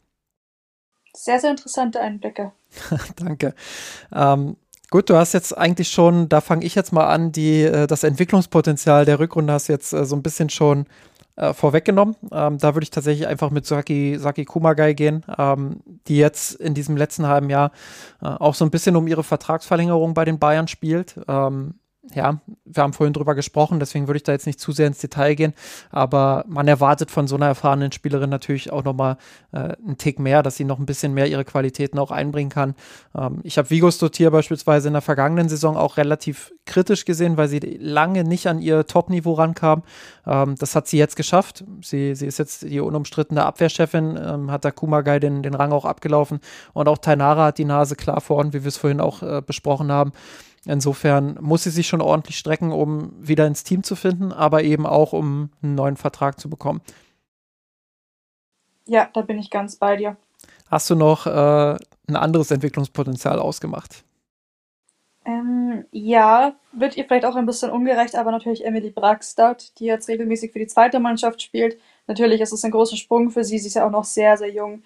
Sehr, 1.13 1.39
sehr 1.39 1.51
interessante 1.51 1.99
Einblicke. 1.99 2.53
Danke. 3.15 3.53
Ähm, 4.13 4.55
Gut, 4.89 5.09
du 5.09 5.17
hast 5.17 5.33
jetzt 5.33 5.57
eigentlich 5.57 5.89
schon, 5.89 6.29
da 6.29 6.39
fange 6.39 6.65
ich 6.65 6.73
jetzt 6.73 6.93
mal 6.93 7.07
an, 7.07 7.33
die, 7.33 7.63
äh, 7.63 7.87
das 7.87 8.05
Entwicklungspotenzial 8.05 9.03
der 9.03 9.19
Rückrunde 9.19 9.51
hast 9.51 9.67
jetzt 9.67 9.91
äh, 9.91 10.05
so 10.05 10.15
ein 10.15 10.23
bisschen 10.23 10.49
schon 10.49 10.85
äh, 11.37 11.53
vorweggenommen. 11.53 12.15
Ähm, 12.31 12.57
da 12.57 12.75
würde 12.75 12.83
ich 12.83 12.91
tatsächlich 12.91 13.27
einfach 13.27 13.51
mit 13.51 13.65
Saki, 13.65 14.17
Saki 14.19 14.45
Kumagai 14.45 14.93
gehen, 14.93 15.23
ähm, 15.37 15.81
die 16.07 16.17
jetzt 16.17 16.55
in 16.55 16.73
diesem 16.73 16.97
letzten 16.97 17.27
halben 17.27 17.49
Jahr 17.49 17.71
äh, 18.21 18.25
auch 18.25 18.55
so 18.55 18.65
ein 18.65 18.71
bisschen 18.71 18.95
um 18.95 19.07
ihre 19.07 19.23
Vertragsverlängerung 19.23 20.13
bei 20.13 20.25
den 20.25 20.39
Bayern 20.39 20.67
spielt. 20.67 21.15
Ähm, 21.27 21.75
ja, 22.13 22.39
wir 22.65 22.83
haben 22.83 22.93
vorhin 22.93 23.13
drüber 23.13 23.35
gesprochen, 23.35 23.79
deswegen 23.79 24.07
würde 24.07 24.17
ich 24.17 24.23
da 24.23 24.31
jetzt 24.31 24.47
nicht 24.47 24.59
zu 24.59 24.71
sehr 24.71 24.87
ins 24.87 24.99
Detail 24.99 25.35
gehen, 25.35 25.53
aber 25.89 26.45
man 26.47 26.67
erwartet 26.67 27.11
von 27.11 27.27
so 27.27 27.35
einer 27.35 27.47
erfahrenen 27.47 27.91
Spielerin 27.91 28.29
natürlich 28.29 28.71
auch 28.71 28.83
nochmal 28.83 29.17
äh, 29.51 29.75
einen 29.83 29.97
Tick 29.97 30.19
mehr, 30.19 30.43
dass 30.43 30.55
sie 30.55 30.63
noch 30.63 30.79
ein 30.79 30.85
bisschen 30.85 31.13
mehr 31.13 31.27
ihre 31.27 31.45
Qualitäten 31.45 31.99
auch 31.99 32.11
einbringen 32.11 32.49
kann. 32.49 32.75
Ähm, 33.15 33.39
ich 33.43 33.57
habe 33.57 33.69
Vigos 33.69 33.97
Dotier 33.97 34.31
beispielsweise 34.31 34.87
in 34.87 34.93
der 34.93 35.01
vergangenen 35.01 35.49
Saison 35.49 35.77
auch 35.77 35.97
relativ 35.97 36.53
kritisch 36.65 37.05
gesehen, 37.05 37.37
weil 37.37 37.47
sie 37.47 37.59
lange 37.59 38.23
nicht 38.23 38.47
an 38.47 38.59
ihr 38.59 38.85
Top-Niveau 38.85 39.33
rankam. 39.33 39.83
Ähm, 40.25 40.55
das 40.57 40.75
hat 40.75 40.87
sie 40.87 40.97
jetzt 40.97 41.15
geschafft. 41.15 41.63
Sie, 41.81 42.15
sie 42.15 42.27
ist 42.27 42.39
jetzt 42.39 42.63
die 42.63 42.79
unumstrittene 42.79 43.45
Abwehrchefin, 43.45 44.17
ähm, 44.21 44.51
hat 44.51 44.65
da 44.65 44.71
Kumagai 44.71 45.19
den, 45.19 45.43
den 45.43 45.53
Rang 45.53 45.71
auch 45.71 45.85
abgelaufen 45.85 46.39
und 46.73 46.87
auch 46.87 46.97
Tainara 46.97 47.45
hat 47.45 47.57
die 47.57 47.65
Nase 47.65 47.95
klar 47.95 48.21
vorn, 48.21 48.53
wie 48.53 48.63
wir 48.63 48.69
es 48.69 48.77
vorhin 48.77 49.01
auch 49.01 49.23
äh, 49.23 49.41
besprochen 49.45 49.91
haben. 49.91 50.11
Insofern 50.65 51.37
muss 51.41 51.63
sie 51.63 51.69
sich 51.69 51.87
schon 51.87 52.01
ordentlich 52.01 52.37
strecken, 52.37 52.71
um 52.71 53.13
wieder 53.19 53.47
ins 53.47 53.63
Team 53.63 53.83
zu 53.83 53.95
finden, 53.95 54.31
aber 54.31 54.63
eben 54.63 54.85
auch, 54.85 55.13
um 55.13 55.49
einen 55.61 55.75
neuen 55.75 55.97
Vertrag 55.97 56.39
zu 56.39 56.49
bekommen. 56.49 56.81
Ja, 58.85 59.09
da 59.13 59.21
bin 59.21 59.39
ich 59.39 59.49
ganz 59.49 59.75
bei 59.75 59.95
dir. 59.95 60.17
Hast 60.69 60.89
du 60.89 60.95
noch 60.95 61.25
äh, 61.25 61.77
ein 62.07 62.15
anderes 62.15 62.51
Entwicklungspotenzial 62.51 63.39
ausgemacht? 63.39 64.03
Ähm, 65.25 65.83
ja, 65.91 66.55
wird 66.71 66.95
ihr 66.95 67.03
vielleicht 67.03 67.25
auch 67.25 67.35
ein 67.35 67.45
bisschen 67.45 67.69
ungerecht, 67.69 68.15
aber 68.15 68.31
natürlich 68.31 68.65
Emily 68.65 68.91
Brackstadt, 68.91 69.77
die 69.79 69.85
jetzt 69.85 70.07
regelmäßig 70.07 70.53
für 70.53 70.59
die 70.59 70.67
zweite 70.67 70.99
Mannschaft 70.99 71.41
spielt. 71.41 71.77
Natürlich 72.07 72.39
ist 72.39 72.53
es 72.53 72.63
ein 72.63 72.71
großer 72.71 72.95
Sprung 72.95 73.29
für 73.29 73.43
sie. 73.43 73.59
Sie 73.59 73.67
ist 73.67 73.73
ja 73.73 73.85
auch 73.85 73.91
noch 73.91 74.05
sehr, 74.05 74.37
sehr 74.37 74.51
jung. 74.51 74.83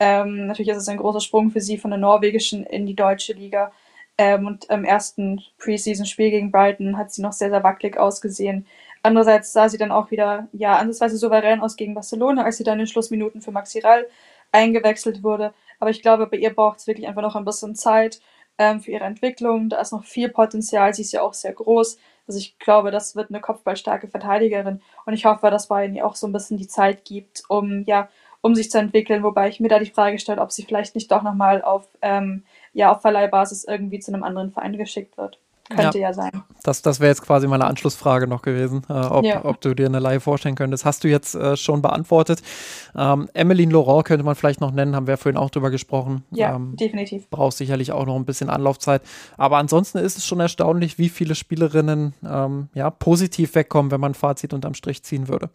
Ähm, 0.00 0.48
natürlich 0.48 0.70
ist 0.70 0.78
es 0.78 0.88
ein 0.88 0.96
großer 0.96 1.20
Sprung 1.20 1.52
für 1.52 1.60
sie 1.60 1.78
von 1.78 1.92
der 1.92 2.00
norwegischen 2.00 2.64
in 2.64 2.86
die 2.86 2.96
deutsche 2.96 3.34
Liga. 3.34 3.70
Ähm, 4.16 4.46
und 4.46 4.66
im 4.66 4.84
ersten 4.84 5.40
Preseason-Spiel 5.58 6.30
gegen 6.30 6.52
Brighton 6.52 6.96
hat 6.96 7.12
sie 7.12 7.22
noch 7.22 7.32
sehr, 7.32 7.50
sehr 7.50 7.64
wackelig 7.64 7.98
ausgesehen. 7.98 8.66
Andererseits 9.02 9.52
sah 9.52 9.68
sie 9.68 9.76
dann 9.78 9.90
auch 9.90 10.10
wieder, 10.10 10.48
ja, 10.52 10.76
ansatzweise 10.76 11.18
souverän 11.18 11.60
aus 11.60 11.76
gegen 11.76 11.94
Barcelona, 11.94 12.44
als 12.44 12.56
sie 12.58 12.64
dann 12.64 12.80
in 12.80 12.86
Schlussminuten 12.86 13.42
für 13.42 13.50
Maxi 13.50 13.80
Rall 13.80 14.06
eingewechselt 14.52 15.22
wurde. 15.22 15.52
Aber 15.80 15.90
ich 15.90 16.00
glaube, 16.00 16.26
bei 16.26 16.36
ihr 16.38 16.54
braucht 16.54 16.78
es 16.78 16.86
wirklich 16.86 17.06
einfach 17.06 17.22
noch 17.22 17.36
ein 17.36 17.44
bisschen 17.44 17.74
Zeit 17.74 18.20
ähm, 18.58 18.80
für 18.80 18.92
ihre 18.92 19.04
Entwicklung. 19.04 19.68
Da 19.68 19.80
ist 19.80 19.92
noch 19.92 20.04
viel 20.04 20.28
Potenzial. 20.28 20.94
Sie 20.94 21.02
ist 21.02 21.12
ja 21.12 21.22
auch 21.22 21.34
sehr 21.34 21.52
groß. 21.52 21.98
Also 22.26 22.38
ich 22.38 22.58
glaube, 22.58 22.90
das 22.90 23.16
wird 23.16 23.30
eine 23.30 23.40
kopfballstarke 23.40 24.08
Verteidigerin. 24.08 24.80
Und 25.04 25.12
ich 25.12 25.26
hoffe, 25.26 25.50
dass 25.50 25.68
Bayern 25.68 25.94
ihr 25.94 26.06
auch 26.06 26.16
so 26.16 26.26
ein 26.26 26.32
bisschen 26.32 26.56
die 26.56 26.68
Zeit 26.68 27.04
gibt, 27.04 27.42
um 27.48 27.84
ja, 27.84 28.08
um 28.40 28.54
sich 28.54 28.70
zu 28.70 28.78
entwickeln. 28.78 29.22
Wobei 29.22 29.48
ich 29.48 29.60
mir 29.60 29.68
da 29.68 29.78
die 29.78 29.90
Frage 29.90 30.18
stelle, 30.18 30.40
ob 30.40 30.52
sie 30.52 30.64
vielleicht 30.64 30.94
nicht 30.94 31.10
doch 31.10 31.22
nochmal 31.22 31.62
auf 31.62 31.88
ähm, 32.00 32.44
ja 32.74 32.92
auf 32.92 33.00
Verleihbasis 33.00 33.64
irgendwie 33.64 34.00
zu 34.00 34.12
einem 34.12 34.22
anderen 34.22 34.52
Verein 34.52 34.76
geschickt 34.76 35.16
wird. 35.16 35.38
Könnte 35.70 35.98
ja, 35.98 36.08
ja 36.08 36.12
sein. 36.12 36.42
Das, 36.62 36.82
das 36.82 37.00
wäre 37.00 37.08
jetzt 37.08 37.22
quasi 37.22 37.46
meine 37.46 37.64
Anschlussfrage 37.64 38.26
noch 38.26 38.42
gewesen, 38.42 38.82
äh, 38.90 38.92
ob, 38.92 39.24
ja. 39.24 39.42
ob, 39.46 39.62
du 39.62 39.72
dir 39.72 39.86
eine 39.86 39.98
Leihe 39.98 40.20
vorstellen 40.20 40.56
könntest. 40.56 40.84
Hast 40.84 41.04
du 41.04 41.08
jetzt 41.08 41.34
äh, 41.34 41.56
schon 41.56 41.80
beantwortet. 41.80 42.42
Ähm, 42.94 43.30
Emmeline 43.32 43.72
Laurent 43.72 44.04
könnte 44.04 44.24
man 44.24 44.34
vielleicht 44.34 44.60
noch 44.60 44.72
nennen, 44.72 44.94
haben 44.94 45.06
wir 45.06 45.16
vorhin 45.16 45.38
auch 45.38 45.48
drüber 45.48 45.70
gesprochen. 45.70 46.22
Ja, 46.32 46.54
ähm, 46.54 46.76
definitiv. 46.76 47.30
Braucht 47.30 47.56
sicherlich 47.56 47.92
auch 47.92 48.04
noch 48.04 48.16
ein 48.16 48.26
bisschen 48.26 48.50
Anlaufzeit. 48.50 49.00
Aber 49.38 49.56
ansonsten 49.56 49.98
ist 49.98 50.18
es 50.18 50.26
schon 50.26 50.40
erstaunlich, 50.40 50.98
wie 50.98 51.08
viele 51.08 51.34
Spielerinnen 51.34 52.12
ähm, 52.28 52.68
ja, 52.74 52.90
positiv 52.90 53.54
wegkommen, 53.54 53.90
wenn 53.90 54.00
man 54.00 54.10
ein 54.10 54.14
Fazit 54.14 54.52
unterm 54.52 54.74
Strich 54.74 55.02
ziehen 55.02 55.28
würde. 55.28 55.48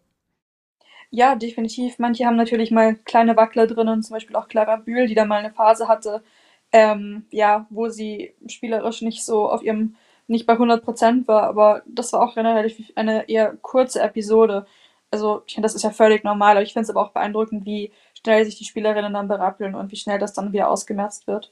Ja, 1.11 1.35
definitiv. 1.35 1.99
Manche 1.99 2.25
haben 2.25 2.35
natürlich 2.35 2.71
mal 2.71 2.95
kleine 2.95 3.37
Wackler 3.37 3.67
drinnen, 3.67 4.01
zum 4.01 4.15
Beispiel 4.15 4.35
auch 4.35 4.47
Clara 4.47 4.77
Bühl, 4.77 5.07
die 5.07 5.15
da 5.15 5.25
mal 5.25 5.37
eine 5.39 5.51
Phase 5.51 5.87
hatte, 5.87 6.23
ähm, 6.71 7.25
ja, 7.31 7.67
wo 7.69 7.89
sie 7.89 8.33
spielerisch 8.47 9.01
nicht 9.01 9.23
so 9.23 9.49
auf 9.49 9.63
ihrem, 9.63 9.95
nicht 10.27 10.45
bei 10.45 10.53
100 10.53 10.83
Prozent 10.83 11.27
war, 11.27 11.43
aber 11.43 11.81
das 11.87 12.13
war 12.13 12.21
auch 12.21 12.35
relativ 12.37 12.91
eine 12.95 13.27
eher 13.29 13.55
kurze 13.61 14.01
Episode. 14.01 14.65
Also, 15.11 15.41
ich 15.47 15.55
finde, 15.55 15.65
das 15.65 15.75
ist 15.75 15.83
ja 15.83 15.89
völlig 15.89 16.23
normal, 16.23 16.51
aber 16.51 16.61
ich 16.61 16.73
finde 16.73 16.83
es 16.83 16.89
aber 16.89 17.01
auch 17.01 17.11
beeindruckend, 17.11 17.65
wie 17.65 17.91
schnell 18.21 18.45
sich 18.45 18.57
die 18.57 18.65
Spielerinnen 18.65 19.13
dann 19.13 19.27
berappeln 19.27 19.73
und 19.73 19.91
wie 19.91 19.95
schnell 19.95 20.19
das 20.19 20.33
dann 20.33 20.53
wieder 20.53 20.69
ausgemerzt 20.69 21.25
wird. 21.25 21.51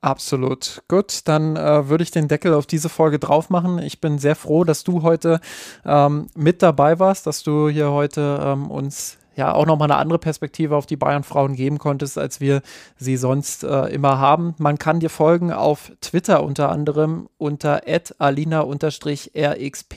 Absolut. 0.00 0.82
Gut, 0.88 1.28
dann 1.28 1.56
äh, 1.56 1.88
würde 1.88 2.02
ich 2.02 2.10
den 2.10 2.26
Deckel 2.26 2.54
auf 2.54 2.66
diese 2.66 2.88
Folge 2.88 3.18
drauf 3.18 3.50
machen. 3.50 3.78
Ich 3.78 4.00
bin 4.00 4.18
sehr 4.18 4.34
froh, 4.34 4.64
dass 4.64 4.82
du 4.82 5.02
heute 5.02 5.40
ähm, 5.84 6.28
mit 6.34 6.62
dabei 6.62 6.98
warst, 6.98 7.26
dass 7.26 7.42
du 7.42 7.68
hier 7.68 7.90
heute 7.90 8.40
ähm, 8.42 8.70
uns 8.70 9.18
ja 9.40 9.52
auch 9.52 9.66
nochmal 9.66 9.90
eine 9.90 9.98
andere 9.98 10.18
Perspektive 10.18 10.76
auf 10.76 10.86
die 10.86 10.96
Bayern-Frauen 10.96 11.54
geben 11.56 11.78
konntest, 11.78 12.18
als 12.18 12.40
wir 12.40 12.62
sie 12.96 13.16
sonst 13.16 13.64
äh, 13.64 13.86
immer 13.86 14.18
haben. 14.18 14.54
Man 14.58 14.78
kann 14.78 15.00
dir 15.00 15.10
folgen 15.10 15.52
auf 15.52 15.90
Twitter 16.00 16.42
unter 16.44 16.68
anderem 16.70 17.28
unter 17.38 17.82
alina-rxp. 18.18 19.96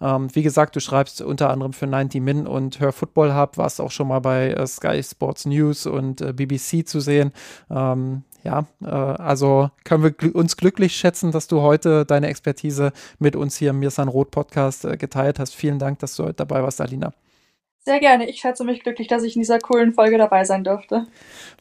Ähm, 0.00 0.28
wie 0.32 0.42
gesagt, 0.42 0.76
du 0.76 0.80
schreibst 0.80 1.20
unter 1.20 1.50
anderem 1.50 1.72
für 1.72 1.86
90 1.86 2.22
Min 2.22 2.46
und 2.46 2.80
Hör 2.80 2.92
Football 2.92 3.34
Hub, 3.34 3.58
warst 3.58 3.80
auch 3.80 3.90
schon 3.90 4.08
mal 4.08 4.20
bei 4.20 4.50
äh, 4.52 4.66
Sky 4.66 5.02
Sports 5.02 5.44
News 5.46 5.86
und 5.86 6.20
äh, 6.20 6.32
BBC 6.32 6.86
zu 6.86 7.00
sehen. 7.00 7.32
Ähm, 7.70 8.22
ja, 8.44 8.66
äh, 8.82 8.86
also 8.86 9.70
können 9.84 10.02
wir 10.02 10.12
gl 10.12 10.30
uns 10.30 10.56
glücklich 10.56 10.96
schätzen, 10.96 11.32
dass 11.32 11.48
du 11.48 11.60
heute 11.60 12.06
deine 12.06 12.28
Expertise 12.28 12.92
mit 13.18 13.36
uns 13.36 13.56
hier 13.56 13.70
im 13.70 13.80
Mirsan 13.80 14.08
Roth 14.08 14.30
Podcast 14.30 14.84
äh, 14.84 14.96
geteilt 14.96 15.38
hast. 15.38 15.54
Vielen 15.54 15.78
Dank, 15.78 15.98
dass 15.98 16.16
du 16.16 16.24
heute 16.24 16.34
dabei 16.34 16.62
warst, 16.62 16.80
Alina. 16.80 17.12
Sehr 17.82 17.98
gerne. 17.98 18.28
Ich 18.28 18.40
schätze 18.40 18.62
mich 18.62 18.82
glücklich, 18.82 19.08
dass 19.08 19.22
ich 19.22 19.36
in 19.36 19.40
dieser 19.40 19.58
coolen 19.58 19.94
Folge 19.94 20.18
dabei 20.18 20.44
sein 20.44 20.64
durfte. 20.64 21.06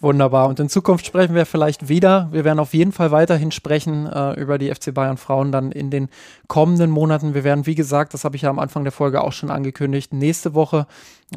Wunderbar. 0.01 0.49
Und 0.49 0.59
in 0.59 0.67
Zukunft 0.67 1.05
sprechen 1.05 1.33
wir 1.33 1.45
vielleicht 1.45 1.87
wieder. 1.87 2.27
Wir 2.31 2.43
werden 2.43 2.59
auf 2.59 2.73
jeden 2.73 2.91
Fall 2.91 3.11
weiterhin 3.11 3.51
sprechen 3.51 4.05
äh, 4.05 4.33
über 4.33 4.57
die 4.57 4.69
FC 4.69 4.93
Bayern 4.93 5.15
Frauen 5.15 5.53
dann 5.53 5.71
in 5.71 5.89
den 5.89 6.09
kommenden 6.47 6.91
Monaten. 6.91 7.33
Wir 7.35 7.45
werden, 7.45 7.65
wie 7.65 7.75
gesagt, 7.75 8.13
das 8.13 8.25
habe 8.25 8.35
ich 8.35 8.41
ja 8.41 8.49
am 8.49 8.59
Anfang 8.59 8.83
der 8.83 8.91
Folge 8.91 9.21
auch 9.21 9.31
schon 9.31 9.49
angekündigt, 9.49 10.11
nächste 10.11 10.53
Woche 10.53 10.87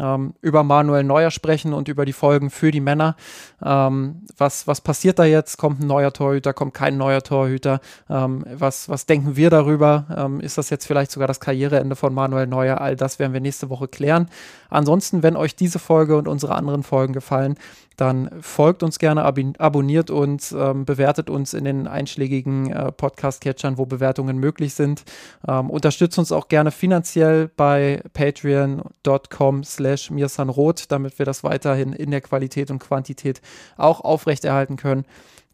ähm, 0.00 0.34
über 0.40 0.62
Manuel 0.62 1.04
Neuer 1.04 1.30
sprechen 1.30 1.72
und 1.72 1.88
über 1.88 2.04
die 2.04 2.12
Folgen 2.12 2.50
für 2.50 2.70
die 2.70 2.80
Männer. 2.80 3.16
Ähm, 3.62 4.22
was, 4.36 4.66
was 4.66 4.80
passiert 4.80 5.18
da 5.18 5.24
jetzt? 5.24 5.58
Kommt 5.58 5.80
ein 5.80 5.86
neuer 5.86 6.12
Torhüter? 6.12 6.52
Kommt 6.52 6.74
kein 6.74 6.96
neuer 6.96 7.22
Torhüter? 7.22 7.80
Ähm, 8.08 8.44
was, 8.54 8.88
was 8.88 9.06
denken 9.06 9.36
wir 9.36 9.50
darüber? 9.50 10.06
Ähm, 10.16 10.40
ist 10.40 10.58
das 10.58 10.70
jetzt 10.70 10.86
vielleicht 10.86 11.10
sogar 11.10 11.28
das 11.28 11.40
Karriereende 11.40 11.96
von 11.96 12.14
Manuel 12.14 12.46
Neuer? 12.46 12.80
All 12.80 12.96
das 12.96 13.18
werden 13.18 13.32
wir 13.32 13.40
nächste 13.40 13.68
Woche 13.68 13.88
klären. 13.88 14.28
Ansonsten, 14.72 15.22
wenn 15.22 15.36
euch 15.36 15.54
diese 15.54 15.78
Folge 15.78 16.16
und 16.16 16.28
unsere 16.28 16.54
anderen 16.54 16.82
Folgen 16.82 17.12
gefallen, 17.12 17.56
dann 17.96 18.30
folgt 18.40 18.82
uns 18.82 18.98
gerne, 18.98 19.24
ab 19.24 19.38
abonniert 19.58 20.10
uns, 20.10 20.52
ähm, 20.52 20.84
bewertet 20.84 21.30
uns 21.30 21.54
in 21.54 21.64
den 21.64 21.86
einschlägigen 21.86 22.70
äh, 22.70 22.90
Podcast-Catchern, 22.92 23.78
wo 23.78 23.86
Bewertungen 23.86 24.38
möglich 24.38 24.74
sind. 24.74 25.04
Ähm, 25.46 25.70
unterstützt 25.70 26.18
uns 26.18 26.32
auch 26.32 26.48
gerne 26.48 26.70
finanziell 26.70 27.48
bei 27.56 28.02
patreon.com 28.12 29.64
slash 29.64 30.10
mirsanrot, 30.10 30.90
damit 30.90 31.18
wir 31.18 31.26
das 31.26 31.44
weiterhin 31.44 31.92
in 31.92 32.10
der 32.10 32.20
Qualität 32.20 32.70
und 32.70 32.78
Quantität 32.78 33.40
auch 33.76 34.00
aufrechterhalten 34.00 34.76
können. 34.76 35.04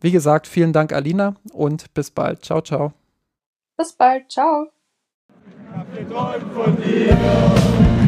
Wie 0.01 0.13
gesagt, 0.13 0.47
vielen 0.47 0.73
Dank, 0.73 0.93
Alina, 0.93 1.35
und 1.53 1.93
bis 1.95 2.11
bald. 2.11 2.45
Ciao, 2.45 2.61
ciao. 2.61 2.93
Bis 3.77 3.93
bald. 3.93 4.31
Ciao. 4.31 4.69
Ich 5.29 5.77
hab 5.77 5.95
geträumt 5.95 6.53
von 6.53 6.77
dir. 6.77 8.08